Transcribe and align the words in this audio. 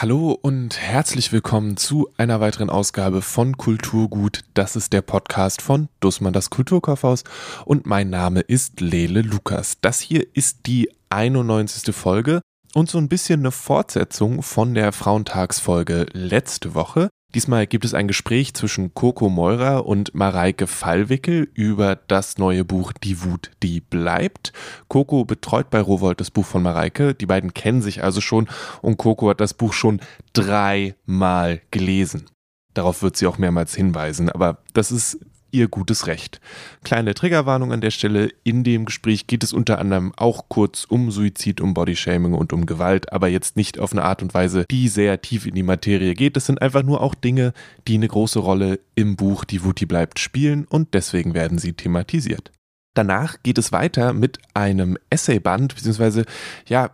Hallo 0.00 0.32
und 0.40 0.80
herzlich 0.80 1.30
willkommen 1.30 1.76
zu 1.76 2.08
einer 2.16 2.40
weiteren 2.40 2.70
Ausgabe 2.70 3.20
von 3.20 3.58
Kulturgut. 3.58 4.44
Das 4.54 4.74
ist 4.74 4.94
der 4.94 5.02
Podcast 5.02 5.60
von 5.60 5.90
Dussmann 6.00 6.32
das 6.32 6.48
Kulturkaufhaus 6.48 7.22
und 7.66 7.84
mein 7.84 8.08
Name 8.08 8.40
ist 8.40 8.80
Lele 8.80 9.20
Lukas. 9.20 9.76
Das 9.82 10.00
hier 10.00 10.26
ist 10.32 10.64
die 10.64 10.90
91. 11.10 11.94
Folge 11.94 12.40
und 12.72 12.88
so 12.88 12.96
ein 12.96 13.10
bisschen 13.10 13.40
eine 13.40 13.50
Fortsetzung 13.50 14.42
von 14.42 14.72
der 14.72 14.92
Frauentagsfolge 14.92 16.06
letzte 16.14 16.74
Woche. 16.74 17.10
Diesmal 17.34 17.68
gibt 17.68 17.84
es 17.84 17.94
ein 17.94 18.08
Gespräch 18.08 18.54
zwischen 18.54 18.92
Coco 18.92 19.28
Meurer 19.28 19.86
und 19.86 20.14
Mareike 20.14 20.66
Fallwickel 20.66 21.48
über 21.54 21.94
das 21.94 22.38
neue 22.38 22.64
Buch 22.64 22.92
Die 22.92 23.22
Wut, 23.22 23.52
die 23.62 23.80
bleibt. 23.80 24.52
Coco 24.88 25.24
betreut 25.24 25.70
bei 25.70 25.80
Rowold 25.80 26.20
das 26.20 26.32
Buch 26.32 26.44
von 26.44 26.62
Mareike. 26.62 27.14
Die 27.14 27.26
beiden 27.26 27.54
kennen 27.54 27.82
sich 27.82 28.02
also 28.02 28.20
schon 28.20 28.48
und 28.82 28.96
Coco 28.96 29.30
hat 29.30 29.40
das 29.40 29.54
Buch 29.54 29.72
schon 29.72 30.00
dreimal 30.32 31.60
gelesen. 31.70 32.26
Darauf 32.74 33.02
wird 33.02 33.16
sie 33.16 33.28
auch 33.28 33.38
mehrmals 33.38 33.76
hinweisen, 33.76 34.28
aber 34.28 34.58
das 34.74 34.90
ist 34.90 35.20
ihr 35.52 35.68
gutes 35.68 36.06
Recht. 36.06 36.40
Kleine 36.84 37.14
Triggerwarnung 37.14 37.72
an 37.72 37.80
der 37.80 37.90
Stelle. 37.90 38.30
In 38.44 38.64
dem 38.64 38.84
Gespräch 38.84 39.26
geht 39.26 39.44
es 39.44 39.52
unter 39.52 39.78
anderem 39.78 40.12
auch 40.16 40.48
kurz 40.48 40.84
um 40.84 41.10
Suizid, 41.10 41.60
um 41.60 41.74
Bodyshaming 41.74 42.34
und 42.34 42.52
um 42.52 42.66
Gewalt, 42.66 43.12
aber 43.12 43.28
jetzt 43.28 43.56
nicht 43.56 43.78
auf 43.78 43.92
eine 43.92 44.02
Art 44.02 44.22
und 44.22 44.34
Weise, 44.34 44.64
die 44.70 44.88
sehr 44.88 45.20
tief 45.20 45.46
in 45.46 45.54
die 45.54 45.62
Materie 45.62 46.14
geht. 46.14 46.36
Es 46.36 46.46
sind 46.46 46.62
einfach 46.62 46.82
nur 46.82 47.00
auch 47.00 47.14
Dinge, 47.14 47.52
die 47.88 47.94
eine 47.94 48.08
große 48.08 48.38
Rolle 48.38 48.80
im 48.94 49.16
Buch 49.16 49.44
Die 49.44 49.64
Wuti 49.64 49.86
bleibt 49.86 50.18
spielen 50.18 50.64
und 50.64 50.94
deswegen 50.94 51.34
werden 51.34 51.58
sie 51.58 51.72
thematisiert. 51.72 52.50
Danach 52.94 53.36
geht 53.44 53.56
es 53.56 53.70
weiter 53.70 54.12
mit 54.12 54.38
einem 54.52 54.98
Essayband, 55.10 55.76
beziehungsweise, 55.76 56.24
ja, 56.66 56.90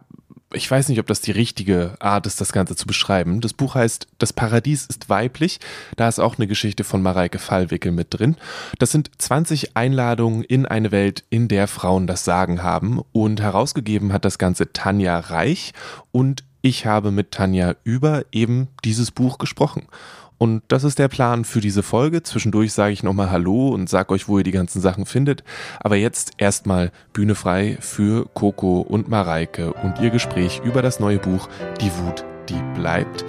ich 0.53 0.71
weiß 0.71 0.89
nicht, 0.89 1.01
ob 1.01 1.07
das 1.07 1.21
die 1.21 1.33
richtige 1.33 1.97
Art 1.99 2.27
ist, 2.27 2.41
das 2.41 2.53
Ganze 2.53 2.77
zu 2.77 2.87
beschreiben. 2.87 3.41
Das 3.41 3.53
Buch 3.53 3.75
heißt 3.75 4.07
Das 4.19 4.33
Paradies 4.33 4.87
ist 4.87 5.09
weiblich. 5.09 5.59
Da 5.97 6.09
ist 6.09 6.21
auch 6.21 6.37
eine 6.37 6.47
Geschichte 6.47 6.85
von 6.85 7.03
Mareike 7.03 7.39
Fallwickel 7.39 7.91
mit 7.91 8.09
drin. 8.11 8.37
Das 8.79 8.93
sind 8.93 9.11
20 9.19 9.77
Einladungen 9.77 10.45
in 10.45 10.65
eine 10.65 10.93
Welt, 10.93 11.25
in 11.31 11.49
der 11.49 11.67
Frauen 11.67 12.07
das 12.07 12.25
Sagen 12.25 12.63
haben. 12.63 13.01
Und 13.13 13.41
herausgegeben 13.41 14.13
hat 14.13 14.25
das 14.25 14.39
Ganze 14.39 14.73
Tanja 14.73 15.19
Reich. 15.19 15.73
Und 16.13 16.45
ich 16.63 16.87
habe 16.87 17.11
mit 17.11 17.33
Tanja 17.33 17.75
über 17.83 18.25
eben 18.31 18.69
dieses 18.85 19.11
Buch 19.11 19.39
gesprochen. 19.39 19.87
Und 20.39 20.63
das 20.69 20.85
ist 20.85 20.99
der 20.99 21.09
Plan 21.09 21.45
für 21.45 21.61
diese 21.61 21.83
Folge. 21.83 22.23
Zwischendurch 22.23 22.73
sage 22.73 22.93
ich 22.93 23.03
nochmal 23.03 23.31
Hallo 23.31 23.69
und 23.69 23.89
sage 23.89 24.13
euch, 24.13 24.29
wo 24.29 24.39
ihr 24.39 24.45
die 24.45 24.51
ganzen 24.51 24.81
Sachen 24.81 25.07
findet. 25.07 25.45
Aber 25.81 25.97
jetzt 25.97 26.33
erstmal 26.39 26.93
Bühne 27.13 27.35
frei 27.35 27.79
für 27.81 28.27
Coco 28.35 28.81
und 28.81 29.09
Mareike 29.09 29.73
und 29.73 29.99
ihr 30.01 30.11
Gespräch 30.11 30.61
über 30.65 30.83
das 30.83 31.01
neue 31.01 31.19
Buch 31.19 31.49
Die 31.81 31.91
Wut, 31.99 32.25
die 32.49 32.61
bleibt, 32.79 33.25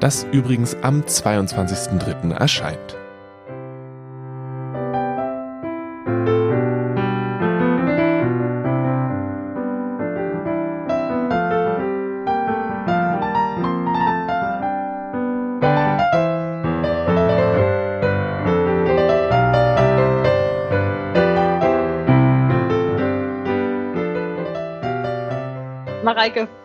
das 0.00 0.26
übrigens 0.32 0.76
am 0.82 1.02
22.03. 1.02 2.32
erscheint. 2.32 2.99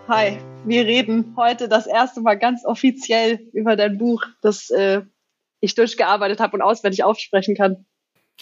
Hi. 0.07 0.37
Wir 0.65 0.85
reden 0.85 1.33
heute 1.35 1.67
das 1.67 1.87
erste 1.87 2.21
Mal 2.21 2.35
ganz 2.35 2.65
offiziell 2.65 3.39
über 3.53 3.75
dein 3.75 3.97
Buch, 3.97 4.23
das 4.41 4.69
äh, 4.69 5.01
ich 5.59 5.75
durchgearbeitet 5.75 6.39
habe 6.39 6.55
und 6.55 6.61
auswendig 6.61 7.03
aufsprechen 7.03 7.55
kann. 7.55 7.85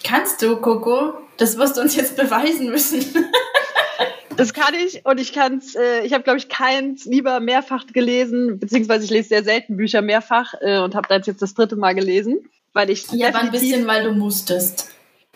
Kannst 0.04 0.42
du, 0.42 0.58
Coco? 0.58 1.14
Das 1.38 1.58
wirst 1.58 1.78
du 1.78 1.82
uns 1.82 1.96
jetzt 1.96 2.16
beweisen 2.16 2.70
müssen. 2.70 3.06
das 4.38 4.54
kann 4.54 4.74
ich 4.74 5.06
und 5.06 5.20
ich 5.20 5.34
kann 5.34 5.58
es, 5.58 5.76
äh, 5.76 6.02
ich 6.06 6.14
habe, 6.14 6.24
glaube 6.24 6.40
ich, 6.40 6.50
keins 6.50 7.06
lieber 7.06 7.40
mehrfach 7.40 7.86
gelesen, 7.88 8.60
beziehungsweise 8.60 9.06
ich 9.06 9.12
lese 9.12 9.30
sehr 9.30 9.44
selten 9.44 9.78
Bücher 9.78 10.02
mehrfach 10.02 10.54
äh, 10.62 10.80
und 10.80 10.96
habe 10.96 11.08
das 11.08 11.28
jetzt 11.28 11.42
das 11.42 11.54
dritte 11.54 11.76
Mal 11.76 11.94
gelesen, 11.94 12.50
weil 12.74 12.90
ich. 12.90 13.10
Ja, 13.12 13.30
aber 13.30 13.40
ein 13.40 13.52
bisschen, 13.52 13.86
weil 13.88 14.04
du 14.04 14.12
musstest. 14.14 14.90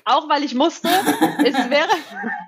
Auch 0.05 0.29
weil 0.29 0.43
ich 0.43 0.55
musste. 0.55 0.87
es 1.43 1.69
wäre, 1.69 1.89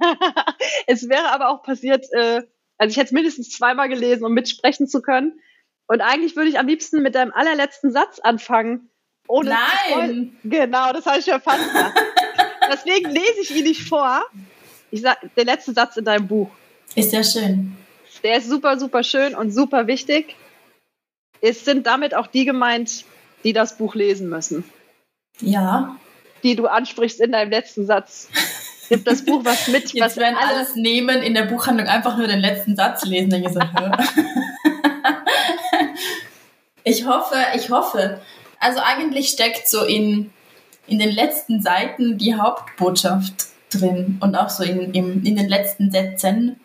es 0.87 1.09
wäre 1.09 1.31
aber 1.31 1.49
auch 1.49 1.61
passiert, 1.61 2.05
äh, 2.13 2.43
also 2.79 2.91
ich 2.91 2.97
hätte 2.97 3.07
es 3.07 3.11
mindestens 3.11 3.51
zweimal 3.51 3.89
gelesen, 3.89 4.25
um 4.25 4.33
mitsprechen 4.33 4.87
zu 4.87 5.01
können. 5.01 5.39
Und 5.87 6.01
eigentlich 6.01 6.35
würde 6.35 6.49
ich 6.49 6.57
am 6.57 6.67
liebsten 6.67 7.01
mit 7.01 7.13
deinem 7.13 7.33
allerletzten 7.33 7.91
Satz 7.91 8.19
anfangen. 8.19 8.89
Ohne 9.27 9.55
Nein! 9.89 10.37
Genau, 10.43 10.93
das 10.93 11.05
habe 11.05 11.19
ich 11.19 11.25
ja 11.27 11.39
fast 11.39 11.59
Deswegen 12.71 13.11
lese 13.11 13.41
ich 13.41 13.55
ihn 13.55 13.63
nicht 13.63 13.87
vor. 13.87 14.23
Ich 14.91 15.01
sag, 15.01 15.17
der 15.35 15.45
letzte 15.45 15.73
Satz 15.73 15.97
in 15.97 16.05
deinem 16.05 16.27
Buch. 16.27 16.49
Ist 16.95 17.11
sehr 17.11 17.23
schön. 17.23 17.75
Der 18.23 18.37
ist 18.37 18.47
super, 18.47 18.79
super 18.79 19.03
schön 19.03 19.35
und 19.35 19.51
super 19.51 19.87
wichtig. 19.87 20.35
Es 21.41 21.65
sind 21.65 21.85
damit 21.85 22.15
auch 22.15 22.27
die 22.27 22.45
gemeint, 22.45 23.05
die 23.43 23.53
das 23.53 23.77
Buch 23.77 23.95
lesen 23.95 24.29
müssen. 24.29 24.63
Ja. 25.41 25.97
Die 26.43 26.55
du 26.55 26.67
ansprichst 26.67 27.19
in 27.19 27.31
deinem 27.31 27.49
letzten 27.51 27.85
Satz 27.85 28.29
gibt 28.89 29.07
das 29.07 29.23
Buch 29.23 29.45
was 29.45 29.67
mit. 29.67 29.93
Jetzt 29.93 30.03
was 30.03 30.17
werden 30.17 30.35
alle 30.37 30.57
alles 30.57 30.75
nehmen, 30.75 31.21
in 31.21 31.33
der 31.33 31.43
Buchhandlung 31.43 31.87
einfach 31.87 32.17
nur 32.17 32.27
den 32.27 32.39
letzten 32.39 32.75
Satz 32.75 33.05
lesen. 33.05 33.29
Dann 33.29 33.43
ich, 33.43 33.53
so, 33.53 33.59
ich 36.83 37.05
hoffe, 37.05 37.35
ich 37.55 37.69
hoffe. 37.69 38.19
Also 38.59 38.79
eigentlich 38.83 39.29
steckt 39.29 39.69
so 39.69 39.85
in, 39.85 40.31
in 40.87 40.99
den 40.99 41.11
letzten 41.11 41.61
Seiten 41.61 42.17
die 42.17 42.35
Hauptbotschaft 42.35 43.47
drin 43.71 44.17
und 44.19 44.35
auch 44.35 44.49
so 44.49 44.63
in, 44.63 44.93
in, 44.93 45.25
in 45.25 45.35
den 45.37 45.47
letzten 45.47 45.91
Sätzen 45.91 46.59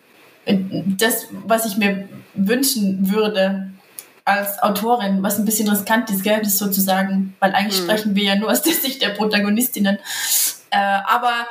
das, 0.45 1.27
was 1.45 1.65
ich 1.65 1.77
mir 1.77 2.07
wünschen 2.33 3.11
würde 3.11 3.71
als 4.25 4.61
Autorin, 4.61 5.21
was 5.21 5.37
ein 5.37 5.45
bisschen 5.45 5.69
riskant 5.69 6.09
ist, 6.09 6.23
gell, 6.23 6.41
das 6.41 6.57
sozusagen, 6.57 7.35
weil 7.39 7.53
eigentlich 7.53 7.79
mhm. 7.81 7.85
sprechen 7.85 8.15
wir 8.15 8.23
ja 8.23 8.35
nur 8.35 8.51
aus 8.51 8.61
der 8.61 8.73
Sicht 8.73 9.01
der 9.01 9.09
Protagonistinnen. 9.09 9.99
Äh, 10.71 10.77
aber 10.77 11.47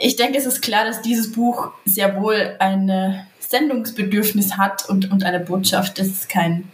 ich 0.00 0.16
denke, 0.16 0.38
es 0.38 0.46
ist 0.46 0.60
klar, 0.60 0.84
dass 0.84 1.02
dieses 1.02 1.32
Buch 1.32 1.72
sehr 1.84 2.20
wohl 2.20 2.56
ein 2.58 3.26
Sendungsbedürfnis 3.40 4.56
hat 4.56 4.88
und, 4.88 5.10
und 5.10 5.24
eine 5.24 5.40
Botschaft. 5.40 5.98
Das 5.98 6.08
ist 6.08 6.28
kein, 6.28 6.70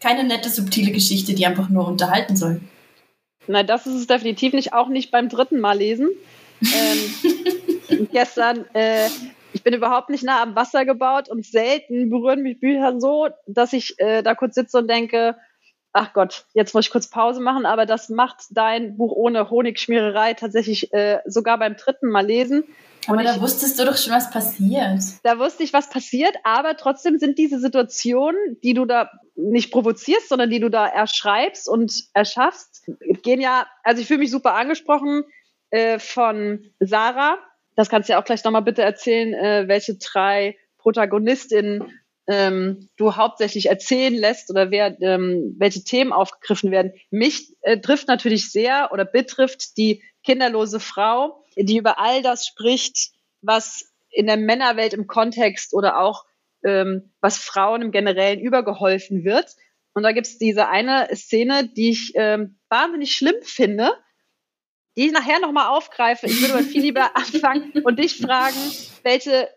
keine 0.00 0.24
nette, 0.24 0.48
subtile 0.48 0.92
Geschichte, 0.92 1.34
die 1.34 1.46
einfach 1.46 1.68
nur 1.68 1.86
unterhalten 1.86 2.36
soll. 2.36 2.60
Nein, 3.48 3.66
das 3.66 3.86
ist 3.86 3.94
es 3.94 4.06
definitiv 4.06 4.52
nicht, 4.52 4.72
auch 4.72 4.88
nicht 4.88 5.10
beim 5.10 5.28
dritten 5.28 5.60
Mal 5.60 5.78
lesen. 5.78 6.08
ähm, 6.62 8.08
gestern, 8.12 8.64
äh, 8.74 9.08
ich 9.52 9.62
bin 9.62 9.74
überhaupt 9.74 10.10
nicht 10.10 10.24
nah 10.24 10.42
am 10.42 10.54
Wasser 10.54 10.84
gebaut 10.84 11.28
und 11.28 11.44
selten 11.44 12.10
berühren 12.10 12.42
mich 12.42 12.60
Bücher 12.60 13.00
so, 13.00 13.28
dass 13.46 13.72
ich 13.72 13.98
äh, 13.98 14.22
da 14.22 14.34
kurz 14.34 14.54
sitze 14.54 14.78
und 14.78 14.88
denke, 14.88 15.36
ach 15.96 16.12
Gott, 16.12 16.44
jetzt 16.52 16.74
muss 16.74 16.86
ich 16.86 16.92
kurz 16.92 17.08
Pause 17.08 17.40
machen, 17.40 17.64
aber 17.64 17.86
das 17.86 18.08
macht 18.08 18.44
dein 18.50 18.96
Buch 18.96 19.12
ohne 19.12 19.50
Honigschmiererei 19.50 20.34
tatsächlich 20.34 20.92
äh, 20.92 21.20
sogar 21.24 21.58
beim 21.58 21.76
dritten 21.76 22.08
Mal 22.08 22.26
lesen. 22.26 22.64
Aber 23.08 23.22
da 23.22 23.40
wusstest 23.40 23.78
du 23.78 23.84
doch 23.84 23.96
schon, 23.96 24.12
was 24.12 24.30
passiert. 24.30 25.00
Da 25.22 25.38
wusste 25.38 25.62
ich, 25.62 25.72
was 25.72 25.88
passiert, 25.88 26.36
aber 26.44 26.76
trotzdem 26.76 27.18
sind 27.18 27.38
diese 27.38 27.58
Situationen, 27.60 28.58
die 28.62 28.74
du 28.74 28.84
da 28.84 29.10
nicht 29.36 29.70
provozierst, 29.70 30.28
sondern 30.28 30.50
die 30.50 30.60
du 30.60 30.68
da 30.68 30.86
erschreibst 30.86 31.68
und 31.68 31.92
erschaffst, 32.14 32.84
gehen 33.22 33.40
ja, 33.40 33.66
also 33.82 34.02
ich 34.02 34.08
fühle 34.08 34.20
mich 34.20 34.30
super 34.30 34.54
angesprochen 34.54 35.24
äh, 35.70 35.98
von 35.98 36.64
Sarah. 36.80 37.38
Das 37.74 37.88
kannst 37.88 38.08
du 38.08 38.14
ja 38.14 38.20
auch 38.20 38.24
gleich 38.24 38.44
nochmal 38.44 38.62
bitte 38.62 38.82
erzählen, 38.82 39.34
äh, 39.34 39.68
welche 39.68 39.96
drei 39.96 40.56
Protagonistinnen 40.78 41.92
ähm, 42.26 42.88
du 42.96 43.16
hauptsächlich 43.16 43.66
erzählen 43.66 44.14
lässt 44.14 44.50
oder 44.50 44.70
wer, 44.70 45.00
ähm, 45.00 45.54
welche 45.58 45.84
Themen 45.84 46.12
aufgegriffen 46.12 46.70
werden. 46.70 46.92
Mich 47.10 47.54
äh, 47.62 47.78
trifft 47.78 48.08
natürlich 48.08 48.50
sehr 48.50 48.90
oder 48.92 49.04
betrifft 49.04 49.76
die 49.76 50.02
kinderlose 50.24 50.80
Frau, 50.80 51.44
die 51.56 51.76
über 51.76 52.00
all 52.00 52.22
das 52.22 52.46
spricht, 52.46 53.12
was 53.42 53.92
in 54.10 54.26
der 54.26 54.36
Männerwelt 54.36 54.92
im 54.92 55.06
Kontext 55.06 55.72
oder 55.72 55.98
auch 56.00 56.24
ähm, 56.64 57.12
was 57.20 57.38
Frauen 57.38 57.82
im 57.82 57.92
Generellen 57.92 58.40
übergeholfen 58.40 59.24
wird. 59.24 59.54
Und 59.94 60.02
da 60.02 60.12
gibt 60.12 60.26
es 60.26 60.38
diese 60.38 60.68
eine 60.68 61.08
Szene, 61.14 61.68
die 61.68 61.90
ich 61.90 62.12
ähm, 62.16 62.58
wahnsinnig 62.68 63.12
schlimm 63.12 63.36
finde, 63.42 63.92
die 64.96 65.06
ich 65.06 65.12
nachher 65.12 65.38
nochmal 65.40 65.68
aufgreife. 65.68 66.26
Ich 66.26 66.40
würde 66.40 66.54
aber 66.54 66.62
viel 66.62 66.82
lieber 66.82 67.10
anfangen 67.16 67.72
und 67.84 67.98
dich 67.98 68.18
fragen, 68.18 68.56
welche 69.02 69.48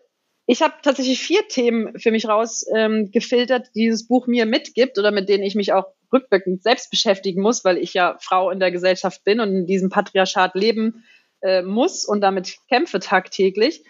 ich 0.52 0.64
habe 0.64 0.74
tatsächlich 0.82 1.22
vier 1.22 1.48
Themen 1.48 2.00
für 2.00 2.10
mich 2.10 2.28
rausgefiltert, 2.28 3.68
ähm, 3.68 3.72
die 3.76 3.82
dieses 3.82 4.08
Buch 4.08 4.26
mir 4.26 4.48
mitgibt 4.48 4.98
oder 4.98 5.12
mit 5.12 5.30
denen 5.30 5.44
ich 5.44 5.54
mich 5.54 5.74
auch 5.74 5.86
rückwirkend 6.12 6.64
selbst 6.64 6.90
beschäftigen 6.90 7.40
muss, 7.40 7.64
weil 7.64 7.78
ich 7.78 7.94
ja 7.94 8.18
Frau 8.20 8.50
in 8.50 8.60
der 8.60 8.72
Gesellschaft 8.72 9.24
bin 9.24 9.42
und 9.42 9.50
in 9.50 9.68
diesem 9.68 9.90
Patriarchat 9.90 10.56
leben 10.56 11.04
äh, 11.42 11.62
muss 11.62 12.04
und 12.04 12.22
damit 12.22 12.58
kämpfe 12.68 13.00
tagtäglich. 13.00 13.84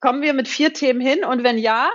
Kommen 0.00 0.20
wir 0.20 0.34
mit 0.34 0.48
vier 0.48 0.72
Themen 0.72 1.00
hin 1.00 1.24
und 1.24 1.44
wenn 1.44 1.58
ja, 1.58 1.92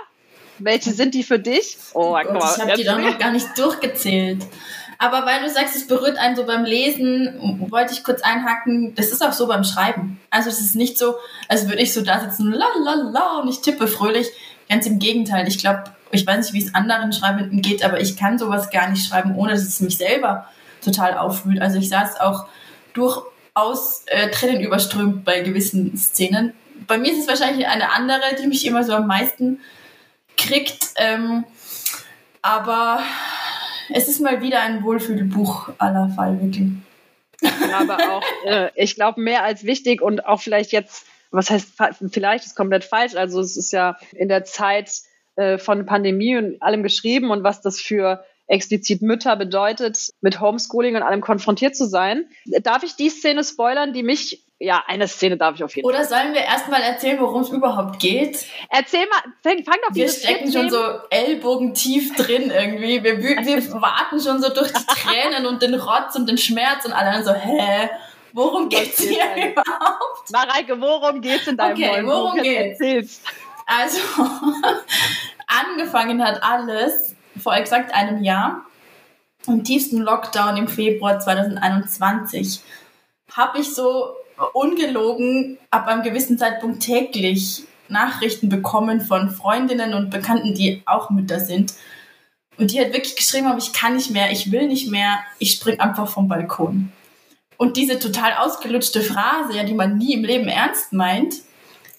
Welche 0.58 0.90
sind 0.90 1.14
die 1.14 1.22
für 1.22 1.38
dich? 1.38 1.76
Oh, 1.94 2.16
oh 2.16 2.22
Gott, 2.24 2.56
ich 2.56 2.62
habe 2.62 2.74
die 2.74 2.84
doch 2.84 2.98
noch 2.98 3.18
gar 3.18 3.32
nicht 3.32 3.46
durchgezählt. 3.56 4.44
Aber 4.98 5.24
weil 5.24 5.42
du 5.42 5.48
sagst, 5.48 5.76
es 5.76 5.86
berührt 5.86 6.18
einen 6.18 6.34
so 6.34 6.44
beim 6.44 6.64
Lesen, 6.64 7.68
wollte 7.70 7.92
ich 7.92 8.02
kurz 8.02 8.20
einhaken, 8.22 8.96
das 8.96 9.12
ist 9.12 9.24
auch 9.24 9.32
so 9.32 9.46
beim 9.46 9.62
Schreiben. 9.62 10.20
Also 10.28 10.50
es 10.50 10.60
ist 10.60 10.74
nicht 10.74 10.98
so, 10.98 11.14
als 11.48 11.68
würde 11.68 11.82
ich 11.82 11.94
so 11.94 12.02
da 12.02 12.18
sitzen, 12.18 12.52
la 12.52 12.66
la 12.84 12.94
la, 12.94 13.40
und 13.40 13.48
ich 13.48 13.60
tippe 13.60 13.86
fröhlich. 13.86 14.26
Ganz 14.68 14.86
im 14.86 14.98
Gegenteil. 14.98 15.46
Ich 15.46 15.58
glaube, 15.58 15.84
ich 16.10 16.26
weiß 16.26 16.38
nicht, 16.38 16.52
wie 16.52 16.66
es 16.66 16.74
anderen 16.74 17.12
Schreibenden 17.12 17.62
geht, 17.62 17.84
aber 17.84 18.00
ich 18.00 18.16
kann 18.16 18.38
sowas 18.38 18.70
gar 18.70 18.90
nicht 18.90 19.06
schreiben, 19.06 19.36
ohne 19.36 19.52
dass 19.52 19.62
es 19.62 19.80
mich 19.80 19.96
selber 19.96 20.46
total 20.84 21.16
aufwühlt. 21.16 21.62
Also 21.62 21.78
ich 21.78 21.88
saß 21.88 22.20
auch 22.20 22.46
durchaus 22.92 24.02
äh, 24.06 24.30
Tränen 24.30 24.60
überströmt 24.60 25.24
bei 25.24 25.40
gewissen 25.40 25.96
Szenen. 25.96 26.54
Bei 26.88 26.98
mir 26.98 27.12
ist 27.12 27.20
es 27.20 27.28
wahrscheinlich 27.28 27.68
eine 27.68 27.92
andere, 27.92 28.34
die 28.40 28.48
mich 28.48 28.66
immer 28.66 28.82
so 28.82 28.94
am 28.94 29.06
meisten 29.06 29.60
kriegt. 30.36 30.88
Ähm, 30.96 31.44
aber 32.42 33.00
es 33.90 34.08
ist 34.08 34.20
mal 34.20 34.40
wieder 34.42 34.60
ein 34.62 34.82
Wohlfühlbuch 34.82 35.70
aller 35.78 36.08
Fall, 36.10 36.40
wirklich. 36.40 36.68
aber 37.72 37.98
auch, 38.10 38.22
äh, 38.44 38.70
ich 38.74 38.94
glaube, 38.94 39.20
mehr 39.20 39.44
als 39.44 39.64
wichtig 39.64 40.02
und 40.02 40.26
auch 40.26 40.40
vielleicht 40.40 40.72
jetzt, 40.72 41.06
was 41.30 41.50
heißt, 41.50 41.72
vielleicht 42.10 42.46
ist 42.46 42.56
komplett 42.56 42.84
falsch. 42.84 43.14
Also 43.14 43.40
es 43.40 43.56
ist 43.56 43.72
ja 43.72 43.96
in 44.12 44.28
der 44.28 44.44
Zeit 44.44 44.90
äh, 45.36 45.58
von 45.58 45.86
Pandemie 45.86 46.36
und 46.36 46.60
allem 46.62 46.82
geschrieben 46.82 47.30
und 47.30 47.44
was 47.44 47.60
das 47.60 47.80
für 47.80 48.24
explizit 48.48 49.02
Mütter 49.02 49.36
bedeutet, 49.36 50.10
mit 50.20 50.40
Homeschooling 50.40 50.96
und 50.96 51.02
allem 51.02 51.20
konfrontiert 51.20 51.76
zu 51.76 51.86
sein. 51.86 52.24
Darf 52.62 52.82
ich 52.82 52.96
die 52.96 53.10
Szene 53.10 53.44
spoilern, 53.44 53.92
die 53.92 54.02
mich 54.02 54.42
ja, 54.60 54.82
eine 54.86 55.06
Szene 55.06 55.36
darf 55.36 55.54
ich 55.54 55.62
auf 55.62 55.74
jeden 55.76 55.88
Fall. 55.88 56.00
Oder 56.00 56.04
sollen 56.04 56.34
wir 56.34 56.40
erstmal 56.40 56.82
erzählen, 56.82 57.20
worum 57.20 57.42
es 57.42 57.50
überhaupt 57.50 58.00
geht? 58.00 58.44
Erzähl 58.68 59.06
mal, 59.06 59.22
fang, 59.42 59.62
fang 59.64 59.76
doch 59.86 59.94
Wir 59.94 60.08
stecken 60.08 60.52
schon 60.52 60.68
so 60.68 60.78
ellbogentief 61.10 62.16
drin 62.16 62.50
irgendwie. 62.50 63.02
Wir, 63.04 63.18
wir, 63.22 63.72
warten 63.80 64.20
schon 64.20 64.42
so 64.42 64.52
durch 64.52 64.72
die 64.72 64.84
Tränen 64.86 65.46
und 65.46 65.62
den 65.62 65.74
Rotz 65.74 66.16
und 66.16 66.28
den 66.28 66.38
Schmerz 66.38 66.84
und 66.84 66.92
alle 66.92 67.22
so, 67.22 67.32
hä? 67.32 67.88
Worum 68.32 68.68
geht's 68.68 69.00
hier 69.00 69.24
überhaupt? 69.50 70.30
Mareike, 70.30 70.80
worum 70.80 71.20
geht's 71.20 71.46
in 71.46 71.56
deinem 71.56 71.72
Okay, 71.72 72.02
worum 72.04 72.42
geht's? 72.42 72.80
Erzählst? 72.80 73.22
Also, 73.66 73.98
angefangen 75.46 76.22
hat 76.24 76.42
alles 76.42 77.14
vor 77.40 77.54
exakt 77.54 77.94
einem 77.94 78.22
Jahr, 78.22 78.66
im 79.46 79.62
tiefsten 79.62 79.98
Lockdown 79.98 80.56
im 80.56 80.68
Februar 80.68 81.20
2021, 81.20 82.60
habe 83.32 83.60
ich 83.60 83.74
so 83.74 84.14
ungelogen 84.52 85.58
ab 85.70 85.86
einem 85.86 86.02
gewissen 86.02 86.38
Zeitpunkt 86.38 86.82
täglich 86.82 87.64
Nachrichten 87.88 88.48
bekommen 88.48 89.00
von 89.00 89.30
Freundinnen 89.30 89.94
und 89.94 90.10
Bekannten, 90.10 90.54
die 90.54 90.82
auch 90.86 91.10
Mütter 91.10 91.40
sind. 91.40 91.74
Und 92.58 92.72
die 92.72 92.80
hat 92.80 92.92
wirklich 92.92 93.16
geschrieben 93.16 93.48
haben, 93.48 93.58
ich 93.58 93.72
kann 93.72 93.96
nicht 93.96 94.10
mehr, 94.10 94.30
ich 94.30 94.50
will 94.52 94.66
nicht 94.66 94.90
mehr, 94.90 95.18
ich 95.38 95.52
spring 95.52 95.80
einfach 95.80 96.08
vom 96.08 96.28
Balkon. 96.28 96.92
Und 97.56 97.76
diese 97.76 97.98
total 97.98 98.34
ausgelutschte 98.34 99.02
Phrase, 99.02 99.56
ja, 99.56 99.64
die 99.64 99.74
man 99.74 99.96
nie 99.96 100.14
im 100.14 100.24
Leben 100.24 100.48
ernst 100.48 100.92
meint, 100.92 101.34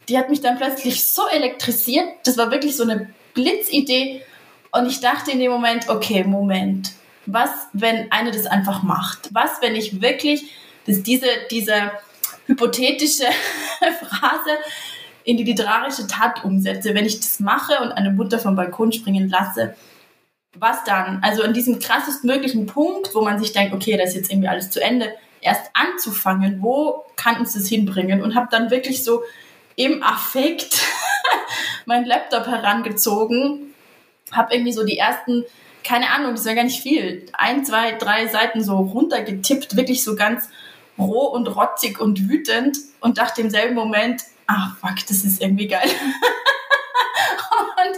die 0.07 0.17
hat 0.17 0.29
mich 0.29 0.41
dann 0.41 0.57
plötzlich 0.57 1.05
so 1.05 1.27
elektrisiert. 1.27 2.07
Das 2.23 2.37
war 2.37 2.51
wirklich 2.51 2.75
so 2.75 2.83
eine 2.83 3.09
Blitzidee. 3.33 4.21
Und 4.71 4.87
ich 4.87 4.99
dachte 4.99 5.31
in 5.31 5.39
dem 5.39 5.51
Moment, 5.51 5.89
okay, 5.89 6.23
Moment, 6.23 6.91
was, 7.25 7.49
wenn 7.73 8.11
eine 8.11 8.31
das 8.31 8.45
einfach 8.45 8.83
macht? 8.83 9.29
Was, 9.33 9.61
wenn 9.61 9.75
ich 9.75 10.01
wirklich 10.01 10.49
dass 10.89 11.03
diese, 11.03 11.27
diese 11.51 11.91
hypothetische 12.49 13.25
Phrase 13.99 14.57
in 15.23 15.37
die 15.37 15.43
literarische 15.43 16.07
Tat 16.07 16.43
umsetze, 16.43 16.95
wenn 16.95 17.05
ich 17.05 17.19
das 17.19 17.39
mache 17.39 17.81
und 17.81 17.91
eine 17.91 18.11
Mutter 18.11 18.39
vom 18.39 18.55
Balkon 18.55 18.91
springen 18.91 19.29
lasse, 19.29 19.75
was 20.55 20.83
dann? 20.83 21.19
Also 21.21 21.43
an 21.43 21.53
diesem 21.53 21.79
krassestmöglichen 21.79 22.65
Punkt, 22.65 23.13
wo 23.13 23.21
man 23.21 23.39
sich 23.39 23.53
denkt, 23.53 23.73
okay, 23.73 23.95
das 23.95 24.09
ist 24.09 24.15
jetzt 24.15 24.31
irgendwie 24.31 24.47
alles 24.47 24.71
zu 24.71 24.81
Ende, 24.81 25.13
erst 25.41 25.69
anzufangen, 25.73 26.61
wo 26.61 27.05
kann 27.15 27.39
uns 27.39 27.53
das 27.53 27.67
hinbringen? 27.67 28.23
Und 28.23 28.35
habe 28.35 28.47
dann 28.49 28.71
wirklich 28.71 29.03
so 29.03 29.21
im 29.75 30.01
Affekt 30.03 30.81
meinen 31.85 32.05
Laptop 32.05 32.47
herangezogen, 32.47 33.73
habe 34.31 34.53
irgendwie 34.53 34.73
so 34.73 34.83
die 34.83 34.97
ersten, 34.97 35.45
keine 35.83 36.09
Ahnung, 36.09 36.31
das 36.31 36.45
war 36.45 36.55
gar 36.55 36.63
nicht 36.63 36.81
viel, 36.81 37.27
ein, 37.33 37.63
zwei, 37.63 37.93
drei 37.93 38.27
Seiten 38.27 38.63
so 38.63 38.77
runtergetippt, 38.77 39.75
wirklich 39.75 40.03
so 40.03 40.15
ganz 40.15 40.49
roh 40.99 41.27
und 41.27 41.47
rotzig 41.47 41.99
und 41.99 42.29
wütend 42.29 42.77
und 42.99 43.17
dachte 43.17 43.41
im 43.41 43.49
selben 43.49 43.75
Moment, 43.75 44.23
ach 44.47 44.77
fuck, 44.77 44.97
das 45.07 45.23
ist 45.23 45.41
irgendwie 45.41 45.67
geil. 45.67 45.89
und 47.85 47.97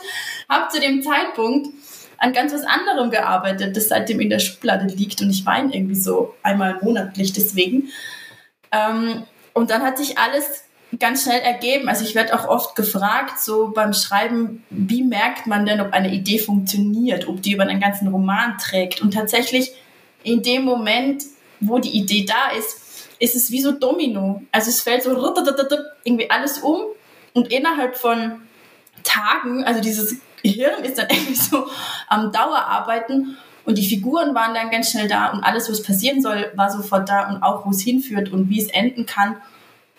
habe 0.50 0.72
zu 0.72 0.80
dem 0.80 1.02
Zeitpunkt 1.02 1.70
an 2.18 2.34
ganz 2.34 2.54
was 2.54 2.64
anderem 2.64 3.10
gearbeitet, 3.10 3.76
das 3.76 3.88
seitdem 3.88 4.20
in 4.20 4.30
der 4.30 4.40
Schublade 4.40 4.86
liegt 4.86 5.22
und 5.22 5.32
ich 5.32 5.46
weine 5.46 5.74
irgendwie 5.74 5.96
so 5.96 6.36
einmal 6.44 6.78
monatlich 6.82 7.34
deswegen. 7.34 7.90
Ähm, 8.72 9.24
und 9.54 9.72
dann 9.72 9.82
hat 9.82 9.98
sich 9.98 10.18
alles 10.18 10.64
ganz 11.00 11.24
schnell 11.24 11.40
ergeben. 11.40 11.90
Also 11.90 12.04
ich 12.04 12.16
werde 12.16 12.38
auch 12.38 12.48
oft 12.48 12.76
gefragt, 12.76 13.40
so 13.40 13.70
beim 13.70 13.94
Schreiben, 13.94 14.64
wie 14.70 15.04
merkt 15.04 15.48
man 15.48 15.66
denn, 15.66 15.82
ob 15.82 15.94
eine 15.94 16.14
Idee 16.14 16.38
funktioniert, 16.38 17.28
ob 17.28 17.42
die 17.42 17.54
über 17.54 17.64
einen 17.64 17.80
ganzen 17.80 18.10
Roman 18.10 18.58
trägt. 18.58 19.02
Und 19.02 19.14
tatsächlich 19.14 19.72
in 20.24 20.44
dem 20.44 20.64
Moment, 20.64 21.24
wo 21.60 21.80
die 21.80 21.92
Idee 21.92 22.26
da 22.26 22.58
ist, 22.58 22.81
ist 23.22 23.36
es 23.36 23.52
wie 23.52 23.62
so 23.62 23.72
Domino. 23.72 24.42
Also 24.52 24.70
es 24.70 24.82
fällt 24.82 25.04
so 25.04 25.12
irgendwie 26.04 26.30
alles 26.30 26.58
um 26.58 26.82
und 27.34 27.52
innerhalb 27.52 27.96
von 27.96 28.42
Tagen, 29.04 29.64
also 29.64 29.80
dieses 29.80 30.16
Gehirn 30.42 30.84
ist 30.84 30.98
dann 30.98 31.08
irgendwie 31.12 31.36
so 31.36 31.68
am 32.08 32.32
Dauerarbeiten 32.32 33.38
und 33.64 33.78
die 33.78 33.88
Figuren 33.88 34.34
waren 34.34 34.56
dann 34.56 34.72
ganz 34.72 34.92
schnell 34.92 35.08
da 35.08 35.30
und 35.30 35.44
alles, 35.44 35.70
was 35.70 35.84
passieren 35.84 36.22
soll, 36.22 36.52
war 36.56 36.72
sofort 36.72 37.08
da 37.08 37.30
und 37.30 37.44
auch, 37.44 37.64
wo 37.66 37.70
es 37.70 37.82
hinführt 37.82 38.30
und 38.30 38.50
wie 38.50 38.60
es 38.60 38.70
enden 38.70 39.06
kann. 39.06 39.38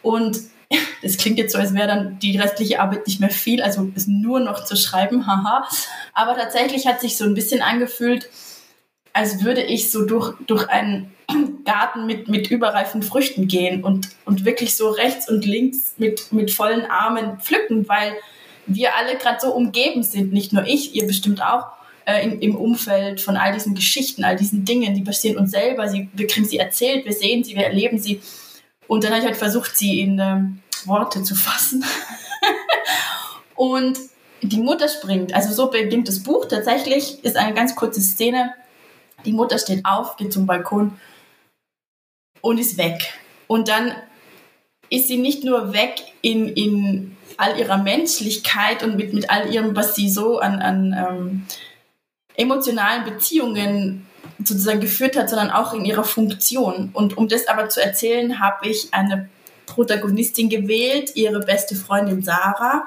Und 0.02 0.40
das 1.02 1.16
klingt 1.16 1.38
jetzt 1.38 1.52
so, 1.52 1.58
als 1.58 1.74
wäre 1.74 1.86
dann 1.86 2.18
die 2.18 2.36
restliche 2.36 2.80
Arbeit 2.80 3.06
nicht 3.06 3.20
mehr 3.20 3.30
viel, 3.30 3.62
also 3.62 3.88
es 3.94 4.08
nur 4.08 4.40
noch 4.40 4.64
zu 4.64 4.74
schreiben, 4.74 5.26
haha. 5.28 5.68
Aber 6.12 6.34
tatsächlich 6.34 6.88
hat 6.88 7.00
sich 7.00 7.16
so 7.16 7.24
ein 7.24 7.34
bisschen 7.34 7.62
angefühlt, 7.62 8.28
als 9.12 9.44
würde 9.44 9.62
ich 9.62 9.92
so 9.92 10.06
durch, 10.06 10.34
durch 10.48 10.68
einen 10.68 11.14
Garten 11.64 12.06
mit, 12.06 12.28
mit 12.28 12.50
überreifen 12.50 13.02
Früchten 13.02 13.48
gehen 13.48 13.84
und, 13.84 14.08
und 14.24 14.44
wirklich 14.44 14.76
so 14.76 14.90
rechts 14.90 15.28
und 15.28 15.44
links 15.44 15.94
mit, 15.98 16.32
mit 16.32 16.50
vollen 16.50 16.84
Armen 16.86 17.38
pflücken, 17.40 17.88
weil 17.88 18.14
wir 18.66 18.94
alle 18.96 19.16
gerade 19.16 19.40
so 19.40 19.52
umgeben 19.52 20.02
sind, 20.02 20.32
nicht 20.32 20.52
nur 20.52 20.66
ich, 20.66 20.94
ihr 20.94 21.06
bestimmt 21.06 21.42
auch, 21.42 21.66
äh, 22.04 22.24
in, 22.24 22.40
im 22.40 22.56
Umfeld 22.56 23.20
von 23.20 23.36
all 23.36 23.52
diesen 23.52 23.74
Geschichten, 23.74 24.24
all 24.24 24.36
diesen 24.36 24.64
Dingen, 24.64 24.94
die 24.94 25.02
passieren 25.02 25.38
uns 25.38 25.50
selber, 25.50 25.88
sie, 25.88 26.08
wir 26.12 26.26
kriegen 26.26 26.46
sie 26.46 26.58
erzählt, 26.58 27.04
wir 27.04 27.12
sehen 27.12 27.44
sie, 27.44 27.54
wir 27.56 27.64
erleben 27.64 27.98
sie. 27.98 28.20
Und 28.86 29.04
dann 29.04 29.10
habe 29.10 29.20
ich 29.20 29.26
halt 29.26 29.36
versucht, 29.36 29.76
sie 29.76 30.00
in 30.00 30.18
ähm, 30.18 30.60
Worte 30.84 31.22
zu 31.22 31.34
fassen. 31.34 31.84
und 33.54 33.98
die 34.42 34.58
Mutter 34.58 34.88
springt. 34.88 35.34
Also 35.34 35.52
so 35.52 35.70
beginnt 35.70 36.08
das 36.08 36.22
Buch. 36.22 36.46
Tatsächlich 36.46 37.22
ist 37.22 37.36
eine 37.36 37.54
ganz 37.54 37.76
kurze 37.76 38.00
Szene. 38.00 38.52
Die 39.24 39.32
Mutter 39.32 39.58
steht 39.58 39.84
auf, 39.84 40.16
geht 40.16 40.32
zum 40.32 40.46
Balkon 40.46 40.98
und 42.42 42.58
ist 42.58 42.76
weg. 42.76 43.14
Und 43.46 43.68
dann 43.68 43.94
ist 44.90 45.08
sie 45.08 45.16
nicht 45.16 45.42
nur 45.42 45.72
weg 45.72 46.02
in, 46.20 46.48
in 46.48 47.16
all 47.38 47.58
ihrer 47.58 47.78
Menschlichkeit 47.78 48.82
und 48.82 48.96
mit, 48.96 49.14
mit 49.14 49.30
all 49.30 49.52
ihrem, 49.52 49.74
was 49.74 49.94
sie 49.94 50.10
so 50.10 50.38
an, 50.38 50.60
an 50.60 50.92
ähm, 50.92 51.46
emotionalen 52.36 53.04
Beziehungen 53.04 54.06
sozusagen 54.44 54.80
geführt 54.80 55.16
hat, 55.16 55.30
sondern 55.30 55.50
auch 55.50 55.72
in 55.72 55.84
ihrer 55.84 56.04
Funktion. 56.04 56.90
Und 56.92 57.16
um 57.16 57.28
das 57.28 57.48
aber 57.48 57.68
zu 57.68 57.82
erzählen, 57.82 58.40
habe 58.40 58.68
ich 58.68 58.92
eine 58.92 59.28
Protagonistin 59.66 60.48
gewählt, 60.48 61.12
ihre 61.14 61.40
beste 61.40 61.74
Freundin 61.74 62.22
Sarah, 62.22 62.84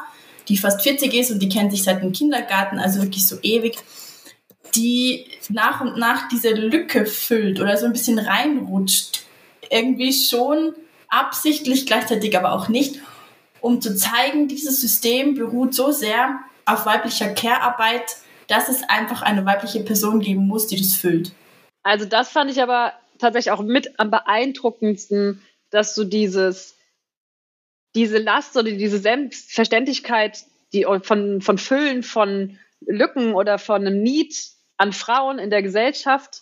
die 0.47 0.57
fast 0.57 0.81
40 0.81 1.13
ist 1.13 1.31
und 1.31 1.39
die 1.39 1.49
kennt 1.49 1.71
sich 1.71 1.83
seit 1.83 2.01
dem 2.01 2.11
Kindergarten, 2.11 2.77
also 2.77 3.01
wirklich 3.01 3.27
so 3.27 3.37
ewig, 3.41 3.77
die 4.75 5.25
nach 5.49 5.81
und 5.81 5.97
nach 5.97 6.27
diese 6.29 6.51
Lücke 6.51 7.05
füllt 7.05 7.59
oder 7.59 7.77
so 7.77 7.85
ein 7.85 7.93
bisschen 7.93 8.19
reinrutscht. 8.19 9.24
Irgendwie 9.69 10.13
schon 10.13 10.73
absichtlich, 11.07 11.85
gleichzeitig 11.85 12.37
aber 12.37 12.51
auch 12.51 12.67
nicht, 12.67 12.99
um 13.61 13.81
zu 13.81 13.95
zeigen, 13.95 14.47
dieses 14.47 14.81
System 14.81 15.35
beruht 15.35 15.73
so 15.73 15.91
sehr 15.91 16.39
auf 16.65 16.85
weiblicher 16.85 17.29
Care-Arbeit, 17.29 18.17
dass 18.47 18.69
es 18.69 18.83
einfach 18.83 19.21
eine 19.21 19.45
weibliche 19.45 19.79
Person 19.81 20.19
geben 20.19 20.47
muss, 20.47 20.67
die 20.67 20.77
das 20.77 20.93
füllt. 20.93 21.31
Also 21.83 22.05
das 22.05 22.29
fand 22.29 22.51
ich 22.51 22.61
aber 22.61 22.93
tatsächlich 23.17 23.51
auch 23.51 23.63
mit 23.63 23.99
am 23.99 24.11
beeindruckendsten, 24.11 25.41
dass 25.69 25.95
du 25.95 26.03
dieses, 26.03 26.75
diese 27.95 28.17
Last 28.17 28.55
oder 28.55 28.71
diese 28.71 28.99
Selbstverständlichkeit, 28.99 30.45
die 30.73 30.85
von, 31.01 31.41
von 31.41 31.57
Füllen 31.57 32.03
von 32.03 32.59
Lücken 32.81 33.33
oder 33.33 33.57
von 33.57 33.81
einem 33.81 34.01
Need 34.01 34.35
an 34.77 34.93
Frauen 34.93 35.39
in 35.39 35.49
der 35.49 35.61
Gesellschaft, 35.61 36.41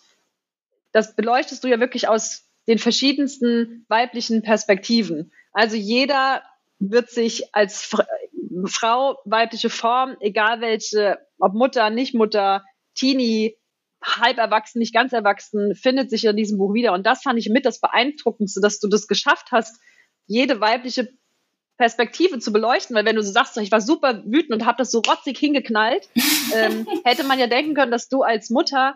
das 0.92 1.16
beleuchtest 1.16 1.62
du 1.64 1.68
ja 1.68 1.80
wirklich 1.80 2.08
aus 2.08 2.44
den 2.66 2.78
verschiedensten 2.78 3.84
weiblichen 3.88 4.42
Perspektiven. 4.42 5.32
Also 5.52 5.76
jeder 5.76 6.42
wird 6.78 7.10
sich 7.10 7.54
als 7.54 7.94
Frau, 8.66 9.18
weibliche 9.24 9.70
Form, 9.70 10.16
egal 10.20 10.60
welche, 10.60 11.18
ob 11.38 11.54
Mutter, 11.54 11.90
nicht 11.90 12.14
Mutter, 12.14 12.64
Teenie, 12.94 13.56
halb 14.02 14.38
erwachsen, 14.38 14.78
nicht 14.78 14.94
ganz 14.94 15.12
erwachsen, 15.12 15.74
findet 15.74 16.10
sich 16.10 16.24
in 16.24 16.36
diesem 16.36 16.58
Buch 16.58 16.74
wieder. 16.74 16.92
Und 16.92 17.06
das 17.06 17.22
fand 17.22 17.38
ich 17.38 17.48
mit 17.48 17.64
das 17.64 17.80
Beeindruckendste, 17.80 18.60
dass 18.60 18.78
du 18.78 18.88
das 18.88 19.06
geschafft 19.06 19.48
hast, 19.50 19.80
jede 20.26 20.60
weibliche 20.60 21.08
Perspektive 21.76 22.38
zu 22.38 22.52
beleuchten, 22.52 22.94
weil 22.94 23.04
wenn 23.04 23.16
du 23.16 23.22
so 23.22 23.32
sagst, 23.32 23.56
ich 23.56 23.72
war 23.72 23.80
super 23.80 24.22
wütend 24.24 24.52
und 24.52 24.66
habe 24.66 24.78
das 24.78 24.92
so 24.92 25.00
rotzig 25.00 25.38
hingeknallt, 25.38 26.08
ähm, 26.54 26.86
hätte 27.04 27.24
man 27.24 27.38
ja 27.38 27.46
denken 27.48 27.74
können, 27.74 27.90
dass 27.90 28.08
du 28.08 28.22
als 28.22 28.50
Mutter 28.50 28.94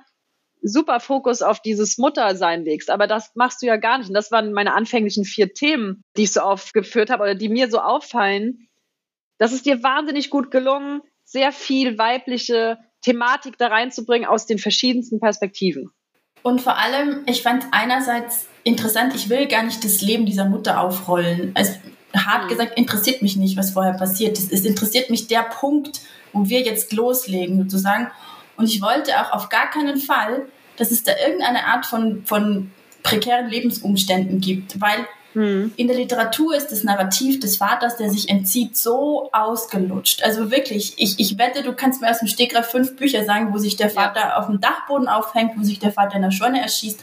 super 0.62 1.00
Fokus 1.00 1.42
auf 1.42 1.60
dieses 1.60 1.98
Muttersein 1.98 2.64
legst. 2.64 2.90
Aber 2.90 3.06
das 3.06 3.32
machst 3.34 3.62
du 3.62 3.66
ja 3.66 3.76
gar 3.76 3.98
nicht. 3.98 4.08
Und 4.08 4.14
das 4.14 4.30
waren 4.30 4.52
meine 4.52 4.74
anfänglichen 4.74 5.24
vier 5.24 5.52
Themen, 5.54 6.02
die 6.16 6.24
ich 6.24 6.32
so 6.32 6.40
aufgeführt 6.40 7.10
habe 7.10 7.22
oder 7.22 7.34
die 7.34 7.48
mir 7.48 7.70
so 7.70 7.80
auffallen. 7.80 8.68
Das 9.38 9.52
ist 9.52 9.66
dir 9.66 9.82
wahnsinnig 9.82 10.30
gut 10.30 10.50
gelungen, 10.50 11.00
sehr 11.24 11.52
viel 11.52 11.98
weibliche 11.98 12.78
Thematik 13.02 13.58
da 13.58 13.68
reinzubringen 13.68 14.28
aus 14.28 14.46
den 14.46 14.58
verschiedensten 14.58 15.20
Perspektiven. 15.20 15.90
Und 16.42 16.60
vor 16.60 16.76
allem, 16.78 17.24
ich 17.26 17.42
fand 17.42 17.66
einerseits 17.72 18.46
interessant, 18.64 19.14
ich 19.14 19.28
will 19.28 19.46
gar 19.46 19.62
nicht 19.62 19.84
das 19.84 20.00
Leben 20.02 20.26
dieser 20.26 20.44
Mutter 20.44 20.80
aufrollen. 20.80 21.52
Also, 21.54 21.74
hart 22.14 22.44
mhm. 22.44 22.48
gesagt, 22.48 22.78
interessiert 22.78 23.22
mich 23.22 23.36
nicht, 23.36 23.56
was 23.56 23.72
vorher 23.72 23.94
passiert 23.94 24.38
ist. 24.38 24.52
Es 24.52 24.64
interessiert 24.64 25.10
mich 25.10 25.26
der 25.28 25.42
Punkt, 25.42 26.00
wo 26.32 26.48
wir 26.48 26.62
jetzt 26.62 26.92
loslegen, 26.92 27.58
sozusagen. 27.58 28.10
Und 28.58 28.66
ich 28.66 28.82
wollte 28.82 29.12
auch 29.20 29.32
auf 29.32 29.48
gar 29.48 29.70
keinen 29.70 29.98
Fall, 29.98 30.46
dass 30.76 30.90
es 30.90 31.04
da 31.04 31.12
irgendeine 31.24 31.64
Art 31.66 31.86
von, 31.86 32.24
von 32.26 32.70
prekären 33.02 33.48
Lebensumständen 33.48 34.40
gibt, 34.40 34.80
weil 34.80 35.06
hm. 35.32 35.72
in 35.76 35.86
der 35.86 35.96
Literatur 35.96 36.56
ist 36.56 36.68
das 36.68 36.84
Narrativ 36.84 37.38
des 37.38 37.56
Vaters, 37.56 37.96
der 37.96 38.10
sich 38.10 38.28
entzieht, 38.28 38.76
so 38.76 39.30
ausgelutscht. 39.32 40.22
Also 40.22 40.50
wirklich, 40.50 40.94
ich, 40.96 41.18
ich 41.18 41.38
wette, 41.38 41.62
du 41.62 41.72
kannst 41.72 42.00
mir 42.00 42.10
aus 42.10 42.18
dem 42.18 42.28
Stegreif 42.28 42.66
fünf 42.66 42.96
Bücher 42.96 43.24
sagen, 43.24 43.52
wo 43.52 43.58
sich 43.58 43.76
der 43.76 43.90
Vater 43.90 44.20
ja. 44.20 44.36
auf 44.36 44.46
dem 44.46 44.60
Dachboden 44.60 45.08
aufhängt, 45.08 45.52
wo 45.56 45.62
sich 45.62 45.78
der 45.78 45.92
Vater 45.92 46.16
in 46.16 46.22
der 46.22 46.32
Scheune 46.32 46.60
erschießt. 46.60 47.00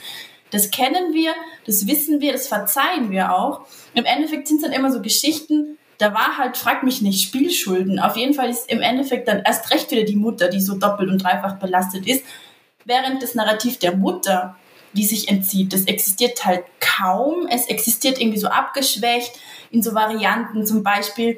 Das 0.51 0.71
kennen 0.71 1.13
wir, 1.13 1.31
das 1.65 1.87
wissen 1.87 2.21
wir, 2.21 2.33
das 2.33 2.47
verzeihen 2.47 3.11
wir 3.11 3.33
auch. 3.33 3.61
Im 3.93 4.05
Endeffekt 4.05 4.47
sind 4.47 4.57
es 4.57 4.63
dann 4.63 4.73
immer 4.73 4.91
so 4.91 5.01
Geschichten, 5.01 5.77
da 5.97 6.13
war 6.13 6.37
halt, 6.37 6.57
frag 6.57 6.83
mich 6.83 7.01
nicht, 7.01 7.23
Spielschulden. 7.23 7.99
Auf 7.99 8.17
jeden 8.17 8.33
Fall 8.33 8.49
ist 8.49 8.69
im 8.69 8.81
Endeffekt 8.81 9.27
dann 9.27 9.43
erst 9.45 9.71
recht 9.71 9.91
wieder 9.91 10.03
die 10.03 10.15
Mutter, 10.15 10.49
die 10.49 10.59
so 10.59 10.75
doppelt 10.75 11.09
und 11.09 11.23
dreifach 11.23 11.55
belastet 11.55 12.07
ist. 12.07 12.23
Während 12.83 13.23
das 13.23 13.35
Narrativ 13.35 13.79
der 13.79 13.95
Mutter, 13.95 14.55
die 14.93 15.05
sich 15.05 15.27
entzieht, 15.29 15.73
das 15.73 15.85
existiert 15.85 16.45
halt 16.45 16.63
kaum. 16.79 17.47
Es 17.49 17.67
existiert 17.67 18.19
irgendwie 18.19 18.39
so 18.39 18.47
abgeschwächt 18.47 19.39
in 19.71 19.81
so 19.81 19.93
Varianten, 19.93 20.65
zum 20.65 20.83
Beispiel 20.83 21.37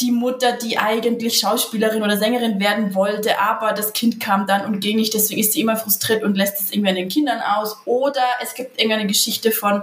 die 0.00 0.12
Mutter, 0.12 0.52
die 0.52 0.78
eigentlich 0.78 1.38
Schauspielerin 1.38 2.02
oder 2.02 2.16
Sängerin 2.16 2.58
werden 2.58 2.94
wollte, 2.94 3.38
aber 3.38 3.72
das 3.72 3.92
Kind 3.92 4.18
kam 4.18 4.46
dann 4.46 4.64
und 4.64 4.80
ging 4.80 4.96
nicht, 4.96 5.12
deswegen 5.12 5.40
ist 5.40 5.52
sie 5.52 5.60
immer 5.60 5.76
frustriert 5.76 6.22
und 6.22 6.36
lässt 6.36 6.58
es 6.58 6.72
irgendwie 6.72 6.90
an 6.90 6.96
den 6.96 7.08
Kindern 7.08 7.40
aus. 7.40 7.76
Oder 7.84 8.22
es 8.42 8.54
gibt 8.54 8.78
irgendeine 8.78 9.06
Geschichte 9.06 9.52
von 9.52 9.82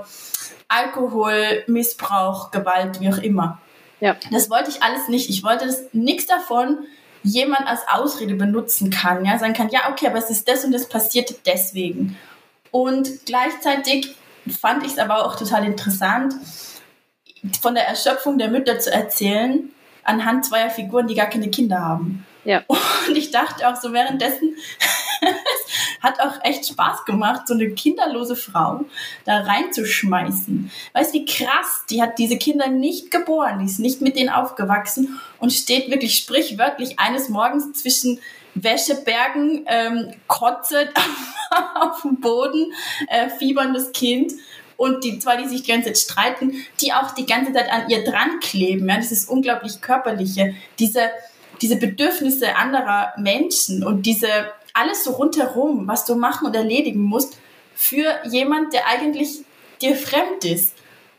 Alkohol, 0.67 1.63
Missbrauch, 1.67 2.51
Gewalt, 2.51 2.99
wie 2.99 3.09
auch 3.09 3.19
immer. 3.19 3.61
Ja. 3.99 4.15
Das 4.31 4.49
wollte 4.49 4.69
ich 4.69 4.83
alles 4.83 5.07
nicht. 5.07 5.29
Ich 5.29 5.43
wollte 5.43 5.73
nichts 5.93 6.27
davon 6.27 6.79
jemand 7.23 7.67
als 7.67 7.81
Ausrede 7.87 8.35
benutzen 8.35 8.89
kann. 8.89 9.25
Ja, 9.25 9.37
sagen 9.37 9.53
kann, 9.53 9.69
ja, 9.69 9.89
okay, 9.91 10.07
aber 10.07 10.17
es 10.17 10.29
ist 10.29 10.47
das 10.47 10.63
und 10.63 10.71
das 10.71 10.87
passiert 10.87 11.45
deswegen. 11.45 12.17
Und 12.71 13.25
gleichzeitig 13.25 14.15
fand 14.59 14.85
ich 14.85 14.93
es 14.93 14.99
aber 14.99 15.25
auch 15.25 15.35
total 15.35 15.65
interessant, 15.65 16.33
von 17.61 17.75
der 17.75 17.87
Erschöpfung 17.87 18.37
der 18.37 18.49
Mütter 18.49 18.79
zu 18.79 18.91
erzählen, 18.91 19.71
anhand 20.03 20.45
zweier 20.45 20.69
Figuren, 20.69 21.07
die 21.07 21.15
gar 21.15 21.27
keine 21.27 21.49
Kinder 21.49 21.79
haben. 21.79 22.25
Ja. 22.47 22.63
Und 22.67 23.17
ich 23.17 23.31
dachte 23.31 23.67
auch 23.67 23.75
so 23.75 23.91
währenddessen, 23.91 24.55
hat 26.01 26.21
auch 26.21 26.41
echt 26.45 26.65
Spaß 26.65 27.03
gemacht, 27.03 27.45
so 27.45 27.53
eine 27.53 27.71
kinderlose 27.71 28.37
Frau 28.37 28.85
da 29.25 29.41
reinzuschmeißen. 29.41 30.71
Weißt 30.93 31.13
du, 31.13 31.19
wie 31.19 31.25
krass, 31.25 31.81
die 31.89 32.01
hat 32.01 32.17
diese 32.17 32.37
Kinder 32.37 32.69
nicht 32.69 33.11
geboren, 33.11 33.59
die 33.59 33.65
ist 33.65 33.79
nicht 33.79 34.01
mit 34.01 34.15
denen 34.15 34.29
aufgewachsen 34.29 35.19
und 35.39 35.51
steht 35.51 35.91
wirklich 35.91 36.15
sprichwörtlich 36.15 36.97
eines 36.99 37.27
Morgens 37.27 37.73
zwischen 37.73 38.21
Wäschebergen, 38.55 39.65
ähm, 39.67 40.13
kotze 40.27 40.87
auf 41.81 42.01
dem 42.03 42.21
Boden, 42.21 42.71
äh, 43.09 43.27
fieberndes 43.27 43.91
Kind 43.91 44.31
und 44.77 45.03
die 45.03 45.19
zwei, 45.19 45.35
die 45.35 45.49
sich 45.49 45.63
die 45.63 45.71
ganze 45.73 45.91
Zeit 45.91 45.97
streiten, 45.97 46.65
die 46.79 46.93
auch 46.93 47.11
die 47.11 47.25
ganze 47.25 47.51
Zeit 47.51 47.69
an 47.69 47.89
ihr 47.89 48.05
dran 48.05 48.39
kleben. 48.39 48.87
Ja, 48.87 48.95
das 48.95 49.11
ist 49.11 49.29
unglaublich 49.29 49.81
körperliche. 49.81 50.55
Diese, 50.79 51.09
diese 51.61 51.77
Bedürfnisse 51.77 52.55
anderer 52.55 53.13
Menschen 53.17 53.83
und 53.83 54.05
diese 54.05 54.51
alles 54.73 55.03
so 55.03 55.11
rundherum, 55.11 55.87
was 55.87 56.05
du 56.05 56.15
machen 56.15 56.45
und 56.45 56.55
erledigen 56.55 57.01
musst, 57.01 57.37
für 57.75 58.19
jemand, 58.29 58.73
der 58.73 58.87
eigentlich 58.87 59.39
dir 59.81 59.95
fremd 59.95 60.45
ist. 60.45 60.73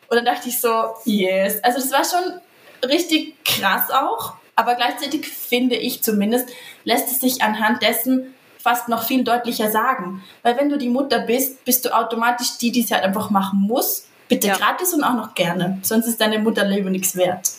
Und 0.08 0.16
dann 0.16 0.24
dachte 0.24 0.48
ich 0.48 0.60
so, 0.60 0.94
yes. 1.04 1.62
Also 1.62 1.80
das 1.80 1.92
war 1.92 2.04
schon 2.04 2.40
richtig 2.88 3.42
krass 3.44 3.90
auch, 3.90 4.34
aber 4.56 4.74
gleichzeitig 4.74 5.26
finde 5.28 5.76
ich 5.76 6.02
zumindest, 6.02 6.48
lässt 6.84 7.10
es 7.10 7.20
sich 7.20 7.42
anhand 7.42 7.82
dessen 7.82 8.34
fast 8.58 8.88
noch 8.88 9.04
viel 9.04 9.24
deutlicher 9.24 9.70
sagen. 9.70 10.24
Weil 10.42 10.56
wenn 10.58 10.68
du 10.68 10.78
die 10.78 10.88
Mutter 10.88 11.20
bist, 11.20 11.64
bist 11.64 11.84
du 11.84 11.96
automatisch 11.96 12.58
die, 12.58 12.72
die 12.72 12.82
es 12.82 12.90
halt 12.90 13.04
einfach 13.04 13.30
machen 13.30 13.60
muss. 13.60 14.08
Bitte 14.28 14.48
ja. 14.48 14.56
gratis 14.56 14.92
und 14.92 15.04
auch 15.04 15.14
noch 15.14 15.34
gerne. 15.34 15.78
Sonst 15.82 16.06
ist 16.06 16.20
deine 16.20 16.38
Mutterleben 16.38 16.92
nichts 16.92 17.16
wert. 17.16 17.50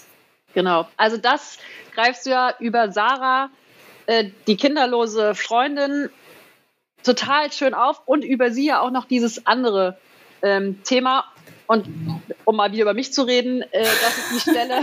Genau. 0.53 0.87
Also 0.97 1.17
das 1.17 1.57
greifst 1.99 2.25
du 2.25 2.29
ja 2.29 2.53
über 2.59 2.91
Sarah 2.91 3.49
äh, 4.05 4.29
die 4.47 4.55
kinderlose 4.55 5.35
Freundin 5.35 6.09
total 7.03 7.51
schön 7.51 7.73
auf 7.73 8.01
und 8.05 8.23
über 8.23 8.51
sie 8.51 8.67
ja 8.67 8.79
auch 8.79 8.91
noch 8.91 9.05
dieses 9.05 9.45
andere 9.45 9.97
ähm, 10.41 10.81
Thema. 10.83 11.25
Und 11.67 11.87
um 12.45 12.55
mal 12.55 12.71
wieder 12.71 12.83
über 12.83 12.93
mich 12.93 13.11
zu 13.11 13.23
reden, 13.23 13.61
äh, 13.61 13.83
das 13.83 14.17
ist 14.17 14.31
die 14.33 14.39
Stelle, 14.39 14.81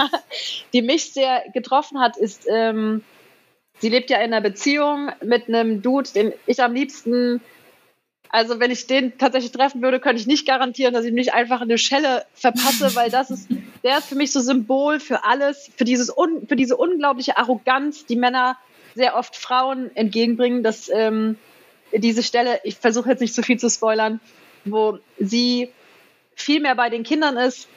die 0.74 0.82
mich 0.82 1.12
sehr 1.14 1.42
getroffen 1.54 2.00
hat, 2.00 2.18
ist, 2.18 2.46
ähm, 2.48 3.02
sie 3.78 3.88
lebt 3.88 4.10
ja 4.10 4.18
in 4.18 4.24
einer 4.24 4.42
Beziehung 4.42 5.10
mit 5.24 5.48
einem 5.48 5.80
Dude, 5.80 6.10
den 6.14 6.34
ich 6.46 6.62
am 6.62 6.74
liebsten 6.74 7.40
also 8.32 8.58
wenn 8.60 8.70
ich 8.70 8.86
den 8.86 9.18
tatsächlich 9.18 9.52
treffen 9.52 9.82
würde, 9.82 10.00
könnte 10.00 10.20
ich 10.20 10.26
nicht 10.26 10.46
garantieren, 10.46 10.94
dass 10.94 11.04
ich 11.04 11.12
mich 11.12 11.34
einfach 11.34 11.60
in 11.60 11.68
eine 11.68 11.76
Schelle 11.76 12.24
verpasse, 12.32 12.96
weil 12.96 13.10
das 13.10 13.30
ist, 13.30 13.48
der 13.84 13.98
ist 13.98 14.08
für 14.08 14.14
mich 14.14 14.32
so 14.32 14.40
Symbol 14.40 15.00
für 15.00 15.24
alles, 15.24 15.70
für 15.76 15.84
dieses 15.84 16.10
un, 16.16 16.46
für 16.48 16.56
diese 16.56 16.78
unglaubliche 16.78 17.36
Arroganz, 17.36 18.06
die 18.06 18.16
Männer 18.16 18.56
sehr 18.94 19.16
oft 19.16 19.36
Frauen 19.36 19.94
entgegenbringen, 19.94 20.62
dass 20.62 20.90
ähm, 20.92 21.36
diese 21.92 22.22
Stelle, 22.22 22.60
ich 22.64 22.76
versuche 22.76 23.10
jetzt 23.10 23.20
nicht 23.20 23.34
zu 23.34 23.42
viel 23.42 23.58
zu 23.58 23.68
spoilern, 23.68 24.18
wo 24.64 24.98
sie 25.18 25.70
viel 26.34 26.60
mehr 26.60 26.74
bei 26.74 26.88
den 26.88 27.02
Kindern 27.02 27.36
ist, 27.36 27.68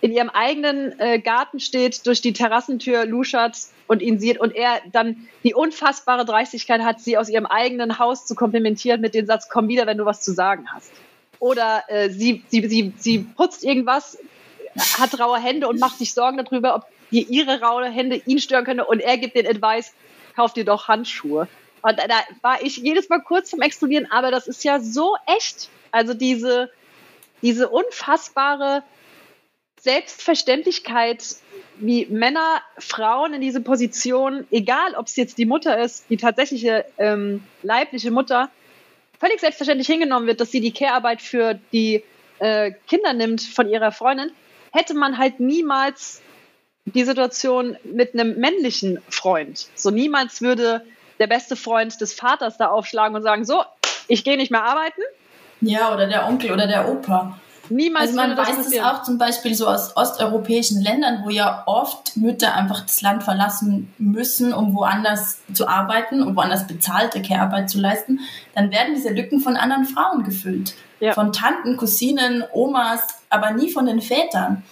in 0.00 0.10
ihrem 0.10 0.28
eigenen 0.28 0.98
äh, 0.98 1.20
Garten 1.20 1.60
steht, 1.60 2.04
durch 2.06 2.20
die 2.20 2.32
Terrassentür 2.32 3.06
luschert 3.06 3.56
und 3.86 4.02
ihn 4.02 4.18
sieht 4.18 4.40
und 4.40 4.54
er 4.54 4.80
dann 4.92 5.28
die 5.42 5.54
unfassbare 5.54 6.24
Dreistigkeit 6.24 6.82
hat, 6.82 7.00
sie 7.00 7.18
aus 7.18 7.28
ihrem 7.28 7.46
eigenen 7.46 7.98
Haus 7.98 8.26
zu 8.26 8.34
komplimentieren 8.34 9.00
mit 9.00 9.14
dem 9.14 9.26
Satz, 9.26 9.48
komm 9.48 9.68
wieder, 9.68 9.86
wenn 9.86 9.98
du 9.98 10.04
was 10.04 10.22
zu 10.22 10.32
sagen 10.32 10.66
hast. 10.72 10.92
Oder 11.38 11.84
äh, 11.88 12.10
sie, 12.10 12.42
sie, 12.48 12.66
sie, 12.68 12.92
sie 12.96 13.18
putzt 13.18 13.64
irgendwas, 13.64 14.18
hat 14.98 15.18
raue 15.20 15.38
Hände 15.38 15.68
und 15.68 15.78
macht 15.78 15.98
sich 15.98 16.14
Sorgen 16.14 16.38
darüber, 16.38 16.74
ob 16.74 16.86
die, 17.10 17.22
ihre 17.22 17.60
raue 17.60 17.88
Hände 17.88 18.20
ihn 18.26 18.38
stören 18.38 18.64
können 18.64 18.80
und 18.80 19.00
er 19.00 19.18
gibt 19.18 19.36
den 19.36 19.46
Advice, 19.46 19.92
kauf 20.34 20.52
dir 20.52 20.64
doch 20.64 20.88
Handschuhe. 20.88 21.48
Und 21.82 21.98
da 21.98 22.14
war 22.40 22.62
ich 22.62 22.78
jedes 22.78 23.08
Mal 23.10 23.20
kurz 23.20 23.50
zum 23.50 23.60
Explodieren, 23.60 24.10
aber 24.10 24.30
das 24.30 24.46
ist 24.46 24.64
ja 24.64 24.80
so 24.80 25.16
echt. 25.26 25.68
Also 25.90 26.14
diese, 26.14 26.70
diese 27.42 27.68
unfassbare 27.68 28.82
Selbstverständlichkeit, 29.84 31.22
wie 31.76 32.06
Männer 32.06 32.62
Frauen 32.78 33.34
in 33.34 33.42
diese 33.42 33.60
Position, 33.60 34.46
egal 34.50 34.94
ob 34.96 35.06
es 35.06 35.16
jetzt 35.16 35.36
die 35.36 35.44
Mutter 35.44 35.78
ist, 35.78 36.06
die 36.08 36.16
tatsächliche 36.16 36.86
ähm, 36.96 37.44
leibliche 37.62 38.10
Mutter, 38.10 38.48
völlig 39.20 39.40
selbstverständlich 39.40 39.86
hingenommen 39.86 40.26
wird, 40.26 40.40
dass 40.40 40.50
sie 40.50 40.60
die 40.60 40.72
Care-Arbeit 40.72 41.20
für 41.20 41.58
die 41.72 42.02
äh, 42.38 42.72
Kinder 42.88 43.12
nimmt 43.12 43.42
von 43.42 43.68
ihrer 43.68 43.92
Freundin, 43.92 44.30
hätte 44.72 44.94
man 44.94 45.18
halt 45.18 45.38
niemals 45.38 46.22
die 46.86 47.04
Situation 47.04 47.76
mit 47.84 48.14
einem 48.14 48.38
männlichen 48.38 49.02
Freund. 49.10 49.68
So 49.74 49.90
niemals 49.90 50.40
würde 50.40 50.82
der 51.18 51.26
beste 51.26 51.56
Freund 51.56 52.00
des 52.00 52.14
Vaters 52.14 52.56
da 52.56 52.68
aufschlagen 52.68 53.14
und 53.14 53.22
sagen, 53.22 53.44
so, 53.44 53.62
ich 54.08 54.24
gehe 54.24 54.38
nicht 54.38 54.50
mehr 54.50 54.64
arbeiten. 54.64 55.02
Ja, 55.60 55.92
oder 55.92 56.06
der 56.06 56.26
Onkel 56.26 56.52
oder 56.52 56.66
der 56.66 56.88
Opa. 56.88 57.38
Niemals 57.68 58.10
also 58.10 58.16
man 58.16 58.36
weiß 58.36 58.66
es 58.66 58.78
auch 58.80 59.02
zum 59.02 59.18
Beispiel 59.18 59.54
so 59.54 59.66
aus 59.66 59.96
osteuropäischen 59.96 60.82
Ländern, 60.82 61.22
wo 61.24 61.30
ja 61.30 61.62
oft 61.66 62.16
Mütter 62.16 62.54
einfach 62.54 62.80
das 62.80 63.00
Land 63.02 63.22
verlassen 63.22 63.92
müssen, 63.98 64.52
um 64.52 64.74
woanders 64.74 65.38
zu 65.52 65.66
arbeiten 65.66 66.22
und 66.22 66.36
woanders 66.36 66.66
bezahlte 66.66 67.22
Care-Arbeit 67.22 67.70
zu 67.70 67.80
leisten. 67.80 68.20
Dann 68.54 68.70
werden 68.70 68.94
diese 68.94 69.10
Lücken 69.10 69.40
von 69.40 69.56
anderen 69.56 69.84
Frauen 69.84 70.24
gefüllt. 70.24 70.74
Ja. 71.00 71.12
Von 71.12 71.32
Tanten, 71.32 71.76
Cousinen, 71.76 72.44
Omas, 72.52 73.02
aber 73.30 73.52
nie 73.52 73.70
von 73.70 73.86
den 73.86 74.00
Vätern. 74.00 74.62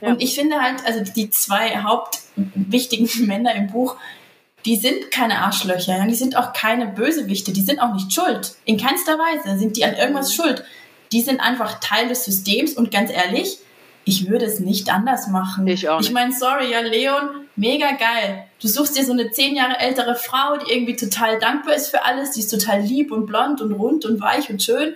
Ja. 0.00 0.08
Und 0.08 0.22
ich 0.22 0.34
finde 0.34 0.60
halt, 0.60 0.84
also 0.86 1.00
die 1.00 1.30
zwei 1.30 1.78
hauptwichtigen 1.78 3.08
Männer 3.26 3.54
im 3.54 3.68
Buch, 3.68 3.96
die 4.64 4.76
sind 4.76 5.10
keine 5.10 5.38
Arschlöcher, 5.38 6.04
die 6.06 6.14
sind 6.14 6.36
auch 6.36 6.52
keine 6.52 6.86
Bösewichte, 6.86 7.52
die 7.52 7.62
sind 7.62 7.80
auch 7.80 7.92
nicht 7.94 8.12
schuld. 8.12 8.54
In 8.64 8.78
keinster 8.78 9.18
Weise 9.18 9.58
sind 9.58 9.76
die 9.76 9.84
an 9.84 9.94
irgendwas 9.94 10.34
schuld. 10.34 10.64
Die 11.12 11.20
sind 11.20 11.40
einfach 11.40 11.78
Teil 11.80 12.08
des 12.08 12.24
Systems 12.24 12.72
und 12.74 12.90
ganz 12.90 13.10
ehrlich, 13.10 13.58
ich 14.04 14.28
würde 14.28 14.46
es 14.46 14.58
nicht 14.58 14.92
anders 14.92 15.28
machen. 15.28 15.66
Ich 15.66 15.88
auch 15.88 15.98
nicht. 15.98 16.08
Ich 16.08 16.14
meine, 16.14 16.32
sorry, 16.32 16.72
ja, 16.72 16.80
Leon, 16.80 17.46
mega 17.54 17.92
geil. 17.92 18.44
Du 18.60 18.66
suchst 18.66 18.96
dir 18.96 19.04
so 19.04 19.12
eine 19.12 19.30
zehn 19.30 19.54
Jahre 19.54 19.78
ältere 19.78 20.16
Frau, 20.16 20.56
die 20.56 20.72
irgendwie 20.72 20.96
total 20.96 21.38
dankbar 21.38 21.74
ist 21.74 21.88
für 21.88 22.04
alles, 22.04 22.32
die 22.32 22.40
ist 22.40 22.48
total 22.48 22.80
lieb 22.80 23.12
und 23.12 23.26
blond 23.26 23.60
und 23.60 23.72
rund 23.72 24.04
und 24.04 24.20
weich 24.20 24.50
und 24.50 24.62
schön 24.62 24.94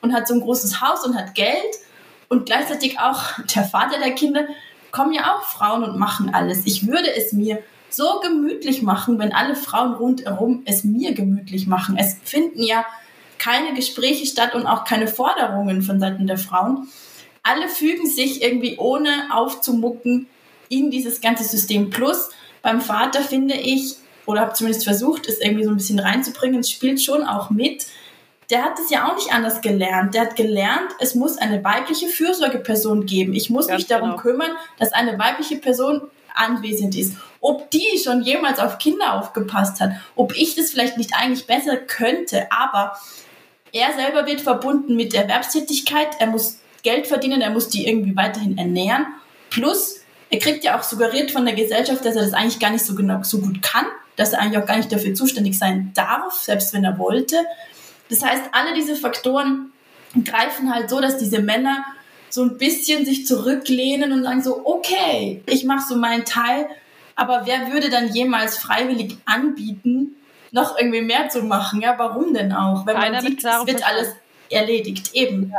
und 0.00 0.14
hat 0.14 0.26
so 0.26 0.34
ein 0.34 0.40
großes 0.40 0.80
Haus 0.80 1.04
und 1.04 1.16
hat 1.16 1.34
Geld 1.34 1.76
und 2.28 2.46
gleichzeitig 2.46 2.98
auch 2.98 3.22
der 3.54 3.64
Vater 3.64 3.98
der 3.98 4.12
Kinder, 4.12 4.46
kommen 4.90 5.12
ja 5.12 5.34
auch 5.34 5.42
Frauen 5.42 5.84
und 5.84 5.98
machen 5.98 6.32
alles. 6.32 6.64
Ich 6.64 6.86
würde 6.86 7.14
es 7.14 7.32
mir 7.32 7.62
so 7.90 8.20
gemütlich 8.20 8.82
machen, 8.82 9.18
wenn 9.18 9.32
alle 9.32 9.54
Frauen 9.54 9.94
rundherum 9.94 10.62
es 10.64 10.84
mir 10.84 11.12
gemütlich 11.12 11.66
machen. 11.66 11.96
Es 11.98 12.16
finden 12.24 12.62
ja 12.62 12.84
keine 13.46 13.74
Gespräche 13.74 14.26
statt 14.26 14.56
und 14.56 14.66
auch 14.66 14.84
keine 14.84 15.06
Forderungen 15.06 15.82
von 15.82 16.00
Seiten 16.00 16.26
der 16.26 16.36
Frauen. 16.36 16.88
Alle 17.44 17.68
fügen 17.68 18.06
sich 18.06 18.42
irgendwie 18.42 18.76
ohne 18.76 19.08
aufzumucken 19.32 20.26
in 20.68 20.90
dieses 20.90 21.20
ganze 21.20 21.44
System. 21.44 21.90
Plus 21.90 22.30
beim 22.60 22.80
Vater 22.80 23.20
finde 23.20 23.54
ich, 23.54 23.94
oder 24.26 24.40
habe 24.40 24.54
zumindest 24.54 24.82
versucht, 24.84 25.28
es 25.28 25.40
irgendwie 25.40 25.62
so 25.62 25.70
ein 25.70 25.76
bisschen 25.76 26.00
reinzubringen, 26.00 26.58
es 26.58 26.70
spielt 26.72 27.00
schon 27.00 27.22
auch 27.22 27.50
mit. 27.50 27.86
Der 28.50 28.64
hat 28.64 28.80
es 28.80 28.90
ja 28.90 29.08
auch 29.08 29.14
nicht 29.14 29.32
anders 29.32 29.60
gelernt. 29.60 30.14
Der 30.14 30.22
hat 30.22 30.34
gelernt, 30.34 30.90
es 30.98 31.14
muss 31.14 31.38
eine 31.38 31.62
weibliche 31.62 32.08
Fürsorgeperson 32.08 33.06
geben. 33.06 33.32
Ich 33.32 33.48
muss 33.48 33.68
Ganz 33.68 33.78
mich 33.78 33.86
darum 33.86 34.10
genau. 34.10 34.22
kümmern, 34.22 34.50
dass 34.80 34.92
eine 34.92 35.20
weibliche 35.20 35.56
Person 35.56 36.00
anwesend 36.34 36.96
ist. 36.96 37.14
Ob 37.40 37.70
die 37.70 38.00
schon 38.02 38.22
jemals 38.22 38.58
auf 38.58 38.78
Kinder 38.78 39.14
aufgepasst 39.14 39.80
hat, 39.80 39.92
ob 40.16 40.36
ich 40.36 40.56
das 40.56 40.70
vielleicht 40.70 40.98
nicht 40.98 41.14
eigentlich 41.14 41.46
besser 41.46 41.76
könnte, 41.76 42.48
aber 42.50 42.96
er 43.72 43.92
selber 43.94 44.26
wird 44.26 44.40
verbunden 44.40 44.96
mit 44.96 45.14
Erwerbstätigkeit, 45.14 46.08
er 46.18 46.28
muss 46.28 46.58
Geld 46.82 47.06
verdienen, 47.06 47.40
er 47.40 47.50
muss 47.50 47.68
die 47.68 47.86
irgendwie 47.86 48.16
weiterhin 48.16 48.58
ernähren. 48.58 49.06
Plus, 49.50 50.00
er 50.30 50.38
kriegt 50.38 50.64
ja 50.64 50.78
auch 50.78 50.82
suggeriert 50.82 51.30
von 51.30 51.44
der 51.44 51.54
Gesellschaft, 51.54 52.04
dass 52.04 52.16
er 52.16 52.22
das 52.22 52.32
eigentlich 52.32 52.58
gar 52.58 52.70
nicht 52.70 52.84
so 52.84 52.94
genau 52.94 53.22
so 53.22 53.38
gut 53.38 53.62
kann, 53.62 53.86
dass 54.16 54.32
er 54.32 54.40
eigentlich 54.40 54.62
auch 54.62 54.66
gar 54.66 54.76
nicht 54.76 54.90
dafür 54.90 55.14
zuständig 55.14 55.58
sein 55.58 55.92
darf, 55.94 56.34
selbst 56.34 56.72
wenn 56.74 56.84
er 56.84 56.98
wollte. 56.98 57.36
Das 58.08 58.24
heißt, 58.24 58.44
alle 58.52 58.74
diese 58.74 58.96
Faktoren 58.96 59.72
greifen 60.24 60.72
halt 60.74 60.90
so, 60.90 61.00
dass 61.00 61.18
diese 61.18 61.40
Männer 61.40 61.84
so 62.30 62.42
ein 62.42 62.58
bisschen 62.58 63.04
sich 63.04 63.26
zurücklehnen 63.26 64.12
und 64.12 64.24
sagen 64.24 64.42
so, 64.42 64.64
okay, 64.64 65.42
ich 65.46 65.64
mache 65.64 65.86
so 65.88 65.96
meinen 65.96 66.24
Teil, 66.24 66.66
aber 67.14 67.42
wer 67.46 67.72
würde 67.72 67.88
dann 67.88 68.12
jemals 68.12 68.58
freiwillig 68.58 69.16
anbieten, 69.24 70.16
noch 70.56 70.76
irgendwie 70.76 71.02
mehr 71.02 71.28
zu 71.28 71.42
machen? 71.42 71.80
Ja, 71.80 71.94
warum 71.98 72.34
denn 72.34 72.52
auch? 72.52 72.86
Wenn 72.86 72.96
Keiner 72.96 73.22
man 73.22 73.26
sieht, 73.26 73.44
es 73.44 73.66
wird 73.66 73.86
alles 73.86 74.16
erledigt, 74.50 75.14
eben. 75.14 75.52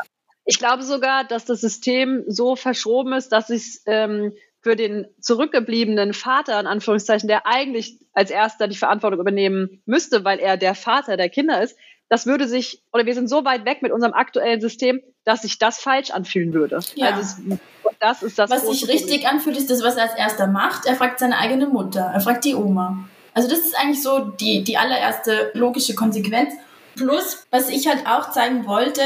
Ich 0.45 0.59
glaube 0.59 0.83
sogar, 0.83 1.23
dass 1.23 1.45
das 1.45 1.61
System 1.61 2.23
so 2.27 2.55
verschoben 2.55 3.13
ist, 3.13 3.29
dass 3.29 3.49
es 3.49 3.83
ähm, 3.85 4.33
für 4.61 4.75
den 4.75 5.07
zurückgebliebenen 5.21 6.13
Vater, 6.13 6.59
in 6.59 6.67
Anführungszeichen, 6.67 7.27
der 7.27 7.45
eigentlich 7.45 7.99
als 8.13 8.31
erster 8.31 8.67
die 8.67 8.75
Verantwortung 8.75 9.19
übernehmen 9.19 9.81
müsste, 9.85 10.25
weil 10.25 10.39
er 10.39 10.57
der 10.57 10.73
Vater 10.73 11.15
der 11.15 11.29
Kinder 11.29 11.61
ist, 11.61 11.77
das 12.09 12.25
würde 12.25 12.47
sich, 12.47 12.81
oder 12.93 13.05
wir 13.05 13.13
sind 13.13 13.27
so 13.27 13.43
weit 13.43 13.65
weg 13.65 13.81
mit 13.81 13.91
unserem 13.91 14.13
aktuellen 14.13 14.61
System, 14.61 15.01
dass 15.25 15.41
sich 15.41 15.59
das 15.59 15.77
falsch 15.77 16.09
anfühlen 16.09 16.53
würde. 16.53 16.79
Ja. 16.95 17.07
Also 17.07 17.21
es, 17.21 17.59
das 17.99 18.23
ist 18.23 18.39
das 18.39 18.49
Was 18.49 18.67
sich 18.67 18.87
richtig 18.87 19.21
Problem. 19.21 19.29
anfühlt, 19.29 19.57
ist 19.57 19.69
das, 19.69 19.83
was 19.83 19.97
er 19.97 20.03
als 20.03 20.15
erster 20.15 20.47
macht. 20.47 20.85
Er 20.85 20.95
fragt 20.95 21.19
seine 21.19 21.37
eigene 21.37 21.67
Mutter, 21.67 22.09
er 22.13 22.21
fragt 22.21 22.45
die 22.45 22.55
Oma. 22.55 23.09
Also 23.37 23.49
das 23.49 23.59
ist 23.59 23.77
eigentlich 23.77 24.01
so 24.01 24.17
die, 24.17 24.63
die 24.63 24.79
allererste 24.79 25.51
logische 25.53 25.93
Konsequenz. 25.93 26.55
Plus, 26.95 27.45
was 27.51 27.69
ich 27.69 27.87
halt 27.87 28.07
auch 28.07 28.31
zeigen 28.31 28.65
wollte, 28.65 29.03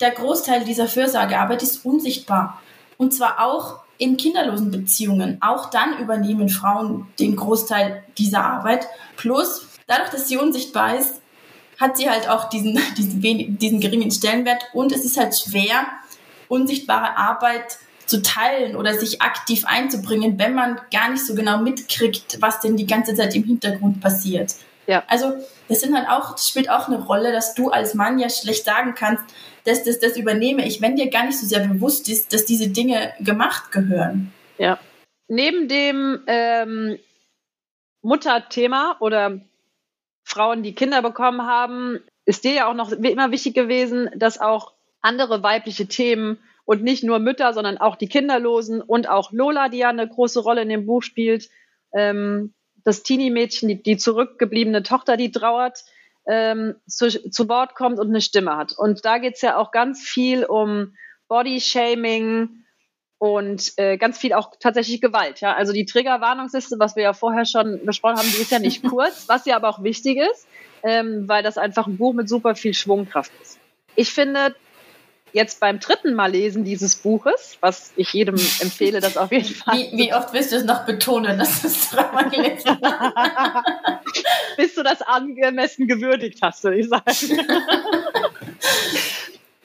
der 0.00 0.10
Großteil 0.10 0.64
dieser 0.64 0.88
Fürsorgearbeit 0.88 1.62
ist 1.62 1.86
unsichtbar. 1.86 2.60
Und 2.98 3.14
zwar 3.14 3.38
auch 3.46 3.78
in 3.96 4.16
kinderlosen 4.16 4.72
Beziehungen. 4.72 5.38
Auch 5.40 5.70
dann 5.70 6.00
übernehmen 6.00 6.48
Frauen 6.48 7.06
den 7.20 7.36
Großteil 7.36 8.02
dieser 8.18 8.44
Arbeit. 8.44 8.88
Plus, 9.16 9.68
dadurch, 9.86 10.10
dass 10.10 10.26
sie 10.26 10.36
unsichtbar 10.36 10.98
ist, 10.98 11.20
hat 11.78 11.96
sie 11.96 12.10
halt 12.10 12.28
auch 12.28 12.48
diesen, 12.48 12.80
diesen, 12.96 13.56
diesen 13.56 13.78
geringen 13.78 14.10
Stellenwert. 14.10 14.64
Und 14.72 14.90
es 14.90 15.04
ist 15.04 15.16
halt 15.16 15.38
schwer, 15.38 15.86
unsichtbare 16.48 17.16
Arbeit 17.16 17.78
zu 18.06 18.22
teilen 18.22 18.76
oder 18.76 18.94
sich 18.94 19.22
aktiv 19.22 19.64
einzubringen, 19.66 20.38
wenn 20.38 20.54
man 20.54 20.80
gar 20.92 21.10
nicht 21.10 21.24
so 21.24 21.34
genau 21.34 21.58
mitkriegt, 21.58 22.40
was 22.40 22.60
denn 22.60 22.76
die 22.76 22.86
ganze 22.86 23.14
Zeit 23.14 23.34
im 23.34 23.44
Hintergrund 23.44 24.00
passiert. 24.00 24.54
Ja. 24.86 25.02
Also 25.08 25.32
das 25.68 25.80
sind 25.80 25.96
halt 25.96 26.08
auch, 26.08 26.32
das 26.32 26.48
spielt 26.48 26.68
auch 26.68 26.88
eine 26.88 27.02
Rolle, 27.02 27.32
dass 27.32 27.54
du 27.54 27.70
als 27.70 27.94
Mann 27.94 28.18
ja 28.18 28.28
schlecht 28.28 28.64
sagen 28.64 28.94
kannst, 28.94 29.24
dass 29.64 29.82
das, 29.82 29.98
das 29.98 30.16
übernehme 30.16 30.66
ich, 30.66 30.82
wenn 30.82 30.96
dir 30.96 31.08
gar 31.08 31.24
nicht 31.24 31.38
so 31.38 31.46
sehr 31.46 31.66
bewusst 31.66 32.08
ist, 32.08 32.32
dass 32.32 32.44
diese 32.44 32.68
Dinge 32.68 33.14
gemacht 33.20 33.72
gehören. 33.72 34.32
Ja. 34.58 34.78
Neben 35.28 35.68
dem 35.68 36.22
ähm, 36.26 36.98
Mutterthema 38.02 38.96
oder 39.00 39.40
Frauen, 40.22 40.62
die 40.62 40.74
Kinder 40.74 41.00
bekommen 41.00 41.46
haben, 41.46 42.00
ist 42.26 42.44
dir 42.44 42.52
ja 42.52 42.66
auch 42.66 42.74
noch 42.74 42.92
immer 42.92 43.30
wichtig 43.30 43.54
gewesen, 43.54 44.10
dass 44.14 44.40
auch 44.40 44.72
andere 45.00 45.42
weibliche 45.42 45.86
Themen 45.86 46.38
und 46.64 46.82
nicht 46.82 47.04
nur 47.04 47.18
Mütter, 47.18 47.52
sondern 47.52 47.78
auch 47.78 47.96
die 47.96 48.08
Kinderlosen 48.08 48.80
und 48.80 49.08
auch 49.08 49.32
Lola, 49.32 49.68
die 49.68 49.78
ja 49.78 49.90
eine 49.90 50.08
große 50.08 50.40
Rolle 50.40 50.62
in 50.62 50.68
dem 50.68 50.86
Buch 50.86 51.02
spielt, 51.02 51.50
ähm, 51.92 52.54
das 52.84 53.02
Teenie-Mädchen, 53.02 53.68
die, 53.68 53.82
die 53.82 53.96
zurückgebliebene 53.96 54.82
Tochter, 54.82 55.16
die 55.16 55.30
trauert, 55.30 55.84
ähm, 56.26 56.74
zu, 56.86 57.08
zu 57.08 57.48
Wort 57.48 57.74
kommt 57.74 57.98
und 57.98 58.08
eine 58.08 58.20
Stimme 58.20 58.56
hat. 58.56 58.72
Und 58.76 59.04
da 59.04 59.18
geht's 59.18 59.42
ja 59.42 59.56
auch 59.56 59.72
ganz 59.72 60.02
viel 60.02 60.44
um 60.44 60.94
Body-Shaming 61.28 62.64
und 63.18 63.72
äh, 63.76 63.96
ganz 63.96 64.18
viel 64.18 64.32
auch 64.32 64.52
tatsächlich 64.58 65.00
Gewalt. 65.00 65.40
Ja? 65.40 65.54
Also 65.54 65.72
die 65.72 65.86
Triggerwarnungsliste, 65.86 66.78
was 66.78 66.96
wir 66.96 67.04
ja 67.04 67.12
vorher 67.12 67.46
schon 67.46 67.84
besprochen 67.84 68.18
haben, 68.18 68.28
die 68.28 68.42
ist 68.42 68.50
ja 68.50 68.58
nicht 68.58 68.82
kurz, 68.88 69.28
was 69.28 69.46
ja 69.46 69.56
aber 69.56 69.68
auch 69.68 69.82
wichtig 69.82 70.18
ist, 70.18 70.46
ähm, 70.82 71.28
weil 71.28 71.42
das 71.42 71.58
einfach 71.58 71.86
ein 71.86 71.96
Buch 71.96 72.14
mit 72.14 72.28
super 72.28 72.54
viel 72.54 72.74
Schwungkraft 72.74 73.32
ist. 73.42 73.58
Ich 73.96 74.12
finde, 74.12 74.54
jetzt 75.34 75.60
beim 75.60 75.80
dritten 75.80 76.14
Mal 76.14 76.30
lesen 76.30 76.64
dieses 76.64 76.94
Buches, 76.94 77.58
was 77.60 77.92
ich 77.96 78.12
jedem 78.14 78.36
empfehle, 78.60 79.00
das 79.00 79.18
auf 79.18 79.30
jeden 79.30 79.52
Fall. 79.54 79.76
Wie, 79.76 79.98
wie 79.98 80.14
oft 80.14 80.32
willst 80.32 80.52
du 80.52 80.56
es 80.56 80.64
noch 80.64 80.86
betonen, 80.86 81.38
dass 81.38 81.60
du 81.60 81.66
es 81.66 81.90
dreimal 81.90 82.30
gelesen 82.30 82.78
hast? 82.80 84.24
bis 84.56 84.74
du 84.74 84.82
das 84.82 85.02
angemessen 85.02 85.86
gewürdigt 85.86 86.38
hast, 86.40 86.64
würde 86.64 86.78
ich 86.78 86.88
sagen. 86.88 87.04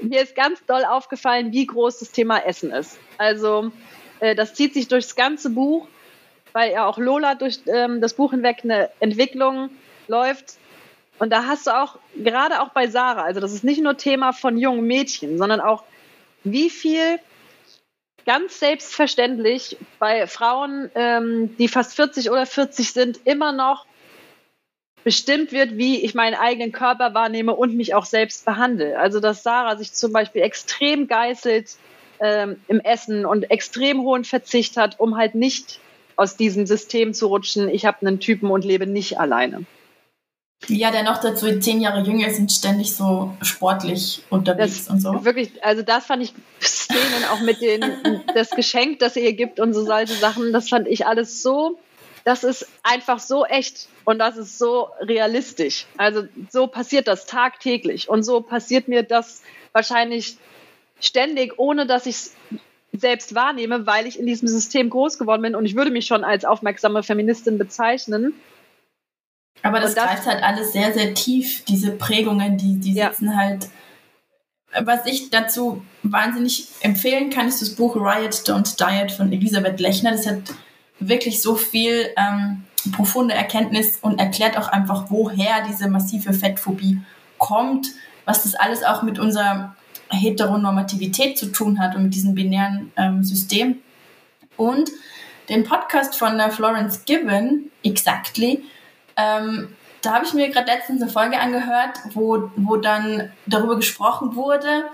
Mir 0.02 0.22
ist 0.22 0.36
ganz 0.36 0.66
doll 0.66 0.84
aufgefallen, 0.86 1.52
wie 1.52 1.68
groß 1.68 2.00
das 2.00 2.12
Thema 2.12 2.40
Essen 2.40 2.72
ist. 2.72 2.98
Also 3.18 3.72
äh, 4.22 4.34
das 4.34 4.56
zieht 4.56 4.74
sich 4.74 4.88
durchs 4.88 5.16
ganze 5.16 5.52
Buch, 5.52 5.88
weil 6.52 6.72
ja 6.72 6.88
auch 6.88 6.98
Lola 6.98 7.36
durch 7.36 7.60
ähm, 7.68 8.02
das 8.02 8.16
Buch 8.16 8.32
hinweg 8.32 8.62
eine 8.64 8.90
Entwicklung 9.00 9.70
läuft. 10.08 10.56
Und 11.20 11.32
da 11.32 11.46
hast 11.46 11.68
du 11.68 11.72
auch, 11.72 11.98
gerade 12.16 12.62
auch 12.62 12.70
bei 12.70 12.88
Sarah, 12.88 13.24
also 13.24 13.40
das 13.40 13.54
ist 13.54 13.64
nicht 13.64 13.82
nur 13.82 13.98
Thema 13.98 14.32
von 14.32 14.58
jungen 14.58 14.88
Mädchen, 14.88 15.38
sondern 15.38 15.60
auch, 15.60 15.84
wie 16.44 16.70
viel 16.70 17.20
ganz 18.26 18.60
selbstverständlich 18.60 19.78
bei 20.00 20.28
Frauen, 20.28 20.90
ähm, 20.96 21.56
die 21.58 21.68
fast 21.68 21.96
40 21.96 22.32
oder 22.32 22.46
40 22.46 22.94
sind, 22.94 23.20
immer 23.26 23.52
noch 23.52 23.86
bestimmt 25.04 25.52
wird, 25.52 25.78
wie 25.78 26.04
ich 26.04 26.14
meinen 26.14 26.36
eigenen 26.36 26.72
Körper 26.72 27.14
wahrnehme 27.14 27.56
und 27.56 27.76
mich 27.76 27.94
auch 27.94 28.06
selbst 28.06 28.46
behandle. 28.46 28.98
Also 29.00 29.20
dass 29.20 29.44
Sarah 29.44 29.76
sich 29.76 29.94
zum 29.94 30.14
Beispiel 30.14 30.42
extrem 30.42 31.08
geißelt 31.08 31.76
ähm, 32.20 32.62
im 32.68 32.80
Essen 32.80 33.26
und 33.26 33.50
extrem 33.50 34.02
hohen 34.02 34.24
Verzicht 34.24 34.78
hat, 34.78 35.00
um 35.00 35.18
halt 35.18 35.36
nicht 35.36 35.80
aus 36.16 36.36
diesem 36.36 36.66
System 36.66 37.14
zu 37.14 37.28
rutschen, 37.28 37.70
ich 37.70 37.86
habe 37.86 38.06
einen 38.06 38.20
Typen 38.20 38.52
und 38.52 38.66
lebe 38.66 38.86
nicht 38.86 39.20
alleine. 39.20 39.66
Ja, 40.68 40.92
der 40.92 41.04
noch 41.04 41.20
dazu 41.22 41.60
zehn 41.60 41.80
Jahre 41.80 42.02
jünger 42.02 42.28
ist 42.28 42.40
und 42.40 42.52
ständig 42.52 42.94
so 42.94 43.36
sportlich 43.42 44.22
unterwegs 44.30 44.86
Das 44.86 44.90
und 44.90 45.02
so. 45.02 45.26
Wirklich, 45.26 45.64
also 45.64 45.82
das 45.82 46.06
fand 46.06 46.22
ich 46.24 46.34
Szenen 46.62 47.24
auch 47.32 47.40
mit 47.40 47.62
den, 47.62 47.82
das 48.36 48.50
Geschenk, 48.52 49.00
das 49.00 49.16
ihr 49.16 49.34
gibt 49.34 49.60
und 49.60 49.74
so 49.74 49.86
solche 49.86 50.14
Sachen, 50.14 50.52
das 50.52 50.70
fand 50.70 50.88
ich 50.88 51.08
alles 51.08 51.42
so, 51.42 51.80
das 52.26 52.44
ist 52.44 52.68
einfach 52.84 53.20
so 53.20 53.46
echt 53.46 53.88
und 54.04 54.20
das 54.20 54.38
ist 54.38 54.60
so 54.60 54.90
realistisch. 55.00 55.86
Also 55.98 56.24
so 56.50 56.68
passiert 56.68 57.08
das 57.08 57.26
tagtäglich 57.26 58.10
und 58.10 58.24
so 58.24 58.42
passiert 58.42 58.88
mir 58.88 59.04
das 59.04 59.42
wahrscheinlich 59.72 60.38
ständig, 61.00 61.58
ohne 61.58 61.88
dass 61.88 62.06
ich 62.06 62.16
es 62.16 62.34
selbst 62.92 63.34
wahrnehme, 63.34 63.88
weil 63.88 64.08
ich 64.08 64.20
in 64.20 64.26
diesem 64.26 64.48
System 64.48 64.90
groß 64.90 65.18
geworden 65.18 65.42
bin 65.42 65.56
und 65.56 65.66
ich 65.66 65.76
würde 65.76 65.92
mich 65.92 66.06
schon 66.06 66.24
als 66.24 66.44
aufmerksame 66.44 67.02
Feministin 67.04 67.58
bezeichnen. 67.58 68.34
Aber 69.64 69.80
das, 69.80 69.96
das 69.96 70.06
greift 70.06 70.26
halt 70.26 70.44
alles 70.44 70.72
sehr, 70.72 70.94
sehr 70.94 71.14
tief, 71.14 71.64
diese 71.66 71.92
Prägungen, 71.92 72.58
die, 72.58 72.80
die 72.80 72.94
sitzen 72.94 73.30
ja. 73.30 73.36
halt. 73.36 73.70
Was 74.82 75.06
ich 75.06 75.32
dazu 75.32 75.84
wahnsinnig 76.04 76.68
empfehlen 76.82 77.32
kann, 77.32 77.48
ist 77.48 77.62
das 77.62 77.76
Buch 77.76 77.96
Riot 77.96 78.34
Don't 78.46 78.78
Diet 78.78 79.12
von 79.12 79.34
Elisabeth 79.34 79.80
Lechner. 79.80 80.12
Das 80.12 80.28
hat 80.28 80.42
wirklich 81.00 81.42
so 81.42 81.56
viel 81.56 82.10
ähm, 82.18 82.64
profunde 82.92 83.34
Erkenntnis 83.34 83.98
und 84.02 84.20
erklärt 84.20 84.58
auch 84.58 84.68
einfach, 84.68 85.06
woher 85.10 85.66
diese 85.68 85.90
massive 85.90 86.34
Fettphobie 86.34 87.02
kommt, 87.38 87.88
was 88.26 88.44
das 88.44 88.56
alles 88.56 88.84
auch 88.84 89.02
mit 89.02 89.18
unserer 89.18 89.76
Heteronormativität 90.10 91.38
zu 91.38 91.48
tun 91.52 91.80
hat 91.80 91.96
und 91.96 92.04
mit 92.04 92.16
diesem 92.16 92.36
binären 92.36 92.92
ähm, 92.96 93.24
System. 93.24 93.80
Und 94.56 94.90
den 95.50 95.64
Podcast 95.64 96.16
von 96.16 96.38
der 96.38 96.52
Florence 96.52 97.06
Given, 97.06 97.72
Exactly, 97.84 98.64
ähm, 99.20 99.76
da 100.02 100.14
habe 100.14 100.26
ich 100.26 100.34
mir 100.34 100.50
gerade 100.50 100.72
letztens 100.72 101.02
eine 101.02 101.12
Folge 101.12 101.40
angehört, 101.40 102.00
wo, 102.14 102.50
wo 102.56 102.78
dann 102.78 103.32
darüber 103.46 103.76
gesprochen 103.76 104.36
wurde, 104.36 104.86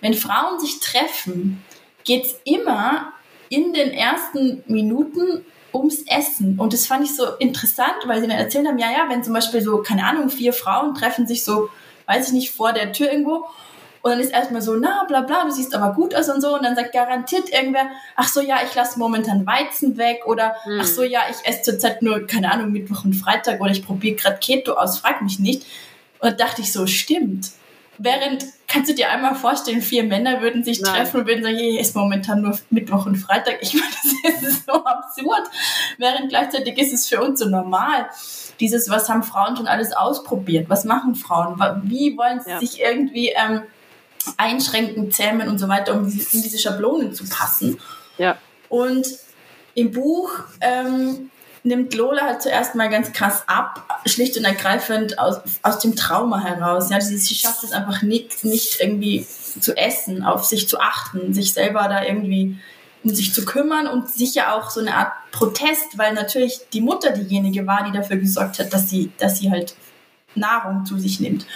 wenn 0.00 0.14
Frauen 0.14 0.60
sich 0.60 0.80
treffen, 0.80 1.64
geht 2.04 2.26
es 2.26 2.40
immer 2.44 3.12
in 3.48 3.72
den 3.72 3.90
ersten 3.90 4.62
Minuten 4.66 5.44
ums 5.72 6.02
Essen. 6.06 6.58
Und 6.58 6.72
das 6.72 6.86
fand 6.86 7.04
ich 7.04 7.16
so 7.16 7.24
interessant, 7.38 7.94
weil 8.06 8.20
sie 8.20 8.28
dann 8.28 8.38
erzählt 8.38 8.66
haben, 8.66 8.78
ja, 8.78 8.90
ja, 8.90 9.06
wenn 9.08 9.24
zum 9.24 9.32
Beispiel 9.32 9.62
so, 9.62 9.78
keine 9.78 10.04
Ahnung, 10.04 10.28
vier 10.28 10.52
Frauen 10.52 10.94
treffen 10.94 11.26
sich 11.26 11.42
so, 11.42 11.70
weiß 12.06 12.28
ich 12.28 12.32
nicht, 12.34 12.50
vor 12.52 12.72
der 12.72 12.92
Tür 12.92 13.10
irgendwo 13.10 13.46
und 14.04 14.10
dann 14.10 14.20
ist 14.20 14.34
erstmal 14.34 14.60
so, 14.60 14.76
na, 14.76 15.04
bla, 15.08 15.22
bla, 15.22 15.44
du 15.44 15.50
siehst 15.50 15.74
aber 15.74 15.94
gut 15.94 16.14
aus 16.14 16.28
und 16.28 16.42
so. 16.42 16.54
Und 16.56 16.62
dann 16.62 16.76
sagt 16.76 16.92
garantiert 16.92 17.48
irgendwer, 17.48 17.86
ach 18.16 18.28
so, 18.28 18.42
ja, 18.42 18.58
ich 18.62 18.74
lasse 18.74 18.98
momentan 18.98 19.46
Weizen 19.46 19.96
weg. 19.96 20.26
Oder, 20.26 20.56
mhm. 20.66 20.80
ach 20.82 20.86
so, 20.86 21.02
ja, 21.02 21.20
ich 21.30 21.48
esse 21.48 21.62
zurzeit 21.62 22.02
nur, 22.02 22.26
keine 22.26 22.52
Ahnung, 22.52 22.70
Mittwoch 22.70 23.06
und 23.06 23.14
Freitag. 23.14 23.62
Oder 23.62 23.70
ich 23.70 23.82
probiere 23.82 24.16
gerade 24.16 24.36
Keto 24.40 24.74
aus, 24.74 24.98
frag 24.98 25.22
mich 25.22 25.38
nicht. 25.38 25.62
Und 26.18 26.32
da 26.32 26.44
dachte 26.44 26.60
ich 26.60 26.70
so, 26.70 26.86
stimmt. 26.86 27.52
Während, 27.96 28.44
kannst 28.68 28.90
du 28.90 28.94
dir 28.94 29.08
einmal 29.08 29.36
vorstellen, 29.36 29.80
vier 29.80 30.04
Männer 30.04 30.42
würden 30.42 30.64
sich 30.64 30.82
Nein. 30.82 30.96
treffen 30.96 31.20
und 31.20 31.26
würden 31.26 31.42
sagen, 31.42 31.56
ich 31.56 31.80
esse 31.80 31.96
momentan 31.96 32.42
nur 32.42 32.58
Mittwoch 32.68 33.06
und 33.06 33.16
Freitag. 33.16 33.56
Ich 33.62 33.72
meine, 34.22 34.34
das 34.34 34.42
ist 34.42 34.66
so 34.66 34.84
absurd. 34.84 35.48
Während 35.96 36.28
gleichzeitig 36.28 36.76
ist 36.76 36.92
es 36.92 37.08
für 37.08 37.22
uns 37.22 37.40
so 37.40 37.48
normal 37.48 38.10
dieses, 38.60 38.90
was 38.90 39.08
haben 39.08 39.22
Frauen 39.22 39.56
schon 39.56 39.66
alles 39.66 39.96
ausprobiert? 39.96 40.68
Was 40.68 40.84
machen 40.84 41.14
Frauen? 41.14 41.58
Wie 41.84 42.18
wollen 42.18 42.42
sie 42.42 42.50
ja. 42.50 42.60
sich 42.60 42.82
irgendwie 42.82 43.30
ähm, 43.30 43.62
einschränken, 44.36 45.10
zähmen 45.10 45.48
und 45.48 45.58
so 45.58 45.68
weiter, 45.68 45.94
um 45.94 46.06
in 46.06 46.42
diese 46.42 46.58
Schablonen 46.58 47.14
zu 47.14 47.24
passen. 47.28 47.78
Ja. 48.18 48.38
Und 48.68 49.06
im 49.74 49.92
Buch 49.92 50.30
ähm, 50.60 51.30
nimmt 51.62 51.94
Lola 51.94 52.22
halt 52.22 52.42
zuerst 52.42 52.74
mal 52.74 52.88
ganz 52.88 53.12
krass 53.12 53.44
ab, 53.46 54.02
schlicht 54.06 54.36
und 54.36 54.44
ergreifend 54.44 55.18
aus, 55.18 55.40
aus 55.62 55.78
dem 55.78 55.96
Trauma 55.96 56.40
heraus. 56.42 56.90
Ja, 56.90 57.00
sie, 57.00 57.16
sie 57.16 57.34
schafft 57.34 57.64
es 57.64 57.72
einfach 57.72 58.02
nicht, 58.02 58.44
nicht 58.44 58.80
irgendwie 58.80 59.26
zu 59.60 59.76
essen, 59.76 60.24
auf 60.24 60.44
sich 60.44 60.68
zu 60.68 60.78
achten, 60.78 61.32
sich 61.32 61.52
selber 61.52 61.88
da 61.88 62.04
irgendwie 62.04 62.58
um 63.04 63.14
sich 63.14 63.34
zu 63.34 63.44
kümmern 63.44 63.86
und 63.86 64.08
sicher 64.08 64.54
auch 64.54 64.70
so 64.70 64.80
eine 64.80 64.94
Art 64.94 65.12
Protest, 65.30 65.98
weil 65.98 66.14
natürlich 66.14 66.60
die 66.72 66.80
Mutter 66.80 67.10
diejenige 67.10 67.66
war, 67.66 67.84
die 67.84 67.92
dafür 67.92 68.16
gesorgt 68.16 68.58
hat, 68.58 68.72
dass 68.72 68.88
sie, 68.88 69.12
dass 69.18 69.38
sie 69.38 69.50
halt 69.50 69.74
Nahrung 70.34 70.86
zu 70.86 70.98
sich 70.98 71.20
nimmt. 71.20 71.46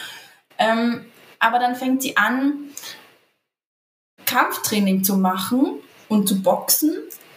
Ähm, 0.59 1.07
aber 1.39 1.59
dann 1.59 1.77
fängt 1.77 2.03
sie 2.03 2.17
an, 2.17 2.71
Kampftraining 4.27 5.05
zu 5.05 5.17
machen 5.17 5.79
und 6.09 6.29
zu 6.29 6.43
boxen 6.43 6.95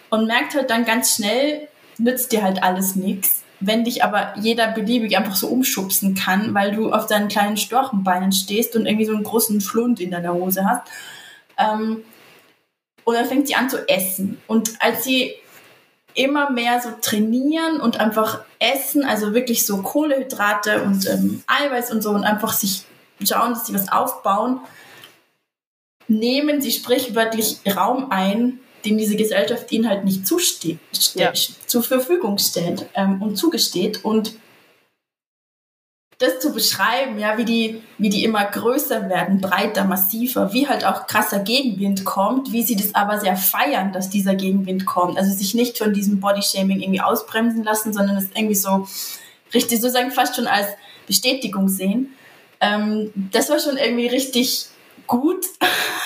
und 0.09 0.27
merkt 0.27 0.55
halt 0.55 0.69
dann 0.69 0.85
ganz 0.85 1.15
schnell, 1.15 1.67
nützt 1.97 2.31
dir 2.31 2.43
halt 2.43 2.63
alles 2.63 2.95
nichts. 2.95 3.43
Wenn 3.59 3.83
dich 3.83 4.03
aber 4.03 4.33
jeder 4.39 4.67
beliebig 4.67 5.15
einfach 5.17 5.35
so 5.35 5.47
umschubsen 5.47 6.15
kann, 6.15 6.53
weil 6.53 6.75
du 6.75 6.91
auf 6.91 7.05
deinen 7.05 7.27
kleinen 7.27 7.57
Storchenbeinen 7.57 8.31
stehst 8.31 8.75
und 8.75 8.87
irgendwie 8.87 9.05
so 9.05 9.13
einen 9.13 9.23
großen 9.23 9.61
Schlund 9.61 9.99
in 9.99 10.11
deiner 10.11 10.33
Hose 10.33 10.65
hast. 10.65 10.81
Ähm, 11.57 12.03
und 13.03 13.15
dann 13.15 13.25
fängt 13.25 13.47
sie 13.47 13.55
an 13.55 13.69
zu 13.69 13.87
essen. 13.87 14.41
Und 14.47 14.73
als 14.79 15.03
sie 15.03 15.33
immer 16.13 16.49
mehr 16.49 16.81
so 16.81 16.89
trainieren 17.01 17.79
und 17.79 17.99
einfach 17.99 18.41
essen, 18.59 19.05
also 19.05 19.33
wirklich 19.33 19.65
so 19.65 19.81
Kohlehydrate 19.81 20.83
und 20.83 21.07
ähm, 21.07 21.43
Eiweiß 21.47 21.91
und 21.91 22.01
so 22.01 22.09
und 22.09 22.23
einfach 22.23 22.53
sich 22.53 22.83
schauen, 23.27 23.53
dass 23.53 23.67
sie 23.67 23.73
was 23.73 23.91
aufbauen, 23.91 24.61
nehmen 26.07 26.61
sie 26.61 26.71
sprichwörtlich 26.71 27.57
Raum 27.75 28.11
ein, 28.11 28.59
den 28.85 28.97
diese 28.97 29.15
Gesellschaft 29.15 29.71
ihnen 29.71 29.87
halt 29.87 30.05
nicht 30.05 30.25
zusteht, 30.25 30.79
ja. 31.15 31.31
zur 31.67 31.83
Verfügung 31.83 32.37
stellt 32.37 32.87
ähm, 32.95 33.21
und 33.21 33.35
zugesteht. 33.35 34.03
Und 34.03 34.33
das 36.21 36.39
zu 36.39 36.53
beschreiben, 36.53 37.17
ja, 37.19 37.37
wie 37.37 37.45
die, 37.45 37.81
wie 37.97 38.09
die 38.09 38.23
immer 38.23 38.45
größer 38.45 39.09
werden, 39.09 39.41
breiter, 39.41 39.85
massiver, 39.85 40.53
wie 40.53 40.67
halt 40.67 40.85
auch 40.85 41.07
krasser 41.07 41.39
Gegenwind 41.39 42.05
kommt, 42.05 42.51
wie 42.51 42.63
sie 42.63 42.75
das 42.75 42.93
aber 42.93 43.19
sehr 43.19 43.35
feiern, 43.35 43.91
dass 43.91 44.09
dieser 44.09 44.35
Gegenwind 44.35 44.85
kommt. 44.85 45.17
Also 45.17 45.33
sich 45.33 45.55
nicht 45.55 45.79
von 45.79 45.93
diesem 45.93 46.19
Bodyshaming 46.19 46.81
irgendwie 46.81 47.01
ausbremsen 47.01 47.63
lassen, 47.63 47.91
sondern 47.91 48.17
es 48.17 48.29
irgendwie 48.35 48.55
so 48.55 48.87
richtig 49.53 49.81
sozusagen 49.81 50.11
fast 50.11 50.35
schon 50.35 50.47
als 50.47 50.67
Bestätigung 51.07 51.67
sehen. 51.67 52.13
Ähm, 52.61 53.11
das 53.15 53.49
war 53.49 53.59
schon 53.59 53.77
irgendwie 53.77 54.07
richtig 54.07 54.67
gut, 55.07 55.45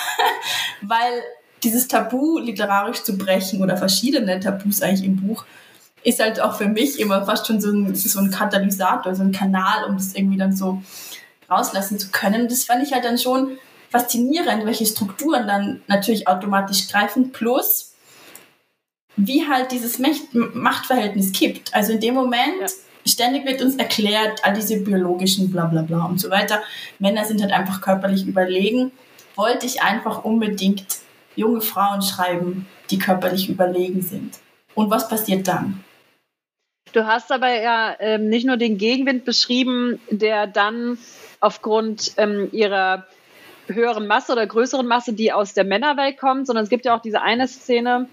weil 0.82 1.22
dieses 1.62 1.86
Tabu 1.86 2.38
literarisch 2.38 3.02
zu 3.02 3.16
brechen 3.16 3.62
oder 3.62 3.76
verschiedene 3.76 4.40
Tabus 4.40 4.82
eigentlich 4.82 5.04
im 5.04 5.16
Buch 5.16 5.44
ist 6.02 6.20
halt 6.20 6.40
auch 6.40 6.56
für 6.56 6.68
mich 6.68 7.00
immer 7.00 7.26
fast 7.26 7.46
schon 7.46 7.60
so 7.60 7.70
ein, 7.70 7.94
so 7.94 8.20
ein 8.20 8.30
Katalysator, 8.30 9.14
so 9.14 9.22
ein 9.22 9.32
Kanal, 9.32 9.84
um 9.88 9.96
das 9.96 10.14
irgendwie 10.14 10.38
dann 10.38 10.56
so 10.56 10.82
rauslassen 11.50 11.98
zu 11.98 12.10
können. 12.10 12.48
Das 12.48 12.64
fand 12.64 12.82
ich 12.84 12.92
halt 12.92 13.04
dann 13.04 13.18
schon 13.18 13.58
faszinierend, 13.90 14.64
welche 14.66 14.86
Strukturen 14.86 15.46
dann 15.46 15.82
natürlich 15.88 16.28
automatisch 16.28 16.88
greifen, 16.88 17.32
plus 17.32 17.94
wie 19.16 19.48
halt 19.48 19.72
dieses 19.72 19.98
Machtverhältnis 20.32 21.32
kippt. 21.32 21.74
Also 21.74 21.92
in 21.92 22.00
dem 22.00 22.14
Moment 22.14 22.60
ja 22.60 22.85
ständig 23.06 23.46
wird 23.46 23.62
uns 23.62 23.76
erklärt, 23.76 24.40
all 24.44 24.54
diese 24.54 24.80
biologischen 24.80 25.50
bla 25.50 25.66
bla 25.66 25.82
bla 25.82 26.04
und 26.06 26.20
so 26.20 26.30
weiter. 26.30 26.62
Männer 26.98 27.24
sind 27.24 27.40
halt 27.40 27.52
einfach 27.52 27.80
körperlich 27.80 28.26
überlegen. 28.26 28.92
Wollte 29.34 29.66
ich 29.66 29.82
einfach 29.82 30.24
unbedingt 30.24 30.84
junge 31.34 31.60
Frauen 31.60 32.02
schreiben, 32.02 32.66
die 32.90 32.98
körperlich 32.98 33.48
überlegen 33.48 34.02
sind. 34.02 34.38
Und 34.74 34.90
was 34.90 35.08
passiert 35.08 35.46
dann? 35.46 35.84
Du 36.92 37.06
hast 37.06 37.30
aber 37.30 37.50
ja 37.60 37.94
ähm, 37.98 38.28
nicht 38.28 38.46
nur 38.46 38.56
den 38.56 38.78
Gegenwind 38.78 39.24
beschrieben, 39.24 40.00
der 40.10 40.46
dann 40.46 40.98
aufgrund 41.40 42.12
ähm, 42.16 42.48
ihrer 42.52 43.06
höheren 43.66 44.06
Masse 44.06 44.32
oder 44.32 44.46
größeren 44.46 44.86
Masse, 44.86 45.12
die 45.12 45.32
aus 45.32 45.52
der 45.52 45.64
Männerwelt 45.64 46.18
kommt, 46.18 46.46
sondern 46.46 46.64
es 46.64 46.70
gibt 46.70 46.84
ja 46.84 46.96
auch 46.96 47.02
diese 47.02 47.20
eine 47.22 47.48
Szene, 47.48 48.08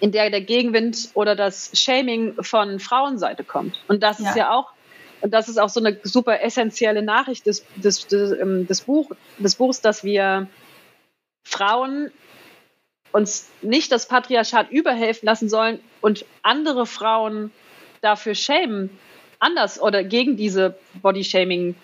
in 0.00 0.12
der 0.12 0.30
der 0.30 0.40
Gegenwind 0.40 1.10
oder 1.14 1.34
das 1.34 1.70
Shaming 1.74 2.34
von 2.42 2.78
Frauenseite 2.78 3.44
kommt. 3.44 3.82
Und 3.88 4.02
das 4.02 4.18
ja. 4.18 4.28
ist 4.28 4.36
ja 4.36 4.54
auch, 4.54 4.72
und 5.20 5.32
das 5.32 5.48
ist 5.48 5.58
auch 5.58 5.68
so 5.68 5.80
eine 5.80 5.98
super 6.02 6.42
essentielle 6.42 7.02
Nachricht 7.02 7.46
des, 7.46 7.64
des, 7.76 8.06
des, 8.06 8.32
ähm, 8.38 8.66
des, 8.66 8.82
Buch, 8.82 9.10
des 9.38 9.56
Buchs, 9.56 9.80
dass 9.80 10.04
wir 10.04 10.46
Frauen 11.42 12.10
uns 13.10 13.50
nicht 13.62 13.90
das 13.90 14.06
Patriarchat 14.06 14.70
überhelfen 14.70 15.26
lassen 15.26 15.48
sollen 15.48 15.80
und 16.00 16.24
andere 16.42 16.86
Frauen 16.86 17.50
dafür 18.00 18.34
schämen, 18.34 18.90
anders 19.40 19.80
oder 19.80 20.04
gegen 20.04 20.36
diese 20.36 20.76
Bodyshaming 21.02 21.74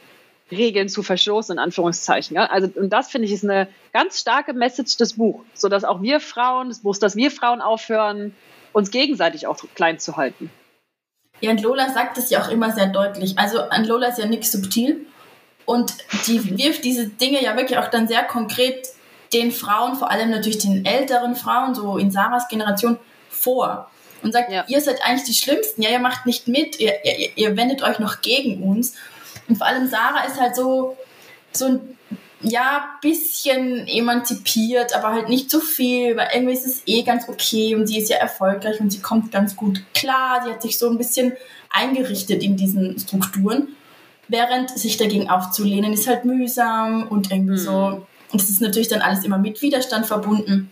Regeln 0.51 0.89
zu 0.89 1.03
verstoßen, 1.03 1.55
in 1.55 1.59
Anführungszeichen. 1.59 2.37
Ja? 2.37 2.47
Also, 2.47 2.69
und 2.75 2.91
das 2.91 3.11
finde 3.11 3.27
ich 3.27 3.33
ist 3.33 3.45
eine 3.45 3.69
ganz 3.93 4.21
starke 4.21 4.53
Message 4.53 4.97
des 4.97 5.15
Buchs, 5.15 5.45
sodass 5.55 5.85
auch 5.85 6.03
wir 6.03 6.21
Frauen, 6.21 6.69
des 6.69 6.81
Buchs, 6.81 6.99
dass 6.99 7.17
wir 7.17 7.31
Frauen 7.31 7.61
aufhören, 7.61 8.35
uns 8.73 8.91
gegenseitig 8.91 9.47
auch 9.47 9.59
klein 9.75 9.99
zu 9.99 10.17
halten. 10.17 10.51
Ja, 11.41 11.51
und 11.51 11.63
Lola 11.63 11.91
sagt 11.91 12.19
es 12.19 12.31
ja 12.31 12.43
auch 12.43 12.51
immer 12.51 12.73
sehr 12.73 12.87
deutlich. 12.87 13.39
Also 13.39 13.61
an 13.61 13.85
Lola 13.85 14.09
ist 14.09 14.19
ja 14.19 14.27
nichts 14.27 14.53
subtil 14.53 15.07
und 15.65 15.95
die 16.27 16.59
wirft 16.59 16.85
diese 16.85 17.09
Dinge 17.09 17.43
ja 17.43 17.57
wirklich 17.57 17.79
auch 17.79 17.89
dann 17.89 18.09
sehr 18.09 18.25
konkret 18.25 18.89
den 19.33 19.51
Frauen, 19.51 19.97
vor 19.97 20.11
allem 20.11 20.31
natürlich 20.31 20.59
den 20.59 20.85
älteren 20.85 21.35
Frauen, 21.35 21.75
so 21.75 21.99
in 21.99 22.11
Sarahs 22.11 22.49
Generation, 22.49 22.99
vor. 23.31 23.91
Und 24.23 24.33
sagt, 24.33 24.51
ja. 24.51 24.65
ihr 24.69 24.81
seid 24.81 25.05
eigentlich 25.05 25.25
die 25.25 25.35
Schlimmsten, 25.35 25.83
ja, 25.83 25.91
ihr 25.91 25.99
macht 25.99 26.25
nicht 26.25 26.49
mit, 26.49 26.81
ihr, 26.81 26.95
ihr, 27.05 27.37
ihr 27.37 27.57
wendet 27.59 27.83
euch 27.83 27.99
noch 27.99 28.23
gegen 28.23 28.63
uns. 28.63 28.95
Und 29.49 29.57
vor 29.57 29.67
allem 29.67 29.87
Sarah 29.87 30.25
ist 30.25 30.41
halt 30.41 30.57
so, 30.57 30.97
so 31.53 31.67
ein 31.67 31.99
ja, 32.45 32.85
bisschen 33.01 33.87
emanzipiert, 33.89 34.95
aber 34.95 35.13
halt 35.13 35.29
nicht 35.29 35.51
so 35.51 35.61
viel, 35.61 36.17
weil 36.17 36.29
irgendwie 36.35 36.53
ist 36.53 36.67
es 36.67 36.83
eh 36.87 37.03
ganz 37.03 37.29
okay 37.29 37.75
und 37.75 37.87
sie 37.87 37.99
ist 37.99 38.11
ja 38.11 38.19
erfolgreich 38.19 38.81
und 38.81 38.91
sie 38.91 39.01
kommt 39.01 39.33
ganz 39.33 39.57
gut 39.57 39.83
klar. 39.95 40.43
Sie 40.45 40.51
hat 40.51 40.63
sich 40.63 40.79
so 40.79 40.91
ein 40.91 40.99
bisschen 40.99 41.33
eingerichtet 41.71 42.43
in 42.43 42.57
diesen 42.57 42.99
Strukturen, 42.99 43.69
während 44.29 44.71
sich 44.71 44.97
dagegen 44.97 45.31
aufzulehnen 45.31 45.93
ist 45.93 46.07
halt 46.07 46.25
mühsam 46.25 47.09
und 47.09 47.31
irgendwie 47.31 47.53
mhm. 47.53 47.59
so 47.59 48.07
Und 48.31 48.43
es 48.43 48.51
ist 48.51 48.61
natürlich 48.61 48.89
dann 48.89 49.01
alles 49.01 49.25
immer 49.25 49.39
mit 49.39 49.63
Widerstand 49.63 50.07
verbunden. 50.07 50.71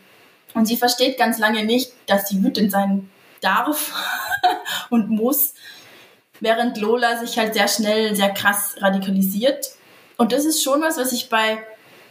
Und 0.55 0.67
sie 0.67 0.77
versteht 0.77 1.17
ganz 1.17 1.39
lange 1.39 1.65
nicht, 1.65 1.93
dass 2.07 2.29
sie 2.29 2.43
wütend 2.45 2.71
sein 2.71 3.09
darf 3.41 3.93
und 4.91 5.09
muss, 5.09 5.55
während 6.43 6.77
Lola 6.79 7.19
sich 7.19 7.39
halt 7.39 7.55
sehr 7.55 7.69
schnell, 7.69 8.15
sehr 8.15 8.31
krass 8.31 8.75
radikalisiert. 8.79 9.71
Und 10.19 10.33
das 10.33 10.45
ist 10.45 10.63
schon 10.63 10.83
was, 10.83 10.99
was 10.99 11.13
ich 11.13 11.31
bei 11.31 11.59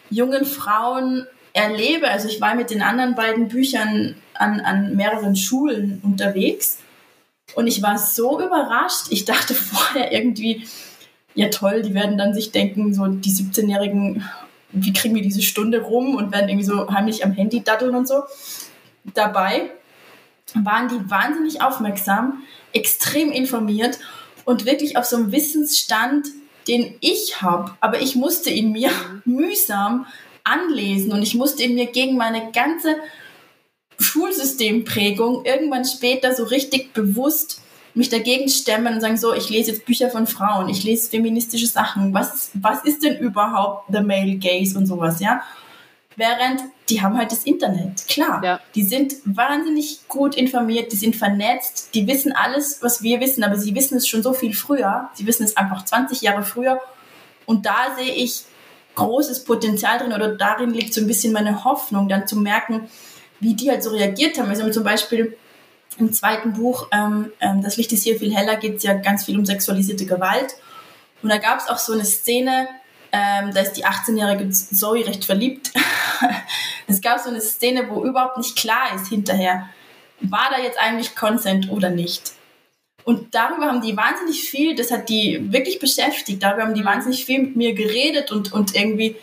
jungen 0.10 0.46
Frauen 0.46 1.28
erlebe. 1.54 2.10
Also 2.10 2.30
ich 2.30 2.40
war 2.42 2.56
mit 2.56 2.72
den 2.72 2.82
anderen 2.82 3.14
beiden 3.14 3.50
Büchern 3.50 4.16
an, 4.34 4.62
an 4.62 4.96
mehreren 4.96 5.36
Schulen 5.36 6.02
unterwegs 6.04 6.80
und 7.56 7.68
ich 7.68 7.84
war 7.84 7.98
so 7.98 8.40
überrascht. 8.40 9.08
Ich 9.10 9.26
dachte 9.26 9.54
vorher 9.54 10.14
irgendwie, 10.14 10.66
ja 11.36 11.50
toll, 11.50 11.82
die 11.82 11.94
werden 11.94 12.18
dann 12.18 12.34
sich 12.34 12.52
denken, 12.52 12.94
so 12.94 13.08
die 13.08 13.32
17-Jährigen, 13.32 14.24
wie 14.72 14.94
kriegen 14.94 15.14
wir 15.14 15.22
diese 15.22 15.42
Stunde 15.42 15.82
rum 15.82 16.16
und 16.16 16.32
werden 16.32 16.48
irgendwie 16.48 16.66
so 16.66 16.90
heimlich 16.90 17.26
am 17.26 17.34
Handy 17.34 17.62
daddeln 17.62 17.96
und 17.96 18.08
so. 18.08 18.24
Dabei 19.14 19.72
waren 20.54 20.88
die 20.88 21.10
wahnsinnig 21.10 21.62
aufmerksam, 21.62 22.44
extrem 22.74 23.32
informiert 23.32 24.00
und 24.46 24.66
wirklich 24.66 24.98
auf 24.98 25.06
so 25.06 25.18
einem 25.18 25.32
Wissensstand, 25.32 26.28
den 26.68 26.96
ich 27.00 27.42
habe. 27.42 27.76
Aber 27.80 28.02
ich 28.02 28.16
musste 28.16 28.50
ihn 28.50 28.72
mir 28.72 28.92
mühsam 29.26 30.06
anlesen 30.44 31.12
und 31.12 31.22
ich 31.22 31.36
musste 31.36 31.64
ihn 31.64 31.76
mir 31.76 31.88
gegen 31.88 32.18
meine 32.18 32.52
ganze 32.52 32.96
Schulsystemprägung 34.00 35.46
irgendwann 35.46 35.86
später 35.86 36.34
so 36.34 36.44
richtig 36.46 36.94
bewusst 36.94 37.62
mich 37.94 38.10
dagegen 38.10 38.50
stemmen 38.50 38.96
und 38.96 39.02
sagen, 39.02 39.18
so, 39.18 39.34
ich 39.34 39.50
lese 39.50 39.72
jetzt 39.72 39.86
Bücher 39.86 40.10
von 40.10 40.28
Frauen, 40.28 40.70
ich 40.70 40.84
lese 40.84 41.10
feministische 41.10 41.68
Sachen, 41.68 42.14
was, 42.14 42.52
was 42.54 42.84
ist 42.86 43.04
denn 43.04 43.18
überhaupt 43.18 43.86
the 43.92 44.02
male 44.02 44.38
gaze 44.38 44.78
und 44.78 44.86
sowas, 44.86 45.20
ja? 45.20 45.42
Während 46.22 46.62
die 46.88 47.02
haben 47.02 47.18
halt 47.18 47.32
das 47.32 47.46
Internet, 47.46 48.08
klar. 48.08 48.44
Ja. 48.44 48.60
Die 48.76 48.84
sind 48.84 49.16
wahnsinnig 49.26 50.08
gut 50.08 50.36
informiert, 50.36 50.92
die 50.92 50.96
sind 50.96 51.16
vernetzt, 51.16 51.96
die 51.96 52.06
wissen 52.06 52.32
alles, 52.32 52.78
was 52.84 53.02
wir 53.02 53.20
wissen, 53.20 53.44
aber 53.44 53.58
sie 53.58 53.74
wissen 53.74 53.98
es 53.98 54.08
schon 54.08 54.22
so 54.22 54.32
viel 54.32 54.54
früher. 54.54 55.10
Sie 55.16 55.26
wissen 55.26 55.46
es 55.46 55.58
einfach 55.58 55.84
20 55.84 56.22
Jahre 56.22 56.44
früher. 56.44 56.80
Und 57.48 57.66
da 57.66 57.96
sehe 57.98 58.14
ich 58.14 58.44
großes 58.94 59.46
Potenzial 59.46 59.98
drin 59.98 60.14
oder 60.14 60.36
darin 60.36 60.70
liegt 60.70 60.94
so 60.94 61.02
ein 61.02 61.08
bisschen 61.08 61.34
meine 61.34 61.64
Hoffnung, 61.64 62.08
dann 62.08 62.28
zu 62.28 62.36
merken, 62.36 62.88
wie 63.40 63.56
die 63.56 63.72
halt 63.72 63.82
so 63.82 63.90
reagiert 63.90 64.38
haben. 64.38 64.50
Also 64.50 64.70
zum 64.70 64.84
Beispiel 64.84 65.36
im 65.98 66.14
zweiten 66.14 66.54
Buch, 66.54 66.88
ähm, 66.92 67.32
ähm, 67.40 67.64
Das 67.64 67.78
Licht 67.78 67.92
ist 67.94 68.04
hier 68.04 68.20
viel 68.20 68.36
heller, 68.36 68.58
geht 68.58 68.78
es 68.78 68.84
ja 68.84 68.94
ganz 68.94 69.26
viel 69.26 69.40
um 69.40 69.46
sexualisierte 69.48 70.06
Gewalt. 70.06 70.54
Und 71.24 71.30
da 71.30 71.40
gab 71.40 71.58
es 71.58 71.68
auch 71.68 71.80
so 71.80 71.94
eine 71.94 72.06
Szene, 72.06 72.68
ähm, 73.12 73.54
da 73.54 73.62
ist 73.62 73.74
die 73.74 73.86
18-jährige 73.86 74.50
Zoe 74.50 75.06
recht 75.06 75.26
verliebt. 75.26 75.72
es 76.88 77.02
gab 77.02 77.20
so 77.20 77.30
eine 77.30 77.42
Szene, 77.42 77.90
wo 77.90 78.04
überhaupt 78.06 78.38
nicht 78.38 78.56
klar 78.56 78.96
ist 78.96 79.08
hinterher, 79.08 79.70
war 80.22 80.50
da 80.52 80.62
jetzt 80.62 80.80
eigentlich 80.80 81.16
Consent 81.16 81.70
oder 81.70 81.90
nicht. 81.90 82.34
Und 83.04 83.34
darüber 83.34 83.66
haben 83.66 83.82
die 83.82 83.98
wahnsinnig 83.98 84.44
viel, 84.44 84.76
das 84.76 84.92
hat 84.92 85.10
die 85.10 85.52
wirklich 85.52 85.80
beschäftigt, 85.80 86.44
darüber 86.44 86.64
haben 86.64 86.76
die 86.76 86.86
wahnsinnig 86.86 87.26
viel 87.26 87.42
mit 87.42 87.56
mir 87.56 87.74
geredet 87.74 88.32
und, 88.32 88.54
und 88.54 88.76
irgendwie 88.76 89.16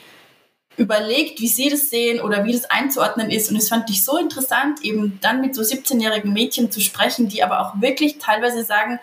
überlegt, 0.76 1.40
wie 1.40 1.48
sie 1.48 1.68
das 1.68 1.90
sehen 1.90 2.20
oder 2.20 2.44
wie 2.44 2.52
das 2.52 2.70
einzuordnen 2.70 3.30
ist. 3.30 3.50
Und 3.50 3.56
es 3.56 3.68
fand 3.68 3.90
ich 3.90 4.04
so 4.04 4.16
interessant, 4.16 4.84
eben 4.84 5.18
dann 5.20 5.40
mit 5.40 5.54
so 5.54 5.62
17-jährigen 5.62 6.32
Mädchen 6.32 6.70
zu 6.70 6.80
sprechen, 6.80 7.28
die 7.28 7.42
aber 7.42 7.60
auch 7.60 7.80
wirklich 7.80 8.18
teilweise 8.18 8.64
sagen, 8.64 9.00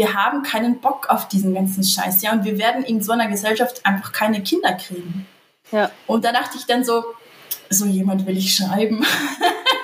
wir 0.00 0.14
haben 0.14 0.42
keinen 0.42 0.80
Bock 0.80 1.10
auf 1.10 1.28
diesen 1.28 1.52
ganzen 1.52 1.84
Scheiß, 1.84 2.22
ja, 2.22 2.32
und 2.32 2.46
wir 2.46 2.56
werden 2.56 2.82
in 2.82 3.02
so 3.02 3.12
einer 3.12 3.28
Gesellschaft 3.28 3.84
einfach 3.84 4.12
keine 4.12 4.42
Kinder 4.42 4.72
kriegen. 4.72 5.26
Ja. 5.72 5.90
Und 6.06 6.24
da 6.24 6.32
dachte 6.32 6.56
ich 6.56 6.64
dann 6.64 6.84
so, 6.84 7.04
so 7.68 7.84
jemand 7.84 8.24
will 8.24 8.38
ich 8.38 8.54
schreiben. 8.54 9.04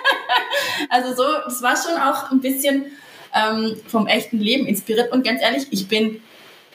also 0.88 1.14
so, 1.14 1.24
das 1.44 1.60
war 1.60 1.76
schon 1.76 2.00
auch 2.00 2.30
ein 2.30 2.40
bisschen 2.40 2.86
ähm, 3.34 3.76
vom 3.86 4.06
echten 4.06 4.38
Leben 4.38 4.66
inspiriert. 4.66 5.12
Und 5.12 5.22
ganz 5.22 5.42
ehrlich, 5.42 5.66
ich 5.70 5.86
bin 5.86 6.22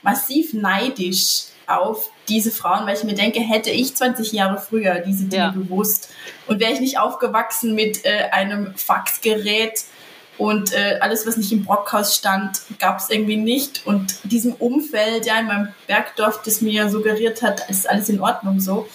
massiv 0.04 0.54
neidisch 0.54 1.45
auf 1.65 2.12
diese 2.30 2.51
Frauen, 2.51 2.86
weil 2.86 2.95
ich 2.95 3.04
mir 3.04 3.15
denke, 3.15 3.39
hätte 3.39 3.71
ich 3.71 3.95
20 3.95 4.34
Jahre 4.34 4.62
früher 4.62 4.99
diese 4.99 5.25
Dinge 5.25 5.45
ja. 5.45 5.49
gewusst 5.49 6.10
und 6.45 6.60
wäre 6.60 6.73
ich 6.73 6.80
nicht 6.80 6.99
aufgewachsen 6.99 7.73
mit 7.73 8.06
äh, 8.06 8.30
einem 8.32 8.75
Faxgerät 8.75 9.84
und 10.41 10.73
äh, 10.73 10.97
alles, 11.01 11.27
was 11.27 11.38
nicht 11.38 11.51
im 11.51 11.65
Brockhaus 11.65 12.15
stand, 12.15 12.62
gab 12.80 12.97
es 12.97 13.12
irgendwie 13.12 13.38
nicht 13.38 13.86
und 13.86 14.15
diesem 14.23 14.54
Umfeld, 14.54 15.27
ja, 15.27 15.39
in 15.39 15.45
meinem 15.45 15.67
Bergdorf, 15.86 16.41
das 16.41 16.62
mir 16.62 16.89
suggeriert 16.89 17.43
hat, 17.43 17.69
ist 17.69 17.88
alles 17.88 18.10
in 18.10 18.19
Ordnung 18.19 18.60
so, 18.60 18.89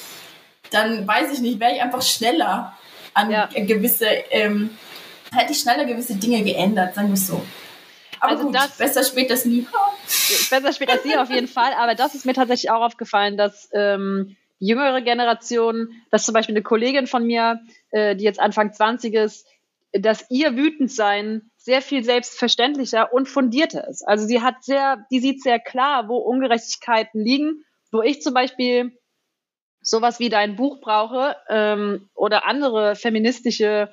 dann 0.72 1.06
weiß 1.06 1.32
ich 1.32 1.38
nicht, 1.38 1.60
wäre 1.60 1.72
ich 1.76 1.80
einfach 1.80 2.02
schneller 2.02 2.76
an 3.14 3.30
ja. 3.30 3.48
gewisse, 3.54 4.06
ähm, 4.30 4.76
hätte 5.32 5.52
ich 5.52 5.60
schneller 5.60 5.84
gewisse 5.84 6.16
Dinge 6.16 6.42
geändert, 6.42 6.96
sagen 6.96 7.08
wir 7.08 7.14
es 7.14 7.28
so. 7.28 7.40
Aber 8.18 8.32
also 8.32 8.46
gut, 8.46 8.54
das, 8.56 8.76
besser 8.76 9.04
spät 9.04 9.30
als 9.30 9.44
nie. 9.44 9.68
besser 10.50 10.72
spät 10.72 10.90
als 10.90 11.04
nie 11.04 11.16
auf 11.16 11.30
jeden 11.30 11.46
Fall. 11.46 11.74
Aber 11.74 11.94
das 11.94 12.16
ist 12.16 12.26
mir 12.26 12.34
tatsächlich 12.34 12.72
auch 12.72 12.82
aufgefallen, 12.82 13.36
dass 13.36 13.68
ähm, 13.72 14.34
jüngere 14.58 15.00
Generation, 15.00 15.90
dass 16.10 16.24
zum 16.24 16.34
Beispiel 16.34 16.56
eine 16.56 16.64
Kollegin 16.64 17.06
von 17.06 17.24
mir, 17.24 17.60
äh, 17.92 18.16
die 18.16 18.24
jetzt 18.24 18.40
Anfang 18.40 18.72
20 18.72 19.14
ist, 19.14 19.46
dass 20.00 20.30
ihr 20.30 20.56
Wütendsein 20.56 21.50
sehr 21.56 21.82
viel 21.82 22.04
selbstverständlicher 22.04 23.12
und 23.12 23.28
fundierter 23.28 23.86
ist. 23.88 24.02
Also 24.06 24.26
sie 24.26 24.40
hat 24.42 24.62
sehr, 24.62 25.04
die 25.10 25.20
sieht 25.20 25.42
sehr 25.42 25.58
klar, 25.58 26.08
wo 26.08 26.16
Ungerechtigkeiten 26.16 27.20
liegen, 27.20 27.64
wo 27.92 28.02
ich 28.02 28.22
zum 28.22 28.34
Beispiel 28.34 28.98
sowas 29.80 30.18
wie 30.18 30.28
dein 30.28 30.56
Buch 30.56 30.80
brauche 30.80 31.36
ähm, 31.48 32.08
oder 32.14 32.46
andere 32.46 32.96
feministische 32.96 33.90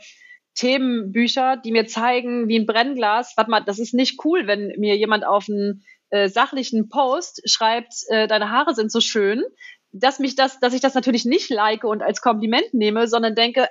Themenbücher, 0.55 1.57
die 1.57 1.71
mir 1.71 1.87
zeigen, 1.87 2.47
wie 2.47 2.57
ein 2.57 2.65
Brennglas, 2.65 3.33
warte 3.37 3.51
mal, 3.51 3.61
das 3.61 3.79
ist 3.79 3.93
nicht 3.93 4.23
cool, 4.23 4.47
wenn 4.47 4.73
mir 4.77 4.95
jemand 4.97 5.25
auf 5.25 5.47
einen 5.49 5.83
äh, 6.09 6.29
sachlichen 6.29 6.89
Post 6.89 7.41
schreibt, 7.49 7.93
äh, 8.09 8.27
deine 8.27 8.51
Haare 8.51 8.75
sind 8.75 8.91
so 8.91 9.01
schön, 9.01 9.43
dass 9.91 10.19
mich 10.19 10.35
das, 10.35 10.59
dass 10.59 10.73
ich 10.73 10.81
das 10.81 10.95
natürlich 10.95 11.25
nicht 11.25 11.49
like 11.49 11.83
und 11.83 12.01
als 12.01 12.21
Kompliment 12.21 12.73
nehme, 12.73 13.07
sondern 13.07 13.35
denke, 13.35 13.67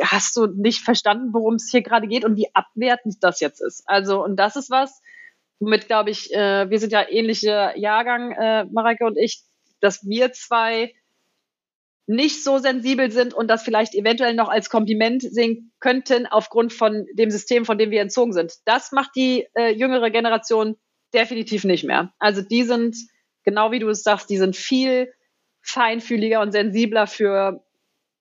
hast 0.00 0.36
du 0.36 0.46
nicht 0.46 0.80
verstanden, 0.84 1.32
worum 1.32 1.54
es 1.54 1.68
hier 1.70 1.82
gerade 1.82 2.06
geht 2.06 2.24
und 2.24 2.36
wie 2.36 2.48
abwertend 2.54 3.16
das 3.22 3.40
jetzt 3.40 3.60
ist. 3.60 3.82
Also, 3.86 4.22
und 4.22 4.36
das 4.36 4.56
ist 4.56 4.70
was, 4.70 5.02
womit, 5.58 5.86
glaube 5.86 6.10
ich, 6.10 6.32
äh, 6.32 6.70
wir 6.70 6.78
sind 6.78 6.92
ja 6.92 7.08
ähnliche 7.08 7.72
Jahrgang, 7.76 8.32
äh, 8.32 8.64
Mareike 8.66 9.04
und 9.04 9.16
ich, 9.18 9.42
dass 9.80 10.06
wir 10.06 10.32
zwei 10.32 10.94
nicht 12.06 12.42
so 12.42 12.58
sensibel 12.58 13.12
sind 13.12 13.34
und 13.34 13.46
das 13.48 13.62
vielleicht 13.62 13.94
eventuell 13.94 14.34
noch 14.34 14.48
als 14.48 14.68
Kompliment 14.68 15.22
sehen 15.22 15.72
könnten 15.78 16.26
aufgrund 16.26 16.72
von 16.72 17.06
dem 17.14 17.30
System, 17.30 17.64
von 17.64 17.78
dem 17.78 17.92
wir 17.92 18.00
entzogen 18.00 18.32
sind. 18.32 18.54
Das 18.64 18.90
macht 18.90 19.10
die 19.14 19.46
äh, 19.54 19.72
jüngere 19.72 20.10
Generation 20.10 20.76
definitiv 21.14 21.62
nicht 21.64 21.84
mehr. 21.84 22.12
Also 22.18 22.42
die 22.42 22.64
sind, 22.64 22.96
genau 23.44 23.70
wie 23.70 23.78
du 23.78 23.88
es 23.88 24.02
sagst, 24.02 24.28
die 24.28 24.38
sind 24.38 24.56
viel 24.56 25.12
feinfühliger 25.62 26.40
und 26.40 26.52
sensibler 26.52 27.06
für 27.06 27.62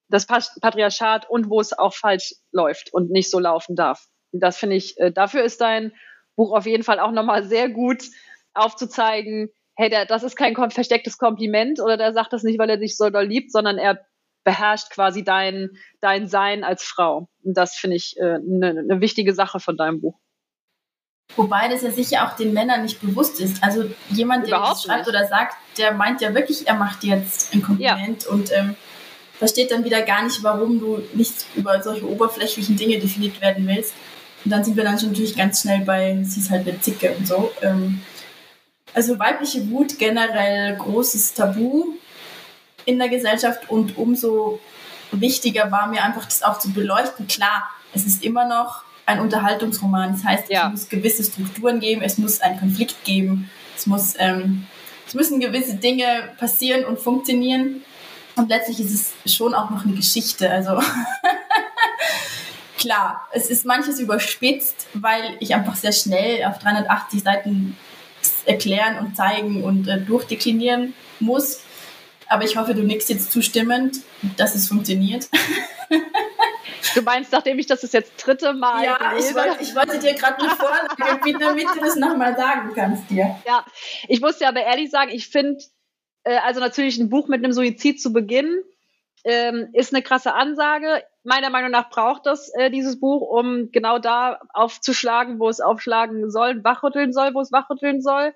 das 0.10 0.26
Patriarchat 0.26 1.30
und 1.30 1.50
wo 1.50 1.62
es 1.62 1.78
auch 1.78 1.94
falsch 1.94 2.36
läuft 2.52 2.94
und 2.94 3.12
nicht 3.12 3.30
so 3.30 3.40
laufen 3.40 3.76
darf. 3.76 4.06
Das 4.32 4.58
finde 4.58 4.76
ich, 4.76 4.98
äh, 4.98 5.12
dafür 5.12 5.44
ist 5.44 5.62
dein 5.62 5.94
Buch 6.36 6.56
auf 6.56 6.66
jeden 6.66 6.84
Fall 6.84 7.00
auch 7.00 7.12
nochmal 7.12 7.44
sehr 7.44 7.70
gut 7.70 8.04
aufzuzeigen, 8.54 9.50
hey, 9.76 9.90
der, 9.90 10.06
das 10.06 10.24
ist 10.24 10.36
kein 10.36 10.56
verstecktes 10.56 11.18
Kompliment 11.18 11.80
oder 11.80 11.96
der 11.96 12.14
sagt 12.14 12.34
das 12.34 12.44
nicht, 12.44 12.60
weil 12.60 12.70
er 12.70 12.78
dich 12.78 12.98
so 12.98 13.10
doll 13.10 13.26
liebt, 13.26 13.52
sondern 13.52 13.78
er 13.78 14.06
beherrscht 14.44 14.90
quasi 14.90 15.24
dein, 15.24 15.70
dein 16.02 16.28
Sein 16.28 16.64
als 16.64 16.84
Frau. 16.84 17.30
Und 17.44 17.58
das 17.58 17.76
finde 17.76 17.96
ich 17.96 18.16
eine 18.20 18.36
äh, 18.36 18.40
ne, 18.44 18.84
ne 18.84 19.02
wichtige 19.02 19.34
Sache 19.34 19.60
von 19.60 19.78
deinem 19.78 20.02
Buch. 20.02 20.20
Wobei 21.36 21.68
das 21.70 21.84
ja 21.84 21.92
sicher 21.92 22.26
auch 22.26 22.36
den 22.36 22.54
Männern 22.54 22.82
nicht 22.82 23.00
bewusst 23.00 23.40
ist. 23.40 23.64
Also 23.64 23.90
jemand, 24.10 24.48
der 24.48 24.60
das 24.60 24.84
schreibt 24.84 25.08
nicht. 25.08 25.16
oder 25.16 25.28
sagt, 25.28 25.56
der 25.78 25.94
meint 25.94 26.22
ja 26.22 26.34
wirklich, 26.34 26.68
er 26.68 26.74
macht 26.74 27.04
jetzt 27.04 27.54
ein 27.54 27.62
Kompliment 27.62 28.24
ja. 28.26 28.30
und 28.32 28.52
ähm, 28.52 28.76
versteht 29.40 29.72
dann 29.72 29.84
wieder 29.86 30.02
gar 30.02 30.24
nicht, 30.24 30.44
warum 30.44 30.80
du 30.80 31.02
nicht 31.14 31.46
über 31.56 31.82
solche 31.82 32.08
oberflächlichen 32.08 32.76
Dinge 32.76 33.00
definiert 33.00 33.42
werden 33.42 33.66
willst. 33.66 33.94
Und 34.46 34.52
dann 34.52 34.64
sind 34.64 34.78
wir 34.78 34.84
dann 34.84 35.00
schon 35.00 35.10
natürlich 35.10 35.36
ganz 35.36 35.62
schnell 35.62 35.80
bei, 35.82 36.18
sie 36.24 36.42
ist 36.42 36.50
halt 36.50 36.68
eine 36.68 36.80
Zicke 36.80 37.16
und 37.18 37.26
so. 37.26 37.52
Ähm, 37.62 38.02
also 38.94 39.18
weibliche 39.18 39.70
Wut 39.72 39.98
generell 39.98 40.76
großes 40.76 41.34
Tabu 41.34 41.94
in 42.86 43.00
der 43.00 43.10
Gesellschaft 43.10 43.70
und 43.70 43.98
umso 43.98 44.60
wichtiger 45.12 45.72
war 45.72 45.88
mir 45.88 46.04
einfach 46.04 46.26
das 46.26 46.44
auch 46.44 46.60
zu 46.60 46.72
beleuchten. 46.72 47.28
Klar, 47.28 47.70
es 47.94 48.06
ist 48.06 48.24
immer 48.24 48.46
noch 48.46 48.84
ein 49.06 49.20
Unterhaltungsroman. 49.20 50.14
Das 50.14 50.24
heißt, 50.24 50.50
ja. 50.50 50.68
es 50.68 50.72
muss 50.72 50.90
gewisse 50.90 51.24
Strukturen 51.24 51.80
geben, 51.80 52.02
es 52.02 52.18
muss 52.18 52.42
einen 52.42 52.60
Konflikt 52.60 53.04
geben, 53.04 53.50
es 53.76 53.88
muss, 53.88 54.14
ähm, 54.18 54.68
es 55.08 55.14
müssen 55.14 55.40
gewisse 55.40 55.76
Dinge 55.76 56.30
passieren 56.38 56.86
und 56.86 57.00
funktionieren. 57.00 57.84
Und 58.40 58.48
letztlich 58.48 58.80
ist 58.80 59.14
es 59.26 59.36
schon 59.36 59.54
auch 59.54 59.70
noch 59.70 59.84
eine 59.84 59.94
Geschichte. 59.94 60.50
Also 60.50 60.82
klar, 62.78 63.28
es 63.34 63.50
ist 63.50 63.66
manches 63.66 64.00
überspitzt, 64.00 64.88
weil 64.94 65.36
ich 65.42 65.54
einfach 65.54 65.76
sehr 65.76 65.92
schnell 65.92 66.46
auf 66.46 66.58
380 66.60 67.22
Seiten 67.22 67.78
erklären 68.46 68.98
und 69.00 69.18
zeigen 69.18 69.62
und 69.64 69.90
äh, 69.90 70.00
durchdeklinieren 70.00 70.94
muss. 71.20 71.60
aber 72.30 72.46
ich 72.46 72.56
hoffe, 72.56 72.74
du 72.74 72.84
nickst 72.84 73.10
jetzt 73.10 73.32
zustimmend, 73.32 73.98
dass 74.38 74.56
es 74.56 74.68
funktioniert. 74.70 75.28
Du 76.96 77.02
meinst, 77.02 77.32
nachdem 77.32 77.60
ich 77.60 77.68
das 77.68 77.82
das 77.82 77.92
jetzt 77.92 78.14
dritte 78.26 78.54
Mal 78.54 78.84
Ja, 78.84 79.14
ich 79.18 79.36
wollte, 79.36 79.58
ich 79.62 79.76
wollte 79.76 80.00
dir 80.00 80.14
gerade 80.14 80.42
eine 80.42 80.56
Vorlage 80.56 81.20
bieten, 81.24 81.40
damit 81.40 81.66
du 81.76 81.80
das 81.80 81.96
nochmal 81.96 82.36
sagen 82.36 82.72
kannst 82.74 83.10
dir. 83.10 83.36
Ja, 83.46 83.66
ich 84.08 84.22
muss 84.22 84.38
dir 84.38 84.48
aber 84.48 84.62
ehrlich 84.64 84.90
sagen, 84.90 85.12
ich 85.12 85.28
finde, 85.28 85.62
also 86.24 86.60
natürlich 86.60 86.98
ein 86.98 87.10
Buch 87.10 87.28
mit 87.28 87.44
einem 87.44 87.54
Suizid 87.54 88.02
zu 88.02 88.14
beginnen, 88.14 88.62
ähm, 89.24 89.70
ist 89.74 89.94
eine 89.94 90.04
krasse 90.04 90.34
Ansage. 90.34 91.04
Meiner 91.24 91.50
Meinung 91.50 91.72
nach 91.72 91.90
braucht 91.90 92.26
das 92.26 92.50
äh, 92.56 92.72
dieses 92.72 93.00
Buch, 93.00 93.22
um 93.22 93.72
genau 93.72 94.00
da 94.00 94.40
aufzuschlagen, 94.54 95.40
wo 95.40 95.50
es 95.50 95.60
aufschlagen 95.60 96.30
soll, 96.32 96.64
wachrütteln 96.64 97.12
soll, 97.12 97.34
wo 97.34 97.42
es 97.42 97.52
wachrütteln 97.52 98.02
soll. 98.02 98.34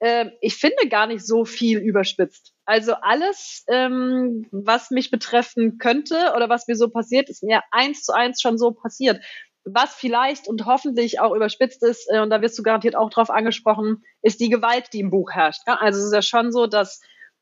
Ähm, 0.00 0.32
ich 0.40 0.56
finde 0.56 0.88
gar 0.88 1.06
nicht 1.06 1.24
so 1.26 1.44
viel 1.44 1.78
überspitzt. 1.78 2.54
Also 2.64 2.94
alles, 2.94 3.64
ähm, 3.68 4.46
was 4.50 4.90
mich 4.90 5.10
betreffen 5.10 5.78
könnte 5.78 6.32
oder 6.34 6.48
was 6.48 6.66
mir 6.66 6.76
so 6.76 6.88
passiert, 6.88 7.28
ist 7.28 7.42
mir 7.42 7.62
eins 7.70 8.02
zu 8.02 8.14
eins 8.14 8.40
schon 8.40 8.58
so 8.58 8.72
passiert. 8.72 9.22
Was 9.64 9.94
vielleicht 9.94 10.48
und 10.48 10.64
hoffentlich 10.64 11.20
auch 11.20 11.34
überspitzt 11.34 11.82
ist, 11.82 12.10
äh, 12.10 12.20
und 12.20 12.30
da 12.30 12.40
wirst 12.40 12.58
du 12.58 12.62
garantiert 12.62 12.96
auch 12.96 13.10
drauf 13.10 13.30
angesprochen, 13.30 14.04
ist 14.22 14.40
die 14.40 14.48
Gewalt, 14.48 14.92
die 14.92 15.00
im 15.00 15.10
Buch 15.10 15.32
herrscht. 15.32 15.62
Ja? 15.66 15.74
Also 15.76 16.00
es 16.00 16.06
ist 16.06 16.14
ja 16.14 16.22
schon 16.22 16.50
so, 16.50 16.66
dass 16.66 17.00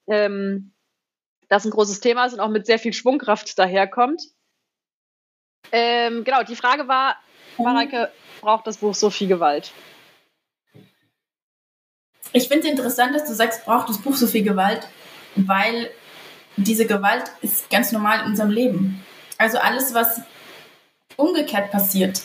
ähm, 0.08 0.74
das 1.48 1.64
ein 1.64 1.70
großes 1.70 2.00
Thema 2.00 2.26
ist 2.26 2.34
und 2.34 2.40
auch 2.40 2.48
mit 2.48 2.66
sehr 2.66 2.78
viel 2.78 2.92
Schwungkraft 2.92 3.58
daherkommt. 3.58 4.22
Ähm, 5.72 6.24
genau, 6.24 6.42
die 6.42 6.56
Frage 6.56 6.88
war, 6.88 7.16
Mareike, 7.58 8.10
braucht 8.40 8.66
das 8.66 8.78
Buch 8.78 8.94
so 8.94 9.10
viel 9.10 9.28
Gewalt? 9.28 9.72
Ich 12.32 12.48
finde 12.48 12.66
es 12.66 12.72
interessant, 12.72 13.14
dass 13.14 13.26
du 13.26 13.34
sagst, 13.34 13.64
braucht 13.64 13.88
das 13.88 13.98
Buch 13.98 14.14
so 14.14 14.26
viel 14.26 14.42
Gewalt, 14.42 14.86
weil 15.34 15.90
diese 16.56 16.86
Gewalt 16.86 17.24
ist 17.40 17.70
ganz 17.70 17.92
normal 17.92 18.20
in 18.20 18.26
unserem 18.26 18.50
Leben. 18.50 19.04
Also 19.38 19.58
alles, 19.58 19.94
was 19.94 20.22
umgekehrt 21.18 21.70
passiert, 21.70 22.22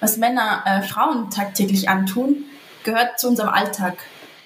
was 0.00 0.16
Männer 0.16 0.62
äh, 0.64 0.82
Frauen 0.82 1.30
tagtäglich 1.30 1.88
antun, 1.88 2.44
gehört 2.84 3.18
zu 3.18 3.28
unserem 3.28 3.48
Alltag. 3.50 3.98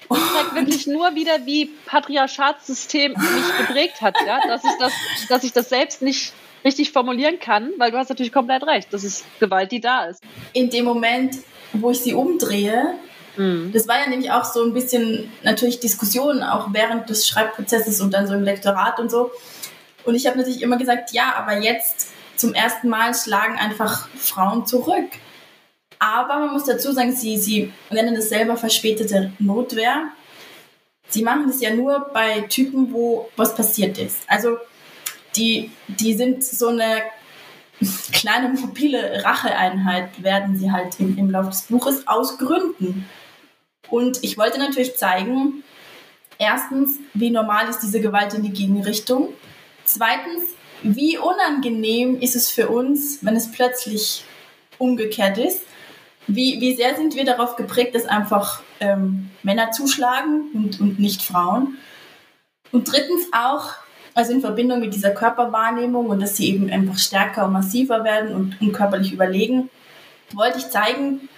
Das 0.09 0.19
zeigt 0.33 0.55
wirklich 0.55 0.87
nur 0.87 1.15
wieder, 1.15 1.45
wie 1.45 1.65
Patriarchatssystem 1.85 3.11
mich 3.11 3.57
geprägt 3.57 4.01
hat, 4.01 4.15
ja? 4.25 4.39
dass, 4.47 4.63
ich 4.63 4.71
das, 4.79 4.93
dass 5.27 5.43
ich 5.43 5.51
das 5.51 5.69
selbst 5.69 6.01
nicht 6.01 6.33
richtig 6.63 6.91
formulieren 6.91 7.39
kann, 7.39 7.71
weil 7.77 7.91
du 7.91 7.97
hast 7.97 8.09
natürlich 8.09 8.31
komplett 8.31 8.63
recht. 8.65 8.87
Das 8.91 9.03
ist 9.03 9.25
Gewalt, 9.39 9.71
die 9.71 9.81
da 9.81 10.05
ist. 10.05 10.23
In 10.53 10.69
dem 10.69 10.85
Moment, 10.85 11.35
wo 11.73 11.91
ich 11.91 11.99
sie 11.99 12.13
umdrehe, 12.13 12.95
Mhm. 13.37 13.71
Das 13.71 13.87
war 13.87 13.99
ja 13.99 14.09
nämlich 14.09 14.31
auch 14.31 14.43
so 14.43 14.63
ein 14.63 14.73
bisschen 14.73 15.31
natürlich 15.43 15.79
Diskussion, 15.79 16.43
auch 16.43 16.69
während 16.73 17.09
des 17.09 17.27
Schreibprozesses 17.27 18.01
und 18.01 18.13
dann 18.13 18.27
so 18.27 18.33
im 18.33 18.43
Lektorat 18.43 18.99
und 18.99 19.09
so. 19.09 19.31
Und 20.03 20.15
ich 20.15 20.25
habe 20.27 20.37
natürlich 20.37 20.61
immer 20.61 20.77
gesagt, 20.77 21.11
ja, 21.11 21.35
aber 21.37 21.59
jetzt 21.59 22.09
zum 22.37 22.53
ersten 22.53 22.89
Mal 22.89 23.13
schlagen 23.13 23.57
einfach 23.57 24.07
Frauen 24.09 24.65
zurück. 24.65 25.09
Aber 25.99 26.39
man 26.39 26.53
muss 26.53 26.65
dazu 26.65 26.91
sagen, 26.91 27.15
sie, 27.15 27.37
sie 27.37 27.73
nennen 27.89 28.15
es 28.15 28.29
selber 28.29 28.55
verspätete 28.55 29.33
Notwehr. 29.39 30.09
Sie 31.09 31.23
machen 31.23 31.47
das 31.47 31.61
ja 31.61 31.73
nur 31.73 32.11
bei 32.13 32.41
Typen, 32.41 32.93
wo 32.93 33.29
was 33.35 33.55
passiert 33.55 33.97
ist. 33.97 34.19
Also 34.27 34.57
die, 35.35 35.71
die 35.87 36.13
sind 36.13 36.43
so 36.43 36.67
eine 36.67 37.01
kleine 38.11 38.49
mobile 38.49 39.23
Racheeinheit, 39.23 40.21
werden 40.21 40.57
sie 40.57 40.71
halt 40.71 40.99
im, 40.99 41.17
im 41.17 41.29
Laufe 41.29 41.49
des 41.49 41.63
Buches 41.63 42.07
aus 42.07 42.37
Gründen. 42.37 43.09
Und 43.89 44.23
ich 44.23 44.37
wollte 44.37 44.59
natürlich 44.59 44.97
zeigen, 44.97 45.63
erstens, 46.37 46.99
wie 47.13 47.29
normal 47.29 47.69
ist 47.69 47.79
diese 47.79 48.01
Gewalt 48.01 48.33
in 48.33 48.43
die 48.43 48.51
Gegenrichtung. 48.51 49.29
Zweitens, 49.85 50.43
wie 50.83 51.17
unangenehm 51.17 52.19
ist 52.19 52.35
es 52.35 52.49
für 52.49 52.69
uns, 52.69 53.19
wenn 53.23 53.35
es 53.35 53.51
plötzlich 53.51 54.23
umgekehrt 54.77 55.37
ist. 55.37 55.61
Wie, 56.27 56.59
wie 56.59 56.75
sehr 56.75 56.95
sind 56.95 57.15
wir 57.15 57.25
darauf 57.25 57.55
geprägt, 57.55 57.95
dass 57.95 58.05
einfach 58.05 58.61
ähm, 58.79 59.29
Männer 59.43 59.71
zuschlagen 59.71 60.49
und, 60.53 60.79
und 60.79 60.99
nicht 60.99 61.21
Frauen. 61.21 61.77
Und 62.71 62.91
drittens 62.91 63.27
auch, 63.31 63.73
also 64.13 64.33
in 64.33 64.41
Verbindung 64.41 64.81
mit 64.81 64.93
dieser 64.93 65.11
Körperwahrnehmung 65.11 66.07
und 66.07 66.21
dass 66.21 66.35
sie 66.35 66.49
eben 66.49 66.69
einfach 66.69 66.97
stärker 66.97 67.45
und 67.45 67.53
massiver 67.53 68.03
werden 68.03 68.35
und, 68.35 68.59
und 68.59 68.73
körperlich 68.73 69.13
überlegen, 69.13 69.69
wollte 70.33 70.57
ich 70.57 70.69
zeigen, 70.69 71.29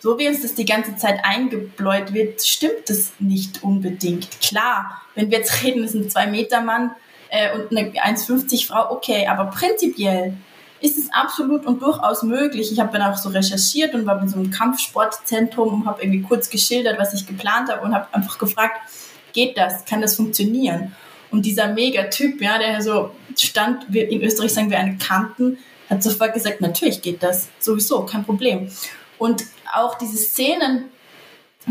so 0.00 0.18
wie 0.18 0.28
uns 0.28 0.42
das 0.42 0.54
die 0.54 0.64
ganze 0.64 0.96
Zeit 0.96 1.24
eingebläut 1.24 2.14
wird, 2.14 2.40
stimmt 2.42 2.88
das 2.88 3.12
nicht 3.18 3.64
unbedingt. 3.64 4.40
Klar, 4.40 5.02
wenn 5.16 5.30
wir 5.30 5.38
jetzt 5.38 5.64
reden, 5.64 5.82
ist 5.82 5.94
ein 5.94 6.08
2-Meter-Mann 6.08 6.92
äh, 7.30 7.54
und 7.54 7.76
eine 7.76 7.90
1,50 7.90 8.66
Frau, 8.66 8.90
okay, 8.92 9.26
aber 9.26 9.46
prinzipiell 9.46 10.34
ist 10.80 10.96
es 10.96 11.12
absolut 11.12 11.66
und 11.66 11.82
durchaus 11.82 12.22
möglich. 12.22 12.70
Ich 12.72 12.78
habe 12.78 12.96
dann 12.96 13.10
auch 13.10 13.16
so 13.16 13.30
recherchiert 13.30 13.94
und 13.94 14.06
war 14.06 14.20
in 14.22 14.28
so 14.28 14.36
einem 14.36 14.50
Kampfsportzentrum 14.50 15.82
und 15.82 15.86
habe 15.86 16.02
irgendwie 16.02 16.22
kurz 16.22 16.48
geschildert, 16.50 16.98
was 16.98 17.14
ich 17.14 17.26
geplant 17.26 17.68
habe 17.70 17.84
und 17.84 17.94
habe 17.94 18.06
einfach 18.12 18.38
gefragt, 18.38 18.80
geht 19.32 19.56
das? 19.56 19.84
Kann 19.84 20.00
das 20.00 20.16
funktionieren? 20.16 20.94
Und 21.30 21.44
dieser 21.44 21.68
Megatyp, 21.68 22.40
ja, 22.40 22.58
der 22.58 22.80
so 22.80 23.10
stand, 23.36 23.86
wir 23.88 24.08
in 24.08 24.22
Österreich 24.22 24.54
sagen 24.54 24.70
wir 24.70 24.78
eine 24.78 24.96
Kanten, 24.98 25.58
hat 25.90 26.02
sofort 26.02 26.34
gesagt, 26.34 26.60
natürlich 26.60 27.02
geht 27.02 27.22
das, 27.22 27.48
sowieso, 27.58 28.04
kein 28.04 28.24
Problem. 28.24 28.70
Und 29.18 29.44
auch 29.74 29.98
diese 29.98 30.16
Szenen 30.16 30.84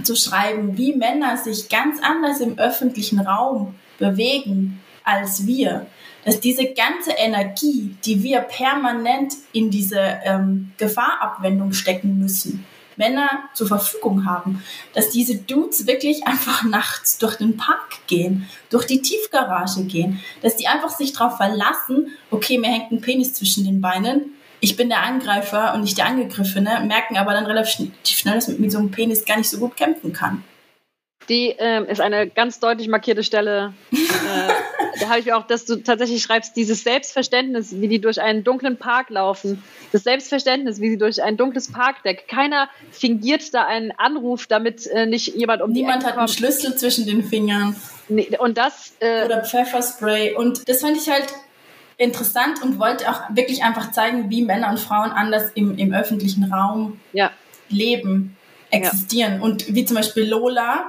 zu 0.03 0.15
schreiben, 0.15 0.77
wie 0.77 0.93
Männer 0.93 1.37
sich 1.37 1.69
ganz 1.69 2.01
anders 2.03 2.39
im 2.41 2.59
öffentlichen 2.59 3.19
Raum 3.19 3.75
bewegen 3.97 4.81
als 5.07 5.47
wir. 5.47 5.87
Dass 6.25 6.41
diese 6.41 6.65
ganze 6.73 7.11
Energie, 7.11 7.95
die 8.03 8.21
wir 8.21 8.41
permanent 8.41 9.33
in 9.53 9.69
diese 9.69 10.19
ähm, 10.25 10.71
Gefahrabwendung 10.77 11.71
stecken 11.71 12.19
müssen, 12.19 12.65
Männer 12.97 13.29
zur 13.53 13.67
Verfügung 13.67 14.25
haben, 14.25 14.63
dass 14.93 15.09
diese 15.09 15.35
Dudes 15.35 15.87
wirklich 15.87 16.27
einfach 16.27 16.63
nachts 16.69 17.17
durch 17.17 17.35
den 17.35 17.55
Park 17.55 18.07
gehen, 18.07 18.49
durch 18.69 18.85
die 18.85 19.01
Tiefgarage 19.01 19.85
gehen, 19.85 20.19
dass 20.41 20.57
die 20.57 20.67
einfach 20.67 20.89
sich 20.89 21.13
darauf 21.13 21.37
verlassen, 21.37 22.11
okay, 22.31 22.57
mir 22.57 22.71
hängt 22.71 22.91
ein 22.91 23.01
Penis 23.01 23.33
zwischen 23.33 23.63
den 23.63 23.79
Beinen, 23.79 24.33
ich 24.59 24.75
bin 24.75 24.89
der 24.89 25.03
Angreifer 25.03 25.75
und 25.75 25.81
nicht 25.81 25.99
der 25.99 26.07
Angegriffene, 26.07 26.83
merken 26.85 27.15
aber 27.15 27.33
dann 27.33 27.45
relativ 27.45 27.91
schnell, 28.03 28.35
dass 28.35 28.47
man 28.47 28.59
mit 28.59 28.71
so 28.71 28.79
einem 28.79 28.89
Penis 28.89 29.23
gar 29.23 29.37
nicht 29.37 29.49
so 29.49 29.59
gut 29.59 29.77
kämpfen 29.77 30.13
kann. 30.13 30.43
Die 31.29 31.55
ähm, 31.57 31.85
ist 31.85 31.99
eine 31.99 32.27
ganz 32.27 32.59
deutlich 32.59 32.87
markierte 32.87 33.23
Stelle. 33.23 33.73
äh, 33.91 33.97
da 34.99 35.09
habe 35.09 35.19
ich 35.19 35.33
auch, 35.33 35.45
dass 35.45 35.65
du 35.65 35.77
tatsächlich 35.77 36.23
schreibst, 36.23 36.55
dieses 36.55 36.83
Selbstverständnis, 36.83 37.79
wie 37.79 37.87
die 37.87 37.99
durch 37.99 38.21
einen 38.21 38.43
dunklen 38.43 38.77
Park 38.77 39.09
laufen, 39.09 39.63
das 39.91 40.03
Selbstverständnis, 40.03 40.79
wie 40.79 40.89
sie 40.89 40.97
durch 40.97 41.21
ein 41.21 41.37
dunkles 41.37 41.71
Parkdeck. 41.71 42.27
Keiner 42.27 42.69
fingiert 42.91 43.53
da 43.53 43.65
einen 43.65 43.91
Anruf, 43.91 44.47
damit 44.47 44.87
äh, 44.87 45.05
nicht 45.05 45.35
jemand 45.35 45.61
um 45.61 45.71
Niemand 45.71 46.05
hat 46.05 46.17
einen 46.17 46.27
Schlüssel 46.27 46.75
zwischen 46.75 47.05
den 47.05 47.23
Fingern. 47.23 47.75
Nee, 48.09 48.37
und 48.39 48.57
das 48.57 48.93
äh, 48.99 49.25
oder 49.25 49.43
Pfefferspray. 49.43 50.35
Und 50.35 50.67
das 50.69 50.81
fand 50.81 50.97
ich 50.97 51.09
halt 51.09 51.27
interessant 51.97 52.61
und 52.63 52.79
wollte 52.79 53.09
auch 53.09 53.21
wirklich 53.35 53.63
einfach 53.63 53.91
zeigen, 53.91 54.29
wie 54.29 54.43
Männer 54.43 54.69
und 54.69 54.79
Frauen 54.79 55.11
anders 55.11 55.51
im, 55.55 55.77
im 55.77 55.93
öffentlichen 55.93 56.51
Raum 56.51 56.99
ja. 57.11 57.31
leben, 57.69 58.37
existieren. 58.69 59.35
Ja. 59.35 59.41
Und 59.41 59.73
wie 59.73 59.83
zum 59.85 59.95
Beispiel 59.95 60.29
Lola, 60.29 60.85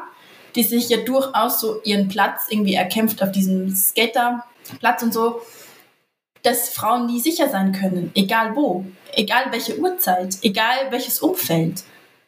die 0.54 0.62
sich 0.62 0.88
ja 0.88 0.98
durchaus 0.98 1.60
so 1.60 1.80
ihren 1.82 2.08
Platz 2.08 2.46
irgendwie 2.48 2.74
erkämpft 2.74 3.22
auf 3.22 3.32
diesem 3.32 3.74
Skaterplatz 3.74 5.02
und 5.02 5.12
so, 5.12 5.40
dass 6.42 6.70
Frauen 6.70 7.06
nie 7.06 7.20
sicher 7.20 7.48
sein 7.48 7.72
können, 7.72 8.10
egal 8.14 8.54
wo, 8.54 8.84
egal 9.14 9.46
welche 9.50 9.78
Uhrzeit, 9.78 10.36
egal 10.42 10.90
welches 10.90 11.20
Umfeld. 11.20 11.82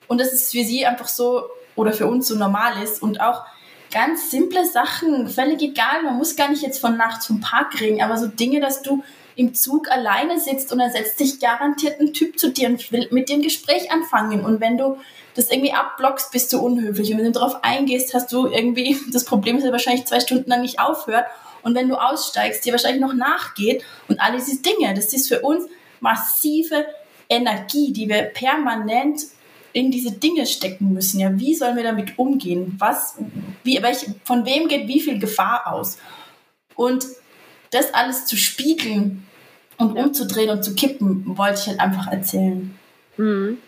Und 0.09 0.20
dass 0.20 0.33
es 0.33 0.50
für 0.50 0.64
sie 0.64 0.85
einfach 0.85 1.09
so 1.09 1.44
oder 1.76 1.92
für 1.92 2.06
uns 2.06 2.28
so 2.28 2.35
normal 2.35 2.83
ist 2.83 3.02
und 3.02 3.20
auch 3.20 3.44
ganz 3.92 4.30
simple 4.30 4.66
Sachen, 4.66 5.28
völlig 5.28 5.62
egal. 5.62 6.02
Man 6.02 6.16
muss 6.16 6.37
gar 6.37 6.48
nicht 6.50 6.62
jetzt 6.62 6.80
von 6.80 6.96
nachts 6.96 7.26
vom 7.26 7.40
Park 7.40 7.80
reden, 7.80 8.02
aber 8.02 8.18
so 8.18 8.26
Dinge, 8.26 8.61
dass 8.61 8.83
du 8.83 9.02
im 9.37 9.54
Zug 9.54 9.90
alleine 9.90 10.38
sitzt 10.38 10.72
und 10.72 10.78
da 10.78 10.90
setzt 10.90 11.18
sich 11.18 11.40
garantiert 11.40 12.00
ein 12.00 12.12
Typ 12.12 12.38
zu 12.38 12.50
dir 12.50 12.68
und 12.68 12.92
will 12.92 13.09
mit 13.11 13.28
dir 13.28 13.37
ein 13.37 13.42
Gespräch 13.42 13.90
anfangen. 13.90 14.44
Und 14.44 14.61
wenn 14.61 14.76
du 14.76 14.98
das 15.40 15.50
irgendwie 15.50 15.72
abblockst, 15.72 16.31
bist 16.33 16.53
du 16.53 16.61
unhöflich. 16.61 17.11
Und 17.11 17.18
wenn 17.18 17.26
du 17.26 17.33
darauf 17.33 17.64
eingehst, 17.64 18.14
hast 18.14 18.33
du 18.33 18.46
irgendwie 18.46 18.98
das 19.12 19.24
Problem, 19.24 19.57
dass 19.57 19.64
er 19.64 19.72
wahrscheinlich 19.72 20.07
zwei 20.07 20.20
Stunden 20.20 20.50
lang 20.50 20.62
nicht 20.62 20.79
aufhört. 20.79 21.24
Und 21.62 21.74
wenn 21.74 21.88
du 21.88 21.96
aussteigst, 21.96 22.64
dir 22.64 22.72
wahrscheinlich 22.72 23.00
noch 23.00 23.14
nachgeht. 23.14 23.85
Und 24.09 24.20
all 24.20 24.37
diese 24.37 24.62
Dinge, 24.62 24.94
das 24.94 25.12
ist 25.12 25.29
für 25.29 25.40
uns 25.40 25.64
massive 26.00 26.87
Energie, 27.29 27.92
die 27.92 28.09
wir 28.09 28.22
permanent 28.22 29.22
in 29.72 29.90
diese 29.90 30.12
Dinge 30.12 30.46
stecken 30.46 30.92
müssen. 30.92 31.21
Ja, 31.21 31.38
wie 31.38 31.54
sollen 31.54 31.77
wir 31.77 31.85
damit 31.85 32.19
umgehen? 32.19 32.75
Was, 32.79 33.17
wie, 33.62 33.81
welch, 33.83 34.06
von 34.25 34.44
wem 34.44 34.69
geht 34.69 34.88
wie 34.88 35.00
viel 35.00 35.19
Gefahr 35.19 35.73
aus? 35.73 35.98
Und 36.75 37.06
das 37.71 37.94
alles 37.94 38.27
zu 38.27 38.37
spiegeln 38.37 39.27
und 39.77 39.96
umzudrehen 39.96 40.50
und 40.50 40.64
zu 40.64 40.75
kippen, 40.75 41.38
wollte 41.38 41.60
ich 41.60 41.67
halt 41.69 41.81
einfach 41.81 42.08
erzählen. 42.08 42.77
Mhm. 43.17 43.58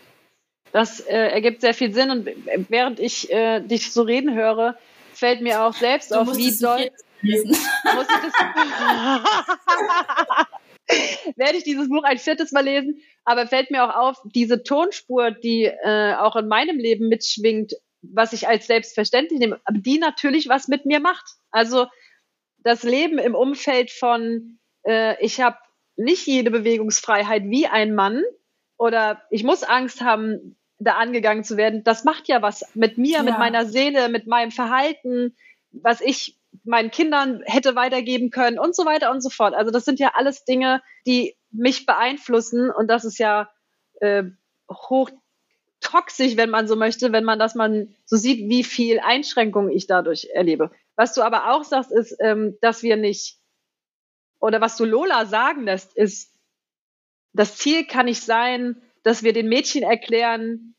Das 0.73 0.99
äh, 0.99 1.29
ergibt 1.29 1.61
sehr 1.61 1.73
viel 1.73 1.93
Sinn 1.93 2.09
und 2.09 2.27
während 2.69 2.99
ich 2.99 3.31
äh, 3.31 3.61
dich 3.61 3.93
so 3.93 4.01
reden 4.01 4.33
höre, 4.33 4.77
fällt 5.13 5.41
mir 5.41 5.63
auch 5.63 5.73
selbst 5.73 6.11
du 6.11 6.15
auf, 6.15 6.35
wie 6.35 6.59
doll. 6.59 6.91
werde 11.35 11.57
ich 11.57 11.63
dieses 11.63 11.89
Buch 11.89 12.03
ein 12.03 12.17
viertes 12.17 12.51
Mal 12.51 12.65
lesen, 12.65 13.01
aber 13.23 13.47
fällt 13.47 13.71
mir 13.71 13.83
auch 13.83 13.95
auf, 13.95 14.17
diese 14.25 14.63
Tonspur, 14.63 15.31
die 15.31 15.65
äh, 15.65 16.15
auch 16.15 16.35
in 16.35 16.47
meinem 16.47 16.77
Leben 16.77 17.07
mitschwingt, 17.07 17.73
was 18.01 18.33
ich 18.33 18.47
als 18.47 18.67
selbstverständlich 18.67 19.39
nehme, 19.39 19.61
die 19.71 19.97
natürlich 19.97 20.49
was 20.49 20.67
mit 20.67 20.85
mir 20.85 20.99
macht. 20.99 21.25
Also 21.51 21.87
das 22.57 22.83
Leben 22.83 23.17
im 23.17 23.35
Umfeld 23.35 23.91
von, 23.91 24.59
äh, 24.85 25.23
ich 25.23 25.39
habe 25.39 25.57
nicht 25.95 26.27
jede 26.27 26.51
Bewegungsfreiheit 26.51 27.43
wie 27.45 27.67
ein 27.67 27.93
Mann 27.93 28.23
oder 28.77 29.21
ich 29.29 29.43
muss 29.43 29.63
Angst 29.63 30.01
haben, 30.01 30.57
da 30.83 30.95
angegangen 30.95 31.43
zu 31.43 31.57
werden, 31.57 31.83
das 31.83 32.03
macht 32.03 32.27
ja 32.27 32.41
was 32.41 32.65
mit 32.75 32.97
mir, 32.97 33.17
ja. 33.17 33.23
mit 33.23 33.37
meiner 33.37 33.65
Seele, 33.65 34.09
mit 34.09 34.27
meinem 34.27 34.51
Verhalten, 34.51 35.35
was 35.71 36.01
ich 36.01 36.37
meinen 36.63 36.91
Kindern 36.91 37.41
hätte 37.45 37.75
weitergeben 37.75 38.29
können 38.29 38.59
und 38.59 38.75
so 38.75 38.85
weiter 38.85 39.11
und 39.11 39.21
so 39.21 39.29
fort. 39.29 39.53
Also 39.53 39.71
das 39.71 39.85
sind 39.85 39.99
ja 39.99 40.11
alles 40.15 40.45
Dinge, 40.45 40.81
die 41.05 41.35
mich 41.51 41.85
beeinflussen 41.85 42.69
und 42.69 42.87
das 42.87 43.05
ist 43.05 43.17
ja 43.17 43.49
äh, 44.01 44.23
hoch 44.71 45.09
toxisch, 45.81 46.37
wenn 46.37 46.49
man 46.49 46.67
so 46.67 46.75
möchte, 46.75 47.11
wenn 47.11 47.25
man 47.25 47.39
das 47.39 47.55
man 47.55 47.93
so 48.05 48.15
sieht, 48.15 48.49
wie 48.49 48.63
viel 48.63 48.99
Einschränkungen 48.99 49.71
ich 49.71 49.87
dadurch 49.87 50.29
erlebe. 50.33 50.71
Was 50.95 51.13
du 51.13 51.21
aber 51.21 51.51
auch 51.51 51.63
sagst, 51.63 51.91
ist, 51.91 52.15
ähm, 52.19 52.57
dass 52.61 52.83
wir 52.83 52.95
nicht 52.95 53.37
oder 54.39 54.59
was 54.59 54.75
du 54.75 54.85
Lola 54.85 55.25
sagen 55.25 55.63
lässt, 55.63 55.95
ist, 55.95 56.33
das 57.31 57.57
Ziel 57.57 57.85
kann 57.85 58.05
nicht 58.05 58.23
sein, 58.23 58.81
dass 59.03 59.23
wir 59.23 59.33
den 59.33 59.49
Mädchen 59.49 59.83
erklären, 59.83 60.75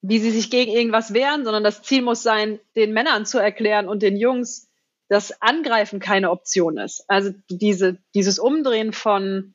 wie 0.00 0.18
sie 0.18 0.30
sich 0.30 0.50
gegen 0.50 0.70
irgendwas 0.70 1.12
wehren, 1.12 1.44
sondern 1.44 1.64
das 1.64 1.82
Ziel 1.82 2.02
muss 2.02 2.22
sein, 2.22 2.60
den 2.76 2.92
Männern 2.92 3.26
zu 3.26 3.38
erklären 3.38 3.88
und 3.88 4.02
den 4.02 4.16
Jungs, 4.16 4.68
dass 5.08 5.42
Angreifen 5.42 6.00
keine 6.00 6.30
Option 6.30 6.78
ist. 6.78 7.04
Also 7.08 7.32
diese, 7.50 7.98
dieses 8.14 8.38
Umdrehen 8.38 8.92
von, 8.92 9.54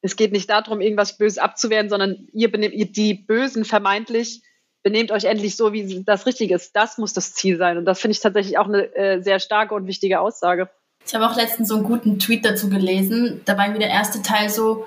es 0.00 0.16
geht 0.16 0.32
nicht 0.32 0.50
darum, 0.50 0.80
irgendwas 0.80 1.18
Böses 1.18 1.38
abzuwehren, 1.38 1.88
sondern 1.88 2.28
ihr 2.32 2.50
benehmt, 2.50 2.74
ihr 2.74 2.90
die 2.90 3.14
Bösen 3.14 3.64
vermeintlich, 3.64 4.42
benehmt 4.82 5.12
euch 5.12 5.24
endlich 5.24 5.56
so, 5.56 5.72
wie 5.72 6.02
das 6.04 6.26
Richtige 6.26 6.54
ist. 6.54 6.74
Das 6.74 6.96
muss 6.98 7.12
das 7.12 7.34
Ziel 7.34 7.58
sein. 7.58 7.76
Und 7.76 7.84
das 7.84 8.00
finde 8.00 8.12
ich 8.12 8.20
tatsächlich 8.20 8.58
auch 8.58 8.66
eine 8.66 8.94
äh, 8.94 9.22
sehr 9.22 9.38
starke 9.38 9.74
und 9.74 9.86
wichtige 9.86 10.20
Aussage. 10.20 10.70
Ich 11.04 11.14
habe 11.14 11.26
auch 11.26 11.36
letztens 11.36 11.68
so 11.68 11.76
einen 11.76 11.84
guten 11.84 12.18
Tweet 12.18 12.44
dazu 12.44 12.68
gelesen. 12.68 13.42
Da 13.44 13.56
war 13.56 13.66
irgendwie 13.66 13.82
der 13.82 13.90
erste 13.90 14.22
Teil 14.22 14.48
so, 14.48 14.86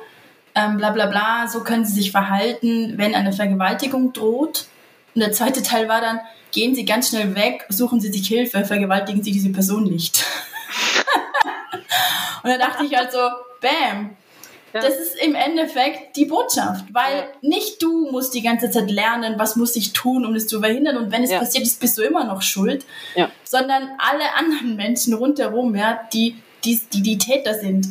ähm, 0.56 0.78
bla 0.78 0.92
bla 0.92 1.08
bla, 1.08 1.48
so 1.48 1.64
können 1.64 1.86
sie 1.86 1.94
sich 1.94 2.12
verhalten, 2.12 2.94
wenn 2.98 3.16
eine 3.16 3.34
Vergewaltigung 3.34 4.14
droht. 4.14 4.66
Und 5.16 5.22
der 5.22 5.32
zweite 5.32 5.64
Teil 5.64 5.88
war 5.88 6.02
dann, 6.02 6.20
gehen 6.52 6.76
Sie 6.76 6.86
ganz 6.86 7.10
schnell 7.10 7.36
weg, 7.36 7.66
suchen 7.70 8.00
Sie 8.00 8.12
sich 8.12 8.28
Hilfe, 8.28 8.66
vergewaltigen 8.66 9.24
Sie 9.24 9.32
diese 9.32 9.50
Person 9.50 9.84
nicht. 9.84 10.24
und 12.44 12.50
dann 12.50 12.60
dachte 12.60 12.86
ich 12.86 12.96
halt 12.96 13.12
so, 13.12 13.20
bam, 13.62 14.16
ja. 14.74 14.82
Das 14.82 15.00
ist 15.00 15.16
im 15.20 15.34
Endeffekt 15.34 16.16
die 16.16 16.26
Botschaft, 16.26 16.86
weil 16.92 17.18
ja. 17.18 17.28
nicht 17.42 17.82
du 17.82 18.12
musst 18.12 18.36
die 18.36 18.44
ganze 18.44 18.70
Zeit 18.70 18.92
lernen, 18.92 19.36
was 19.38 19.56
muss 19.56 19.76
ich 19.76 19.94
tun, 19.94 20.26
um 20.26 20.34
das 20.36 20.46
zu 20.46 20.60
verhindern 20.60 20.98
und 20.98 21.12
wenn 21.12 21.24
es 21.24 21.32
ja. 21.32 21.40
passiert 21.40 21.66
ist, 21.66 21.80
bist 21.80 21.98
du 21.98 22.04
immer 22.04 22.24
noch 22.26 22.44
schuld, 22.44 22.86
sondern 23.44 23.90
alle 23.98 24.36
anderen 24.36 24.76
Menschen 24.76 25.14
rundherum, 25.14 25.76
ja, 25.76 26.00
die, 26.14 26.36
die, 26.64 26.80
die 26.94 27.02
die 27.02 27.18
Täter 27.18 27.56
sind. 27.56 27.88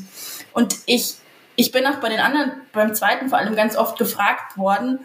Und 0.53 0.77
ich 0.87 1.15
ich 1.59 1.73
bin 1.73 1.85
auch 1.87 1.97
bei 1.97 2.09
den 2.09 2.21
anderen, 2.21 2.53
beim 2.73 2.95
zweiten 2.95 3.29
vor 3.29 3.39
allem 3.39 3.57
ganz 3.57 3.77
oft 3.77 3.99
gefragt 3.99 4.57
worden, 4.57 5.01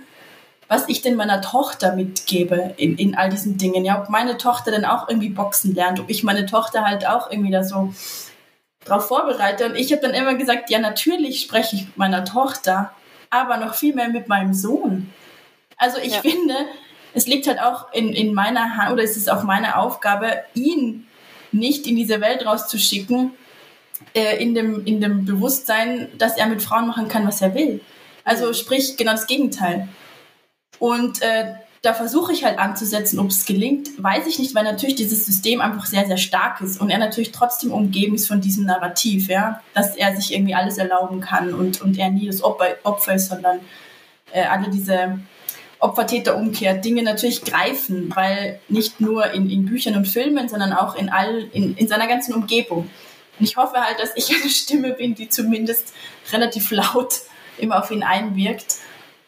was 0.68 0.88
ich 0.88 1.02
denn 1.02 1.16
meiner 1.16 1.42
Tochter 1.42 1.96
mitgebe 1.96 2.76
in, 2.78 2.96
in 2.96 3.16
all 3.16 3.30
diesen 3.30 3.58
Dingen. 3.58 3.84
Ja, 3.84 4.00
ob 4.00 4.10
meine 4.10 4.38
Tochter 4.38 4.70
dann 4.70 4.86
auch 4.86 5.10
irgendwie 5.10 5.30
Boxen 5.30 5.74
lernt, 5.74 6.00
ob 6.00 6.12
ich 6.12 6.24
meine 6.24 6.46
Tochter 6.46 6.86
halt 6.86 7.08
auch 7.08 7.32
irgendwie 7.32 7.50
da 7.52 7.64
so 7.64 7.92
drauf 8.86 9.08
vorbereite. 9.08 9.66
Und 9.66 9.76
ich 9.76 9.92
habe 9.92 10.04
dann 10.04 10.14
immer 10.14 10.36
gesagt, 10.36 10.70
ja, 10.70 10.78
natürlich 10.78 11.42
spreche 11.42 11.76
ich 11.76 11.86
mit 11.88 11.98
meiner 11.98 12.24
Tochter, 12.24 12.92
aber 13.32 13.58
noch 13.58 13.74
viel 13.74 13.96
mehr 13.96 14.10
mit 14.10 14.28
meinem 14.28 14.54
Sohn. 14.54 15.12
Also 15.78 15.98
ich 15.98 16.14
ja. 16.14 16.22
finde, 16.22 16.54
es 17.16 17.26
liegt 17.26 17.48
halt 17.48 17.60
auch 17.60 17.92
in, 17.94 18.14
in 18.14 18.36
meiner 18.36 18.78
Hand, 18.78 18.92
oder 18.94 19.02
es 19.02 19.18
ist 19.18 19.28
auch 19.28 19.42
meine 19.42 19.78
Aufgabe, 19.78 20.44
ihn 20.54 21.08
nicht 21.52 21.88
in 21.88 21.96
diese 21.96 22.22
Welt 22.22 22.46
rauszuschicken, 22.46 23.32
äh, 24.14 24.42
in, 24.42 24.56
dem, 24.56 24.86
in 24.86 25.02
dem 25.02 25.26
Bewusstsein, 25.26 26.10
dass 26.18 26.38
er 26.38 26.48
mit 26.48 26.62
Frauen 26.62 26.88
machen 26.88 27.08
kann, 27.08 27.28
was 27.28 27.42
er 27.42 27.56
will. 27.56 27.82
Also 28.24 28.54
sprich 28.54 28.98
genau 28.98 29.12
das 29.12 29.28
Gegenteil. 29.28 29.88
Und 30.80 31.22
äh, 31.22 31.54
da 31.84 31.94
versuche 31.94 32.32
ich 32.32 32.46
halt 32.46 32.60
anzusetzen, 32.60 33.20
ob 33.20 33.28
es 33.28 33.46
gelingt, 33.46 33.90
weiß 34.02 34.26
ich 34.28 34.40
nicht, 34.40 34.56
weil 34.56 34.64
natürlich 34.64 34.96
dieses 34.96 35.26
System 35.26 35.60
einfach 35.60 35.86
sehr, 35.86 36.06
sehr 36.08 36.18
stark 36.18 36.62
ist 36.62 36.80
und 36.80 36.90
er 36.90 36.98
natürlich 36.98 37.34
trotzdem 37.34 37.74
umgeben 37.74 38.16
ist 38.16 38.28
von 38.28 38.40
diesem 38.40 38.66
Narrativ, 38.66 39.28
ja, 39.28 39.62
dass 39.74 39.98
er 39.98 40.16
sich 40.16 40.34
irgendwie 40.34 40.56
alles 40.56 40.78
erlauben 40.78 41.20
kann 41.20 41.54
und, 41.54 41.82
und 41.82 42.00
er 42.00 42.10
nie 42.10 42.26
das 42.26 42.42
Opfer, 42.42 43.14
ist, 43.14 43.28
sondern 43.28 43.60
äh, 44.32 44.44
alle 44.44 44.70
diese 44.70 45.20
Opfer-Täter-Umkehr 45.80 46.76
Dinge 46.76 47.04
natürlich 47.04 47.44
greifen, 47.44 48.10
weil 48.16 48.60
nicht 48.70 49.02
nur 49.02 49.32
in, 49.32 49.50
in 49.50 49.66
Büchern 49.66 49.98
und 49.98 50.08
Filmen, 50.08 50.48
sondern 50.48 50.72
auch 50.72 50.96
in 50.96 51.10
all, 51.10 51.50
in, 51.52 51.76
in 51.76 51.90
seiner 51.90 52.08
ganzen 52.08 52.34
Umgebung. 52.34 52.90
Und 53.40 53.46
ich 53.46 53.58
hoffe 53.58 53.76
halt, 53.78 54.00
dass 54.00 54.12
ich 54.16 54.30
eine 54.34 54.50
Stimme 54.50 54.92
bin, 54.92 55.16
die 55.16 55.30
zumindest 55.30 55.94
relativ 56.32 56.72
laut 56.72 57.22
immer 57.58 57.80
auf 57.80 57.92
ihn 57.92 58.04
einwirkt, 58.04 58.78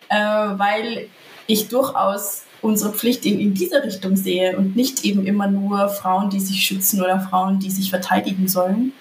äh, 0.09 0.15
weil 0.17 1.09
ich 1.47 1.67
durchaus 1.67 2.43
unsere 2.61 2.93
Pflicht 2.93 3.25
in, 3.25 3.39
in 3.39 3.53
diese 3.53 3.83
Richtung 3.83 4.15
sehe 4.15 4.57
und 4.57 4.75
nicht 4.75 5.05
eben 5.05 5.25
immer 5.25 5.47
nur 5.47 5.89
Frauen, 5.89 6.29
die 6.29 6.39
sich 6.39 6.65
schützen 6.65 7.01
oder 7.01 7.19
Frauen, 7.19 7.59
die 7.59 7.69
sich 7.69 7.89
verteidigen 7.89 8.47
sollen. 8.47 8.93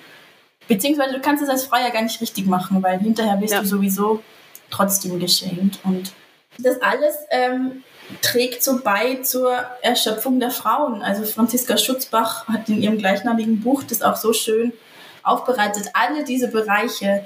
Beziehungsweise 0.68 1.14
du 1.14 1.20
kannst 1.20 1.42
es 1.42 1.48
als 1.48 1.64
Frau 1.64 1.78
ja 1.78 1.90
gar 1.90 2.02
nicht 2.02 2.20
richtig 2.20 2.46
machen, 2.46 2.82
weil 2.82 2.98
hinterher 2.98 3.36
bist 3.36 3.52
ja. 3.52 3.60
du 3.60 3.66
sowieso 3.66 4.22
trotzdem 4.70 5.18
geschämt. 5.18 5.78
Und 5.84 6.12
das 6.58 6.80
alles 6.82 7.14
ähm, 7.30 7.82
trägt 8.22 8.62
so 8.62 8.80
bei 8.82 9.16
zur 9.22 9.56
Erschöpfung 9.82 10.40
der 10.40 10.50
Frauen. 10.50 11.02
Also 11.02 11.24
Franziska 11.24 11.76
Schutzbach 11.76 12.48
hat 12.48 12.68
in 12.68 12.82
ihrem 12.82 12.98
gleichnamigen 12.98 13.60
Buch 13.60 13.82
das 13.82 14.02
auch 14.02 14.16
so 14.16 14.32
schön 14.32 14.72
aufbereitet. 15.24 15.90
Alle 15.94 16.24
diese 16.24 16.48
Bereiche 16.48 17.24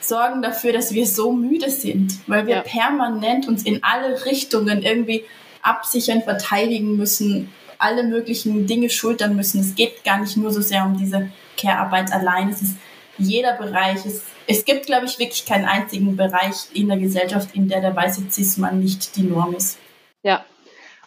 sorgen 0.00 0.42
dafür, 0.42 0.72
dass 0.72 0.92
wir 0.92 1.06
so 1.06 1.32
müde 1.32 1.70
sind, 1.70 2.14
weil 2.26 2.46
wir 2.46 2.56
ja. 2.56 2.62
permanent 2.62 3.46
uns 3.46 3.62
in 3.62 3.82
alle 3.84 4.24
Richtungen 4.24 4.82
irgendwie 4.82 5.24
absichern, 5.62 6.22
verteidigen 6.22 6.96
müssen, 6.96 7.52
alle 7.78 8.04
möglichen 8.04 8.66
Dinge 8.66 8.90
schultern 8.90 9.36
müssen. 9.36 9.60
Es 9.60 9.74
geht 9.74 10.04
gar 10.04 10.20
nicht 10.20 10.36
nur 10.36 10.50
so 10.50 10.60
sehr 10.60 10.84
um 10.84 10.96
diese 10.96 11.30
Care-Arbeit 11.56 12.12
allein. 12.12 12.48
Es 12.48 12.62
ist 12.62 12.76
jeder 13.18 13.54
Bereich. 13.54 14.04
Es, 14.06 14.22
es 14.46 14.64
gibt, 14.64 14.86
glaube 14.86 15.06
ich, 15.06 15.18
wirklich 15.18 15.44
keinen 15.46 15.64
einzigen 15.64 16.16
Bereich 16.16 16.68
in 16.72 16.88
der 16.88 16.98
Gesellschaft, 16.98 17.54
in 17.54 17.68
der 17.68 17.80
der 17.80 17.94
weiße 17.94 18.22
Cis-Mann 18.30 18.80
nicht 18.80 19.16
die 19.16 19.22
Norm 19.22 19.54
ist. 19.54 19.78
Ja. 20.22 20.44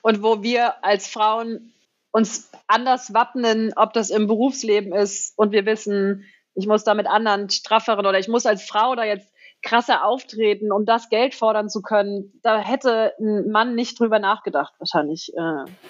Und 0.01 0.21
wo 0.21 0.43
wir 0.43 0.83
als 0.83 1.07
Frauen 1.07 1.71
uns 2.15 2.49
anders 2.67 3.13
wappnen, 3.13 3.73
ob 3.75 3.91
das 3.91 4.09
im 4.09 4.27
Berufsleben 4.27 4.93
ist 4.93 5.37
und 5.37 5.51
wir 5.51 5.65
wissen, 5.65 6.23
ich 6.53 6.65
muss 6.65 6.85
da 6.85 6.93
mit 6.93 7.07
anderen 7.07 7.49
strafferen 7.49 8.05
oder 8.05 8.17
ich 8.17 8.29
muss 8.29 8.45
als 8.45 8.63
Frau 8.63 8.95
da 8.95 9.03
jetzt 9.03 9.29
krasser 9.61 10.05
auftreten, 10.05 10.71
um 10.71 10.85
das 10.85 11.09
Geld 11.09 11.35
fordern 11.35 11.67
zu 11.67 11.81
können. 11.81 12.39
Da 12.41 12.59
hätte 12.59 13.11
ein 13.19 13.51
Mann 13.51 13.75
nicht 13.75 13.99
drüber 13.99 14.19
nachgedacht, 14.19 14.73
wahrscheinlich, 14.79 15.33
äh, 15.35 15.41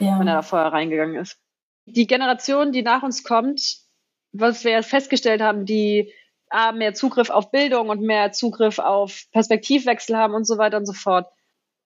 ja. 0.04 0.20
wenn 0.20 0.28
er 0.28 0.38
da 0.38 0.42
vorher 0.42 0.74
reingegangen 0.74 1.16
ist. 1.16 1.38
Die 1.86 2.08
Generation, 2.08 2.72
die 2.72 2.82
nach 2.82 3.04
uns 3.04 3.24
kommt, 3.24 3.62
was 4.32 4.64
wir 4.64 4.82
festgestellt 4.82 5.44
haben, 5.44 5.66
die 5.66 6.12
A, 6.50 6.72
mehr 6.72 6.96
Zugriff 6.96 7.30
auf 7.30 7.52
Bildung 7.52 7.90
und 7.90 8.02
mehr 8.02 8.32
Zugriff 8.32 8.80
auf 8.80 9.26
Perspektivwechsel 9.32 10.18
haben 10.18 10.34
und 10.34 10.48
so 10.48 10.58
weiter 10.58 10.78
und 10.78 10.88
so 10.88 10.94
fort. 10.94 11.28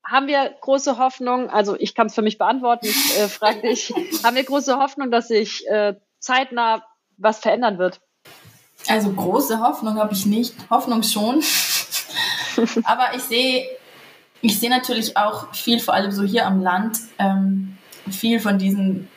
Haben 0.09 0.27
wir 0.27 0.55
große 0.61 0.97
Hoffnung, 0.97 1.49
also 1.49 1.75
ich 1.77 1.93
kann 1.93 2.07
es 2.07 2.15
für 2.15 2.21
mich 2.21 2.37
beantworten, 2.37 2.87
ich 2.87 3.19
äh, 3.19 3.27
frage 3.27 3.61
dich, 3.69 3.93
haben 4.23 4.35
wir 4.35 4.43
große 4.43 4.77
Hoffnung, 4.77 5.11
dass 5.11 5.27
sich 5.27 5.67
äh, 5.67 5.95
zeitnah 6.19 6.83
was 7.17 7.39
verändern 7.39 7.77
wird? 7.77 8.01
Also 8.87 9.11
große 9.11 9.59
Hoffnung 9.59 9.95
habe 9.99 10.13
ich 10.13 10.25
nicht. 10.25 10.55
Hoffnung 10.69 11.03
schon. 11.03 11.43
Aber 12.85 13.13
ich 13.13 13.21
sehe 13.23 13.67
ich 14.41 14.59
sehe 14.59 14.69
natürlich 14.69 15.17
auch 15.17 15.53
viel, 15.53 15.79
vor 15.79 15.93
allem 15.93 16.11
so 16.11 16.23
hier 16.23 16.45
am 16.45 16.61
Land, 16.61 16.99
ähm, 17.17 17.77
viel 18.09 18.39
von 18.39 18.57
diesen 18.57 19.09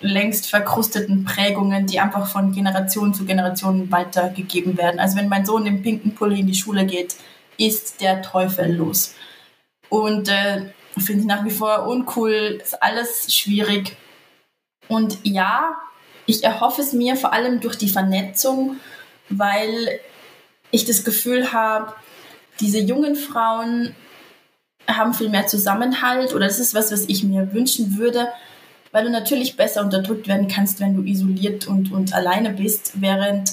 längst 0.00 0.48
verkrusteten 0.48 1.24
Prägungen, 1.24 1.86
die 1.86 2.00
einfach 2.00 2.26
von 2.26 2.52
Generation 2.52 3.14
zu 3.14 3.24
Generation 3.24 3.92
weitergegeben 3.92 4.76
werden. 4.76 4.98
Also 4.98 5.16
wenn 5.16 5.28
mein 5.28 5.46
Sohn 5.46 5.66
im 5.66 5.82
pinken 5.82 6.14
Pulli 6.14 6.40
in 6.40 6.46
die 6.46 6.54
Schule 6.54 6.86
geht, 6.86 7.14
ist 7.58 8.00
der 8.00 8.22
Teufel 8.22 8.74
los. 8.74 9.14
Und 9.92 10.28
äh, 10.28 10.72
finde 10.98 11.20
ich 11.22 11.26
nach 11.26 11.44
wie 11.44 11.50
vor 11.50 11.86
uncool, 11.86 12.60
ist 12.62 12.82
alles 12.82 13.34
schwierig. 13.34 13.96
Und 14.88 15.18
ja, 15.22 15.76
ich 16.26 16.44
erhoffe 16.44 16.80
es 16.80 16.92
mir 16.92 17.16
vor 17.16 17.32
allem 17.32 17.60
durch 17.60 17.76
die 17.76 17.88
Vernetzung 17.88 18.78
weil 19.38 20.00
ich 20.70 20.84
das 20.84 21.04
Gefühl 21.04 21.52
habe, 21.52 21.92
diese 22.60 22.78
jungen 22.78 23.16
Frauen 23.16 23.94
haben 24.88 25.14
viel 25.14 25.28
mehr 25.28 25.46
Zusammenhalt 25.46 26.34
oder 26.34 26.46
das 26.46 26.58
ist 26.58 26.74
was, 26.74 26.92
was 26.92 27.08
ich 27.08 27.24
mir 27.24 27.52
wünschen 27.52 27.98
würde, 27.98 28.28
weil 28.90 29.04
du 29.04 29.10
natürlich 29.10 29.56
besser 29.56 29.82
unterdrückt 29.82 30.28
werden 30.28 30.48
kannst, 30.48 30.80
wenn 30.80 30.94
du 30.94 31.02
isoliert 31.02 31.66
und, 31.66 31.92
und 31.92 32.14
alleine 32.14 32.50
bist, 32.50 33.00
während 33.00 33.50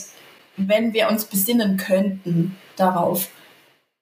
wenn 0.58 0.94
wir 0.94 1.10
uns 1.10 1.26
besinnen 1.26 1.78
könnten 1.78 2.58
darauf, 2.76 3.30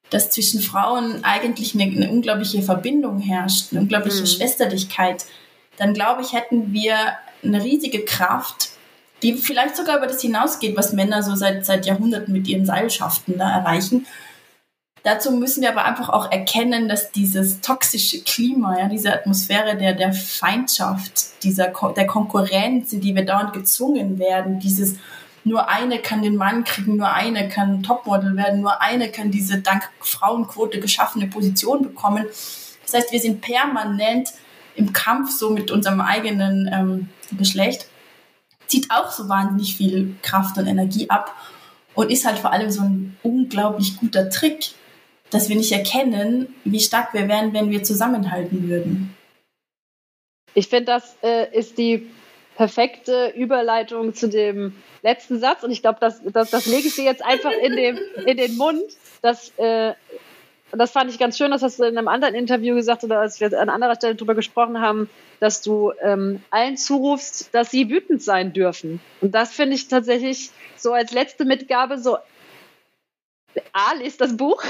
dass 0.09 0.29
zwischen 0.29 0.61
Frauen 0.61 1.23
eigentlich 1.23 1.73
eine, 1.73 1.83
eine 1.83 2.09
unglaubliche 2.09 2.61
Verbindung 2.61 3.19
herrscht, 3.19 3.71
eine 3.71 3.81
unglaubliche 3.81 4.21
mhm. 4.21 4.27
Schwesterlichkeit, 4.27 5.25
dann 5.77 5.93
glaube 5.93 6.21
ich, 6.21 6.33
hätten 6.33 6.73
wir 6.73 6.95
eine 7.43 7.63
riesige 7.63 8.03
Kraft, 8.05 8.69
die 9.23 9.33
vielleicht 9.33 9.75
sogar 9.75 9.97
über 9.97 10.07
das 10.07 10.21
hinausgeht, 10.21 10.77
was 10.77 10.93
Männer 10.93 11.23
so 11.23 11.35
seit, 11.35 11.65
seit 11.65 11.85
Jahrhunderten 11.85 12.33
mit 12.33 12.47
ihren 12.47 12.65
Seilschaften 12.65 13.37
da 13.37 13.49
erreichen. 13.51 14.05
Dazu 15.03 15.31
müssen 15.31 15.61
wir 15.61 15.69
aber 15.69 15.85
einfach 15.85 16.09
auch 16.09 16.31
erkennen, 16.31 16.89
dass 16.89 17.11
dieses 17.11 17.61
toxische 17.61 18.21
Klima, 18.23 18.77
ja, 18.77 18.89
diese 18.89 19.13
Atmosphäre 19.13 19.77
der, 19.77 19.93
der 19.93 20.13
Feindschaft, 20.13 21.43
dieser, 21.43 21.71
der 21.95 22.07
Konkurrenz, 22.07 22.91
in 22.93 23.01
die 23.01 23.15
wir 23.15 23.25
dauernd 23.25 23.53
gezwungen 23.53 24.19
werden, 24.19 24.59
dieses 24.59 24.95
nur 25.47 25.69
eine 25.69 25.99
kann 25.99 26.21
den 26.21 26.35
Mann 26.35 26.63
kriegen, 26.63 26.97
nur 26.97 27.11
eine 27.11 27.47
kann 27.49 27.83
Topmodel 27.83 28.35
werden, 28.35 28.61
nur 28.61 28.81
eine 28.81 29.09
kann 29.09 29.31
diese 29.31 29.61
dank 29.61 29.89
Frauenquote 29.99 30.79
geschaffene 30.79 31.27
Position 31.27 31.83
bekommen. 31.83 32.25
Das 32.83 32.93
heißt, 32.93 33.11
wir 33.11 33.19
sind 33.19 33.41
permanent 33.41 34.33
im 34.75 34.93
Kampf 34.93 35.31
so 35.31 35.49
mit 35.49 35.71
unserem 35.71 36.01
eigenen 36.01 36.69
ähm, 36.71 37.09
Geschlecht, 37.37 37.87
zieht 38.67 38.91
auch 38.91 39.11
so 39.11 39.27
wahnsinnig 39.27 39.75
viel 39.75 40.15
Kraft 40.21 40.57
und 40.57 40.67
Energie 40.67 41.09
ab 41.09 41.35
und 41.95 42.11
ist 42.11 42.25
halt 42.25 42.37
vor 42.37 42.51
allem 42.51 42.69
so 42.69 42.81
ein 42.81 43.17
unglaublich 43.23 43.97
guter 43.97 44.29
Trick, 44.29 44.71
dass 45.29 45.49
wir 45.49 45.55
nicht 45.55 45.71
erkennen, 45.71 46.53
wie 46.63 46.79
stark 46.79 47.13
wir 47.13 47.27
wären, 47.27 47.53
wenn 47.53 47.71
wir 47.71 47.83
zusammenhalten 47.83 48.69
würden. 48.69 49.15
Ich 50.53 50.67
finde, 50.67 50.85
das 50.85 51.17
äh, 51.21 51.55
ist 51.57 51.77
die 51.77 52.07
perfekte 52.55 53.33
Überleitung 53.35 54.15
zu 54.15 54.27
dem 54.27 54.73
letzten 55.07 55.39
Satz 55.39 55.63
und 55.63 55.71
ich 55.71 55.81
glaube, 55.81 55.99
das, 56.01 56.21
das, 56.23 56.51
das 56.51 56.65
lege 56.65 56.87
ich 56.87 56.95
dir 56.95 57.05
jetzt 57.05 57.23
einfach 57.23 57.51
in, 57.51 57.75
dem, 57.75 57.97
in 58.25 58.37
den 58.37 58.57
Mund, 58.57 58.83
dass 59.21 59.57
äh, 59.57 59.93
das 60.73 60.91
fand 60.91 61.09
ich 61.09 61.17
ganz 61.17 61.37
schön, 61.37 61.51
das 61.51 61.63
hast 61.63 61.79
du 61.79 61.83
in 61.83 61.97
einem 61.97 62.09
anderen 62.09 62.35
Interview 62.35 62.75
gesagt 62.75 63.05
oder 63.05 63.19
als 63.19 63.39
wir 63.39 63.57
an 63.57 63.69
anderer 63.69 63.95
Stelle 63.95 64.15
darüber 64.15 64.35
gesprochen 64.35 64.81
haben, 64.81 65.09
dass 65.39 65.61
du 65.61 65.93
ähm, 66.01 66.43
allen 66.49 66.75
zurufst, 66.75 67.53
dass 67.53 67.71
sie 67.71 67.89
wütend 67.89 68.21
sein 68.21 68.51
dürfen. 68.51 68.99
Und 69.21 69.33
das 69.33 69.53
finde 69.53 69.75
ich 69.75 69.87
tatsächlich 69.87 70.51
so 70.75 70.91
als 70.91 71.11
letzte 71.13 71.45
Mitgabe 71.45 71.97
so. 71.97 72.17
A, 73.71 73.93
liest 73.93 74.19
das 74.19 74.35
Buch. 74.35 74.61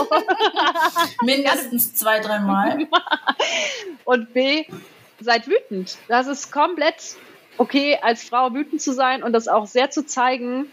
Mindestens 1.22 1.94
zwei, 1.94 2.20
dreimal. 2.20 2.88
Und 4.04 4.32
B, 4.32 4.64
seid 5.20 5.46
wütend. 5.46 5.98
Das 6.08 6.26
ist 6.26 6.50
komplett 6.50 7.16
okay, 7.58 7.98
als 8.02 8.24
Frau 8.24 8.54
wütend 8.54 8.80
zu 8.80 8.92
sein 8.92 9.22
und 9.22 9.32
das 9.32 9.48
auch 9.48 9.66
sehr 9.66 9.90
zu 9.90 10.04
zeigen 10.04 10.66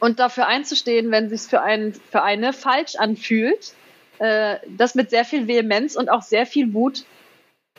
und 0.00 0.18
dafür 0.18 0.46
einzustehen, 0.46 1.10
wenn 1.10 1.28
sich 1.28 1.42
für, 1.42 1.62
einen, 1.62 1.94
für 1.94 2.22
eine 2.22 2.52
falsch 2.52 2.96
anfühlt. 2.96 3.74
Äh, 4.18 4.58
das 4.68 4.94
mit 4.94 5.10
sehr 5.10 5.24
viel 5.24 5.48
Vehemenz 5.48 5.96
und 5.96 6.08
auch 6.08 6.22
sehr 6.22 6.46
viel 6.46 6.74
Wut 6.74 7.04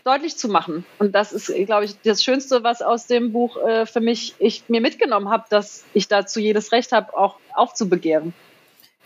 deutlich 0.04 0.38
zu 0.38 0.50
machen. 0.50 0.86
Und 1.00 1.16
das 1.16 1.32
ist, 1.32 1.48
glaube 1.66 1.86
ich, 1.86 2.00
das 2.02 2.24
Schönste, 2.24 2.64
was 2.64 2.82
aus 2.82 3.08
dem 3.08 3.32
Buch 3.32 3.58
äh, 3.58 3.86
für 3.86 4.02
mich 4.02 4.36
ich 4.40 4.64
mir 4.68 4.82
mitgenommen 4.82 5.30
habe, 5.30 5.46
dass 5.50 5.86
ich 5.94 6.08
dazu 6.08 6.40
jedes 6.40 6.72
Recht 6.72 6.92
habe, 6.92 7.16
auch 7.18 7.38
aufzubegehren. 7.54 8.34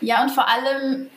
Ja, 0.01 0.23
und 0.23 0.31
vor 0.31 0.47
allem 0.47 1.09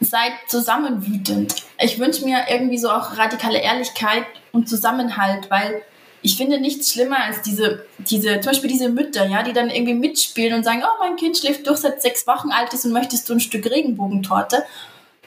seid 0.00 0.32
zusammen 0.46 1.06
wütend. 1.06 1.54
Ich 1.80 1.98
wünsche 1.98 2.24
mir 2.24 2.44
irgendwie 2.48 2.78
so 2.78 2.90
auch 2.90 3.16
radikale 3.16 3.60
Ehrlichkeit 3.60 4.26
und 4.52 4.68
Zusammenhalt, 4.68 5.50
weil 5.50 5.82
ich 6.26 6.36
finde 6.36 6.58
nichts 6.60 6.92
schlimmer 6.92 7.22
als 7.22 7.40
diese, 7.42 7.86
diese, 7.98 8.40
zum 8.40 8.50
Beispiel 8.50 8.68
diese 8.68 8.88
Mütter, 8.88 9.26
ja, 9.26 9.44
die 9.44 9.52
dann 9.52 9.70
irgendwie 9.70 9.94
mitspielen 9.94 10.54
und 10.54 10.64
sagen, 10.64 10.82
oh, 10.82 10.98
mein 10.98 11.14
Kind 11.14 11.38
schläft 11.38 11.68
durch, 11.68 11.78
seit 11.78 12.02
sechs 12.02 12.26
Wochen 12.26 12.50
alt 12.50 12.74
ist 12.74 12.84
und 12.84 12.92
möchtest 12.92 13.28
du 13.28 13.34
ein 13.34 13.40
Stück 13.40 13.64
Regenbogentorte. 13.70 14.64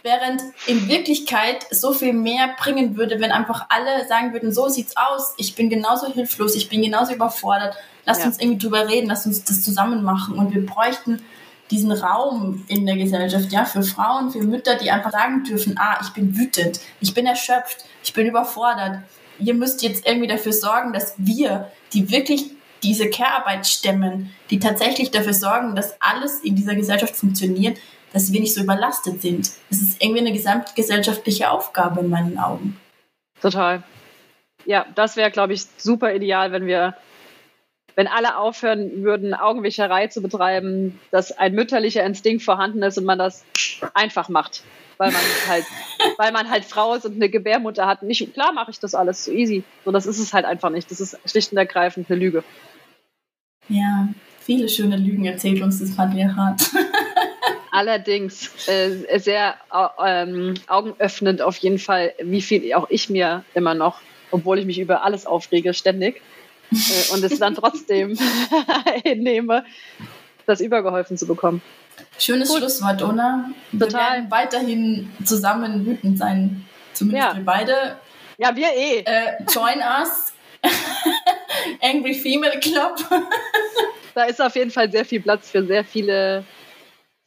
Während 0.04 0.41
in 0.68 0.89
Wirklichkeit 0.89 1.66
so 1.72 1.93
viel 1.93 2.12
mehr 2.12 2.54
bringen 2.60 2.97
würde, 2.97 3.22
wenn 3.22 3.32
einfach 3.32 3.68
alle 3.70 4.06
sagen 4.10 4.34
würden, 4.34 4.52
so 4.52 4.68
sieht's 4.68 4.97
aus, 4.97 5.36
ich 5.38 5.56
bin 5.56 5.70
genauso 5.70 6.14
hilflos, 6.14 6.54
ich 6.56 6.68
bin 6.68 6.82
genauso 6.82 7.14
überfordert, 7.14 7.78
lasst 8.06 8.22
ja. 8.22 8.28
uns 8.28 8.38
irgendwie 8.38 8.58
drüber 8.58 8.89
reden, 8.89 9.08
lasst 9.08 9.26
uns 9.26 9.45
das 9.45 9.64
zusammen 9.64 10.04
machen. 10.04 10.38
Und 10.38 10.54
wir 10.54 10.66
bräuchten 10.66 11.22
diesen 11.72 11.93
Raum 11.93 12.66
in 12.68 12.86
der 12.86 12.97
Gesellschaft, 12.97 13.54
ja, 13.54 13.64
für 13.64 13.84
Frauen, 13.84 14.32
für 14.32 14.41
Mütter, 14.41 14.76
die 14.76 14.91
einfach 14.91 15.12
sagen 15.12 15.45
dürfen, 15.45 15.78
ah, 15.80 15.97
ich 16.02 16.10
bin 16.10 16.36
wütend, 16.38 16.82
ich 17.00 17.14
bin 17.14 17.26
erschöpft, 17.26 17.86
ich 18.04 18.12
bin 18.12 18.28
überfordert. 18.28 19.00
Ihr 19.40 19.54
müsst 19.54 19.82
jetzt 19.82 20.06
irgendwie 20.08 20.28
dafür 20.28 20.54
sorgen, 20.54 20.94
dass 20.94 21.14
wir, 21.18 21.72
die 21.94 22.12
wirklich 22.12 22.46
diese 22.84 23.10
Care-Arbeit 23.10 23.68
stemmen, 23.68 24.32
die 24.50 24.60
tatsächlich 24.60 25.12
dafür 25.12 25.34
sorgen, 25.34 25.76
dass 25.76 26.02
alles 26.02 26.42
in 26.42 26.56
dieser 26.56 26.76
Gesellschaft 26.76 27.16
funktioniert, 27.16 27.78
dass 28.14 28.32
wir 28.32 28.40
nicht 28.40 28.54
so 28.54 28.62
überlastet 28.62 29.22
sind. 29.22 29.52
Das 29.70 29.82
ist 29.82 30.02
irgendwie 30.02 30.22
eine 30.22 30.34
gesamtgesellschaftliche 30.34 31.52
Aufgabe 31.52 32.00
in 32.02 32.10
meinen 32.10 32.38
Augen. 32.38 32.80
Total. 33.42 33.84
Ja, 34.66 34.86
das 34.96 35.16
wäre, 35.16 35.32
glaube 35.32 35.54
ich, 35.54 35.66
super 35.78 36.14
ideal, 36.14 36.52
wenn 36.52 36.66
wir 36.66 36.96
wenn 37.96 38.08
alle 38.08 38.38
aufhören 38.38 39.04
würden, 39.04 39.34
Augenwischerei 39.34 40.08
zu 40.08 40.22
betreiben, 40.22 40.98
dass 41.12 41.38
ein 41.38 41.54
mütterlicher 41.54 42.02
Instinkt 42.06 42.44
vorhanden 42.44 42.82
ist 42.82 42.98
und 42.98 43.04
man 43.04 43.20
das 43.20 43.44
einfach 43.94 44.30
macht, 44.30 44.64
weil 45.00 45.12
man 45.12 45.22
halt, 45.47 45.66
weil 46.18 46.32
man 46.32 46.50
halt 46.50 46.66
Frau 46.66 46.93
ist 46.93 47.06
und 47.06 47.16
eine 47.16 47.30
Gebärmutter 47.30 47.88
hat. 47.88 48.04
Nicht, 48.04 48.34
klar 48.34 48.52
mache 48.52 48.70
ich 48.70 48.80
das 48.80 48.93
alles 48.93 49.26
so 49.26 49.32
easy. 49.32 49.64
So, 49.86 49.91
das 49.91 50.06
ist 50.06 50.20
es 50.20 50.34
halt 50.34 50.45
einfach 50.45 50.70
nicht. 50.70 50.91
Das 50.91 51.00
ist 51.00 51.18
schlicht 51.26 51.52
und 51.52 51.58
ergreifend 51.58 52.12
eine 52.12 52.20
Lüge. 52.20 52.43
Ja, 53.70 54.10
viele 54.41 54.68
schöne 54.68 54.97
Lügen 54.97 55.26
erzählt 55.26 55.62
uns 55.62 55.80
das 55.80 55.95
Patriarchat. 55.95 56.70
Allerdings 57.72 58.68
äh, 58.68 59.20
sehr 59.20 59.56
äh, 59.72 60.54
augenöffnend 60.68 61.41
auf 61.41 61.58
jeden 61.58 61.80
Fall, 61.80 62.14
wie 62.22 62.41
viel 62.41 62.74
auch 62.74 62.89
ich 62.89 63.10
mir 63.10 63.45
immer 63.54 63.76
noch, 63.76 64.02
obwohl 64.32 64.60
ich 64.60 64.66
mich 64.66 64.80
über 64.80 65.04
alles 65.04 65.26
aufrege, 65.26 65.74
ständig, 65.74 66.22
äh, 66.72 67.14
und 67.14 67.24
es 67.24 67.39
dann 67.39 67.56
trotzdem 67.56 68.18
hinnehme, 69.04 69.64
das 70.45 70.60
übergeholfen 70.62 71.16
zu 71.16 71.26
bekommen. 71.26 71.62
Schönes 72.18 72.50
Gut. 72.50 72.60
Schlusswort, 72.60 73.02
Ona. 73.02 73.50
Wir 73.72 73.88
Total. 73.88 74.12
werden 74.12 74.32
weiterhin 74.32 75.12
zusammen 75.24 75.86
wütend 75.86 76.18
sein. 76.18 76.66
Zumindest 76.93 77.30
ja. 77.30 77.38
wir 77.38 77.45
beide. 77.45 77.97
Ja, 78.38 78.56
wir 78.56 78.68
eh. 78.76 79.00
Äh, 79.00 79.43
join 79.54 79.80
us. 79.80 80.34
Angry 81.82 82.14
Female 82.14 82.60
Club. 82.60 82.97
da 84.16 84.24
ist 84.24 84.41
auf 84.41 84.56
jeden 84.56 84.72
Fall 84.72 84.91
sehr 84.91 85.06
viel 85.06 85.22
Platz 85.22 85.50
für 85.50 85.66
sehr 85.66 85.84
viele 85.84 86.43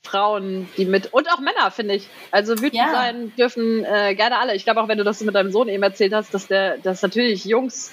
Frauen, 0.04 0.68
die 0.76 0.84
mit 0.84 1.12
und 1.12 1.30
auch 1.30 1.38
Männer, 1.38 1.70
finde 1.70 1.94
ich. 1.94 2.08
Also 2.30 2.58
wütend 2.58 2.74
ja. 2.74 2.90
sein 2.92 3.32
dürfen 3.36 3.84
äh, 3.84 4.14
gerne 4.14 4.38
alle. 4.38 4.54
Ich 4.54 4.64
glaube 4.64 4.82
auch, 4.82 4.88
wenn 4.88 4.98
du 4.98 5.04
das 5.04 5.20
mit 5.20 5.34
deinem 5.34 5.52
Sohn 5.52 5.68
eben 5.68 5.82
erzählt 5.82 6.12
hast, 6.12 6.34
dass 6.34 6.48
der, 6.48 6.78
dass 6.78 7.02
natürlich 7.02 7.44
Jungs 7.44 7.92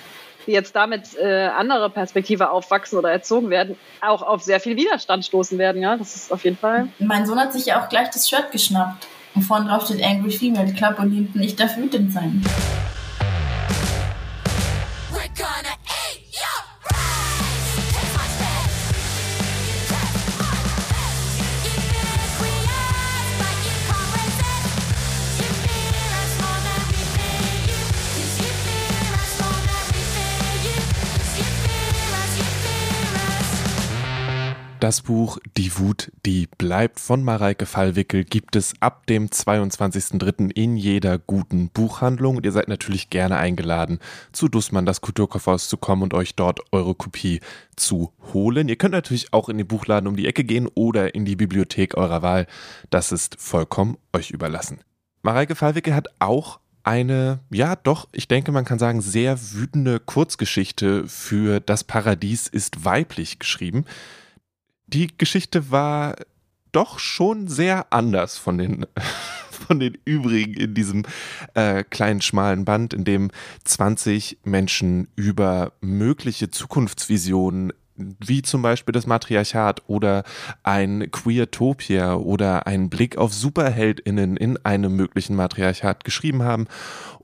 die 0.50 0.54
jetzt 0.54 0.76
damit 0.76 1.16
äh, 1.16 1.46
andere 1.46 1.90
Perspektive 1.92 2.50
aufwachsen 2.50 2.98
oder 2.98 3.12
erzogen 3.12 3.50
werden, 3.52 3.78
auch 4.02 4.24
auf 4.24 4.42
sehr 4.42 4.60
viel 4.60 4.76
Widerstand 4.76 5.24
stoßen 5.24 5.58
werden. 5.60 5.82
Ja, 5.82 5.96
das 5.96 6.16
ist 6.16 6.34
auf 6.34 6.44
jeden 6.44 6.58
Fall. 6.58 6.88
Mein 6.98 7.26
Sohn 7.26 7.40
hat 7.40 7.54
sich 7.54 7.68
ja 7.68 7.82
auch 7.82 7.88
gleich 7.88 8.10
das 8.10 8.28
Shirt 8.28 8.52
geschnappt. 8.52 9.08
Und 9.36 9.44
vorne 9.44 9.70
drauf 9.70 9.86
steht 9.86 10.04
Angry 10.04 10.32
Female 10.32 10.74
Club 10.74 10.98
und 10.98 11.12
hinten, 11.12 11.40
ich 11.42 11.56
darf 11.56 11.78
wütend 11.78 12.12
sein. 12.12 12.42
Das 34.80 35.02
Buch 35.02 35.40
Die 35.58 35.78
Wut, 35.78 36.10
die 36.26 36.48
bleibt 36.58 37.02
von 37.02 37.22
Mareike 37.22 37.66
Fallwickel 37.66 38.24
gibt 38.24 38.56
es 38.56 38.76
ab 38.80 39.08
dem 39.08 39.28
22.03. 39.28 40.52
in 40.56 40.78
jeder 40.78 41.20
guten 41.20 41.68
Buchhandlung 41.68 42.38
und 42.38 42.46
ihr 42.46 42.54
seid 42.54 42.70
natürlich 42.70 43.10
gerne 43.10 43.36
eingeladen, 43.36 44.00
zu 44.32 44.48
Dussmann 44.48 44.86
das 44.86 45.02
Kulturkaufhaus 45.02 45.68
zu 45.68 45.76
kommen 45.76 46.04
und 46.04 46.14
euch 46.14 46.36
dort 46.36 46.62
eure 46.72 46.96
Kopie 46.96 47.42
zu 47.76 48.14
holen. 48.34 48.70
Ihr 48.70 48.78
könnt 48.78 48.94
natürlich 48.94 49.34
auch 49.34 49.50
in 49.50 49.58
den 49.58 49.68
Buchladen 49.68 50.08
um 50.08 50.16
die 50.16 50.28
Ecke 50.28 50.46
gehen 50.46 50.70
oder 50.76 51.14
in 51.14 51.26
die 51.26 51.36
Bibliothek 51.36 51.98
eurer 51.98 52.22
Wahl. 52.22 52.48
Das 52.90 53.12
ist 53.12 53.36
vollkommen 53.38 53.98
euch 54.14 54.32
überlassen. 54.32 54.80
Mareike 55.24 55.56
Fallwickel 55.56 55.94
hat 55.94 56.08
auch 56.20 56.62
eine, 56.84 57.40
ja 57.50 57.76
doch, 57.76 58.08
ich 58.14 58.30
denke, 58.30 58.54
man 58.54 58.64
kann 58.64 58.80
sagen, 58.80 59.02
sehr 59.02 59.38
wütende 59.52 60.00
Kurzgeschichte 60.00 61.06
für 61.06 61.60
Das 61.60 61.84
Paradies 61.84 62.48
ist 62.48 62.86
weiblich 62.86 63.40
geschrieben 63.40 63.84
die 64.94 65.10
Geschichte 65.18 65.72
war 65.72 66.16
doch 66.72 67.00
schon 67.00 67.48
sehr 67.48 67.92
anders 67.92 68.38
von 68.38 68.58
den 68.58 68.86
von 69.68 69.80
den 69.80 69.98
übrigen 70.04 70.54
in 70.56 70.74
diesem 70.74 71.04
äh, 71.54 71.84
kleinen, 71.84 72.22
schmalen 72.22 72.66
Band, 72.66 72.94
in 72.94 73.04
dem 73.04 73.30
20 73.66 74.40
Menschen 74.44 75.10
über 75.16 75.74
mögliche 75.82 76.50
Zukunftsvisionen 76.50 77.74
wie 78.20 78.42
zum 78.42 78.62
Beispiel 78.62 78.94
das 78.94 79.08
Matriarchat 79.08 79.84
oder 79.88 80.24
ein 80.64 81.12
Queertopia 81.12 82.16
oder 82.16 82.66
ein 82.66 82.90
Blick 82.90 83.18
auf 83.18 83.34
SuperheldInnen 83.34 84.38
in 84.38 84.58
einem 84.66 84.96
möglichen 84.96 85.36
Matriarchat 85.36 86.06
geschrieben 86.06 86.44
haben. 86.44 86.68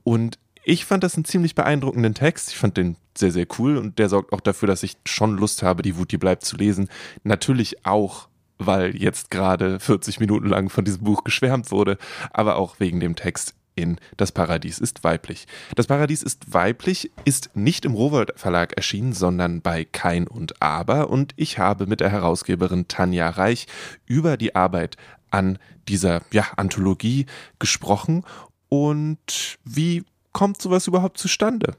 Und 0.04 0.38
ich 0.66 0.84
fand 0.86 1.04
das 1.04 1.16
einen 1.16 1.26
ziemlich 1.26 1.56
beeindruckenden 1.56 2.16
Text. 2.16 2.50
Ich 2.50 2.58
fand 2.58 2.76
den 2.76 2.98
sehr, 3.16 3.32
sehr 3.32 3.46
cool 3.60 3.78
und 3.78 4.00
der 4.00 4.10
sorgt 4.10 4.34
auch 4.34 4.42
dafür, 4.42 4.68
dass 4.68 4.84
ich 4.84 4.98
schon 5.06 5.38
Lust 5.38 5.64
habe, 5.64 5.84
die 5.84 5.96
Wut, 5.96 6.12
die 6.12 6.18
bleibt 6.18 6.44
zu 6.44 6.58
lesen. 6.58 6.90
Natürlich 7.24 7.86
auch, 7.86 8.28
weil 8.58 8.96
jetzt 8.96 9.30
gerade 9.30 9.80
40 9.80 10.20
Minuten 10.20 10.48
lang 10.48 10.70
von 10.70 10.84
diesem 10.84 11.04
Buch 11.04 11.24
geschwärmt 11.24 11.72
wurde, 11.72 11.98
aber 12.34 12.56
auch 12.56 12.80
wegen 12.80 13.00
dem 13.00 13.16
Text 13.16 13.54
in 13.76 13.98
Das 14.18 14.32
Paradies 14.32 14.80
ist 14.80 15.04
weiblich. 15.04 15.46
Das 15.76 15.88
Paradies 15.88 16.24
ist 16.24 16.54
weiblich 16.54 17.12
ist 17.26 17.52
nicht 17.54 17.86
im 17.86 17.94
Rowold 17.94 18.32
Verlag 18.36 18.74
erschienen, 18.76 19.14
sondern 19.14 19.62
bei 19.62 19.86
Kein 19.86 20.28
und 20.28 20.62
Aber 20.62 21.10
und 21.10 21.34
ich 21.36 21.60
habe 21.60 21.86
mit 21.86 22.00
der 22.00 22.10
Herausgeberin 22.10 22.88
Tanja 22.88 23.30
Reich 23.30 23.68
über 24.06 24.38
die 24.38 24.56
Arbeit 24.56 24.98
an 25.30 25.60
dieser 25.88 26.22
ja, 26.32 26.46
Anthologie 26.56 27.26
gesprochen 27.60 28.24
und 28.70 29.58
wie 29.66 30.04
kommt 30.36 30.62
sowas 30.62 30.86
überhaupt 30.86 31.18
zustande? 31.18 31.78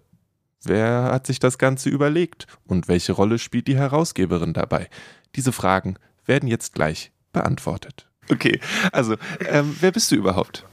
Wer 0.64 1.10
hat 1.12 1.26
sich 1.26 1.38
das 1.38 1.58
Ganze 1.58 1.90
überlegt 1.90 2.46
und 2.64 2.88
welche 2.88 3.12
Rolle 3.12 3.38
spielt 3.38 3.68
die 3.68 3.76
Herausgeberin 3.76 4.54
dabei? 4.54 4.88
Diese 5.34 5.52
Fragen 5.52 5.98
werden 6.24 6.48
jetzt 6.48 6.72
gleich 6.72 7.12
beantwortet. 7.34 8.08
Okay, 8.30 8.58
also 8.92 9.16
ähm, 9.46 9.76
wer 9.80 9.92
bist 9.92 10.10
du 10.10 10.16
überhaupt? 10.16 10.64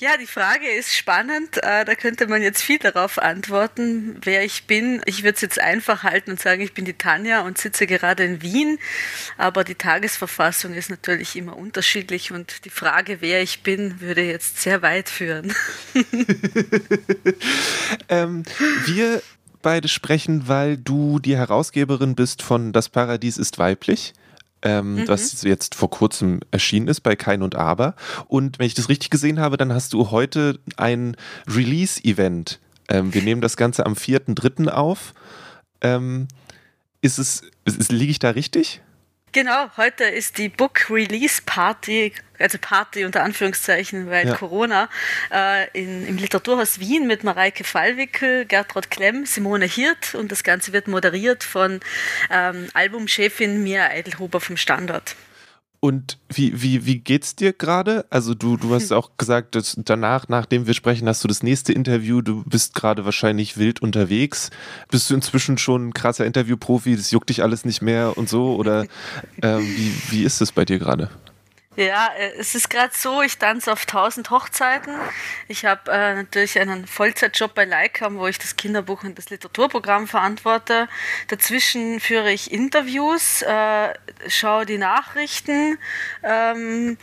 Ja, 0.00 0.16
die 0.16 0.26
Frage 0.26 0.68
ist 0.68 0.94
spannend. 0.94 1.56
Äh, 1.56 1.84
da 1.84 1.94
könnte 1.96 2.28
man 2.28 2.40
jetzt 2.40 2.62
viel 2.62 2.78
darauf 2.78 3.18
antworten, 3.18 4.16
wer 4.22 4.44
ich 4.44 4.64
bin. 4.64 5.02
Ich 5.06 5.24
würde 5.24 5.34
es 5.34 5.40
jetzt 5.40 5.60
einfach 5.60 6.04
halten 6.04 6.30
und 6.30 6.40
sagen, 6.40 6.62
ich 6.62 6.72
bin 6.72 6.84
die 6.84 6.92
Tanja 6.92 7.40
und 7.40 7.58
sitze 7.58 7.88
gerade 7.88 8.22
in 8.22 8.40
Wien. 8.40 8.78
Aber 9.38 9.64
die 9.64 9.74
Tagesverfassung 9.74 10.74
ist 10.74 10.88
natürlich 10.88 11.34
immer 11.34 11.56
unterschiedlich 11.56 12.30
und 12.30 12.64
die 12.64 12.70
Frage, 12.70 13.20
wer 13.20 13.42
ich 13.42 13.64
bin, 13.64 14.00
würde 14.00 14.22
jetzt 14.22 14.62
sehr 14.62 14.82
weit 14.82 15.08
führen. 15.08 15.52
ähm, 18.08 18.44
wir 18.86 19.20
beide 19.62 19.88
sprechen, 19.88 20.46
weil 20.46 20.76
du 20.76 21.18
die 21.18 21.36
Herausgeberin 21.36 22.14
bist 22.14 22.42
von 22.42 22.72
Das 22.72 22.88
Paradies 22.88 23.36
ist 23.36 23.58
weiblich 23.58 24.14
ähm, 24.62 24.96
mhm. 24.96 25.06
das 25.06 25.42
jetzt 25.42 25.74
vor 25.74 25.90
kurzem 25.90 26.40
erschienen 26.50 26.88
ist 26.88 27.00
bei 27.00 27.16
Kein 27.16 27.42
und 27.42 27.54
Aber. 27.54 27.94
Und 28.26 28.58
wenn 28.58 28.66
ich 28.66 28.74
das 28.74 28.88
richtig 28.88 29.10
gesehen 29.10 29.40
habe, 29.40 29.56
dann 29.56 29.72
hast 29.72 29.92
du 29.92 30.10
heute 30.10 30.58
ein 30.76 31.16
Release-Event. 31.48 32.58
Ähm, 32.88 33.14
wir 33.14 33.22
nehmen 33.22 33.40
das 33.40 33.56
Ganze 33.56 33.86
am 33.86 33.94
4.3. 33.94 34.68
auf. 34.68 35.14
Ähm, 35.80 36.28
ist 37.00 37.18
es, 37.18 37.42
ist, 37.64 37.92
liege 37.92 38.10
ich 38.10 38.18
da 38.18 38.30
richtig? 38.30 38.82
Genau, 39.32 39.68
heute 39.76 40.04
ist 40.04 40.38
die 40.38 40.48
Book 40.48 40.90
Release 40.90 41.42
Party, 41.44 42.12
also 42.38 42.58
Party 42.60 43.04
unter 43.04 43.22
Anführungszeichen, 43.22 44.10
weil 44.10 44.28
ja. 44.28 44.34
Corona, 44.34 44.88
äh, 45.32 45.68
in, 45.72 46.06
im 46.06 46.16
Literaturhaus 46.16 46.80
Wien 46.80 47.06
mit 47.06 47.24
Mareike 47.24 47.64
Fallwickel, 47.64 48.44
Gertrud 48.46 48.90
Klemm, 48.90 49.26
Simone 49.26 49.66
Hirt 49.66 50.14
und 50.14 50.32
das 50.32 50.42
Ganze 50.42 50.72
wird 50.72 50.88
moderiert 50.88 51.44
von 51.44 51.80
ähm, 52.30 52.68
Albumchefin 52.74 53.62
Mia 53.62 53.88
Eidelhuber 53.88 54.40
vom 54.40 54.56
Standort. 54.56 55.16
Und 55.80 56.18
wie, 56.28 56.60
wie, 56.60 56.86
wie 56.86 56.98
geht's 56.98 57.36
dir 57.36 57.52
gerade? 57.52 58.04
Also 58.10 58.34
du, 58.34 58.56
du 58.56 58.74
hast 58.74 58.92
auch 58.92 59.12
gesagt, 59.16 59.54
dass 59.54 59.76
danach, 59.78 60.28
nachdem 60.28 60.66
wir 60.66 60.74
sprechen, 60.74 61.06
hast 61.06 61.22
du 61.22 61.28
das 61.28 61.44
nächste 61.44 61.72
Interview, 61.72 62.20
du 62.20 62.42
bist 62.44 62.74
gerade 62.74 63.04
wahrscheinlich 63.04 63.58
wild 63.58 63.80
unterwegs. 63.80 64.50
Bist 64.90 65.08
du 65.08 65.14
inzwischen 65.14 65.56
schon 65.56 65.88
ein 65.88 65.94
krasser 65.94 66.26
Interviewprofi, 66.26 66.96
das 66.96 67.12
juckt 67.12 67.28
dich 67.28 67.44
alles 67.44 67.64
nicht 67.64 67.80
mehr 67.80 68.18
und 68.18 68.28
so? 68.28 68.56
Oder 68.56 68.86
ähm, 69.42 69.60
wie, 69.60 69.94
wie 70.10 70.24
ist 70.24 70.40
es 70.40 70.50
bei 70.50 70.64
dir 70.64 70.80
gerade? 70.80 71.10
Ja, 71.78 72.08
äh, 72.18 72.32
es 72.36 72.56
ist 72.56 72.70
gerade 72.70 72.92
so, 72.92 73.22
ich 73.22 73.38
tanze 73.38 73.72
auf 73.72 73.82
1000 73.82 74.30
Hochzeiten. 74.30 74.96
Ich 75.46 75.64
habe 75.64 75.92
äh, 75.92 76.14
natürlich 76.16 76.58
einen 76.58 76.88
Vollzeitjob 76.88 77.54
bei 77.54 77.64
Leica, 77.64 78.12
wo 78.14 78.26
ich 78.26 78.36
das 78.36 78.56
Kinderbuch 78.56 79.04
und 79.04 79.16
das 79.16 79.30
Literaturprogramm 79.30 80.08
verantworte. 80.08 80.88
Dazwischen 81.28 82.00
führe 82.00 82.32
ich 82.32 82.50
Interviews, 82.50 83.42
äh, 83.42 83.94
schaue 84.26 84.66
die 84.66 84.78
Nachrichten. 84.78 85.78
Ähm, 86.24 86.98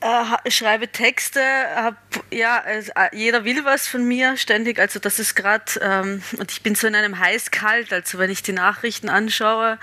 äh, 0.00 0.50
schreibe 0.50 0.88
Texte, 0.88 1.40
hab, 1.74 1.96
ja, 2.30 2.60
also, 2.60 2.92
jeder 3.12 3.44
will 3.44 3.64
was 3.64 3.88
von 3.88 4.06
mir 4.06 4.36
ständig, 4.36 4.78
also 4.78 4.98
das 4.98 5.18
ist 5.18 5.34
gerade, 5.34 5.64
ähm, 5.80 6.22
und 6.38 6.52
ich 6.52 6.62
bin 6.62 6.74
so 6.74 6.86
in 6.86 6.94
einem 6.94 7.18
heiß-kalt, 7.18 7.92
also 7.92 8.18
wenn 8.18 8.30
ich 8.30 8.42
die 8.42 8.52
Nachrichten 8.52 9.08
anschaue, 9.08 9.78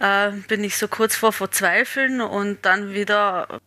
äh, 0.00 0.30
bin 0.48 0.62
ich 0.62 0.76
so 0.76 0.88
kurz 0.88 1.16
vor 1.16 1.32
Verzweifeln 1.32 2.20
und 2.20 2.64
dann 2.66 2.92
wieder 2.92 3.60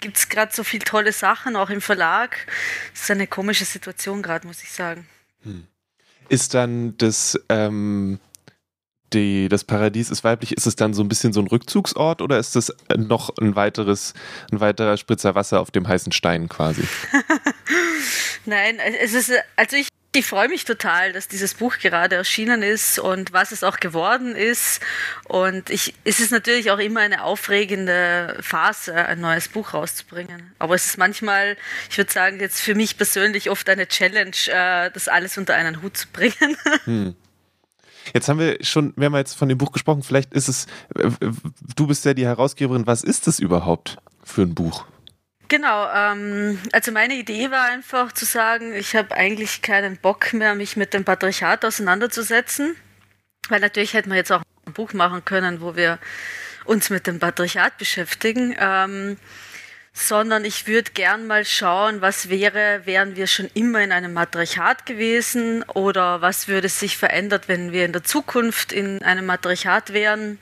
gibt 0.00 0.16
es 0.16 0.28
gerade 0.28 0.52
so 0.54 0.64
viele 0.64 0.84
tolle 0.84 1.12
Sachen, 1.12 1.56
auch 1.56 1.70
im 1.70 1.82
Verlag. 1.82 2.46
Das 2.92 3.02
ist 3.02 3.10
eine 3.10 3.26
komische 3.26 3.66
Situation 3.66 4.22
gerade, 4.22 4.46
muss 4.46 4.62
ich 4.62 4.72
sagen. 4.72 5.06
Hm. 5.42 5.66
Ist 6.30 6.54
dann 6.54 6.96
das, 6.96 7.38
ähm, 7.48 8.18
die, 9.12 9.48
das 9.48 9.64
Paradies 9.64 10.10
ist 10.10 10.24
weiblich, 10.24 10.56
ist 10.56 10.66
es 10.66 10.76
dann 10.76 10.94
so 10.94 11.02
ein 11.02 11.08
bisschen 11.08 11.32
so 11.32 11.40
ein 11.40 11.46
Rückzugsort 11.46 12.22
oder 12.22 12.38
ist 12.38 12.56
es 12.56 12.74
noch 12.96 13.30
ein 13.40 13.56
weiteres, 13.56 14.14
ein 14.52 14.60
weiterer 14.60 14.96
Spritzer 14.96 15.34
Wasser 15.34 15.60
auf 15.60 15.70
dem 15.70 15.86
heißen 15.86 16.12
Stein 16.12 16.48
quasi? 16.48 16.82
Nein, 18.46 18.78
es 19.00 19.12
ist, 19.12 19.32
also 19.56 19.76
ich, 19.76 19.88
ich 20.14 20.26
freue 20.26 20.48
mich 20.48 20.64
total, 20.64 21.12
dass 21.12 21.28
dieses 21.28 21.54
Buch 21.54 21.78
gerade 21.78 22.16
erschienen 22.16 22.62
ist 22.62 22.98
und 22.98 23.32
was 23.32 23.52
es 23.52 23.62
auch 23.62 23.78
geworden 23.78 24.34
ist. 24.34 24.80
Und 25.24 25.70
ich, 25.70 25.94
es 26.04 26.18
ist 26.18 26.32
natürlich 26.32 26.70
auch 26.70 26.78
immer 26.78 27.00
eine 27.00 27.22
aufregende 27.22 28.36
Phase, 28.40 28.94
ein 28.94 29.20
neues 29.20 29.48
Buch 29.48 29.72
rauszubringen. 29.72 30.52
Aber 30.58 30.74
es 30.74 30.86
ist 30.86 30.98
manchmal, 30.98 31.56
ich 31.90 31.98
würde 31.98 32.12
sagen, 32.12 32.40
jetzt 32.40 32.60
für 32.60 32.74
mich 32.74 32.96
persönlich 32.96 33.50
oft 33.50 33.68
eine 33.68 33.86
Challenge, 33.86 34.36
äh, 34.48 34.90
das 34.90 35.06
alles 35.06 35.38
unter 35.38 35.54
einen 35.54 35.82
Hut 35.82 35.96
zu 35.96 36.08
bringen. 36.08 36.56
Hm. 36.84 37.14
Jetzt 38.14 38.28
haben 38.28 38.38
wir 38.38 38.58
schon 38.62 38.92
mehrmals 38.96 39.34
von 39.34 39.48
dem 39.48 39.58
Buch 39.58 39.72
gesprochen. 39.72 40.02
Vielleicht 40.02 40.34
ist 40.34 40.48
es, 40.48 40.66
äh, 40.94 41.10
du 41.76 41.86
bist 41.86 42.04
ja 42.04 42.14
die 42.14 42.26
Herausgeberin. 42.26 42.86
Was 42.86 43.02
ist 43.02 43.28
es 43.28 43.38
überhaupt 43.38 43.98
für 44.24 44.42
ein 44.42 44.54
Buch? 44.54 44.86
Genau, 45.48 45.88
ähm, 45.92 46.60
also 46.70 46.92
meine 46.92 47.14
Idee 47.14 47.50
war 47.50 47.64
einfach 47.64 48.12
zu 48.12 48.24
sagen, 48.24 48.72
ich 48.72 48.94
habe 48.94 49.16
eigentlich 49.16 49.62
keinen 49.62 49.96
Bock 49.96 50.32
mehr, 50.32 50.54
mich 50.54 50.76
mit 50.76 50.94
dem 50.94 51.04
Patriarchat 51.04 51.64
auseinanderzusetzen, 51.64 52.76
weil 53.48 53.58
natürlich 53.58 53.94
hätten 53.94 54.10
wir 54.10 54.16
jetzt 54.16 54.30
auch 54.30 54.42
ein 54.64 54.72
Buch 54.72 54.92
machen 54.92 55.24
können, 55.24 55.60
wo 55.60 55.74
wir 55.74 55.98
uns 56.66 56.88
mit 56.88 57.08
dem 57.08 57.18
Patriarchat 57.18 57.78
beschäftigen. 57.78 58.54
Ähm, 58.60 59.16
sondern 60.00 60.44
ich 60.44 60.66
würde 60.66 60.90
gern 60.92 61.26
mal 61.26 61.44
schauen, 61.44 62.00
was 62.00 62.28
wäre, 62.28 62.82
wären 62.84 63.16
wir 63.16 63.26
schon 63.26 63.50
immer 63.54 63.80
in 63.82 63.92
einem 63.92 64.12
Matriarchat 64.12 64.86
gewesen 64.86 65.62
oder 65.64 66.20
was 66.22 66.48
würde 66.48 66.68
sich 66.68 66.96
verändert, 66.96 67.48
wenn 67.48 67.72
wir 67.72 67.84
in 67.84 67.92
der 67.92 68.02
Zukunft 68.02 68.72
in 68.72 69.02
einem 69.02 69.26
Matriarchat 69.26 69.92
wären. 69.92 70.38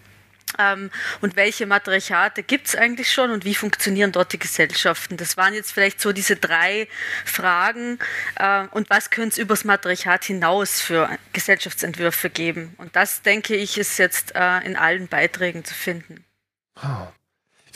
Ähm, 0.58 0.90
und 1.20 1.36
welche 1.36 1.66
Matriarchate 1.66 2.42
gibt 2.42 2.68
es 2.68 2.76
eigentlich 2.76 3.12
schon 3.12 3.30
und 3.30 3.44
wie 3.44 3.54
funktionieren 3.54 4.12
dort 4.12 4.32
die 4.32 4.38
Gesellschaften? 4.38 5.16
Das 5.16 5.36
waren 5.36 5.52
jetzt 5.52 5.72
vielleicht 5.72 6.00
so 6.00 6.12
diese 6.12 6.36
drei 6.36 6.88
Fragen. 7.24 7.98
Äh, 8.36 8.66
und 8.70 8.88
was 8.88 9.10
könnte 9.10 9.34
es 9.34 9.38
übers 9.38 9.64
Matriarchat 9.64 10.24
hinaus 10.24 10.80
für 10.80 11.10
Gesellschaftsentwürfe 11.32 12.30
geben? 12.30 12.74
Und 12.78 12.96
das, 12.96 13.22
denke 13.22 13.56
ich, 13.56 13.76
ist 13.76 13.98
jetzt 13.98 14.34
äh, 14.34 14.60
in 14.64 14.76
allen 14.76 15.08
Beiträgen 15.08 15.64
zu 15.64 15.74
finden. 15.74 16.24
Oh. 16.82 17.08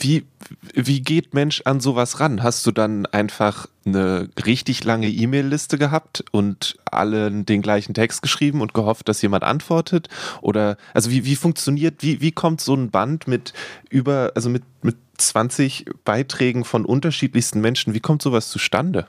Wie, 0.03 0.25
wie 0.73 0.99
geht 0.99 1.33
Mensch 1.33 1.61
an 1.63 1.79
sowas 1.79 2.19
ran? 2.19 2.43
Hast 2.43 2.65
du 2.65 2.71
dann 2.71 3.05
einfach 3.05 3.67
eine 3.85 4.27
richtig 4.45 4.83
lange 4.83 5.07
E-Mail-Liste 5.07 5.77
gehabt 5.77 6.25
und 6.31 6.77
allen 6.83 7.45
den 7.45 7.61
gleichen 7.61 7.93
Text 7.93 8.21
geschrieben 8.21 8.59
und 8.59 8.73
gehofft, 8.73 9.07
dass 9.07 9.21
jemand 9.21 9.45
antwortet? 9.45 10.09
Oder 10.41 10.75
also 10.93 11.09
wie, 11.09 11.23
wie 11.23 11.37
funktioniert, 11.37 12.03
wie, 12.03 12.19
wie 12.19 12.33
kommt 12.33 12.59
so 12.59 12.75
ein 12.75 12.91
Band 12.91 13.29
mit 13.29 13.53
über, 13.89 14.33
also 14.35 14.49
mit, 14.49 14.63
mit 14.81 14.97
20 15.19 15.85
Beiträgen 16.03 16.65
von 16.65 16.83
unterschiedlichsten 16.83 17.61
Menschen, 17.61 17.93
wie 17.93 18.01
kommt 18.01 18.21
sowas 18.21 18.49
zustande? 18.49 19.07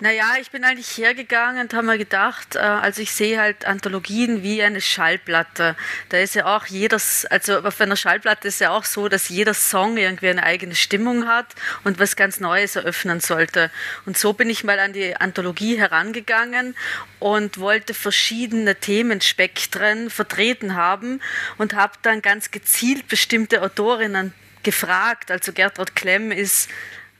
Naja, 0.00 0.34
ich 0.40 0.52
bin 0.52 0.62
eigentlich 0.62 0.96
hergegangen 0.96 1.62
und 1.62 1.74
habe 1.74 1.84
mir 1.84 1.98
gedacht, 1.98 2.54
äh, 2.54 2.60
also 2.60 3.02
ich 3.02 3.10
sehe 3.10 3.40
halt 3.40 3.64
Anthologien 3.64 4.44
wie 4.44 4.62
eine 4.62 4.80
Schallplatte. 4.80 5.74
Da 6.10 6.18
ist 6.18 6.36
ja 6.36 6.56
auch 6.56 6.66
jedes, 6.66 7.26
also 7.26 7.58
auf 7.58 7.80
einer 7.80 7.96
Schallplatte 7.96 8.46
ist 8.46 8.60
ja 8.60 8.70
auch 8.70 8.84
so, 8.84 9.08
dass 9.08 9.28
jeder 9.28 9.54
Song 9.54 9.96
irgendwie 9.96 10.28
eine 10.28 10.44
eigene 10.44 10.76
Stimmung 10.76 11.26
hat 11.26 11.46
und 11.82 11.98
was 11.98 12.14
ganz 12.14 12.38
Neues 12.38 12.76
eröffnen 12.76 13.18
sollte. 13.18 13.72
Und 14.06 14.16
so 14.16 14.34
bin 14.34 14.48
ich 14.50 14.62
mal 14.62 14.78
an 14.78 14.92
die 14.92 15.16
Anthologie 15.16 15.76
herangegangen 15.76 16.76
und 17.18 17.58
wollte 17.58 17.92
verschiedene 17.92 18.76
Themenspektren 18.76 20.10
vertreten 20.10 20.76
haben 20.76 21.20
und 21.56 21.74
habe 21.74 21.94
dann 22.02 22.22
ganz 22.22 22.52
gezielt 22.52 23.08
bestimmte 23.08 23.62
Autorinnen 23.62 24.32
gefragt. 24.62 25.32
Also 25.32 25.52
Gertrud 25.52 25.96
Klemm 25.96 26.30
ist 26.30 26.68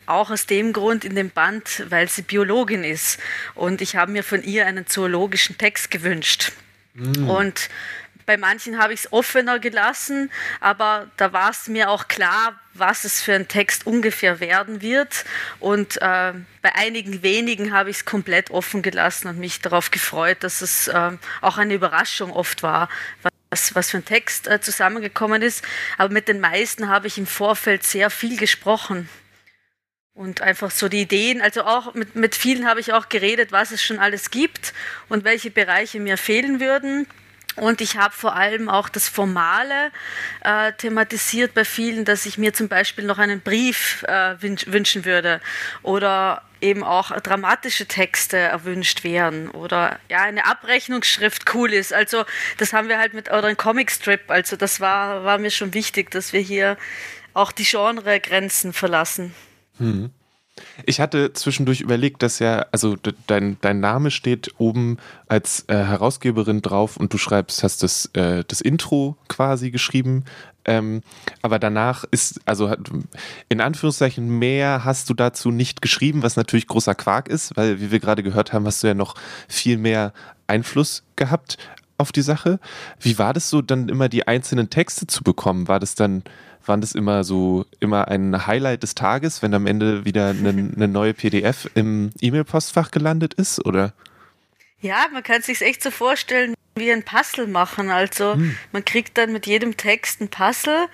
auch 0.09 0.31
aus 0.31 0.47
dem 0.47 0.73
Grund 0.73 1.05
in 1.05 1.15
dem 1.15 1.31
Band, 1.31 1.85
weil 1.89 2.09
sie 2.09 2.23
Biologin 2.23 2.85
ist. 2.85 3.19
Und 3.55 3.81
ich 3.81 3.97
habe 3.97 4.13
mir 4.13 4.25
von 4.25 4.43
ihr 4.43 4.67
einen 4.67 4.87
zoologischen 4.87 5.59
Text 5.59 5.91
gewünscht. 5.91 6.53
Mhm. 6.95 7.29
Und 7.29 7.69
bei 8.29 8.37
manchen 8.37 8.79
habe 8.79 8.93
ich 8.93 9.01
es 9.01 9.13
offener 9.13 9.59
gelassen, 9.59 10.31
aber 10.61 11.11
da 11.17 11.33
war 11.33 11.51
es 11.51 11.67
mir 11.67 11.89
auch 11.89 12.09
klar, 12.09 12.61
was 12.75 13.05
es 13.05 13.23
für 13.23 13.33
ein 13.33 13.49
Text 13.49 13.87
ungefähr 13.87 14.39
werden 14.39 14.83
wird. 14.83 15.25
Und 15.61 15.97
äh, 15.97 16.35
bei 16.61 16.75
einigen 16.75 17.23
wenigen 17.23 17.73
habe 17.73 17.89
ich 17.89 17.97
es 17.97 18.05
komplett 18.05 18.51
offen 18.51 18.83
gelassen 18.83 19.29
und 19.29 19.39
mich 19.39 19.63
darauf 19.63 19.91
gefreut, 19.91 20.39
dass 20.41 20.61
es 20.61 20.89
äh, 20.89 21.13
auch 21.41 21.57
eine 21.57 21.73
Überraschung 21.73 22.31
oft 22.31 22.63
war, 22.63 22.91
was, 23.51 23.75
was 23.75 23.91
für 23.91 23.97
ein 23.97 24.05
Text 24.05 24.47
äh, 24.47 24.61
zusammengekommen 24.61 25.41
ist. 25.41 25.65
Aber 25.97 26.13
mit 26.13 26.29
den 26.29 26.39
meisten 26.39 26.89
habe 26.89 27.07
ich 27.07 27.17
im 27.17 27.27
Vorfeld 27.27 27.83
sehr 27.83 28.11
viel 28.11 28.37
gesprochen. 28.37 29.09
Und 30.19 30.41
einfach 30.41 30.73
so 30.73 30.89
die 30.89 31.03
Ideen, 31.03 31.41
also 31.41 31.63
auch 31.63 31.95
mit, 31.95 32.17
mit 32.17 32.35
vielen 32.35 32.67
habe 32.67 32.81
ich 32.81 32.93
auch 32.93 33.09
geredet, 33.09 33.53
was 33.53 33.71
es 33.71 33.81
schon 33.81 34.01
alles 34.01 34.33
gibt 34.33 34.75
und 35.09 35.23
welche 35.23 35.49
Bereiche 35.49 36.01
mir 36.01 36.17
fehlen 36.17 36.59
würden. 36.59 37.07
Und 37.55 37.81
ich 37.81 37.97
habe 37.97 38.13
vor 38.13 38.35
allem 38.35 38.69
auch 38.69 38.89
das 38.89 39.09
Formale 39.09 39.93
äh, 40.43 40.73
thematisiert 40.73 41.55
bei 41.55 41.65
vielen, 41.65 42.05
dass 42.05 42.27
ich 42.27 42.37
mir 42.37 42.53
zum 42.53 42.67
Beispiel 42.67 43.05
noch 43.05 43.19
einen 43.19 43.43
Brief 43.43 44.03
äh, 44.09 44.35
wünschen 44.43 45.05
würde 45.05 45.41
oder 45.85 46.43
eben 46.61 46.83
auch 46.83 47.13
dramatische 47.21 47.87
Texte 47.87 48.39
erwünscht 48.39 49.05
wären 49.05 49.49
oder 49.49 50.01
ja 50.09 50.23
eine 50.23 50.47
Abrechnungsschrift 50.47 51.55
cool 51.55 51.73
ist. 51.73 51.93
Also 51.93 52.25
das 52.57 52.73
haben 52.73 52.89
wir 52.89 52.99
halt 52.99 53.15
mit 53.15 53.29
oder 53.31 53.45
ein 53.47 53.57
Comicstrip. 53.57 54.23
Also 54.33 54.57
das 54.57 54.81
war 54.81 55.23
war 55.23 55.39
mir 55.39 55.53
schon 55.53 55.75
wichtig, 55.75 56.11
dass 56.11 56.33
wir 56.33 56.41
hier 56.41 56.77
auch 57.35 57.53
die 57.53 57.63
Genregrenzen 57.63 58.73
verlassen. 58.73 59.33
Hm. 59.79 60.11
Ich 60.85 61.01
hatte 61.01 61.33
zwischendurch 61.33 61.81
überlegt, 61.81 62.23
dass 62.23 62.39
ja, 62.39 62.67
also 62.73 62.97
dein, 63.27 63.59
dein 63.61 63.81
Name 63.81 64.11
steht 64.11 64.55
oben 64.59 64.99
als 65.27 65.65
äh, 65.69 65.75
Herausgeberin 65.75 66.63
drauf 66.63 66.97
und 66.97 67.13
du 67.13 67.19
schreibst, 67.19 67.63
hast 67.63 67.83
das, 67.83 68.07
äh, 68.15 68.45
das 68.47 68.61
Intro 68.61 69.17
quasi 69.29 69.71
geschrieben. 69.71 70.25
Ähm, 70.65 71.03
aber 71.43 71.59
danach 71.59 72.05
ist, 72.11 72.41
also 72.45 72.75
in 73.49 73.61
Anführungszeichen, 73.61 74.29
mehr 74.39 74.85
hast 74.85 75.09
du 75.09 75.15
dazu 75.15 75.51
nicht 75.51 75.81
geschrieben, 75.81 76.23
was 76.23 76.37
natürlich 76.37 76.67
großer 76.67 76.95
Quark 76.95 77.29
ist, 77.29 77.57
weil, 77.57 77.81
wie 77.81 77.91
wir 77.91 78.01
gerade 78.01 78.23
gehört 78.23 78.53
haben, 78.53 78.67
hast 78.67 78.83
du 78.83 78.89
ja 78.89 78.95
noch 78.95 79.15
viel 79.49 79.79
mehr 79.79 80.13
Einfluss 80.47 81.05
gehabt 81.17 81.57
auf 81.97 82.13
die 82.13 82.23
Sache. 82.23 82.61
Wie 83.01 83.19
war 83.19 83.33
das 83.33 83.51
so, 83.51 83.63
dann 83.63 83.89
immer 83.89 84.09
die 84.09 84.27
einzelnen 84.29 84.71
Texte 84.71 85.07
zu 85.07 85.25
bekommen? 85.25 85.69
War 85.69 85.81
das 85.81 85.95
dann 85.95 86.23
waren 86.69 86.81
das 86.81 86.93
immer 86.93 87.25
so 87.25 87.67
immer 87.81 88.09
ein 88.09 88.47
Highlight 88.47 88.83
des 88.83 88.95
Tages, 88.95 89.43
wenn 89.43 89.55
am 89.55 89.67
Ende 89.67 90.05
wieder 90.05 90.29
eine, 90.29 90.51
eine 90.51 90.89
neue 90.89 91.15
PDF 91.15 91.69
im 91.75 92.11
E-Mail-Postfach 92.21 92.91
gelandet 92.91 93.35
ist, 93.35 93.65
oder? 93.65 93.93
Ja, 94.81 95.07
man 95.13 95.23
kann 95.23 95.43
sich 95.43 95.63
echt 95.63 95.83
so 95.83 95.91
vorstellen, 95.91 96.55
wie 96.77 96.93
ein 96.93 97.03
Puzzle 97.03 97.47
machen. 97.47 97.91
Also 97.91 98.35
hm. 98.35 98.57
man 98.73 98.85
kriegt 98.85 99.19
dann 99.19 99.33
mit 99.33 99.47
jedem 99.47 99.77
Text 99.77 100.21
ein 100.21 100.29
Puzzle 100.29 100.89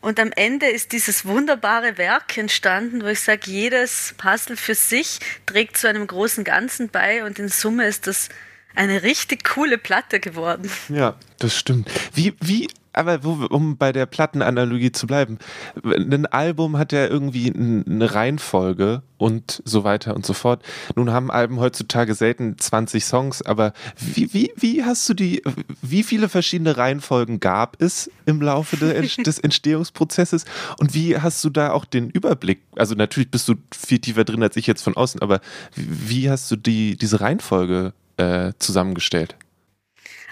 und 0.00 0.20
am 0.20 0.30
Ende 0.32 0.66
ist 0.66 0.92
dieses 0.92 1.24
wunderbare 1.24 1.98
Werk 1.98 2.36
entstanden, 2.36 3.02
wo 3.02 3.06
ich 3.06 3.20
sage, 3.20 3.50
jedes 3.50 4.14
Puzzle 4.16 4.56
für 4.56 4.74
sich 4.74 5.18
trägt 5.46 5.76
zu 5.76 5.88
einem 5.88 6.06
großen 6.06 6.44
Ganzen 6.44 6.88
bei 6.88 7.24
und 7.24 7.38
in 7.38 7.48
Summe 7.48 7.86
ist 7.86 8.06
das 8.06 8.28
eine 8.76 9.02
richtig 9.02 9.42
coole 9.44 9.76
Platte 9.76 10.20
geworden. 10.20 10.70
Ja, 10.88 11.16
das 11.38 11.56
stimmt. 11.56 11.90
Wie, 12.14 12.34
wie 12.40 12.68
aber 12.92 13.24
wo, 13.24 13.46
um 13.46 13.76
bei 13.76 13.92
der 13.92 14.06
Plattenanalogie 14.06 14.92
zu 14.92 15.06
bleiben, 15.06 15.38
ein 15.84 16.26
Album 16.26 16.78
hat 16.78 16.92
ja 16.92 17.06
irgendwie 17.06 17.52
eine 17.52 18.14
Reihenfolge 18.14 19.02
und 19.16 19.62
so 19.64 19.84
weiter 19.84 20.14
und 20.14 20.24
so 20.24 20.32
fort. 20.32 20.62
Nun 20.96 21.12
haben 21.12 21.30
Alben 21.30 21.60
heutzutage 21.60 22.14
selten 22.14 22.56
20 22.58 23.04
Songs, 23.04 23.42
aber 23.42 23.72
wie, 23.98 24.32
wie, 24.32 24.52
wie 24.56 24.84
hast 24.84 25.08
du 25.08 25.14
die, 25.14 25.42
wie 25.82 26.02
viele 26.02 26.28
verschiedene 26.28 26.76
Reihenfolgen 26.76 27.40
gab 27.40 27.80
es 27.80 28.10
im 28.26 28.40
Laufe 28.40 28.76
des 29.24 29.38
Entstehungsprozesses 29.38 30.44
und 30.78 30.94
wie 30.94 31.18
hast 31.18 31.44
du 31.44 31.50
da 31.50 31.72
auch 31.72 31.84
den 31.84 32.10
Überblick? 32.10 32.60
Also 32.76 32.94
natürlich 32.94 33.30
bist 33.30 33.48
du 33.48 33.54
viel 33.76 33.98
tiefer 33.98 34.24
drin 34.24 34.42
als 34.42 34.56
ich 34.56 34.66
jetzt 34.66 34.82
von 34.82 34.96
außen, 34.96 35.20
aber 35.20 35.40
wie 35.74 36.30
hast 36.30 36.50
du 36.50 36.56
die, 36.56 36.96
diese 36.96 37.20
Reihenfolge 37.20 37.92
äh, 38.16 38.52
zusammengestellt? 38.58 39.36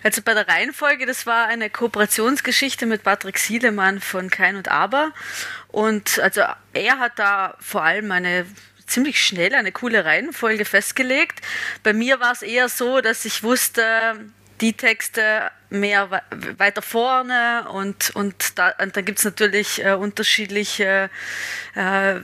Also 0.03 0.23
bei 0.23 0.35
der 0.35 0.47
Reihenfolge, 0.47 1.07
das 1.07 1.27
war 1.27 1.47
eine 1.47 1.71
Kooperationsgeschichte 1.71 2.87
mit 2.87 3.03
Patrick 3.03 3.39
Sielemann 3.39 4.01
von 4.01 4.31
Kein 4.31 4.57
und 4.57 4.69
Aber. 4.69 5.13
Und 5.69 6.19
also 6.21 6.43
er 6.73 6.99
hat 6.99 7.19
da 7.19 7.57
vor 7.61 7.83
allem 7.83 8.11
eine 8.13 8.47
ziemlich 8.87 9.23
schnell 9.23 9.55
eine 9.55 9.73
coole 9.73 10.05
Reihenfolge 10.05 10.65
festgelegt. 10.65 11.41
Bei 11.83 11.93
mir 11.93 12.21
war 12.21 12.33
es 12.33 12.43
eher 12.43 12.69
so, 12.69 13.01
dass 13.01 13.25
ich 13.25 13.43
wusste, 13.43 14.31
die 14.61 14.73
Texte 14.73 15.51
mehr 15.69 16.23
weiter 16.59 16.83
vorne 16.83 17.67
und, 17.73 18.15
und 18.15 18.59
da, 18.59 18.73
und 18.81 18.97
da 18.97 19.01
gibt 19.01 19.19
es 19.19 19.25
natürlich 19.25 19.85
äh, 19.85 19.95
unterschiedliche 19.95 21.11
äh, 21.75 22.15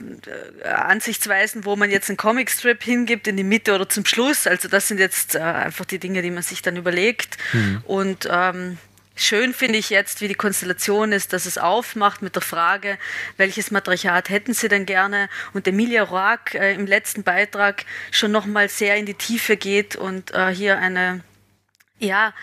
Ansichtsweisen, 0.65 1.65
wo 1.65 1.75
man 1.75 1.91
jetzt 1.91 2.09
einen 2.09 2.17
Comicstrip 2.17 2.81
hingibt, 2.83 3.27
in 3.27 3.35
die 3.35 3.43
Mitte 3.43 3.75
oder 3.75 3.89
zum 3.89 4.05
Schluss. 4.05 4.47
Also 4.47 4.69
das 4.69 4.87
sind 4.87 4.99
jetzt 4.99 5.35
äh, 5.35 5.39
einfach 5.39 5.85
die 5.85 5.99
Dinge, 5.99 6.21
die 6.21 6.31
man 6.31 6.43
sich 6.43 6.61
dann 6.61 6.77
überlegt. 6.77 7.37
Mhm. 7.51 7.83
Und 7.85 8.27
ähm, 8.31 8.77
Schön 9.15 9.53
finde 9.53 9.77
ich 9.77 9.91
jetzt, 9.91 10.21
wie 10.21 10.27
die 10.27 10.33
Konstellation 10.33 11.11
ist, 11.11 11.33
dass 11.33 11.45
es 11.45 11.59
aufmacht 11.59 12.23
mit 12.23 12.33
der 12.33 12.41
Frage, 12.41 12.97
welches 13.37 13.69
Matriarchat 13.69 14.29
hätten 14.29 14.55
Sie 14.55 14.69
denn 14.69 14.87
gerne? 14.87 15.29
Und 15.53 15.67
Emilia 15.67 16.01
Roark 16.01 16.55
äh, 16.55 16.73
im 16.73 16.87
letzten 16.87 17.21
Beitrag 17.21 17.85
schon 18.09 18.31
nochmal 18.31 18.69
sehr 18.69 18.95
in 18.95 19.05
die 19.05 19.13
Tiefe 19.13 19.55
geht 19.55 19.95
und 19.95 20.33
äh, 20.33 20.49
hier 20.49 20.79
eine 20.79 21.21
ja, 22.03 22.33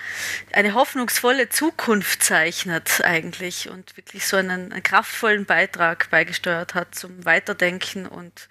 eine 0.52 0.74
hoffnungsvolle 0.74 1.48
Zukunft 1.48 2.22
zeichnet 2.22 3.02
eigentlich 3.04 3.68
und 3.68 3.96
wirklich 3.96 4.26
so 4.26 4.36
einen, 4.36 4.72
einen, 4.72 4.82
kraftvollen 4.82 5.44
Beitrag 5.44 6.11
beigesteuert 6.11 6.74
hat 6.74 6.94
zum 6.94 7.24
Weiterdenken 7.24 8.06
und 8.06 8.48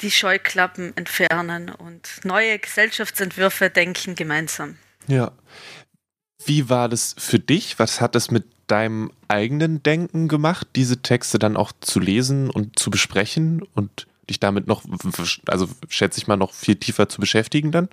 die 0.00 0.10
Scheuklappen 0.10 0.96
entfernen 0.96 1.68
und 1.68 2.24
neue 2.24 2.58
Gesellschaftsentwürfe 2.58 3.70
denken 3.70 4.14
gemeinsam. 4.14 4.78
Ja. 5.06 5.32
Wie 6.46 6.70
war 6.70 6.88
das 6.88 7.14
für 7.18 7.38
dich? 7.38 7.78
Was 7.78 8.00
hat 8.00 8.14
das 8.14 8.30
mit 8.30 8.46
deinem 8.66 9.12
eigenen 9.28 9.82
Denken 9.82 10.28
gemacht, 10.28 10.68
diese 10.74 11.02
Texte 11.02 11.38
dann 11.38 11.56
auch 11.56 11.72
zu 11.80 12.00
lesen 12.00 12.48
und 12.48 12.78
zu 12.78 12.90
besprechen 12.90 13.62
und 13.74 14.06
dich 14.30 14.40
damit 14.40 14.66
noch, 14.66 14.84
also 15.46 15.68
schätze 15.88 16.18
ich 16.18 16.28
mal, 16.28 16.36
noch 16.36 16.54
viel 16.54 16.76
tiefer 16.76 17.08
zu 17.08 17.20
beschäftigen 17.20 17.72
dann? 17.72 17.88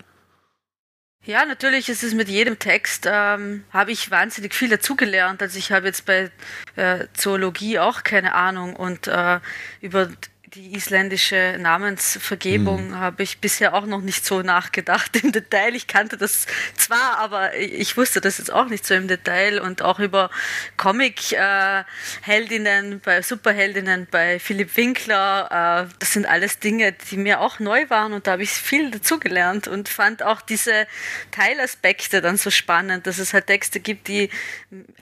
Ja, 1.28 1.44
natürlich 1.44 1.90
ist 1.90 2.04
es 2.04 2.14
mit 2.14 2.30
jedem 2.30 2.58
Text, 2.58 3.06
ähm, 3.06 3.66
habe 3.74 3.92
ich 3.92 4.10
wahnsinnig 4.10 4.56
viel 4.56 4.70
dazugelernt. 4.70 5.42
Also 5.42 5.58
ich 5.58 5.74
habe 5.74 5.88
jetzt 5.88 6.06
bei 6.06 6.32
äh, 6.78 7.06
Zoologie 7.12 7.80
auch 7.80 8.04
keine 8.04 8.34
Ahnung 8.34 8.78
und 8.78 9.08
äh, 9.08 9.42
über 9.82 10.10
die 10.56 10.76
isländische 10.76 11.58
Namensvergebung 11.60 12.92
hm. 12.92 13.00
habe 13.00 13.22
ich 13.22 13.40
bisher 13.40 13.74
auch 13.74 13.86
noch 13.86 14.00
nicht 14.02 14.26
so 14.26 14.44
nachgedacht 14.44 15.22
im 15.22 15.34
Detail. 15.34 15.76
Ich 15.76 15.88
kannte 15.88 16.16
das 16.16 16.46
zwar, 16.76 17.20
aber 17.20 17.58
ich 17.58 17.98
wusste 17.98 18.22
das 18.22 18.38
jetzt 18.38 18.54
auch 18.54 18.68
nicht 18.68 18.86
so 18.86 18.94
im 18.94 19.10
Detail 19.10 19.60
und 19.60 19.82
auch 19.82 20.00
über 20.00 20.30
Comic-Heldinnen, 20.78 23.02
bei 23.02 23.22
Superheldinnen, 23.22 24.08
bei 24.10 24.40
Philipp 24.40 24.78
Winkler. 24.78 25.90
Äh, 25.90 25.94
das 26.00 26.14
sind 26.14 26.26
alles 26.26 26.60
Dinge, 26.60 26.96
die 27.12 27.18
mir 27.18 27.42
auch 27.42 27.60
neu 27.60 27.90
waren 27.90 28.14
und 28.14 28.26
da 28.26 28.32
habe 28.34 28.44
ich 28.44 28.52
viel 28.52 28.90
dazugelernt 28.90 29.68
und 29.68 29.90
fand 29.90 30.24
auch 30.24 30.40
diese 30.40 30.88
Teilaspekte 31.32 32.22
dann 32.22 32.38
so 32.38 32.52
spannend, 32.52 33.06
dass 33.06 33.18
es 33.18 33.34
halt 33.34 33.48
Texte 33.48 33.82
gibt, 33.82 34.08
die 34.08 34.30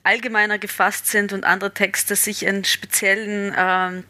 allgemeiner 0.02 0.58
gefasst 0.58 1.06
sind 1.06 1.34
und 1.34 1.44
andere 1.44 1.72
Texte 1.72 2.16
sich 2.16 2.44
in 2.44 2.64
speziellen 2.64 3.54
äh, 3.54 4.02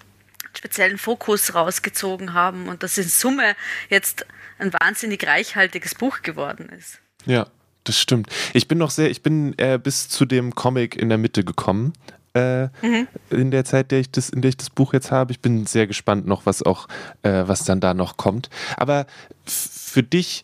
speziellen 0.58 0.98
Fokus 0.98 1.54
rausgezogen 1.54 2.34
haben 2.34 2.68
und 2.68 2.84
das 2.84 2.98
in 2.98 3.08
Summe 3.08 3.56
jetzt 3.90 4.26
ein 4.58 4.72
wahnsinnig 4.74 5.26
reichhaltiges 5.26 5.96
Buch 5.96 6.22
geworden 6.22 6.70
ist. 6.78 7.00
Ja, 7.26 7.48
das 7.84 8.00
stimmt. 8.00 8.30
Ich 8.54 8.68
bin 8.68 8.78
noch 8.78 8.92
sehr, 8.92 9.10
ich 9.10 9.22
bin 9.22 9.58
äh, 9.58 9.80
bis 9.82 10.10
zu 10.10 10.26
dem 10.26 10.56
Comic 10.56 10.96
in 10.96 11.10
der 11.10 11.18
Mitte 11.18 11.44
gekommen. 11.44 11.94
Äh, 12.34 12.66
mhm. 12.82 13.08
In 13.30 13.52
der 13.52 13.64
Zeit, 13.66 13.92
der 13.92 14.00
ich 14.00 14.12
das, 14.12 14.30
in 14.30 14.42
der 14.42 14.50
ich 14.50 14.58
das 14.58 14.70
Buch 14.70 14.94
jetzt 14.94 15.12
habe. 15.12 15.32
Ich 15.32 15.40
bin 15.40 15.66
sehr 15.66 15.88
gespannt 15.88 16.28
noch, 16.28 16.46
was 16.46 16.64
auch, 16.64 16.88
äh, 17.24 17.44
was 17.46 17.64
dann 17.64 17.80
da 17.80 17.94
noch 17.94 18.18
kommt. 18.18 18.50
Aber 18.76 19.06
für 19.46 20.04
dich 20.04 20.44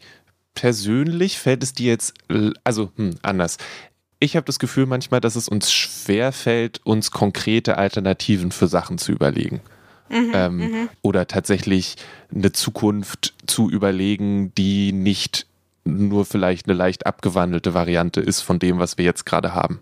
persönlich 0.53 1.39
fällt 1.39 1.63
es 1.63 1.73
dir 1.73 1.87
jetzt, 1.87 2.13
also 2.63 2.91
hm, 2.95 3.15
anders 3.21 3.57
ich 4.21 4.35
habe 4.35 4.45
das 4.45 4.59
Gefühl 4.59 4.85
manchmal, 4.85 5.19
dass 5.19 5.35
es 5.35 5.49
uns 5.49 5.73
schwer 5.73 6.31
fällt, 6.31 6.79
uns 6.85 7.11
konkrete 7.11 7.77
Alternativen 7.77 8.51
für 8.51 8.67
Sachen 8.67 8.99
zu 8.99 9.11
überlegen. 9.11 9.61
Mhm, 10.11 10.31
ähm, 10.33 10.57
mhm. 10.57 10.89
Oder 11.01 11.27
tatsächlich 11.27 11.95
eine 12.33 12.51
Zukunft 12.51 13.33
zu 13.47 13.69
überlegen, 13.69 14.53
die 14.55 14.91
nicht 14.91 15.47
nur 15.83 16.25
vielleicht 16.25 16.67
eine 16.67 16.75
leicht 16.75 17.05
abgewandelte 17.05 17.73
Variante 17.73 18.21
ist 18.21 18.41
von 18.41 18.59
dem, 18.59 18.79
was 18.79 18.97
wir 18.97 19.05
jetzt 19.05 19.25
gerade 19.25 19.55
haben. 19.55 19.79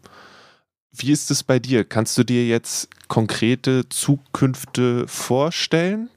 Wie 0.91 1.11
ist 1.11 1.29
es 1.29 1.43
bei 1.43 1.59
dir? 1.59 1.83
Kannst 1.83 2.17
du 2.17 2.23
dir 2.23 2.47
jetzt 2.47 2.89
konkrete 3.07 3.87
Zukünfte 3.89 5.07
vorstellen? 5.07 6.09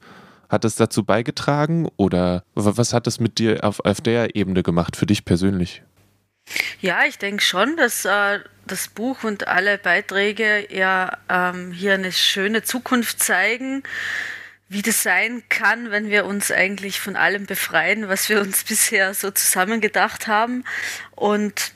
Hat 0.49 0.65
es 0.65 0.77
dazu 0.77 1.05
beigetragen 1.05 1.89
oder 1.97 2.45
was 2.55 2.93
hat 2.93 3.07
es 3.07 3.21
mit 3.21 3.39
dir 3.39 3.65
auf, 3.65 3.81
auf 3.81 4.01
der 4.01 4.37
Ebene 4.37 4.63
gemacht, 4.63 4.97
für 4.97 5.07
dich 5.07 5.25
persönlich? 5.25 5.83
Ja, 6.81 7.05
ich 7.05 7.19
denke 7.19 7.43
schon, 7.43 7.77
dass 7.77 8.05
äh, 8.05 8.41
das 8.67 8.89
Buch 8.89 9.25
und 9.25 9.49
alle 9.49 9.79
Beiträge 9.79 10.67
ja 10.75 11.19
ähm, 11.29 11.73
hier 11.73 11.95
eine 11.95 12.13
schöne 12.13 12.63
Zukunft 12.63 13.23
zeigen, 13.23 13.83
wie 14.69 14.83
das 14.83 15.03
sein 15.03 15.43
kann, 15.49 15.91
wenn 15.91 16.09
wir 16.09 16.25
uns 16.25 16.51
eigentlich 16.51 17.01
von 17.01 17.15
allem 17.15 17.47
befreien, 17.47 18.09
was 18.09 18.29
wir 18.29 18.41
uns 18.41 18.65
bisher 18.69 19.15
so 19.15 19.31
zusammengedacht 19.31 20.27
haben. 20.27 20.65
Und 21.13 21.73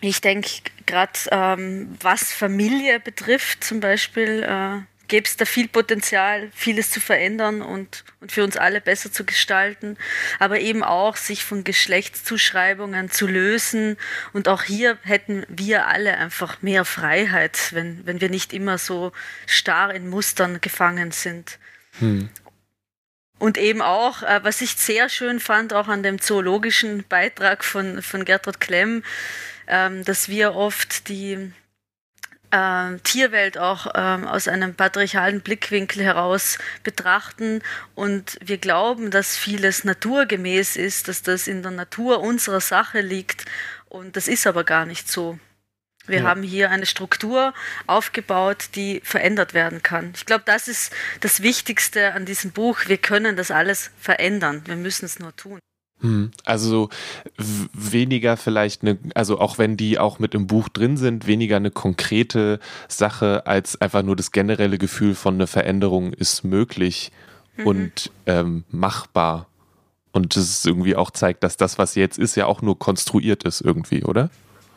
ich 0.00 0.20
denke, 0.20 0.50
gerade 0.84 1.18
ähm, 1.30 1.96
was 2.00 2.32
Familie 2.32 3.00
betrifft, 3.00 3.64
zum 3.64 3.80
Beispiel, 3.80 4.42
äh, 4.42 4.80
gäbe 5.08 5.26
es 5.26 5.36
da 5.36 5.44
viel 5.44 5.68
Potenzial, 5.68 6.50
vieles 6.54 6.90
zu 6.90 7.00
verändern 7.00 7.62
und, 7.62 8.04
und 8.20 8.32
für 8.32 8.44
uns 8.44 8.56
alle 8.56 8.80
besser 8.80 9.12
zu 9.12 9.24
gestalten, 9.24 9.96
aber 10.38 10.60
eben 10.60 10.82
auch 10.82 11.16
sich 11.16 11.44
von 11.44 11.64
Geschlechtszuschreibungen 11.64 13.10
zu 13.10 13.26
lösen. 13.26 13.96
Und 14.32 14.48
auch 14.48 14.62
hier 14.62 14.98
hätten 15.02 15.44
wir 15.48 15.86
alle 15.86 16.16
einfach 16.18 16.62
mehr 16.62 16.84
Freiheit, 16.84 17.72
wenn, 17.72 18.06
wenn 18.06 18.20
wir 18.20 18.30
nicht 18.30 18.52
immer 18.52 18.78
so 18.78 19.12
starr 19.46 19.94
in 19.94 20.08
Mustern 20.08 20.60
gefangen 20.60 21.12
sind. 21.12 21.58
Hm. 21.98 22.28
Und 23.38 23.58
eben 23.58 23.82
auch, 23.82 24.22
äh, 24.22 24.40
was 24.44 24.60
ich 24.62 24.76
sehr 24.76 25.08
schön 25.08 25.40
fand, 25.40 25.74
auch 25.74 25.88
an 25.88 26.02
dem 26.02 26.20
zoologischen 26.20 27.04
Beitrag 27.06 27.64
von, 27.64 28.00
von 28.02 28.24
Gertrud 28.24 28.60
Klemm, 28.60 29.02
ähm, 29.66 30.04
dass 30.04 30.28
wir 30.28 30.54
oft 30.54 31.08
die 31.08 31.52
äh, 32.56 32.98
Tierwelt 33.00 33.58
auch 33.58 33.86
ähm, 33.94 34.26
aus 34.26 34.48
einem 34.48 34.74
patriarchalen 34.74 35.40
Blickwinkel 35.40 36.02
heraus 36.02 36.58
betrachten 36.82 37.62
und 37.94 38.38
wir 38.40 38.58
glauben, 38.58 39.10
dass 39.10 39.36
vieles 39.36 39.84
naturgemäß 39.84 40.76
ist, 40.76 41.08
dass 41.08 41.22
das 41.22 41.48
in 41.48 41.62
der 41.62 41.72
Natur 41.72 42.20
unserer 42.20 42.60
Sache 42.60 43.00
liegt 43.00 43.44
und 43.88 44.16
das 44.16 44.28
ist 44.28 44.46
aber 44.46 44.64
gar 44.64 44.86
nicht 44.86 45.10
so. 45.10 45.38
Wir 46.06 46.20
ja. 46.20 46.24
haben 46.24 46.42
hier 46.42 46.70
eine 46.70 46.86
Struktur 46.86 47.52
aufgebaut, 47.86 48.68
die 48.76 49.00
verändert 49.04 49.54
werden 49.54 49.82
kann. 49.82 50.12
Ich 50.14 50.24
glaube, 50.24 50.44
das 50.46 50.68
ist 50.68 50.92
das 51.20 51.42
Wichtigste 51.42 52.12
an 52.12 52.24
diesem 52.24 52.52
Buch. 52.52 52.80
Wir 52.86 52.98
können 52.98 53.36
das 53.36 53.50
alles 53.50 53.90
verändern. 53.98 54.62
Wir 54.66 54.76
müssen 54.76 55.04
es 55.04 55.18
nur 55.18 55.34
tun. 55.34 55.58
Hm, 56.00 56.30
also 56.44 56.90
weniger 57.72 58.36
vielleicht 58.36 58.82
eine, 58.82 58.98
also 59.14 59.40
auch 59.40 59.56
wenn 59.58 59.78
die 59.78 59.98
auch 59.98 60.18
mit 60.18 60.34
im 60.34 60.46
Buch 60.46 60.68
drin 60.68 60.96
sind, 60.96 61.26
weniger 61.26 61.56
eine 61.56 61.70
konkrete 61.70 62.60
Sache 62.86 63.46
als 63.46 63.80
einfach 63.80 64.02
nur 64.02 64.14
das 64.14 64.30
generelle 64.30 64.76
Gefühl 64.76 65.14
von 65.14 65.34
eine 65.34 65.46
Veränderung 65.46 66.12
ist 66.12 66.44
möglich 66.44 67.12
mhm. 67.56 67.66
und 67.66 68.10
ähm, 68.26 68.64
machbar. 68.70 69.46
Und 70.12 70.36
das 70.36 70.64
irgendwie 70.64 70.96
auch 70.96 71.10
zeigt, 71.10 71.44
dass 71.44 71.56
das, 71.56 71.78
was 71.78 71.94
jetzt 71.94 72.18
ist, 72.18 72.36
ja 72.36 72.46
auch 72.46 72.62
nur 72.62 72.78
konstruiert 72.78 73.44
ist 73.44 73.60
irgendwie, 73.60 74.02
oder? 74.02 74.30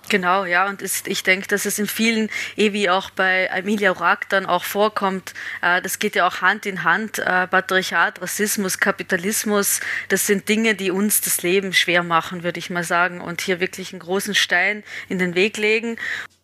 Genau, 0.09 0.45
ja, 0.45 0.67
und 0.67 0.81
ist, 0.81 1.07
ich 1.07 1.21
denke, 1.21 1.47
dass 1.47 1.65
es 1.65 1.77
in 1.77 1.87
vielen, 1.87 2.29
eh 2.57 2.73
wie 2.73 2.89
auch 2.89 3.11
bei 3.11 3.45
Emilia 3.45 3.91
Rack 3.91 4.27
dann 4.29 4.47
auch 4.47 4.63
vorkommt, 4.63 5.33
äh, 5.61 5.81
das 5.83 5.99
geht 5.99 6.15
ja 6.15 6.27
auch 6.27 6.41
Hand 6.41 6.65
in 6.65 6.83
Hand, 6.83 7.19
äh, 7.19 7.47
Patriarchat, 7.47 8.19
Rassismus, 8.19 8.79
Kapitalismus, 8.79 9.81
das 10.07 10.25
sind 10.25 10.49
Dinge, 10.49 10.73
die 10.73 10.89
uns 10.89 11.21
das 11.21 11.43
Leben 11.43 11.73
schwer 11.73 12.01
machen, 12.01 12.43
würde 12.43 12.57
ich 12.57 12.71
mal 12.71 12.83
sagen, 12.83 13.21
und 13.21 13.41
hier 13.41 13.59
wirklich 13.59 13.93
einen 13.93 13.99
großen 13.99 14.33
Stein 14.33 14.83
in 15.09 15.19
den 15.19 15.35
Weg 15.35 15.57
legen. 15.57 15.97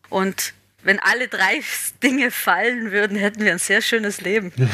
Und 0.09 0.53
wenn 0.83 0.99
alle 0.99 1.27
drei 1.27 1.61
Dinge 2.03 2.29
fallen 2.29 2.91
würden, 2.91 3.17
hätten 3.17 3.43
wir 3.43 3.51
ein 3.51 3.59
sehr 3.59 3.81
schönes 3.81 4.21
Leben. 4.21 4.53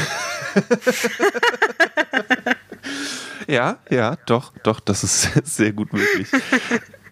ja, 3.48 3.80
ja, 3.90 4.18
doch, 4.26 4.52
doch, 4.64 4.82
das 4.82 5.04
ist 5.04 5.30
sehr 5.46 5.72
gut 5.72 5.94
möglich. 5.94 6.28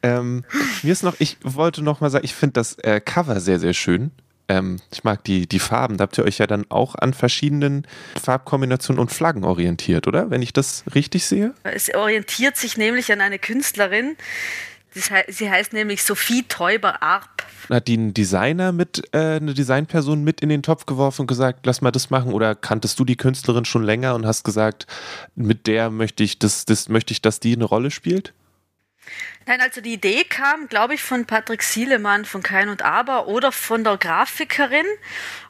Ähm, 0.04 0.44
mir 0.84 0.92
ist 0.92 1.04
noch, 1.04 1.16
ich 1.20 1.38
wollte 1.44 1.82
noch 1.82 2.02
mal 2.02 2.10
sagen, 2.10 2.26
ich 2.26 2.34
finde 2.34 2.54
das 2.54 2.78
äh, 2.80 3.02
Cover 3.02 3.40
sehr, 3.40 3.60
sehr 3.60 3.74
schön. 3.74 4.12
Ähm, 4.50 4.80
ich 4.92 5.04
mag 5.04 5.24
die, 5.24 5.48
die 5.48 5.60
Farben. 5.60 5.98
Da 5.98 6.04
habt 6.04 6.18
ihr 6.18 6.26
euch 6.26 6.40
ja 6.40 6.48
dann 6.48 6.66
auch 6.70 6.96
an 6.96 7.14
verschiedenen 7.14 7.86
Farbkombinationen 8.22 9.00
und 9.00 9.12
Flaggen 9.12 9.44
orientiert, 9.44 10.08
oder? 10.08 10.32
Wenn 10.32 10.42
ich 10.42 10.54
das 10.54 10.84
richtig 10.96 11.26
sehe? 11.26 11.54
Es 11.64 11.94
orientiert 11.94 12.58
sich 12.58 12.76
nämlich 12.76 13.12
an 13.12 13.22
eine 13.22 13.40
Künstlerin. 13.40 14.18
Sie 15.28 15.50
heißt 15.50 15.72
nämlich 15.74 16.04
Sophie 16.04 16.44
Teuber-Arp. 16.48 17.44
Hat 17.70 17.88
die 17.88 17.94
einen 17.94 18.16
Designer 18.16 18.72
mit, 18.72 19.04
äh, 19.14 19.36
eine 19.36 19.54
Designperson 19.54 20.24
mit 20.24 20.42
in 20.42 20.50
den 20.50 20.64
Topf 20.64 20.88
geworfen 20.88 21.22
und 21.22 21.28
gesagt, 21.28 21.68
lass 21.68 21.82
mal 21.82 21.92
das 21.92 22.10
machen? 22.10 22.34
Oder 22.34 22.56
kanntest 22.56 23.00
du 23.00 23.06
die 23.06 23.16
Künstlerin 23.16 23.66
schon 23.66 23.84
länger 23.84 24.16
und 24.16 24.26
hast 24.26 24.44
gesagt, 24.44 24.88
mit 25.36 25.68
der 25.68 25.92
möchte 25.92 26.24
ich, 26.24 26.40
das, 26.40 26.66
das 26.66 26.90
möchte 26.90 27.12
ich, 27.12 27.22
dass 27.22 27.40
die 27.40 27.54
eine 27.54 27.66
Rolle 27.66 27.92
spielt? 27.92 28.34
Nein, 29.50 29.62
also 29.62 29.82
die 29.82 29.94
Idee 29.94 30.26
kam, 30.26 30.68
glaube 30.68 30.94
ich, 30.94 31.02
von 31.02 31.26
Patrick 31.26 31.64
Sielemann 31.64 32.24
von 32.24 32.44
Kein 32.44 32.70
und 32.70 32.84
Aber 32.84 33.26
oder 33.28 33.52
von 33.52 33.84
der 33.84 33.98
Grafikerin. 33.98 34.86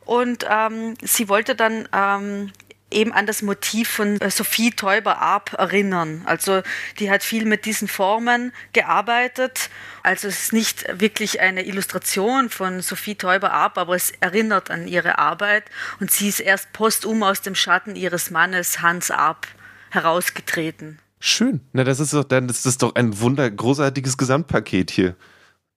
Und 0.05 0.45
ähm, 0.49 0.93
sie 1.01 1.27
wollte 1.27 1.53
dann 1.53 1.89
ähm, 1.91 2.53
eben 2.91 3.11
an 3.11 3.25
das 3.25 3.41
Motiv 3.41 3.89
von 3.89 4.21
äh, 4.21 4.31
Sophie 4.31 4.71
Teuber-Arp 4.71 5.51
erinnern. 5.51 6.21
Also 6.23 6.61
die 6.99 7.11
hat 7.11 7.23
viel 7.23 7.43
mit 7.43 7.65
diesen 7.65 7.89
Formen 7.89 8.53
gearbeitet. 8.71 9.69
Also 10.01 10.29
es 10.29 10.43
ist 10.43 10.53
nicht 10.53 10.85
wirklich 11.01 11.41
eine 11.41 11.65
Illustration 11.65 12.49
von 12.49 12.79
Sophie 12.79 13.15
Teuber-Arp, 13.15 13.77
aber 13.77 13.95
es 13.95 14.11
erinnert 14.21 14.71
an 14.71 14.87
ihre 14.87 15.17
Arbeit. 15.17 15.65
Und 15.99 16.09
sie 16.09 16.29
ist 16.29 16.39
erst 16.39 16.71
postum 16.71 17.21
aus 17.21 17.41
dem 17.41 17.53
Schatten 17.53 17.97
ihres 17.97 18.31
Mannes 18.31 18.79
Hans 18.79 19.11
Arp 19.11 19.45
herausgetreten. 19.89 20.99
Schön. 21.19 21.61
Na, 21.73 21.83
das 21.83 21.99
ist 21.99 22.13
doch 22.13 22.23
dann, 22.23 22.47
das 22.47 22.65
ist 22.65 22.81
doch 22.81 22.95
ein 22.95 23.19
wunder 23.19 23.49
großartiges 23.49 24.17
Gesamtpaket 24.17 24.91
hier. 24.91 25.15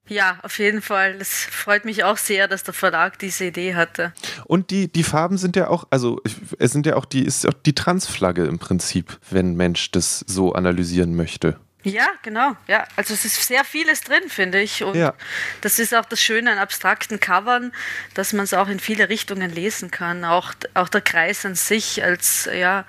Ja, 0.09 0.39
auf 0.43 0.59
jeden 0.59 0.83
Fall. 0.83 1.17
Es 1.21 1.45
freut 1.45 1.85
mich 1.85 2.05
auch 2.05 2.17
sehr, 2.17 2.49
dass 2.49 2.65
der 2.65 2.75
Verlag 2.75 3.19
diese 3.19 3.47
Idee 3.47 3.75
hatte. 3.75 4.13
Und 4.45 4.71
die, 4.71 4.91
die 4.91 5.05
Farben 5.05 5.39
sind 5.39 5.57
ja 5.57 5.69
auch, 5.69 5.87
also 5.91 6.21
es 6.59 6.73
sind 6.73 6.87
ja 6.87 6.97
auch 6.97 7.05
die, 7.05 7.25
ist 7.25 7.47
auch 7.47 7.53
die 7.53 7.75
Transflagge 7.75 8.45
im 8.45 8.59
Prinzip, 8.59 9.19
wenn 9.31 9.55
Mensch 9.55 9.91
das 9.93 10.25
so 10.27 10.53
analysieren 10.53 11.15
möchte. 11.15 11.59
Ja, 11.85 12.07
genau. 12.23 12.57
Ja, 12.69 12.87
also 12.97 13.13
es 13.13 13.25
ist 13.25 13.47
sehr 13.47 13.65
vieles 13.65 14.03
drin, 14.03 14.29
finde 14.29 14.61
ich. 14.61 14.85
Und 14.85 14.95
ja. 14.95 15.15
das 15.63 15.79
ist 15.79 15.95
auch 15.95 16.05
das 16.05 16.21
Schöne 16.21 16.53
an 16.53 16.59
abstrakten 16.59 17.19
Covern, 17.19 17.73
dass 18.15 18.33
man 18.33 18.45
es 18.45 18.55
auch 18.55 18.69
in 18.69 18.79
viele 18.79 19.09
Richtungen 19.09 19.53
lesen 19.53 19.91
kann. 19.91 20.25
Auch, 20.25 20.53
auch 20.75 20.89
der 20.89 21.01
Kreis 21.01 21.45
an 21.45 21.57
sich 21.57 22.05
als, 22.05 22.49
ja, 22.53 22.85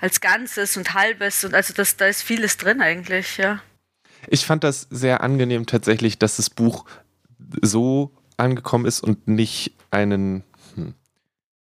als 0.00 0.20
Ganzes 0.20 0.76
und 0.76 0.94
Halbes 0.94 1.44
und 1.44 1.54
also 1.54 1.74
das, 1.74 1.96
da 1.96 2.06
ist 2.06 2.22
vieles 2.22 2.56
drin 2.56 2.80
eigentlich, 2.80 3.36
ja. 3.38 3.60
Ich 4.26 4.44
fand 4.44 4.64
das 4.64 4.86
sehr 4.90 5.22
angenehm 5.22 5.66
tatsächlich, 5.66 6.18
dass 6.18 6.36
das 6.36 6.50
Buch 6.50 6.84
so 7.62 8.12
angekommen 8.36 8.84
ist 8.84 9.00
und 9.00 9.28
nicht 9.28 9.72
einen, 9.90 10.44
hm, 10.74 10.94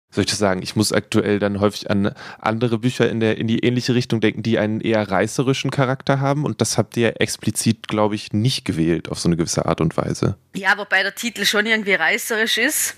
soll 0.09 0.23
ich 0.23 0.29
das 0.29 0.39
sagen, 0.39 0.61
ich 0.61 0.75
muss 0.75 0.91
aktuell 0.91 1.39
dann 1.39 1.59
häufig 1.59 1.89
an 1.89 2.13
andere 2.39 2.79
Bücher 2.79 3.09
in, 3.09 3.19
der, 3.19 3.37
in 3.37 3.47
die 3.47 3.59
ähnliche 3.59 3.95
Richtung 3.95 4.21
denken, 4.21 4.43
die 4.43 4.59
einen 4.59 4.81
eher 4.81 5.09
reißerischen 5.09 5.71
Charakter 5.71 6.19
haben 6.19 6.45
und 6.45 6.61
das 6.61 6.77
habt 6.77 6.97
ihr 6.97 7.21
explizit, 7.21 7.87
glaube 7.87 8.15
ich, 8.15 8.33
nicht 8.33 8.65
gewählt 8.65 9.09
auf 9.09 9.19
so 9.19 9.29
eine 9.29 9.37
gewisse 9.37 9.65
Art 9.65 9.81
und 9.81 9.95
Weise. 9.97 10.37
Ja, 10.55 10.77
wobei 10.77 11.03
der 11.03 11.15
Titel 11.15 11.45
schon 11.45 11.65
irgendwie 11.65 11.93
reißerisch 11.93 12.57
ist. 12.57 12.95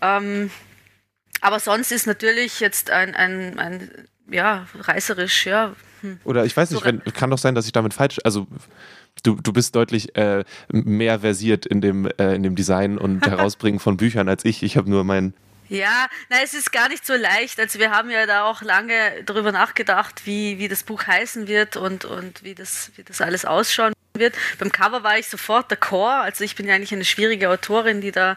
Ähm, 0.00 0.50
aber 1.40 1.60
sonst 1.60 1.92
ist 1.92 2.06
natürlich 2.06 2.60
jetzt 2.60 2.90
ein, 2.90 3.14
ein, 3.14 3.58
ein 3.58 4.08
ja, 4.30 4.66
reißerisch, 4.74 5.46
ja. 5.46 5.74
Hm. 6.00 6.18
Oder 6.24 6.44
ich 6.44 6.56
weiß 6.56 6.70
nicht, 6.70 6.84
wenn, 6.84 7.02
kann 7.04 7.30
doch 7.30 7.38
sein, 7.38 7.54
dass 7.54 7.66
ich 7.66 7.72
damit 7.72 7.94
falsch, 7.94 8.18
also 8.24 8.46
du, 9.22 9.36
du 9.36 9.52
bist 9.52 9.74
deutlich 9.74 10.16
äh, 10.16 10.44
mehr 10.70 11.20
versiert 11.20 11.66
in 11.66 11.80
dem, 11.80 12.06
äh, 12.18 12.34
in 12.34 12.42
dem 12.42 12.56
Design 12.56 12.98
und 12.98 13.26
Herausbringen 13.26 13.80
von 13.80 13.96
Büchern 13.96 14.28
als 14.28 14.44
ich. 14.44 14.62
Ich 14.62 14.76
habe 14.76 14.90
nur 14.90 15.04
mein. 15.04 15.34
Ja, 15.68 16.06
na, 16.30 16.36
es 16.44 16.54
ist 16.54 16.70
gar 16.70 16.88
nicht 16.88 17.04
so 17.04 17.14
leicht. 17.14 17.58
Also 17.58 17.80
wir 17.80 17.90
haben 17.90 18.08
ja 18.10 18.26
da 18.26 18.44
auch 18.44 18.62
lange 18.62 18.94
darüber 19.24 19.50
nachgedacht, 19.50 20.24
wie, 20.24 20.58
wie 20.58 20.68
das 20.68 20.84
Buch 20.84 21.06
heißen 21.06 21.48
wird 21.48 21.76
und, 21.76 22.04
und 22.04 22.44
wie, 22.44 22.54
das, 22.54 22.92
wie 22.94 23.02
das 23.02 23.20
alles 23.20 23.44
ausschauen 23.44 23.92
wird. 24.18 24.34
Beim 24.58 24.72
Cover 24.72 25.02
war 25.02 25.18
ich 25.18 25.28
sofort 25.28 25.70
der 25.70 25.78
Chor. 25.78 26.12
Also 26.12 26.44
ich 26.44 26.56
bin 26.56 26.66
ja 26.66 26.74
eigentlich 26.74 26.92
eine 26.92 27.04
schwierige 27.04 27.50
Autorin, 27.50 28.00
die 28.00 28.12
da 28.12 28.36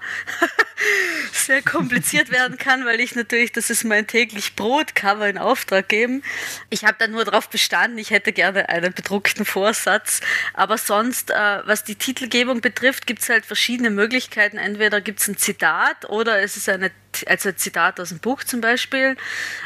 sehr 1.34 1.62
kompliziert 1.62 2.32
werden 2.32 2.58
kann, 2.58 2.86
weil 2.86 3.00
ich 3.00 3.16
natürlich, 3.16 3.52
das 3.52 3.70
ist 3.70 3.84
mein 3.84 4.08
täglich 4.08 4.56
Brot-Cover 4.56 5.28
in 5.28 5.38
Auftrag 5.38 5.90
geben. 5.90 6.24
Ich 6.70 6.86
habe 6.86 6.96
da 7.00 7.08
nur 7.08 7.26
darauf 7.26 7.50
bestanden, 7.50 7.98
ich 7.98 8.12
hätte 8.12 8.32
gerne 8.34 8.70
einen 8.70 8.94
bedruckten 8.94 9.46
Vorsatz. 9.46 10.22
Aber 10.54 10.78
sonst, 10.78 11.32
äh, 11.32 11.62
was 11.66 11.84
die 11.84 11.96
Titelgebung 11.96 12.62
betrifft, 12.62 13.08
gibt 13.08 13.22
es 13.22 13.30
halt 13.30 13.46
verschiedene 13.46 13.90
Möglichkeiten. 13.90 14.58
Entweder 14.58 15.02
gibt 15.02 15.20
es 15.20 15.28
ein 15.28 15.38
Zitat 15.38 16.10
oder 16.10 16.42
es 16.42 16.58
ist 16.58 16.70
eine 16.70 16.92
also 17.28 17.50
ein 17.50 17.58
Zitat 17.58 18.00
aus 18.00 18.10
dem 18.10 18.20
Buch 18.20 18.44
zum 18.44 18.62
Beispiel, 18.62 19.18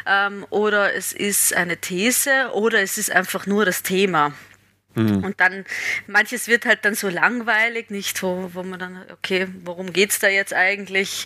ähm, 0.06 0.46
oder 0.50 0.94
es 0.94 1.14
ist 1.14 1.54
eine 1.54 1.78
These 1.78 2.52
oder 2.54 2.82
es 2.82 2.98
ist 2.98 3.12
einfach 3.12 3.46
nur 3.46 3.66
das 3.66 3.84
Thema. 3.84 4.34
Mhm. 4.96 5.24
Und 5.24 5.40
dann, 5.40 5.66
manches 6.08 6.48
wird 6.48 6.66
halt 6.66 6.86
dann 6.86 6.96
so 6.96 7.10
langweilig, 7.10 7.90
nicht, 7.90 8.22
wo, 8.22 8.50
wo 8.54 8.64
man 8.64 8.80
dann, 8.80 9.06
okay, 9.12 9.48
worum 9.64 9.92
geht 9.92 10.12
es 10.12 10.20
da 10.20 10.28
jetzt 10.28 10.54
eigentlich? 10.54 11.26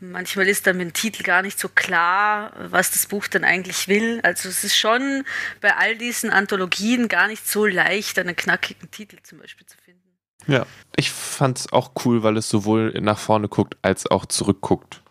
Manchmal 0.00 0.48
ist 0.48 0.66
dann 0.66 0.76
mit 0.76 0.88
dem 0.88 0.92
Titel 0.92 1.22
gar 1.22 1.42
nicht 1.42 1.58
so 1.58 1.68
klar, 1.68 2.52
was 2.58 2.90
das 2.90 3.06
Buch 3.06 3.26
dann 3.26 3.44
eigentlich 3.44 3.88
will. 3.88 4.20
Also 4.22 4.48
es 4.48 4.64
ist 4.64 4.76
schon 4.76 5.24
bei 5.60 5.74
all 5.76 5.96
diesen 5.96 6.30
Anthologien 6.30 7.08
gar 7.08 7.28
nicht 7.28 7.48
so 7.48 7.64
leicht, 7.66 8.18
einen 8.18 8.36
knackigen 8.36 8.90
Titel 8.90 9.18
zum 9.22 9.38
Beispiel 9.38 9.66
zu 9.66 9.76
finden. 9.78 10.02
Ja, 10.46 10.66
ich 10.94 11.10
fand 11.10 11.58
es 11.58 11.72
auch 11.72 11.92
cool, 12.04 12.22
weil 12.22 12.36
es 12.36 12.48
sowohl 12.48 12.92
nach 13.00 13.18
vorne 13.18 13.48
guckt 13.48 13.76
als 13.82 14.06
auch 14.10 14.26
zurückguckt. 14.26 15.02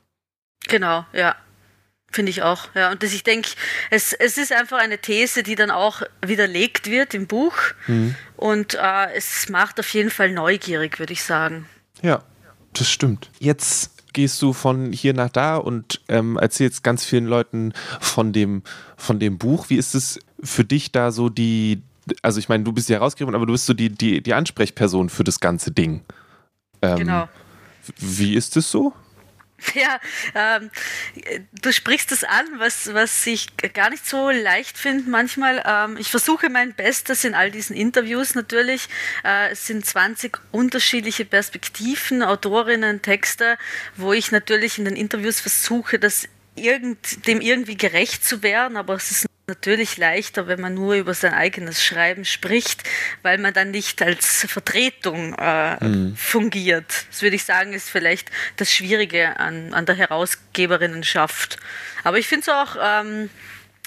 Genau, 0.68 1.06
ja. 1.14 1.36
Finde 2.12 2.30
ich 2.30 2.43
auch, 2.43 2.70
ja. 2.76 2.91
Und 2.91 3.03
das, 3.03 3.14
ich 3.14 3.24
denke, 3.24 3.49
es, 3.89 4.14
es 4.14 4.38
ist 4.38 4.53
einfach 4.53 4.78
eine 4.78 4.99
These, 4.99 5.43
die 5.43 5.56
dann 5.56 5.72
auch 5.72 6.01
widerlegt 6.26 6.89
wird 6.89 7.14
im 7.14 7.28
Buch. 7.28 7.56
Mhm. 7.88 8.16
Und 8.38 8.76
äh, 8.76 9.14
es 9.16 9.49
macht 9.49 9.80
auf 9.80 9.89
jeden 9.93 10.10
Fall 10.10 10.32
neugierig, 10.32 10.99
würde 10.99 11.14
ich 11.14 11.24
sagen. 11.24 11.68
Ja, 12.01 12.24
das 12.74 12.89
stimmt. 12.89 13.30
Jetzt 13.39 13.91
gehst 14.14 14.41
du 14.41 14.53
von 14.53 14.93
hier 14.93 15.14
nach 15.14 15.30
da 15.30 15.58
und 15.58 16.01
ähm, 16.08 16.38
erzählst 16.38 16.84
ganz 16.84 17.03
vielen 17.03 17.26
Leuten 17.26 17.74
von 17.99 18.32
dem, 18.32 18.64
von 18.95 19.20
dem 19.20 19.38
Buch. 19.38 19.70
Wie 19.70 19.76
ist 19.76 19.93
es 19.93 20.20
für 20.41 20.64
dich 20.64 20.93
da 20.93 21.12
so 21.12 21.30
die, 21.30 21.82
also 22.22 22.39
ich 22.39 22.47
meine, 22.47 22.64
du 22.64 22.72
bist 22.72 22.88
ja 22.88 22.99
rausgegeben, 22.99 23.36
aber 23.36 23.45
du 23.45 23.51
bist 23.51 23.66
so 23.66 23.74
die, 23.74 23.89
die, 23.89 24.22
die 24.22 24.34
Ansprechperson 24.34 25.10
für 25.10 25.26
das 25.26 25.41
ganze 25.41 25.72
Ding. 25.72 26.06
Ähm, 26.82 26.97
genau. 26.97 27.30
Wie 27.97 28.36
ist 28.36 28.56
es 28.56 28.72
so? 28.72 28.93
Ja, 29.74 29.99
ähm, 30.36 30.70
du 31.62 31.72
sprichst 31.72 32.12
es 32.12 32.24
an, 32.24 32.45
was, 32.58 32.93
was 32.93 33.26
ich 33.26 33.47
gar 33.74 33.89
nicht 33.89 34.06
so 34.06 34.30
leicht 34.30 34.78
finde 34.78 35.10
manchmal. 35.10 35.64
Ähm, 35.66 35.97
ich 35.97 36.10
versuche 36.10 36.49
mein 36.49 36.74
Bestes 36.74 37.24
in 37.24 37.34
all 37.34 37.51
diesen 37.51 37.76
Interviews 37.76 38.36
natürlich. 38.36 38.88
Äh, 39.24 39.51
es 39.51 39.68
sind 39.68 39.86
20 39.86 40.38
unterschiedliche 40.51 41.26
Perspektiven, 41.26 42.24
Autorinnen, 42.24 43.01
Texte, 43.01 43.58
wo 43.95 44.14
ich 44.14 44.32
natürlich 44.32 44.78
in 44.78 44.86
den 44.86 44.95
Interviews 44.95 45.39
versuche, 45.39 45.99
das 45.99 46.28
irgend, 46.56 47.28
dem 47.28 47.41
irgendwie 47.41 47.78
gerecht 47.78 48.24
zu 48.24 48.43
werden, 48.43 48.78
aber 48.78 48.95
es 48.95 49.12
ist 49.12 49.26
natürlich 49.47 49.97
leichter, 49.97 50.47
wenn 50.47 50.59
man 50.59 50.73
nur 50.73 50.95
über 50.95 51.13
sein 51.13 51.33
eigenes 51.33 51.83
Schreiben 51.83 52.25
spricht, 52.25 52.83
weil 53.21 53.37
man 53.37 53.53
dann 53.53 53.71
nicht 53.71 54.01
als 54.01 54.45
Vertretung 54.49 55.35
äh, 55.35 55.83
mhm. 55.83 56.15
fungiert. 56.15 57.05
Das 57.09 57.21
würde 57.21 57.35
ich 57.35 57.43
sagen, 57.43 57.73
ist 57.73 57.89
vielleicht 57.89 58.31
das 58.57 58.73
Schwierige 58.73 59.39
an, 59.39 59.73
an 59.73 59.85
der 59.85 59.95
Herausgeberinnenschaft. 59.95 61.57
Aber 62.03 62.17
ich 62.17 62.27
finde 62.27 62.41
es 62.41 62.49
auch 62.49 62.75
ähm, 62.81 63.29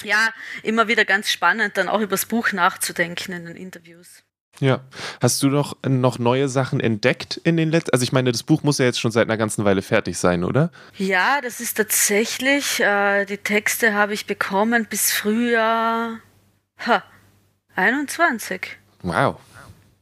ja, 0.03 0.33
immer 0.63 0.89
wieder 0.89 1.05
ganz 1.05 1.31
spannend, 1.31 1.77
dann 1.77 1.89
auch 1.89 2.01
über 2.01 2.11
das 2.11 2.27
Buch 2.27 2.53
nachzudenken 2.53 3.33
in 3.33 3.47
den 3.47 3.57
Interviews. 3.57 4.23
Ja. 4.61 4.81
Hast 5.21 5.43
du 5.43 5.49
noch, 5.49 5.77
noch 5.87 6.19
neue 6.19 6.49
Sachen 6.49 6.81
entdeckt 6.81 7.41
in 7.45 7.57
den 7.57 7.71
letzten? 7.71 7.93
Also 7.93 8.03
ich 8.03 8.13
meine, 8.13 8.33
das 8.33 8.43
Buch 8.43 8.63
muss 8.63 8.79
ja 8.79 8.87
jetzt 8.87 9.01
schon 9.01 9.13
seit 9.13 9.29
einer 9.29 9.37
ganzen 9.37 9.65
Weile 9.65 9.83
fertig 9.83 10.19
sein, 10.19 10.45
oder? 10.45 10.71
Ja, 10.97 11.41
das 11.41 11.61
ist 11.61 11.77
tatsächlich. 11.77 12.81
Äh, 12.81 13.25
die 13.27 13.39
Texte 13.39 13.95
habe 13.95 14.15
ich 14.15 14.27
bekommen 14.27 14.87
bis 14.87 15.13
Frühjahr 15.13 16.19
ha, 16.87 17.03
21. 17.77 18.77
Wow. 19.03 19.39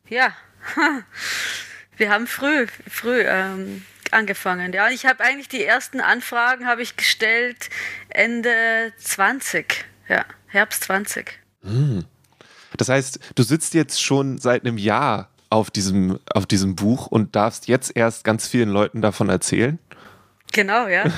Ja. 0.08 0.32
Wir 1.96 2.10
haben 2.10 2.26
früh, 2.26 2.66
früh 2.88 3.22
ähm, 3.22 3.84
angefangen. 4.10 4.72
Ja, 4.72 4.88
ich 4.88 5.06
habe 5.06 5.24
eigentlich 5.24 5.48
die 5.48 5.64
ersten 5.64 6.00
Anfragen 6.00 6.66
habe 6.66 6.82
ich 6.82 6.96
gestellt 6.96 7.70
Ende 8.08 8.92
20. 8.98 9.84
Ja, 10.08 10.24
Herbst 10.46 10.84
20. 10.84 11.38
Hm. 11.62 12.04
Das 12.76 12.88
heißt, 12.88 13.18
du 13.34 13.42
sitzt 13.42 13.74
jetzt 13.74 14.02
schon 14.02 14.38
seit 14.38 14.64
einem 14.64 14.78
Jahr 14.78 15.30
auf 15.50 15.70
diesem, 15.70 16.18
auf 16.32 16.46
diesem 16.46 16.76
Buch 16.76 17.06
und 17.06 17.36
darfst 17.36 17.68
jetzt 17.68 17.96
erst 17.96 18.24
ganz 18.24 18.48
vielen 18.48 18.70
Leuten 18.70 19.02
davon 19.02 19.28
erzählen? 19.28 19.78
Genau, 20.52 20.86
ja. 20.88 21.04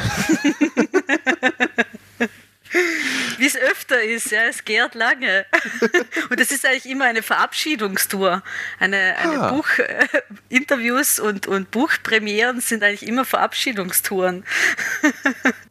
Wie 3.38 3.46
es 3.46 3.56
öfter 3.56 4.02
ist, 4.02 4.30
ja, 4.30 4.42
es 4.44 4.64
gärt 4.64 4.94
lange. 4.94 5.46
Und 6.30 6.40
es 6.40 6.50
ist 6.50 6.66
eigentlich 6.66 6.86
immer 6.86 7.04
eine 7.04 7.22
Verabschiedungstour. 7.22 8.42
Eine, 8.78 9.16
eine 9.16 9.40
ah. 9.40 9.52
Buchinterviews 10.50 11.20
und, 11.20 11.46
und 11.46 11.70
Buchpremieren 11.70 12.60
sind 12.60 12.82
eigentlich 12.82 13.08
immer 13.08 13.24
Verabschiedungstouren. 13.24 14.44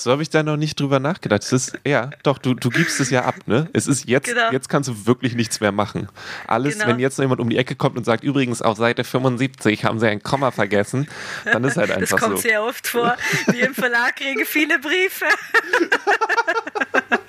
So 0.00 0.10
habe 0.10 0.22
ich 0.22 0.30
da 0.30 0.42
noch 0.42 0.56
nicht 0.56 0.80
drüber 0.80 0.98
nachgedacht. 0.98 1.42
Es 1.42 1.52
ist, 1.52 1.78
ja, 1.84 2.08
doch, 2.22 2.38
du, 2.38 2.54
du 2.54 2.70
gibst 2.70 3.00
es 3.00 3.10
ja 3.10 3.26
ab, 3.26 3.34
ne? 3.44 3.68
Es 3.74 3.86
ist 3.86 4.08
jetzt, 4.08 4.26
genau. 4.26 4.50
jetzt 4.50 4.70
kannst 4.70 4.88
du 4.88 5.06
wirklich 5.06 5.34
nichts 5.34 5.60
mehr 5.60 5.72
machen. 5.72 6.08
Alles, 6.46 6.78
genau. 6.78 6.86
wenn 6.88 6.98
jetzt 6.98 7.18
noch 7.18 7.24
jemand 7.24 7.40
um 7.40 7.50
die 7.50 7.58
Ecke 7.58 7.74
kommt 7.74 7.98
und 7.98 8.04
sagt, 8.04 8.24
übrigens 8.24 8.62
auf 8.62 8.78
Seite 8.78 9.04
75 9.04 9.84
haben 9.84 9.98
sie 9.98 10.08
ein 10.08 10.22
Komma 10.22 10.52
vergessen, 10.52 11.06
dann 11.44 11.64
ist 11.64 11.76
halt 11.76 11.90
einfach 11.96 12.08
so. 12.08 12.16
Das 12.16 12.24
kommt 12.24 12.36
so. 12.38 12.48
sehr 12.48 12.62
oft 12.64 12.86
vor. 12.86 13.14
Wir 13.48 13.66
im 13.66 13.74
Verlag 13.74 14.16
kriegen 14.16 14.46
viele 14.46 14.78
Briefe. 14.78 15.26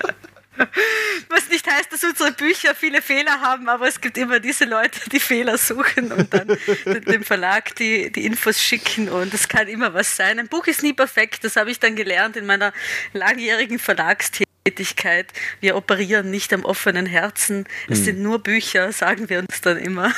Was 1.29 1.49
nicht 1.49 1.69
heißt, 1.69 1.91
dass 1.91 2.03
unsere 2.03 2.31
Bücher 2.31 2.75
viele 2.75 3.01
Fehler 3.01 3.41
haben, 3.41 3.69
aber 3.69 3.87
es 3.87 4.01
gibt 4.01 4.17
immer 4.17 4.39
diese 4.39 4.65
Leute, 4.65 4.99
die 5.09 5.19
Fehler 5.19 5.57
suchen 5.57 6.11
und 6.11 6.33
dann 6.33 6.47
dem 7.07 7.23
Verlag 7.23 7.75
die, 7.75 8.11
die 8.11 8.25
Infos 8.25 8.61
schicken 8.61 9.09
und 9.09 9.33
es 9.33 9.47
kann 9.47 9.67
immer 9.67 9.93
was 9.93 10.15
sein. 10.15 10.39
Ein 10.39 10.47
Buch 10.47 10.67
ist 10.67 10.83
nie 10.83 10.93
perfekt, 10.93 11.43
das 11.43 11.55
habe 11.55 11.71
ich 11.71 11.79
dann 11.79 11.95
gelernt 11.95 12.37
in 12.37 12.45
meiner 12.45 12.73
langjährigen 13.13 13.79
Verlagstätigkeit. 13.79 15.31
Wir 15.59 15.75
operieren 15.75 16.31
nicht 16.31 16.53
am 16.53 16.65
offenen 16.65 17.05
Herzen. 17.05 17.65
Es 17.89 17.99
hm. 17.99 18.05
sind 18.05 18.19
nur 18.19 18.39
Bücher, 18.39 18.91
sagen 18.91 19.29
wir 19.29 19.39
uns 19.39 19.61
dann 19.61 19.77
immer. 19.77 20.13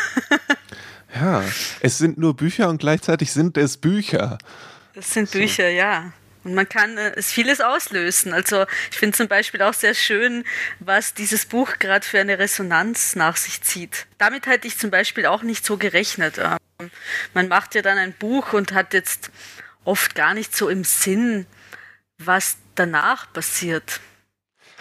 Ja, 1.16 1.43
es 1.80 1.99
sind 1.99 2.18
nur 2.18 2.36
Bücher 2.36 2.70
und 2.70 2.80
gleichzeitig 2.80 3.32
sind 3.32 3.58
es 3.58 3.78
Bücher. 3.78 4.39
Es 4.95 5.14
sind 5.14 5.30
Bücher, 5.30 5.70
ja. 5.70 6.12
Und 6.44 6.56
man 6.56 6.68
kann 6.68 6.98
äh, 6.98 7.14
es 7.16 7.32
vieles 7.32 7.62
auslösen. 7.62 8.34
Also 8.34 8.66
ich 8.91 8.98
finde 8.98 9.18
zum 9.18 9.28
Beispiel 9.28 9.62
auch 9.62 9.74
sehr 9.74 9.94
schön, 9.94 10.44
was 10.80 11.14
dieses 11.14 11.46
Buch 11.46 11.80
gerade 11.80 12.06
für 12.06 12.20
eine 12.20 12.39
Resonanz 12.39 13.16
nach 13.16 13.38
sich 13.38 13.62
zieht. 13.62 14.08
Damit 14.18 14.46
hätte 14.46 14.68
ich 14.68 14.78
zum 14.78 14.91
Beispiel 14.91 15.26
auch 15.26 15.44
nicht 15.44 15.66
so 15.66 15.78
gerechnet. 15.78 16.38
Ähm, 16.38 16.91
man 17.34 17.48
macht 17.48 17.76
ja 17.76 17.82
dann 17.82 17.98
ein 17.98 18.14
Buch 18.14 18.54
und 18.54 18.74
hat 18.74 18.94
jetzt 18.94 19.32
oft 19.86 20.16
gar 20.16 20.34
nicht 20.34 20.56
so 20.56 20.70
im 20.70 20.84
Sinn, 20.84 21.46
was 22.18 22.58
danach 22.76 23.32
passiert. 23.32 24.00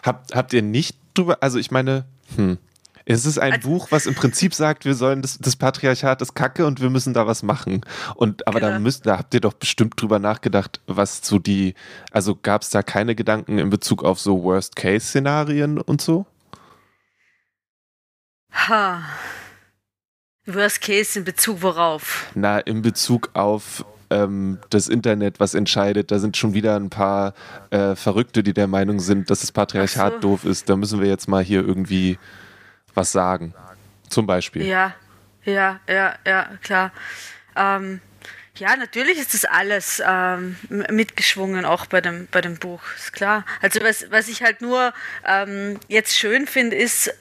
Habt, 0.03 0.35
habt 0.35 0.53
ihr 0.53 0.63
nicht 0.63 0.97
drüber, 1.15 1.39
also 1.43 1.59
ich 1.59 1.71
meine, 1.71 2.05
hm, 2.37 2.59
es 3.05 3.27
ist 3.27 3.39
ein 3.39 3.55
also, 3.55 3.69
Buch, 3.69 3.89
was 3.91 4.07
im 4.07 4.15
Prinzip 4.15 4.55
sagt, 4.55 4.85
wir 4.85 4.95
sollen 4.95 5.23
das, 5.23 5.39
das 5.39 5.57
Patriarchat 5.57 6.23
ist 6.23 6.35
Kacke 6.35 6.67
und 6.67 6.81
wir 6.81 6.91
müssen 6.91 7.15
da 7.15 7.27
was 7.27 7.43
machen. 7.43 7.83
Und 8.15 8.47
aber 8.47 8.61
genau. 8.61 8.73
da 8.73 8.79
müsst, 8.79 9.07
da 9.07 9.19
habt 9.19 9.35
ihr 9.35 9.41
doch 9.41 9.55
bestimmt 9.55 10.01
drüber 10.01 10.19
nachgedacht, 10.19 10.81
was 10.87 11.21
so 11.23 11.39
die, 11.39 11.75
also 12.11 12.37
gab 12.37 12.63
es 12.63 12.71
da 12.71 12.83
keine 12.83 13.15
Gedanken 13.15 13.59
in 13.59 13.71
Bezug 13.71 14.05
auf 14.05 14.21
so 14.21 14.43
Worst-Case-Szenarien 14.43 15.81
und 15.81 16.01
so? 16.01 16.27
Ha. 18.53 19.03
Worst 20.47 20.81
Case 20.81 21.19
in 21.19 21.25
Bezug 21.25 21.63
worauf? 21.63 22.27
Na, 22.35 22.59
in 22.59 22.83
Bezug 22.83 23.31
auf 23.35 23.85
ähm, 24.11 24.59
das 24.71 24.89
Internet, 24.89 25.41
was 25.41 25.55
entscheidet. 25.55 26.11
Da 26.11 26.19
sind 26.19 26.37
schon 26.37 26.53
wieder 26.53 26.77
ein 26.77 26.91
paar 26.91 27.35
äh, 27.71 27.95
Verrückte, 27.95 28.43
die 28.43 28.53
der 28.53 28.67
Meinung 28.67 29.01
sind, 29.01 29.31
dass 29.31 29.41
das 29.41 29.53
Patriarchat 29.53 30.15
so. 30.15 30.19
doof 30.21 30.45
ist. 30.45 30.69
Da 30.69 30.77
müssen 30.77 31.01
wir 31.01 31.09
jetzt 31.09 31.29
mal 31.29 31.43
hier 31.43 31.67
irgendwie 31.67 32.19
was 32.95 33.13
sagen. 33.13 33.55
Zum 34.09 34.27
Beispiel. 34.27 34.67
Ja, 34.67 34.95
ja, 35.45 35.81
ja, 35.89 36.17
ja, 36.27 36.51
klar. 36.63 36.93
Ähm, 37.57 38.01
ja, 38.57 38.77
natürlich 38.77 39.19
ist 39.19 39.33
das 39.35 39.45
alles 39.45 40.03
ähm, 40.07 40.57
mitgeschwungen, 40.69 41.65
auch 41.65 41.87
bei 41.87 42.01
dem, 42.01 42.29
bei 42.31 42.41
dem 42.41 42.57
Buch, 42.59 42.83
ist 42.97 43.13
klar. 43.13 43.45
Also 43.63 43.81
was, 43.83 44.11
was 44.11 44.29
ich 44.29 44.43
halt 44.43 44.61
nur 44.61 44.93
ähm, 45.27 45.81
jetzt 45.89 46.17
schön 46.17 46.47
finde, 46.47 46.77
ist, 46.77 47.13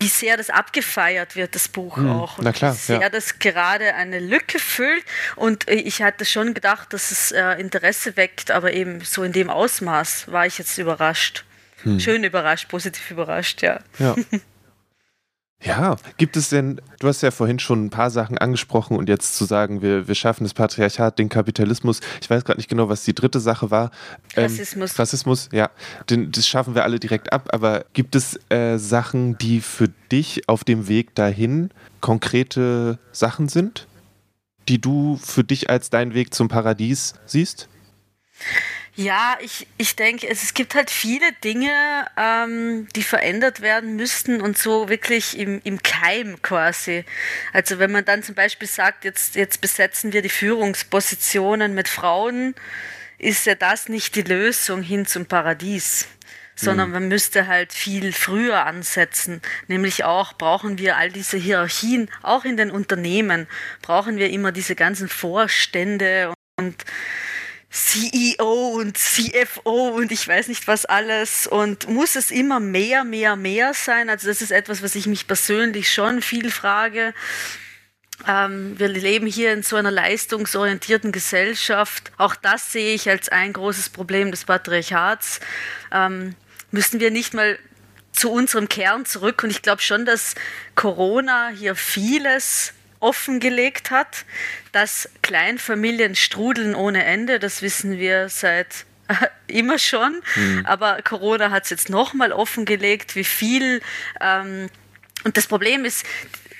wie 0.00 0.08
sehr 0.08 0.36
das 0.36 0.50
abgefeiert 0.50 1.36
wird, 1.36 1.54
das 1.54 1.68
Buch 1.68 1.96
hm, 1.96 2.10
auch. 2.10 2.38
Und 2.38 2.44
na 2.44 2.52
klar, 2.52 2.72
wie 2.72 2.78
sehr 2.78 3.00
ja. 3.00 3.08
das 3.08 3.40
gerade 3.40 3.94
eine 3.94 4.18
Lücke 4.20 4.58
füllt. 4.58 5.04
Und 5.36 5.68
ich 5.68 6.02
hatte 6.02 6.24
schon 6.24 6.54
gedacht, 6.54 6.92
dass 6.92 7.10
es 7.10 7.32
äh, 7.32 7.60
Interesse 7.60 8.16
weckt, 8.16 8.50
aber 8.50 8.72
eben 8.72 9.00
so 9.02 9.22
in 9.22 9.32
dem 9.32 9.50
Ausmaß 9.50 10.30
war 10.30 10.46
ich 10.46 10.58
jetzt 10.58 10.78
überrascht. 10.78 11.44
Hm. 11.82 11.98
Schön 12.00 12.24
überrascht, 12.24 12.68
positiv 12.68 13.10
überrascht, 13.10 13.62
ja. 13.62 13.80
Ja. 13.98 14.14
Ja, 15.64 15.96
gibt 16.16 16.36
es 16.36 16.48
denn, 16.48 16.80
du 16.98 17.08
hast 17.08 17.22
ja 17.22 17.30
vorhin 17.30 17.58
schon 17.58 17.84
ein 17.84 17.90
paar 17.90 18.10
Sachen 18.10 18.36
angesprochen 18.36 18.96
und 18.96 19.08
jetzt 19.08 19.36
zu 19.36 19.44
sagen, 19.44 19.80
wir, 19.80 20.08
wir 20.08 20.14
schaffen 20.14 20.44
das 20.44 20.54
Patriarchat, 20.54 21.18
den 21.18 21.28
Kapitalismus, 21.28 22.00
ich 22.20 22.28
weiß 22.28 22.44
gerade 22.44 22.58
nicht 22.58 22.68
genau, 22.68 22.88
was 22.88 23.04
die 23.04 23.14
dritte 23.14 23.38
Sache 23.38 23.70
war. 23.70 23.92
Ähm, 24.34 24.44
Rassismus. 24.44 24.98
Rassismus, 24.98 25.48
ja, 25.52 25.70
den, 26.10 26.32
das 26.32 26.48
schaffen 26.48 26.74
wir 26.74 26.82
alle 26.82 26.98
direkt 26.98 27.32
ab, 27.32 27.50
aber 27.52 27.84
gibt 27.92 28.16
es 28.16 28.38
äh, 28.50 28.76
Sachen, 28.78 29.38
die 29.38 29.60
für 29.60 29.88
dich 30.10 30.48
auf 30.48 30.64
dem 30.64 30.88
Weg 30.88 31.14
dahin 31.14 31.70
konkrete 32.00 32.98
Sachen 33.12 33.48
sind, 33.48 33.86
die 34.68 34.80
du 34.80 35.16
für 35.22 35.44
dich 35.44 35.70
als 35.70 35.90
deinen 35.90 36.14
Weg 36.14 36.34
zum 36.34 36.48
Paradies 36.48 37.14
siehst? 37.26 37.68
Ja, 38.94 39.38
ich, 39.40 39.66
ich 39.78 39.96
denke, 39.96 40.28
es, 40.28 40.42
es 40.42 40.52
gibt 40.52 40.74
halt 40.74 40.90
viele 40.90 41.32
Dinge, 41.44 41.70
ähm, 42.18 42.88
die 42.94 43.02
verändert 43.02 43.62
werden 43.62 43.96
müssten 43.96 44.42
und 44.42 44.58
so 44.58 44.90
wirklich 44.90 45.38
im, 45.38 45.62
im 45.64 45.82
Keim 45.82 46.42
quasi. 46.42 47.06
Also 47.54 47.78
wenn 47.78 47.90
man 47.90 48.04
dann 48.04 48.22
zum 48.22 48.34
Beispiel 48.34 48.68
sagt, 48.68 49.04
jetzt, 49.04 49.34
jetzt 49.34 49.62
besetzen 49.62 50.12
wir 50.12 50.20
die 50.20 50.28
Führungspositionen 50.28 51.74
mit 51.74 51.88
Frauen, 51.88 52.54
ist 53.16 53.46
ja 53.46 53.54
das 53.54 53.88
nicht 53.88 54.14
die 54.14 54.22
Lösung 54.22 54.82
hin 54.82 55.06
zum 55.06 55.26
Paradies 55.26 56.06
sondern 56.54 56.88
mhm. 56.88 56.94
man 56.94 57.08
müsste 57.08 57.46
halt 57.46 57.72
viel 57.72 58.12
früher 58.12 58.66
ansetzen. 58.66 59.40
Nämlich 59.68 60.04
auch 60.04 60.34
brauchen 60.34 60.78
wir 60.78 60.96
all 60.96 61.10
diese 61.10 61.36
Hierarchien, 61.38 62.10
auch 62.22 62.44
in 62.44 62.56
den 62.56 62.70
Unternehmen, 62.70 63.46
brauchen 63.80 64.16
wir 64.16 64.30
immer 64.30 64.52
diese 64.52 64.74
ganzen 64.74 65.08
Vorstände 65.08 66.32
und 66.56 66.84
CEO 67.72 68.76
und 68.78 68.98
CFO 68.98 69.88
und 69.88 70.12
ich 70.12 70.28
weiß 70.28 70.48
nicht 70.48 70.68
was 70.68 70.84
alles 70.84 71.46
und 71.46 71.88
muss 71.88 72.16
es 72.16 72.30
immer 72.30 72.60
mehr, 72.60 73.02
mehr, 73.02 73.34
mehr 73.34 73.72
sein? 73.72 74.10
Also 74.10 74.28
das 74.28 74.42
ist 74.42 74.52
etwas, 74.52 74.82
was 74.82 74.94
ich 74.94 75.06
mich 75.06 75.26
persönlich 75.26 75.90
schon 75.90 76.20
viel 76.20 76.50
frage. 76.50 77.14
Ähm, 78.28 78.78
wir 78.78 78.88
leben 78.88 79.26
hier 79.26 79.54
in 79.54 79.62
so 79.62 79.76
einer 79.76 79.90
leistungsorientierten 79.90 81.12
Gesellschaft. 81.12 82.12
Auch 82.18 82.34
das 82.34 82.72
sehe 82.72 82.94
ich 82.94 83.08
als 83.08 83.30
ein 83.30 83.54
großes 83.54 83.88
Problem 83.88 84.30
des 84.30 84.44
Patriarchats. 84.44 85.40
Ähm, 85.90 86.34
müssen 86.72 87.00
wir 87.00 87.10
nicht 87.10 87.32
mal 87.32 87.58
zu 88.12 88.30
unserem 88.30 88.68
Kern 88.68 89.06
zurück? 89.06 89.42
Und 89.42 89.50
ich 89.50 89.62
glaube 89.62 89.80
schon, 89.80 90.04
dass 90.04 90.34
Corona 90.74 91.48
hier 91.48 91.74
vieles 91.74 92.74
offengelegt 93.02 93.90
hat, 93.90 94.24
dass 94.72 95.08
Kleinfamilien 95.22 96.14
strudeln 96.14 96.74
ohne 96.74 97.04
Ende, 97.04 97.38
das 97.38 97.62
wissen 97.62 97.98
wir 97.98 98.28
seit 98.28 98.86
immer 99.46 99.78
schon, 99.78 100.22
mhm. 100.36 100.64
aber 100.66 101.02
Corona 101.02 101.50
hat 101.50 101.64
es 101.64 101.70
jetzt 101.70 101.90
nochmal 101.90 102.32
offengelegt, 102.32 103.16
wie 103.16 103.24
viel. 103.24 103.82
Ähm, 104.20 104.68
und 105.24 105.36
das 105.36 105.46
Problem 105.46 105.84
ist, 105.84 106.06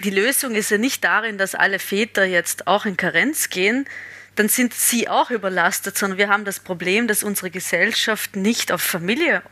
die 0.00 0.10
Lösung 0.10 0.54
ist 0.54 0.70
ja 0.70 0.78
nicht 0.78 1.04
darin, 1.04 1.38
dass 1.38 1.54
alle 1.54 1.78
Väter 1.78 2.24
jetzt 2.24 2.66
auch 2.66 2.86
in 2.86 2.96
Karenz 2.96 3.48
gehen, 3.50 3.86
dann 4.34 4.48
sind 4.48 4.74
sie 4.74 5.08
auch 5.08 5.30
überlastet, 5.30 5.96
sondern 5.96 6.18
wir 6.18 6.28
haben 6.28 6.44
das 6.44 6.58
Problem, 6.58 7.06
dass 7.06 7.22
unsere 7.22 7.50
Gesellschaft 7.50 8.34
nicht 8.34 8.72
auf 8.72 8.82
Familie 8.82 9.42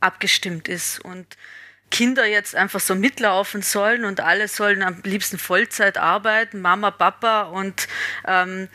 abgestimmt 0.00 0.68
ist 0.68 0.98
und 0.98 1.36
Kinder 1.90 2.24
jetzt 2.24 2.54
einfach 2.54 2.80
so 2.80 2.94
mitlaufen 2.94 3.62
sollen 3.62 4.04
und 4.04 4.20
alle 4.20 4.48
sollen 4.48 4.82
am 4.82 5.02
liebsten 5.02 5.38
Vollzeit 5.38 5.98
arbeiten, 5.98 6.60
Mama, 6.60 6.90
Papa 6.90 7.42
und 7.42 7.88
ähm, 8.26 8.68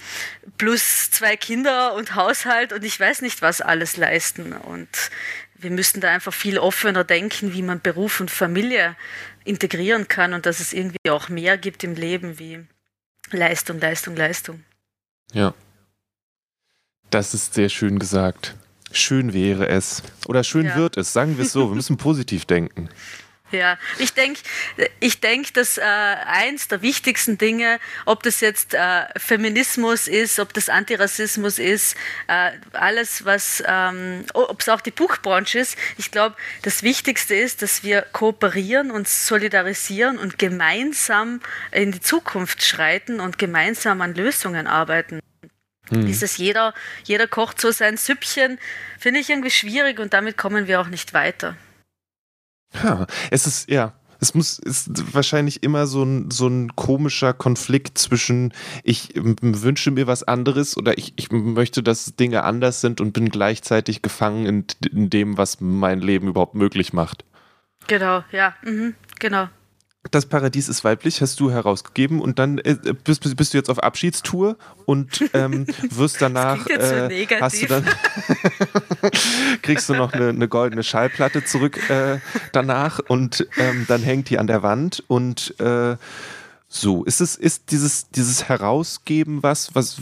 plus 0.58 1.12
zwei 1.12 1.38
Kinder 1.38 1.94
und 1.94 2.16
Haushalt 2.16 2.74
und 2.74 2.84
ich 2.84 3.00
weiß 3.00 3.22
nicht 3.22 3.42
was 3.42 3.62
alles 3.62 3.96
leisten. 3.96 4.54
Und 4.54 4.90
wir 5.56 5.72
müssten 5.72 6.02
da 6.02 6.10
einfach 6.10 6.34
viel 6.34 6.60
offener 6.60 7.04
denken, 7.04 7.54
wie 7.54 7.62
man 7.62 7.82
Beruf 7.82 8.20
und 8.20 8.30
Familie 8.30 8.96
integrieren 9.46 10.08
kann 10.08 10.34
und 10.34 10.46
dass 10.46 10.60
es 10.60 10.74
irgendwie 10.74 11.10
auch 11.10 11.30
mehr 11.30 11.58
gibt 11.58 11.84
im 11.84 11.96
Leben 11.96 12.38
wie 12.38 12.66
Leistung, 13.32 13.80
Leistung, 13.80 14.16
Leistung. 14.16 14.64
Ja. 15.32 15.54
Das 17.12 17.34
ist 17.34 17.54
sehr 17.54 17.70
schön 17.70 17.98
gesagt. 17.98 18.56
Schön 18.96 19.34
wäre 19.34 19.68
es. 19.68 20.04
Oder 20.28 20.44
schön 20.44 20.68
ja. 20.68 20.76
wird 20.78 20.96
es, 20.98 21.12
sagen 21.12 21.38
wir 21.38 21.46
es 21.46 21.52
so. 21.52 21.70
Wir 21.70 21.76
müssen 21.76 21.98
positiv 21.98 22.46
denken. 22.46 22.90
Ja, 23.52 23.78
ich 24.00 24.14
denke, 24.14 24.40
ich 25.00 25.20
denk, 25.20 25.54
dass 25.54 25.78
äh, 25.78 25.82
eins 25.82 26.68
der 26.68 26.82
wichtigsten 26.82 27.38
Dinge, 27.38 27.80
ob 28.06 28.24
das 28.24 28.42
jetzt 28.42 28.74
äh, 28.74 29.04
Feminismus 29.18 30.08
ist, 30.08 30.40
ob 30.40 30.54
das 30.54 30.68
Antirassismus 30.68 31.60
ist, 31.60 31.96
äh, 32.28 32.52
alles, 32.74 33.24
was, 33.24 33.64
ähm, 33.68 34.26
ob 34.34 34.62
es 34.62 34.70
auch 34.70 34.82
die 34.82 34.92
Buchbranche 34.92 35.60
ist, 35.60 35.78
ich 35.98 36.10
glaube, 36.10 36.36
das 36.64 36.82
Wichtigste 36.82 37.36
ist, 37.36 37.62
dass 37.62 37.84
wir 37.84 38.02
kooperieren, 38.14 38.90
uns 38.90 39.28
solidarisieren 39.28 40.18
und 40.18 40.40
gemeinsam 40.40 41.40
in 41.72 41.92
die 41.92 42.02
Zukunft 42.02 42.64
schreiten 42.64 43.20
und 43.20 43.38
gemeinsam 43.38 44.02
an 44.02 44.16
Lösungen 44.16 44.66
arbeiten. 44.66 45.20
Hm. 45.90 46.06
Dieses 46.06 46.38
jeder, 46.38 46.74
jeder 47.04 47.28
kocht 47.28 47.62
so 47.62 47.72
sein 47.72 47.98
Süppchen, 47.98 48.60
finde 48.98 49.20
ich 49.20 49.30
irgendwie 49.30 49.52
schwierig 49.52 50.00
und 50.00 50.14
damit 50.14 50.38
kommen 50.38 50.68
wir 50.68 50.82
auch 50.82 50.88
nicht 50.88 51.14
weiter. 51.14 51.56
Ja, 52.84 53.06
es 53.32 53.48
ist, 53.48 53.70
ja, 53.70 53.94
es 54.20 54.34
muss, 54.34 54.60
ist 54.60 55.14
wahrscheinlich 55.14 55.64
immer 55.64 55.88
so 55.88 56.04
ein, 56.04 56.32
so 56.32 56.48
ein 56.48 56.76
komischer 56.76 57.34
Konflikt 57.34 57.98
zwischen, 57.98 58.54
ich 58.84 59.14
wünsche 59.16 59.92
mir 59.92 60.08
was 60.08 60.24
anderes 60.24 60.78
oder 60.78 60.98
ich, 60.98 61.14
ich 61.16 61.32
möchte, 61.32 61.84
dass 61.84 62.16
Dinge 62.16 62.44
anders 62.44 62.82
sind 62.82 63.02
und 63.02 63.14
bin 63.14 63.30
gleichzeitig 63.30 64.02
gefangen 64.02 64.46
in, 64.46 64.66
in 64.92 65.10
dem, 65.10 65.38
was 65.38 65.62
mein 65.62 66.02
Leben 66.02 66.28
überhaupt 66.28 66.56
möglich 66.56 66.94
macht. 66.94 67.26
Genau, 67.88 68.24
ja, 68.32 68.56
mhm, 68.64 68.96
genau. 69.20 69.48
Das 70.12 70.26
Paradies 70.26 70.70
ist 70.70 70.84
weiblich, 70.84 71.22
hast 71.22 71.40
du 71.40 71.52
herausgegeben 71.52 72.22
und 72.22 72.38
dann 72.40 72.60
äh, 72.60 72.76
bist, 73.04 73.36
bist, 73.36 73.54
du 73.54 73.58
jetzt 73.58 73.70
auf 73.70 73.80
Abschiedstour 73.80 74.56
und 74.86 75.26
ähm, 75.34 75.66
wirst 75.90 76.22
danach 76.22 76.68
äh, 76.68 77.28
hast 77.40 77.62
du 77.62 77.66
dann 77.66 77.86
kriegst 79.62 79.90
du 79.90 79.96
noch 79.96 80.14
eine, 80.14 80.30
eine 80.30 80.48
goldene 80.48 80.84
Schallplatte 80.84 81.44
zurück 81.44 81.90
äh, 81.90 82.20
danach 82.52 83.00
und 83.08 83.48
ähm, 83.58 83.86
dann 83.88 84.04
hängt 84.04 84.30
die 84.30 84.38
an 84.38 84.48
der 84.48 84.64
Wand 84.64 85.04
und 85.08 85.60
äh, 85.60 85.98
so 86.68 87.04
ist 87.04 87.22
es 87.22 87.36
ist 87.36 87.72
dieses 87.72 88.10
dieses 88.10 88.48
Herausgeben 88.48 89.42
was 89.42 89.74
was 89.74 89.98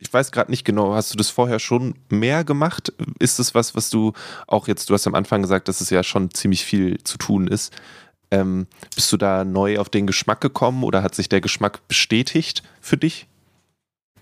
ich 0.00 0.12
weiß 0.12 0.32
gerade 0.32 0.50
nicht 0.50 0.64
genau, 0.64 0.94
hast 0.94 1.12
du 1.12 1.16
das 1.16 1.28
vorher 1.28 1.58
schon 1.58 1.94
mehr 2.08 2.42
gemacht? 2.42 2.92
Ist 3.18 3.38
es 3.38 3.54
was, 3.54 3.76
was 3.76 3.90
du 3.90 4.14
auch 4.46 4.66
jetzt, 4.66 4.88
du 4.88 4.94
hast 4.94 5.06
am 5.06 5.14
Anfang 5.14 5.42
gesagt, 5.42 5.68
dass 5.68 5.80
es 5.80 5.90
ja 5.90 6.02
schon 6.02 6.32
ziemlich 6.32 6.64
viel 6.64 7.04
zu 7.04 7.18
tun 7.18 7.46
ist. 7.46 7.72
Ähm, 8.30 8.66
bist 8.94 9.12
du 9.12 9.16
da 9.16 9.44
neu 9.44 9.78
auf 9.78 9.88
den 9.88 10.06
Geschmack 10.06 10.40
gekommen 10.40 10.84
oder 10.84 11.02
hat 11.02 11.14
sich 11.14 11.28
der 11.28 11.40
Geschmack 11.40 11.86
bestätigt 11.88 12.62
für 12.80 12.96
dich? 12.96 13.26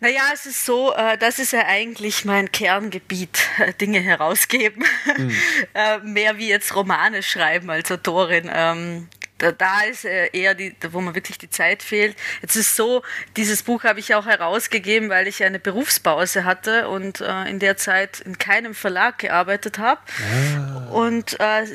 Naja, 0.01 0.23
es 0.33 0.47
ist 0.47 0.65
so, 0.65 0.95
äh, 0.95 1.19
das 1.19 1.39
ist 1.39 1.53
ja 1.53 1.67
eigentlich 1.67 2.25
mein 2.25 2.53
Kerngebiet, 2.53 3.41
äh, 3.59 3.73
Dinge 3.75 4.01
herausgeben. 4.01 4.85
Mhm. 5.17 5.33
äh, 5.75 5.99
mehr 5.99 6.39
wie 6.39 6.49
jetzt 6.49 6.75
Romane 6.77 7.23
schreiben 7.23 7.69
als 7.71 7.91
Autorin. 7.91 8.49
Ähm, 8.53 9.09
da, 9.39 9.53
da 9.53 9.82
ist 9.82 10.05
äh, 10.05 10.28
eher 10.32 10.55
die, 10.55 10.74
wo 10.91 11.01
man 11.01 11.14
wirklich 11.14 11.39
die 11.39 11.51
Zeit 11.51 11.82
fehlt. 11.82 12.16
Jetzt 12.43 12.57
ist 12.57 12.76
so, 12.76 13.03
dieses 13.36 13.62
Buch 13.62 13.84
habe 13.84 14.01
ich 14.01 14.14
auch 14.14 14.26
herausgegeben, 14.26 15.09
weil 15.09 15.26
ich 15.26 15.43
eine 15.45 15.59
Berufspause 15.59 16.45
hatte 16.45 16.89
und 16.89 17.20
äh, 17.20 17.45
in 17.45 17.59
der 17.59 17.76
Zeit 17.76 18.20
in 18.20 18.39
keinem 18.39 18.74
Verlag 18.74 19.18
gearbeitet 19.18 19.78
habe. 19.78 20.01
Ah. 20.57 20.89
Und 20.91 21.39
äh, 21.41 21.66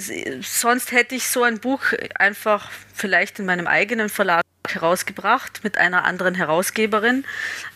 sonst 0.42 0.92
hätte 0.92 1.16
ich 1.16 1.28
so 1.28 1.44
ein 1.44 1.60
Buch 1.60 1.82
einfach 2.16 2.70
vielleicht 2.94 3.40
in 3.40 3.46
meinem 3.46 3.68
eigenen 3.68 4.10
Verlag 4.10 4.44
herausgebracht 4.68 5.62
mit 5.64 5.78
einer 5.78 6.04
anderen 6.04 6.36
Herausgeberin. 6.36 7.26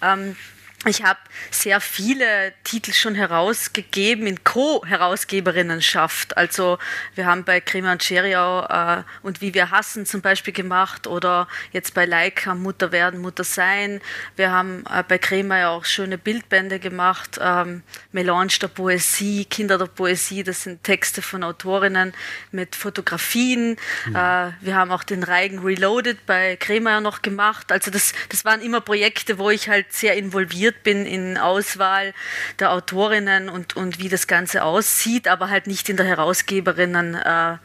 Ähm, 0.01 0.35
ich 0.85 1.03
habe 1.03 1.19
sehr 1.49 1.81
viele 1.81 2.53
Titel 2.63 2.93
schon 2.93 3.15
herausgegeben 3.15 4.27
in 4.27 4.43
Co-Herausgeberinnenschaft. 4.43 6.37
Also 6.37 6.77
wir 7.15 7.25
haben 7.25 7.43
bei 7.45 7.59
Krima 7.61 7.93
und 7.93 8.03
Scheriau 8.03 8.63
äh, 8.65 9.03
und 9.23 9.41
Wie 9.41 9.55
wir 9.55 9.71
hassen 9.71 10.05
zum 10.05 10.21
Beispiel 10.21 10.53
gemacht 10.53 11.07
oder 11.07 11.47
jetzt 11.71 11.95
bei 11.95 12.05
Leica 12.05 12.53
Mutter 12.53 12.91
werden, 12.91 13.21
Mutter 13.21 13.43
sein. 13.43 14.01
Wir 14.35 14.51
haben 14.51 14.83
äh, 14.85 15.03
bei 15.07 15.17
Krema 15.17 15.57
ja 15.57 15.69
auch 15.69 15.83
schöne 15.83 16.19
Bildbände 16.19 16.77
gemacht, 16.79 17.39
ähm, 17.41 17.81
Melange 18.11 18.53
der 18.61 18.67
Poesie, 18.67 19.45
Kinder 19.45 19.79
der 19.79 19.87
Poesie, 19.87 20.43
das 20.43 20.61
sind 20.61 20.83
Texte 20.83 21.23
von 21.23 21.43
Autorinnen 21.43 22.13
mit 22.51 22.75
Fotografien. 22.75 23.77
Mhm. 24.05 24.15
Äh, 24.15 24.51
wir 24.61 24.75
haben 24.75 24.91
auch 24.91 25.03
den 25.03 25.23
Reigen 25.23 25.57
Reloaded 25.59 26.27
bei 26.27 26.55
Krema 26.55 26.91
ja 26.91 27.01
noch 27.01 27.23
gemacht. 27.23 27.71
Also 27.71 27.89
das, 27.89 28.13
das 28.29 28.45
waren 28.45 28.61
immer 28.61 28.79
Projekte, 28.79 29.39
wo 29.39 29.49
ich 29.49 29.69
halt 29.69 29.91
sehr 29.91 30.15
involviert 30.15 30.66
involviert 30.67 30.83
bin 30.83 31.05
in 31.05 31.37
Auswahl 31.37 32.13
der 32.59 32.71
Autorinnen 32.71 33.49
und, 33.49 33.75
und 33.75 33.99
wie 33.99 34.09
das 34.09 34.27
Ganze 34.27 34.63
aussieht, 34.63 35.27
aber 35.27 35.49
halt 35.49 35.67
nicht 35.67 35.89
in 35.89 35.97
der 35.97 36.05
Herausgeberinnen. 36.05 37.15
Äh. 37.15 37.57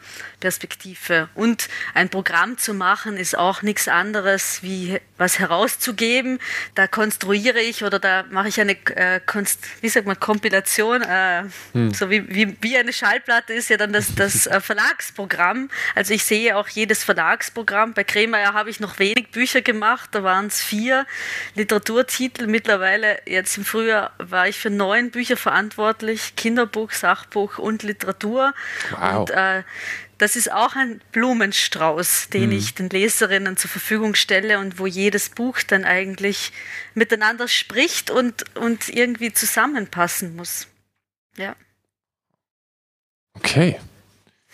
Und 1.35 1.69
ein 1.93 2.09
Programm 2.09 2.57
zu 2.57 2.73
machen 2.73 3.15
ist 3.15 3.37
auch 3.37 3.61
nichts 3.61 3.87
anderes 3.87 4.61
wie 4.61 4.99
was 5.17 5.39
herauszugeben. 5.39 6.39
Da 6.75 6.87
konstruiere 6.87 7.61
ich 7.61 7.85
oder 7.85 7.97
da 7.97 8.25
mache 8.29 8.49
ich 8.49 8.59
eine, 8.59 8.73
äh, 8.95 9.21
Konst, 9.25 9.59
wie 9.79 9.87
sagt 9.87 10.05
man, 10.05 10.19
Kompilation, 10.19 11.01
äh, 11.01 11.43
hm. 11.71 11.93
so 11.93 12.09
wie, 12.09 12.27
wie, 12.27 12.57
wie 12.59 12.77
eine 12.77 12.91
Schallplatte 12.91 13.53
ist 13.53 13.69
ja 13.69 13.77
dann 13.77 13.93
das, 13.93 14.15
das 14.15 14.45
äh, 14.47 14.59
Verlagsprogramm. 14.59 15.69
Also 15.95 16.13
ich 16.13 16.25
sehe 16.25 16.57
auch 16.57 16.67
jedes 16.67 17.05
Verlagsprogramm. 17.05 17.93
Bei 17.93 18.03
Kremeyer 18.03 18.53
habe 18.53 18.69
ich 18.69 18.81
noch 18.81 18.99
wenig 18.99 19.29
Bücher 19.31 19.61
gemacht, 19.61 20.09
da 20.11 20.23
waren 20.23 20.47
es 20.47 20.61
vier 20.61 21.05
Literaturtitel. 21.55 22.47
Mittlerweile, 22.47 22.92
jetzt 23.25 23.57
im 23.57 23.65
Frühjahr, 23.65 24.11
war 24.17 24.47
ich 24.47 24.57
für 24.57 24.69
neun 24.69 25.11
Bücher 25.11 25.37
verantwortlich, 25.37 26.35
Kinderbuch, 26.35 26.91
Sachbuch 26.91 27.57
und 27.57 27.83
Literatur. 27.83 28.53
Wow. 28.91 29.19
Und 29.19 29.29
äh, 29.31 29.63
das 30.17 30.35
ist 30.35 30.51
auch 30.51 30.75
ein 30.75 31.01
Blumenstrauß, 31.11 32.29
den 32.29 32.51
mhm. 32.51 32.57
ich 32.57 32.75
den 32.75 32.89
Leserinnen 32.89 33.57
zur 33.57 33.69
Verfügung 33.69 34.15
stelle 34.15 34.59
und 34.59 34.79
wo 34.79 34.85
jedes 34.85 35.29
Buch 35.29 35.59
dann 35.67 35.83
eigentlich 35.83 36.51
miteinander 36.93 37.47
spricht 37.47 38.09
und, 38.09 38.43
und 38.55 38.89
irgendwie 38.89 39.33
zusammenpassen 39.33 40.35
muss. 40.35 40.67
Ja. 41.37 41.55
Okay. 43.33 43.79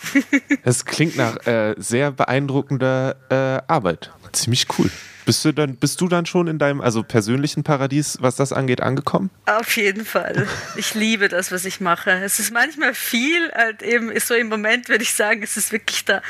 Das 0.64 0.86
klingt 0.86 1.18
nach 1.18 1.46
äh, 1.46 1.76
sehr 1.78 2.12
beeindruckender 2.12 3.18
äh, 3.30 3.72
Arbeit. 3.72 4.12
Ziemlich 4.32 4.68
cool. 4.78 4.90
Bist 5.30 5.46
du 5.46 5.52
dann, 5.52 5.76
bist 5.76 6.02
du 6.02 6.08
dann 6.08 6.26
schon 6.26 6.48
in 6.48 6.58
deinem 6.58 6.82
also 6.82 7.04
persönlichen 7.04 7.62
Paradies, 7.62 8.18
was 8.20 8.36
das 8.36 8.52
angeht, 8.52 8.82
angekommen? 8.82 9.30
Auf 9.46 9.78
jeden 9.78 10.04
Fall. 10.04 10.48
Ich 10.76 10.96
liebe 10.96 11.28
das, 11.28 11.52
was 11.52 11.66
ich 11.66 11.80
mache. 11.80 12.10
Es 12.10 12.40
ist 12.40 12.52
manchmal 12.52 12.96
viel, 12.96 13.52
halt 13.52 13.84
eben 13.84 14.10
ist 14.10 14.26
so 14.26 14.34
im 14.34 14.48
Moment 14.48 14.90
würde 14.90 15.04
ich 15.04 15.14
sagen, 15.14 15.44
es 15.44 15.56
ist 15.56 15.72
wirklich 15.72 16.04
da 16.04 16.24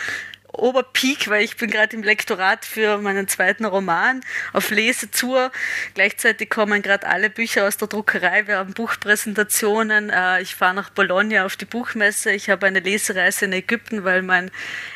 Oberpeak, 0.62 1.30
weil 1.30 1.44
ich 1.44 1.58
bin 1.58 1.70
gerade 1.72 1.96
im 1.96 2.04
Lektorat 2.04 2.66
für 2.66 2.98
meinen 2.98 3.28
zweiten 3.28 3.66
Roman 3.66 4.22
auf 4.54 4.70
Lesetour. 4.70 5.52
Gleichzeitig 5.94 6.50
kommen 6.50 6.82
gerade 6.82 7.08
alle 7.08 7.30
Bücher 7.30 7.68
aus 7.68 7.78
der 7.78 7.88
Druckerei. 7.88 8.48
Wir 8.48 8.58
haben 8.58 8.74
Buchpräsentationen. 8.74 10.10
Äh, 10.10 10.42
ich 10.42 10.56
fahre 10.56 10.74
nach 10.74 10.90
Bologna 10.90 11.46
auf 11.46 11.56
die 11.56 11.66
Buchmesse. 11.66 12.32
Ich 12.32 12.50
habe 12.50 12.68
eine 12.68 12.80
Lesereise 12.80 13.46
in 13.46 13.54
Ägypten, 13.54 14.04
weil 14.04 14.22
mein 14.22 14.52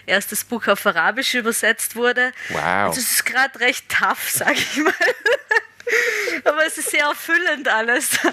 erstes 0.06 0.44
Buch 0.44 0.68
auf 0.68 0.86
Arabisch 0.86 1.34
übersetzt 1.36 1.96
wurde. 1.96 2.32
Wow. 2.50 2.62
Also 2.64 3.00
es 3.02 3.12
ist 3.12 3.26
gerade 3.26 3.60
recht 3.60 3.88
tough, 3.90 4.30
sage 4.30 4.54
ich 4.54 4.78
mal. 4.78 4.94
Aber 6.46 6.66
es 6.66 6.78
ist 6.78 6.92
sehr 6.92 7.06
erfüllend 7.06 7.68
alles. 7.68 8.12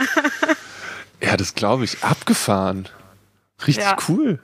Ja, 1.22 1.36
das 1.36 1.54
glaube 1.54 1.84
ich. 1.84 2.02
Abgefahren. 2.02 2.88
Richtig 3.66 3.84
Ja. 3.84 3.96
cool. 4.08 4.38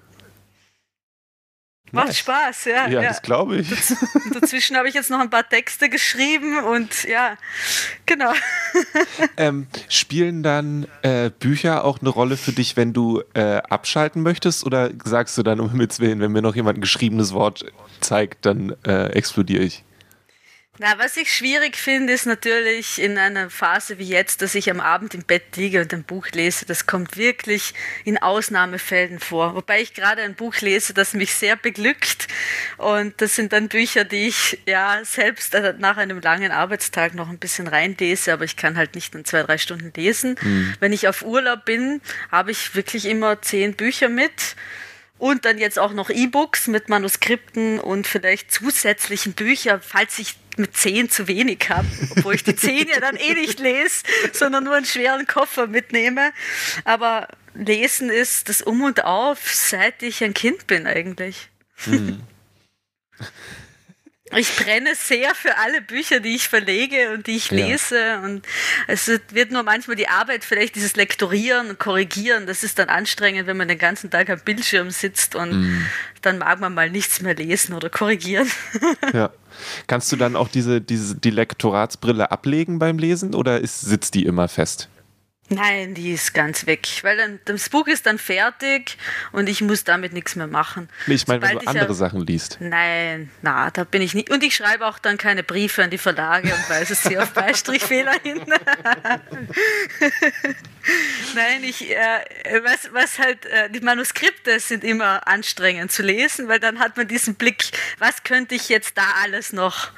Macht 1.93 2.09
Nice. 2.09 2.19
Spaß, 2.19 2.65
ja. 2.67 2.89
Ja, 2.89 2.89
ja. 2.89 3.09
das 3.09 3.23
glaube 3.23 3.59
ich. 3.59 3.71
Und 3.71 4.35
dazwischen 4.35 4.77
habe 4.77 4.89
ich 4.89 4.95
jetzt 4.95 5.11
noch 5.11 5.21
ein 5.21 5.31
paar 5.31 5.49
Texte 5.49 5.89
geschrieben 5.89 6.59
und 6.65 7.05
ja, 7.05 7.37
genau. 8.07 8.33
ähm, 9.37 9.69
spielen 9.89 10.43
dann 10.43 10.87
äh, 11.03 11.31
Bücher 11.31 11.85
auch 11.85 12.01
eine 12.01 12.11
Rolle 12.11 12.37
für 12.37 12.53
dich, 12.53 12.77
wenn 12.77 12.93
du 12.93 13.23
äh, 13.35 13.59
abschalten 13.69 14.23
möchtest? 14.23 14.65
Oder 14.65 14.91
sagst 15.05 15.39
du 15.39 15.43
dann, 15.43 15.61
um 15.61 15.71
Himmels 15.71 16.01
Willen, 16.01 16.21
wenn 16.21 16.33
mir 16.33 16.43
noch 16.43 16.57
jemand 16.57 16.79
ein 16.79 16.83
geschriebenes 16.83 17.33
Wort 17.33 17.65
zeigt, 18.01 18.47
dann 18.47 18.75
äh, 18.85 19.07
explodiere 19.13 19.63
ich? 19.63 19.86
Na, 20.79 20.99
was 20.99 21.17
ich 21.17 21.35
schwierig 21.35 21.77
finde, 21.77 22.13
ist 22.13 22.27
natürlich 22.27 23.01
in 23.01 23.17
einer 23.17 23.49
Phase 23.49 23.99
wie 23.99 24.09
jetzt, 24.09 24.43
dass 24.43 24.55
ich 24.55 24.71
am 24.71 24.81
Abend 24.81 25.15
im 25.15 25.23
Bett 25.23 25.57
liege 25.57 25.81
und 25.81 25.95
ein 25.95 26.05
Buch 26.05 26.27
lese. 26.33 26.67
Das 26.67 26.87
kommt 26.87 27.17
wirklich 27.17 27.73
in 28.05 28.19
Ausnahmefällen 28.19 29.19
vor. 29.19 29.55
Wobei 29.55 29.81
ich 29.81 29.95
gerade 29.95 30.21
ein 30.21 30.35
Buch 30.35 30.55
lese, 30.61 30.93
das 30.93 31.15
mich 31.15 31.35
sehr 31.35 31.57
beglückt. 31.57 32.29
Und 32.77 33.23
das 33.23 33.37
sind 33.37 33.55
dann 33.55 33.69
Bücher, 33.69 34.05
die 34.05 34.29
ich 34.29 34.59
ja 34.67 35.01
selbst 35.03 35.55
äh, 35.55 35.73
nach 35.79 35.97
einem 35.97 36.21
langen 36.21 36.53
Arbeitstag 36.53 37.15
noch 37.15 37.31
ein 37.31 37.39
bisschen 37.39 37.69
reinlese, 37.69 38.35
aber 38.35 38.45
ich 38.45 38.57
kann 38.57 38.77
halt 38.77 38.95
nicht 38.95 39.15
in 39.15 39.25
zwei, 39.25 39.45
drei 39.45 39.57
Stunden 39.57 39.93
lesen. 39.97 40.37
Wenn 40.81 40.93
ich 40.93 41.09
auf 41.09 41.23
Urlaub 41.23 41.65
bin, 41.65 42.03
habe 42.31 42.51
ich 42.51 42.75
wirklich 42.75 43.07
immer 43.07 43.41
zehn 43.41 43.75
Bücher 43.75 44.11
mit. 44.11 44.57
Und 45.19 45.47
dann 45.47 45.57
jetzt 45.57 45.79
auch 45.79 45.95
noch 45.95 46.11
E-Books 46.11 46.67
mit 46.67 46.91
Manuskripten 46.91 47.81
und 47.81 48.07
vielleicht 48.07 48.53
zusätzlichen 48.53 49.33
Büchern, 49.33 49.81
falls 49.83 50.19
ich 50.19 50.35
mit 50.59 50.77
zehn 50.77 51.11
zu 51.11 51.29
wenig 51.29 51.69
habe, 51.69 51.87
obwohl 52.11 52.35
ich 52.35 52.45
die 52.45 52.57
zehn 52.57 52.89
ja 52.89 53.01
dann 53.01 53.17
eh 53.17 53.35
nicht 53.35 53.61
lese, 53.61 54.03
sondern 54.33 54.65
nur 54.65 54.75
einen 54.75 54.87
schweren 54.87 55.27
Koffer 55.27 55.67
mitnehme. 55.67 56.33
Aber 56.85 57.29
Lesen 57.55 58.11
ist 58.11 58.49
das 58.49 58.63
Um 58.63 58.83
und 58.83 59.05
Auf, 59.05 59.55
seit 59.55 60.03
ich 60.03 60.23
ein 60.23 60.35
Kind 60.35 60.67
bin 60.67 60.87
eigentlich. 60.87 61.49
Ich 64.35 64.57
brenne 64.57 64.95
sehr 64.97 65.35
für 65.37 65.57
alle 65.59 65.81
Bücher, 65.81 66.19
die 66.19 66.35
ich 66.35 66.49
verlege 66.49 67.13
und 67.13 67.27
die 67.29 67.37
ich 67.37 67.51
Ja. 67.51 67.65
lese. 67.67 68.19
Und 68.25 68.45
es 68.89 69.07
wird 69.31 69.53
nur 69.53 69.63
manchmal 69.63 69.95
die 69.97 70.09
Arbeit, 70.09 70.45
vielleicht 70.45 70.75
dieses 70.75 70.97
Lektorieren 70.97 71.71
und 71.71 71.79
Korrigieren, 71.79 72.47
das 72.47 72.65
ist 72.65 72.79
dann 72.79 72.89
anstrengend, 72.89 73.47
wenn 73.47 73.57
man 73.57 73.69
den 73.69 73.79
ganzen 73.79 74.11
Tag 74.11 74.29
am 74.29 74.41
Bildschirm 74.41 74.91
sitzt 74.91 75.37
und 75.37 75.87
dann 76.23 76.39
mag 76.39 76.59
man 76.59 76.75
mal 76.75 76.91
nichts 76.91 77.21
mehr 77.23 77.35
lesen 77.35 77.75
oder 77.75 77.89
korrigieren. 77.89 78.51
Ja. 79.13 79.31
Kannst 79.87 80.13
du 80.13 80.17
dann 80.17 80.37
auch 80.37 80.49
diese, 80.49 80.81
diese 80.83 81.15
die 81.15 81.31
Lektoratsbrille 81.31 82.31
ablegen 82.31 82.79
beim 82.79 82.99
Lesen 82.99 83.35
oder 83.35 83.61
ist, 83.61 83.81
sitzt 83.81 84.15
die 84.15 84.25
immer 84.27 84.49
fest? 84.49 84.89
Nein, 85.49 85.95
die 85.95 86.13
ist 86.13 86.35
ganz 86.35 86.67
weg, 86.67 86.89
weil 87.03 87.17
dann 87.17 87.39
das 87.45 87.69
Buch 87.69 87.87
ist 87.87 88.07
dann 88.07 88.19
fertig 88.19 88.99
und 89.31 89.49
ich 89.49 89.61
muss 89.61 89.85
damit 89.85 90.13
nichts 90.13 90.35
mehr 90.35 90.49
machen. 90.49 90.89
Ich 91.07 91.29
meine, 91.29 91.41
wenn 91.43 91.51
Sobald 91.51 91.55
du 91.55 91.63
ich 91.63 91.69
andere 91.69 91.89
ja- 91.89 91.95
Sachen 91.95 92.27
liest. 92.27 92.57
Nein, 92.61 93.31
na, 93.43 93.71
da 93.71 93.85
bin 93.85 94.03
ich 94.03 94.13
nicht. 94.15 94.31
Und 94.31 94.43
ich 94.43 94.57
schreibe 94.57 94.85
auch 94.87 94.99
dann 94.99 95.19
keine 95.19 95.45
Briefe 95.45 95.85
an 95.85 95.91
die 95.91 95.99
Verlage 95.99 96.53
und 96.53 96.69
weise 96.71 96.97
sie 96.97 97.17
auf 97.17 97.31
Beistrichfehler 97.35 98.15
hin. 98.25 98.43
Nein, 101.35 101.65
ich, 101.65 101.91
äh, 101.91 102.21
was, 102.63 102.93
was 102.93 103.19
halt, 103.19 103.45
äh, 103.47 103.71
die 103.71 103.81
Manuskripte 103.81 104.59
sind 104.61 104.85
immer 104.85 105.27
anstrengend 105.27 105.91
zu 105.93 106.03
lesen, 106.03 106.49
weil 106.49 106.61
dann 106.61 106.79
hat 106.79 106.97
man 106.97 107.09
diesen 107.09 107.35
Blick, 107.37 107.71
was 107.99 108.23
könnte 108.25 108.55
ich 108.55 108.69
jetzt 108.69 108.97
da 108.97 109.05
alles 109.23 109.53
noch 109.53 109.91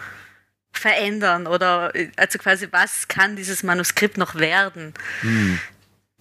verändern 0.79 1.47
oder, 1.47 1.93
also 2.17 2.39
quasi, 2.39 2.69
was 2.71 3.09
kann 3.09 3.37
dieses 3.37 3.63
Manuskript 3.63 4.17
noch 4.19 4.35
werden? 4.37 4.95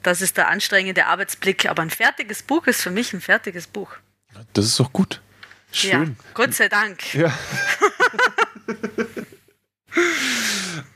Das 0.03 0.21
ist 0.21 0.37
der 0.37 0.47
anstrengende 0.47 1.05
Arbeitsblick, 1.05 1.67
aber 1.67 1.81
ein 1.81 1.89
fertiges 1.89 2.43
Buch 2.43 2.67
ist 2.67 2.81
für 2.81 2.91
mich 2.91 3.13
ein 3.13 3.21
fertiges 3.21 3.67
Buch. 3.67 3.91
Das 4.53 4.65
ist 4.65 4.79
doch 4.79 4.91
gut. 4.93 5.21
Schön. 5.71 6.15
Ja, 6.17 6.23
Gott 6.33 6.53
sei 6.53 6.69
Dank. 6.69 7.13
Ja. 7.13 7.37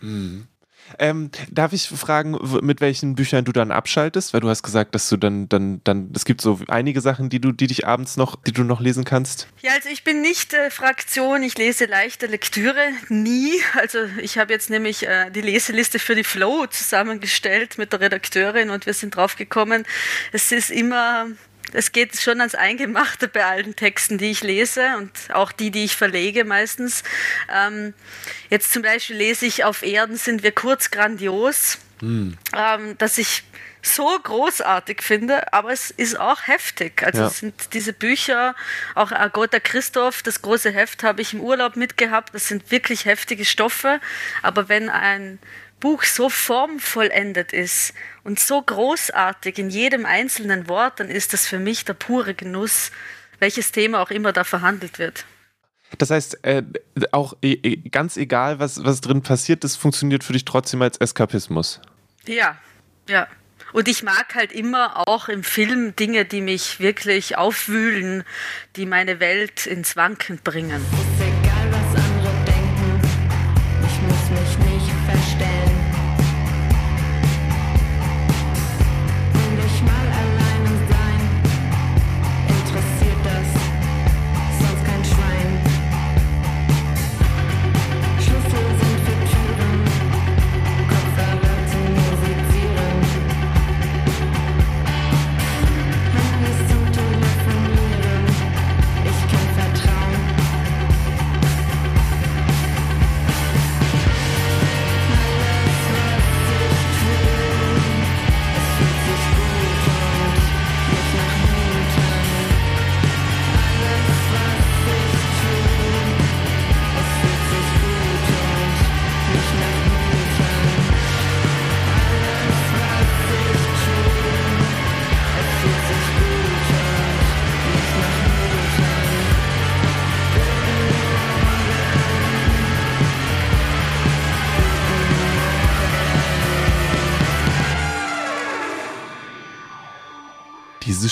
Hm. 0.02 0.48
Ähm, 1.00 1.32
darf 1.50 1.74
ich 1.74 1.88
fragen, 1.88 2.38
mit 2.62 2.82
welchen 2.82 3.16
Büchern 3.16 3.46
du 3.46 3.52
dann 3.52 3.72
abschaltest? 3.72 4.34
Weil 4.34 4.42
du 4.42 4.50
hast 4.50 4.64
gesagt, 4.64 4.96
dass 4.96 5.10
du 5.10 5.18
dann, 5.18 5.50
dann, 5.50 5.82
dann, 5.84 6.12
es 6.16 6.26
gibt 6.26 6.42
so 6.42 6.60
einige 6.68 7.02
Sachen, 7.02 7.30
die 7.30 7.40
du, 7.40 7.52
die 7.52 7.68
dich 7.68 7.88
abends 7.88 8.18
noch, 8.18 8.36
die 8.36 8.52
du 8.52 8.64
noch 8.64 8.82
lesen 8.82 9.04
kannst. 9.04 9.48
Ja, 9.62 9.72
also 9.74 9.90
ich 9.90 10.04
bin 10.04 10.22
nicht 10.22 10.54
äh, 10.54 10.70
Fraktion, 10.70 11.44
ich 11.44 11.58
lese 11.58 11.86
leichte 11.86 12.28
Lektüre, 12.28 12.82
nie. 13.10 13.52
Also 13.76 14.00
ich 14.22 14.38
habe 14.38 14.54
jetzt 14.54 14.70
nämlich 14.70 15.08
äh, 15.08 15.30
die 15.32 15.42
Leseliste 15.42 16.00
für 16.00 16.16
die 16.16 16.24
Flow 16.24 16.68
zusammengestellt 16.68 17.78
mit 17.78 17.94
der 17.94 18.02
Redakteurin 18.02 18.70
und 18.70 18.86
wir 18.86 18.94
sind 18.94 19.16
draufgekommen, 19.16 19.86
es 20.32 20.52
ist 20.52 20.72
immer, 20.72 21.28
es 21.74 21.92
geht 21.92 22.20
schon 22.20 22.40
ans 22.40 22.56
Eingemachte 22.56 23.28
bei 23.28 23.46
allen 23.46 23.76
Texten, 23.76 24.18
die 24.18 24.32
ich 24.32 24.42
lese 24.44 24.98
und 24.98 25.12
auch 25.34 25.52
die, 25.52 25.72
die 25.72 25.86
ich 25.86 25.96
verlege 25.96 26.44
meistens. 26.46 27.04
Ähm, 27.54 27.94
jetzt 28.50 28.74
zum 28.74 28.82
Beispiel 28.82 29.16
lese 29.18 29.46
ich 29.46 29.64
Auf 29.64 29.84
Erden 29.84 30.18
sind 30.18 30.44
wir 30.44 30.52
kurz 30.52 30.92
grandios, 30.92 31.78
ähm, 32.02 32.98
dass 32.98 33.18
ich 33.18 33.44
so 33.84 34.08
großartig 34.24 35.02
finde, 35.02 35.52
aber 35.54 35.72
es 35.72 35.90
ist 35.92 36.20
auch 36.20 36.46
heftig. 36.48 37.02
Also 37.04 37.22
Ja. 37.22 37.28
es 37.28 37.40
sind 37.40 37.74
diese 37.74 37.94
Bücher, 37.94 38.56
auch 38.96 39.12
Agota 39.12 39.60
Christoph, 39.60 40.22
das 40.22 40.42
große 40.42 40.72
Heft 40.72 41.04
habe 41.04 41.22
ich 41.22 41.34
im 41.34 41.42
Urlaub 41.42 41.76
mitgehabt. 41.76 42.34
Das 42.34 42.48
sind 42.48 42.70
wirklich 42.70 43.06
heftige 43.06 43.44
Stoffe. 43.46 44.00
Aber 44.44 44.70
wenn 44.70 44.90
ein 44.90 45.40
Buch 45.82 46.04
so 46.04 46.30
formvollendet 46.30 47.52
ist 47.52 47.94
und 48.24 48.40
so 48.40 48.62
großartig 48.62 49.58
in 49.58 49.70
jedem 49.70 50.06
einzelnen 50.06 50.70
Wort, 50.70 51.02
dann 51.02 51.10
ist 51.10 51.34
das 51.34 51.46
für 51.46 51.60
mich 51.60 51.84
der 51.84 51.96
pure 51.96 52.34
Genuss, 52.34 52.92
welches 53.40 53.74
Thema 53.74 54.00
auch 54.00 54.12
immer 54.12 54.32
da 54.32 54.46
verhandelt 54.46 54.98
wird. 54.98 55.26
Das 55.98 56.10
heißt, 56.10 56.46
äh, 56.46 56.64
auch 57.12 57.36
e 57.42 57.76
ganz 57.90 58.16
egal, 58.16 58.60
was, 58.60 58.86
was 58.86 59.02
drin 59.02 59.22
passiert, 59.22 59.66
das 59.66 59.76
funktioniert 59.76 60.24
für 60.24 60.32
dich 60.32 60.46
trotzdem 60.46 60.82
als 60.82 60.98
Eskapismus. 60.98 61.82
Ja, 62.26 62.58
ja. 63.10 63.28
Und 63.74 63.88
ich 63.88 64.04
mag 64.04 64.36
halt 64.36 64.52
immer 64.52 65.08
auch 65.08 65.28
im 65.28 65.44
Film 65.44 65.96
Dinge, 65.96 66.26
die 66.26 66.42
mich 66.42 66.80
wirklich 66.80 67.38
aufwühlen, 67.38 68.24
die 68.76 68.86
meine 68.86 69.20
Welt 69.20 69.66
ins 69.66 69.96
Wanken 69.96 70.40
bringen. 70.44 70.82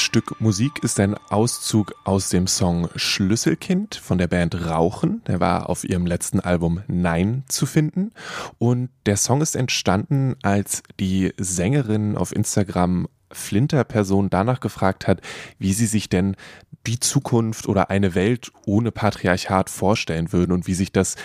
Stück 0.09 0.41
Musik 0.41 0.83
ist 0.83 0.99
ein 0.99 1.13
Auszug 1.29 1.93
aus 2.03 2.29
dem 2.29 2.47
Song 2.47 2.89
Schlüsselkind 2.95 3.93
von 3.93 4.17
der 4.17 4.25
Band 4.27 4.55
Rauchen. 4.67 5.21
Der 5.27 5.39
war 5.39 5.69
auf 5.69 5.83
ihrem 5.83 6.07
letzten 6.07 6.39
Album 6.39 6.81
Nein 6.87 7.43
zu 7.47 7.67
finden. 7.67 8.09
Und 8.57 8.89
der 9.05 9.17
Song 9.17 9.39
ist 9.41 9.55
entstanden, 9.55 10.35
als 10.41 10.81
die 10.99 11.31
Sängerin 11.37 12.17
auf 12.17 12.35
Instagram 12.35 13.07
Flinter-Person 13.31 14.31
danach 14.31 14.61
gefragt 14.61 15.07
hat, 15.07 15.21
wie 15.59 15.73
sie 15.73 15.85
sich 15.85 16.09
denn 16.09 16.35
die 16.87 16.99
Zukunft 16.99 17.67
oder 17.67 17.91
eine 17.91 18.15
Welt 18.15 18.51
ohne 18.65 18.91
Patriarchat 18.91 19.69
vorstellen 19.69 20.33
würden 20.33 20.53
und 20.53 20.65
wie 20.65 20.73
sich 20.73 20.91
das 20.91 21.17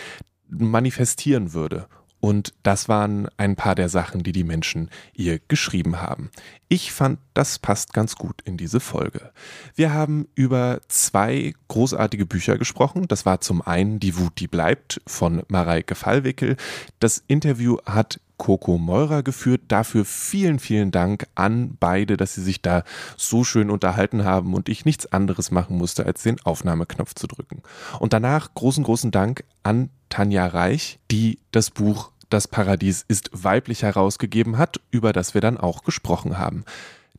manifestieren 0.51 1.55
würde. 1.55 1.87
Und 2.25 2.55
das 2.63 2.89
waren 2.89 3.29
ein 3.37 3.55
paar 3.55 3.75
der 3.75 3.91
Sachen, 3.91 4.23
die 4.23 4.33
die 4.33 4.45
Menschen 4.45 4.89
ihr 5.13 5.41
geschrieben 5.47 6.01
haben. 6.01 6.31
Ich 6.69 6.91
fand, 6.91 7.19
das 7.35 7.59
passt 7.59 7.93
ganz 7.93 8.17
gut 8.17 8.41
in 8.47 8.57
diese 8.57 8.81
Folge. 8.81 9.31
Wir 9.75 9.93
haben 9.93 10.27
über 10.35 10.81
zwei 10.89 11.53
großartige 11.69 12.25
Bücher 12.25 12.57
gesprochen. 12.57 13.09
Das 13.09 13.27
war 13.27 13.43
zum 13.43 13.61
einen 13.61 14.01
Die 14.01 14.17
Wut, 14.17 14.39
die 14.39 14.49
bleibt 14.49 15.03
von 15.07 15.43
Mareike 15.49 15.95
Fallwickel. 15.95 16.57
Das 16.99 17.23
Interview 17.29 17.77
hat 17.85 18.21
Coco 18.39 18.79
Meurer 18.79 19.23
geführt. 19.23 19.61
Dafür 19.69 20.07
vielen, 20.07 20.59
vielen 20.59 20.93
Dank 20.93 21.27
an 21.35 21.77
beide, 21.79 22.17
dass 22.17 22.35
sie 22.35 22.43
sich 22.43 22.63
da 22.63 22.85
so 23.19 23.45
schön 23.45 23.69
unterhalten 23.69 24.25
haben 24.25 24.55
und 24.55 24.71
ich 24.71 24.87
nichts 24.87 25.13
anderes 25.13 25.51
machen 25.51 25.77
musste, 25.77 26.07
als 26.07 26.23
den 26.23 26.41
Aufnahmeknopf 26.41 27.15
zu 27.15 27.27
drücken. 27.27 27.63
Und 28.01 28.15
danach 28.15 28.55
großen, 28.55 28.83
großen 28.83 29.11
Dank 29.11 29.45
an 29.63 29.91
Tanja 30.09 30.47
Reich, 30.47 30.99
die 31.11 31.39
das 31.53 31.71
Buch 31.71 32.13
das 32.35 32.49
Paradies 32.49 33.05
ist 33.07 33.31
weiblich 33.33 33.85
herausgegeben 33.85 34.59
hat, 34.59 34.81
über 34.91 35.13
das 35.13 35.35
wir 35.35 35.41
dann 35.41 35.57
auch 35.57 35.85
gesprochen 35.85 36.37
haben. 36.37 36.65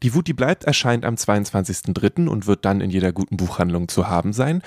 Die 0.04 0.14
Wut, 0.14 0.28
die 0.28 0.34
bleibt, 0.34 0.66
erscheint 0.66 1.06
am 1.06 1.16
22.03. 1.16 2.28
und 2.28 2.48
wird 2.48 2.66
dann 2.66 2.82
in 2.82 2.90
jeder 2.90 3.14
guten 3.14 3.38
Buchhandlung 3.38 3.88
zu 3.88 4.10
haben 4.10 4.34
sein. 4.34 4.62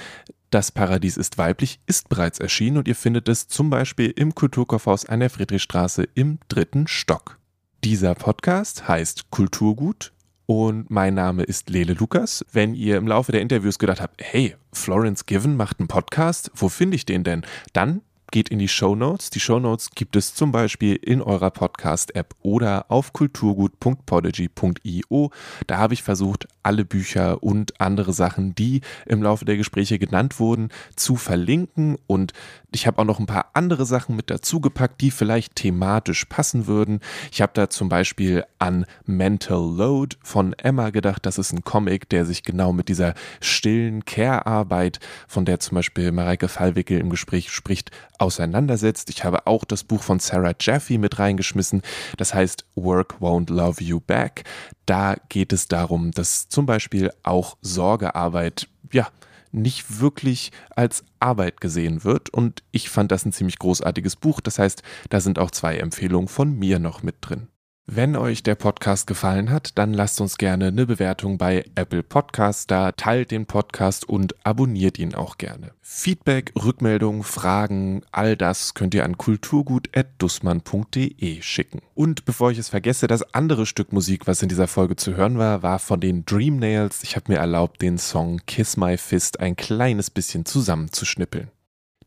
Das 0.48 0.72
Paradies 0.72 1.18
ist 1.18 1.36
weiblich 1.36 1.80
ist 1.86 2.08
bereits 2.08 2.38
erschienen 2.38 2.78
und 2.78 2.88
ihr 2.88 2.94
findet 2.94 3.28
es 3.28 3.46
zum 3.46 3.68
Beispiel 3.68 4.10
im 4.16 4.34
Kulturkaufhaus 4.34 5.04
an 5.04 5.20
der 5.20 5.28
Friedrichstraße 5.28 6.08
im 6.14 6.38
dritten 6.48 6.86
Stock. 6.86 7.38
Dieser 7.84 8.14
Podcast 8.14 8.88
heißt 8.88 9.30
Kulturgut 9.30 10.14
und 10.46 10.90
mein 10.90 11.12
Name 11.12 11.42
ist 11.42 11.68
Lele 11.68 11.92
Lukas. 11.92 12.42
Wenn 12.50 12.74
ihr 12.74 12.96
im 12.96 13.06
Laufe 13.06 13.32
der 13.32 13.42
Interviews 13.42 13.78
gedacht 13.78 14.00
habt, 14.00 14.22
hey, 14.24 14.56
Florence 14.72 15.26
Given 15.26 15.56
macht 15.56 15.78
einen 15.78 15.88
Podcast, 15.88 16.50
wo 16.54 16.70
finde 16.70 16.96
ich 16.96 17.04
den 17.04 17.22
denn? 17.22 17.44
Dann 17.74 18.00
geht 18.30 18.48
in 18.48 18.58
die 18.58 18.68
Show 18.68 18.94
Notes. 18.94 19.28
Die 19.30 19.40
Show 19.40 19.58
Notes 19.58 19.90
gibt 19.94 20.16
es 20.16 20.34
zum 20.34 20.52
Beispiel 20.52 20.96
in 20.96 21.22
eurer 21.22 21.50
Podcast-App 21.50 22.34
oder 22.42 22.86
auf 22.88 23.12
kulturgut.podigy.io. 23.12 25.30
Da 25.66 25.78
habe 25.78 25.94
ich 25.94 26.02
versucht, 26.02 26.48
alle 26.62 26.84
Bücher 26.84 27.42
und 27.42 27.80
andere 27.80 28.12
Sachen, 28.12 28.54
die 28.54 28.82
im 29.06 29.22
Laufe 29.22 29.44
der 29.44 29.56
Gespräche 29.56 29.98
genannt 29.98 30.38
wurden, 30.38 30.68
zu 30.96 31.16
verlinken. 31.16 31.96
Und 32.06 32.32
ich 32.70 32.86
habe 32.86 33.00
auch 33.00 33.06
noch 33.06 33.18
ein 33.18 33.26
paar 33.26 33.50
andere 33.54 33.86
Sachen 33.86 34.14
mit 34.14 34.30
dazu 34.30 34.60
gepackt, 34.60 35.00
die 35.00 35.10
vielleicht 35.10 35.56
thematisch 35.56 36.26
passen 36.26 36.66
würden. 36.66 37.00
Ich 37.32 37.40
habe 37.40 37.52
da 37.54 37.70
zum 37.70 37.88
Beispiel 37.88 38.44
an 38.58 38.84
Mental 39.06 39.58
Load 39.58 40.16
von 40.22 40.52
Emma 40.52 40.90
gedacht. 40.90 41.24
Das 41.24 41.38
ist 41.38 41.52
ein 41.52 41.64
Comic, 41.64 42.10
der 42.10 42.26
sich 42.26 42.42
genau 42.42 42.72
mit 42.72 42.88
dieser 42.88 43.14
stillen 43.40 44.04
Care-Arbeit, 44.04 45.00
von 45.26 45.46
der 45.46 45.60
zum 45.60 45.76
Beispiel 45.76 46.12
Mareike 46.12 46.48
Fallwickel 46.48 47.00
im 47.00 47.08
Gespräch 47.08 47.50
spricht, 47.50 47.90
auseinandersetzt. 48.18 49.08
Ich 49.08 49.24
habe 49.24 49.46
auch 49.46 49.64
das 49.64 49.84
Buch 49.84 50.02
von 50.02 50.18
Sarah 50.18 50.54
Jaffe 50.60 50.98
mit 50.98 51.18
reingeschmissen. 51.18 51.80
Das 52.18 52.34
heißt 52.34 52.66
Work 52.74 53.16
Won't 53.20 53.50
Love 53.50 53.82
You 53.82 54.00
Back. 54.00 54.44
Da 54.84 55.16
geht 55.30 55.54
es 55.54 55.68
darum, 55.68 56.10
dass 56.10 56.48
zum 56.48 56.66
Beispiel 56.66 57.10
auch 57.22 57.56
Sorgearbeit, 57.62 58.68
ja, 58.92 59.08
nicht 59.52 60.00
wirklich 60.00 60.52
als 60.70 61.04
Arbeit 61.20 61.60
gesehen 61.60 62.04
wird. 62.04 62.30
Und 62.30 62.62
ich 62.70 62.90
fand 62.90 63.12
das 63.12 63.24
ein 63.24 63.32
ziemlich 63.32 63.58
großartiges 63.58 64.16
Buch. 64.16 64.40
Das 64.40 64.58
heißt, 64.58 64.82
da 65.10 65.20
sind 65.20 65.38
auch 65.38 65.50
zwei 65.50 65.76
Empfehlungen 65.76 66.28
von 66.28 66.58
mir 66.58 66.78
noch 66.78 67.02
mit 67.02 67.16
drin. 67.20 67.48
Wenn 67.90 68.16
euch 68.16 68.42
der 68.42 68.54
Podcast 68.54 69.06
gefallen 69.06 69.48
hat, 69.48 69.78
dann 69.78 69.94
lasst 69.94 70.20
uns 70.20 70.36
gerne 70.36 70.66
eine 70.66 70.84
Bewertung 70.84 71.38
bei 71.38 71.64
Apple 71.74 72.02
Podcasts 72.02 72.66
da, 72.66 72.92
teilt 72.92 73.30
den 73.30 73.46
Podcast 73.46 74.06
und 74.06 74.34
abonniert 74.44 74.98
ihn 74.98 75.14
auch 75.14 75.38
gerne. 75.38 75.70
Feedback, 75.80 76.52
Rückmeldungen, 76.54 77.22
Fragen, 77.22 78.02
all 78.12 78.36
das 78.36 78.74
könnt 78.74 78.92
ihr 78.92 79.04
an 79.04 79.16
kulturgut.dussmann.de 79.16 81.40
schicken. 81.40 81.80
Und 81.94 82.26
bevor 82.26 82.50
ich 82.50 82.58
es 82.58 82.68
vergesse, 82.68 83.06
das 83.06 83.22
andere 83.32 83.64
Stück 83.64 83.90
Musik, 83.90 84.26
was 84.26 84.42
in 84.42 84.50
dieser 84.50 84.68
Folge 84.68 84.96
zu 84.96 85.16
hören 85.16 85.38
war, 85.38 85.62
war 85.62 85.78
von 85.78 85.98
den 85.98 86.26
Dream 86.26 86.58
Nails. 86.58 87.02
Ich 87.04 87.16
habe 87.16 87.32
mir 87.32 87.38
erlaubt, 87.38 87.80
den 87.80 87.96
Song 87.96 88.42
Kiss 88.46 88.76
My 88.76 88.98
Fist 88.98 89.40
ein 89.40 89.56
kleines 89.56 90.10
bisschen 90.10 90.44
zusammenzuschnippeln. 90.44 91.48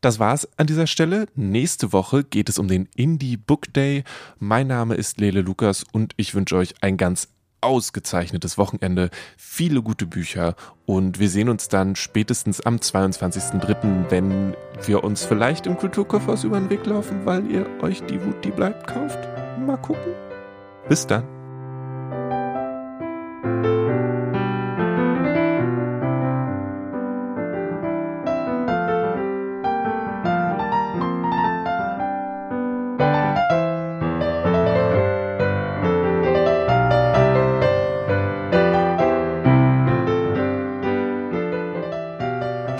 Das 0.02 0.18
war's 0.18 0.50
an 0.58 0.66
dieser 0.66 0.88
Stelle. 0.88 1.28
Nächste 1.36 1.94
Woche 1.94 2.24
geht 2.24 2.50
es 2.50 2.58
um 2.58 2.68
den 2.68 2.90
Indie 2.96 3.38
Book 3.38 3.72
Day. 3.72 4.04
Mein 4.40 4.66
Name 4.66 4.96
ist 4.96 5.20
Lele 5.20 5.42
Lukas 5.42 5.86
und 5.92 6.14
ich 6.18 6.34
wünsche 6.34 6.56
euch 6.56 6.74
ein 6.82 6.98
ganz 6.98 7.28
ausgezeichnetes 7.62 8.58
Wochenende, 8.58 9.12
viele 9.38 9.84
gute 9.84 10.08
Bücher 10.08 10.56
und 10.88 11.20
wir 11.20 11.30
sehen 11.30 11.48
uns 11.48 11.68
dann 11.68 11.96
spätestens 11.96 12.60
am 12.62 12.78
22.03., 12.78 14.10
wenn 14.10 14.56
wir 14.84 15.04
uns 15.04 15.24
vielleicht 15.24 15.68
im 15.68 15.78
Kulturkaufhaus 15.78 16.44
über 16.44 16.60
den 16.60 16.72
Weg 16.72 16.84
laufen, 16.88 17.24
weil 17.28 17.46
ihr 17.52 17.68
euch 17.84 18.02
die 18.02 18.20
Wut, 18.26 18.44
die 18.44 18.50
bleibt, 18.50 18.88
kauft. 18.88 19.20
Mal 19.60 19.78
gucken. 19.78 20.14
Bis 20.90 21.06
dann. 21.06 21.24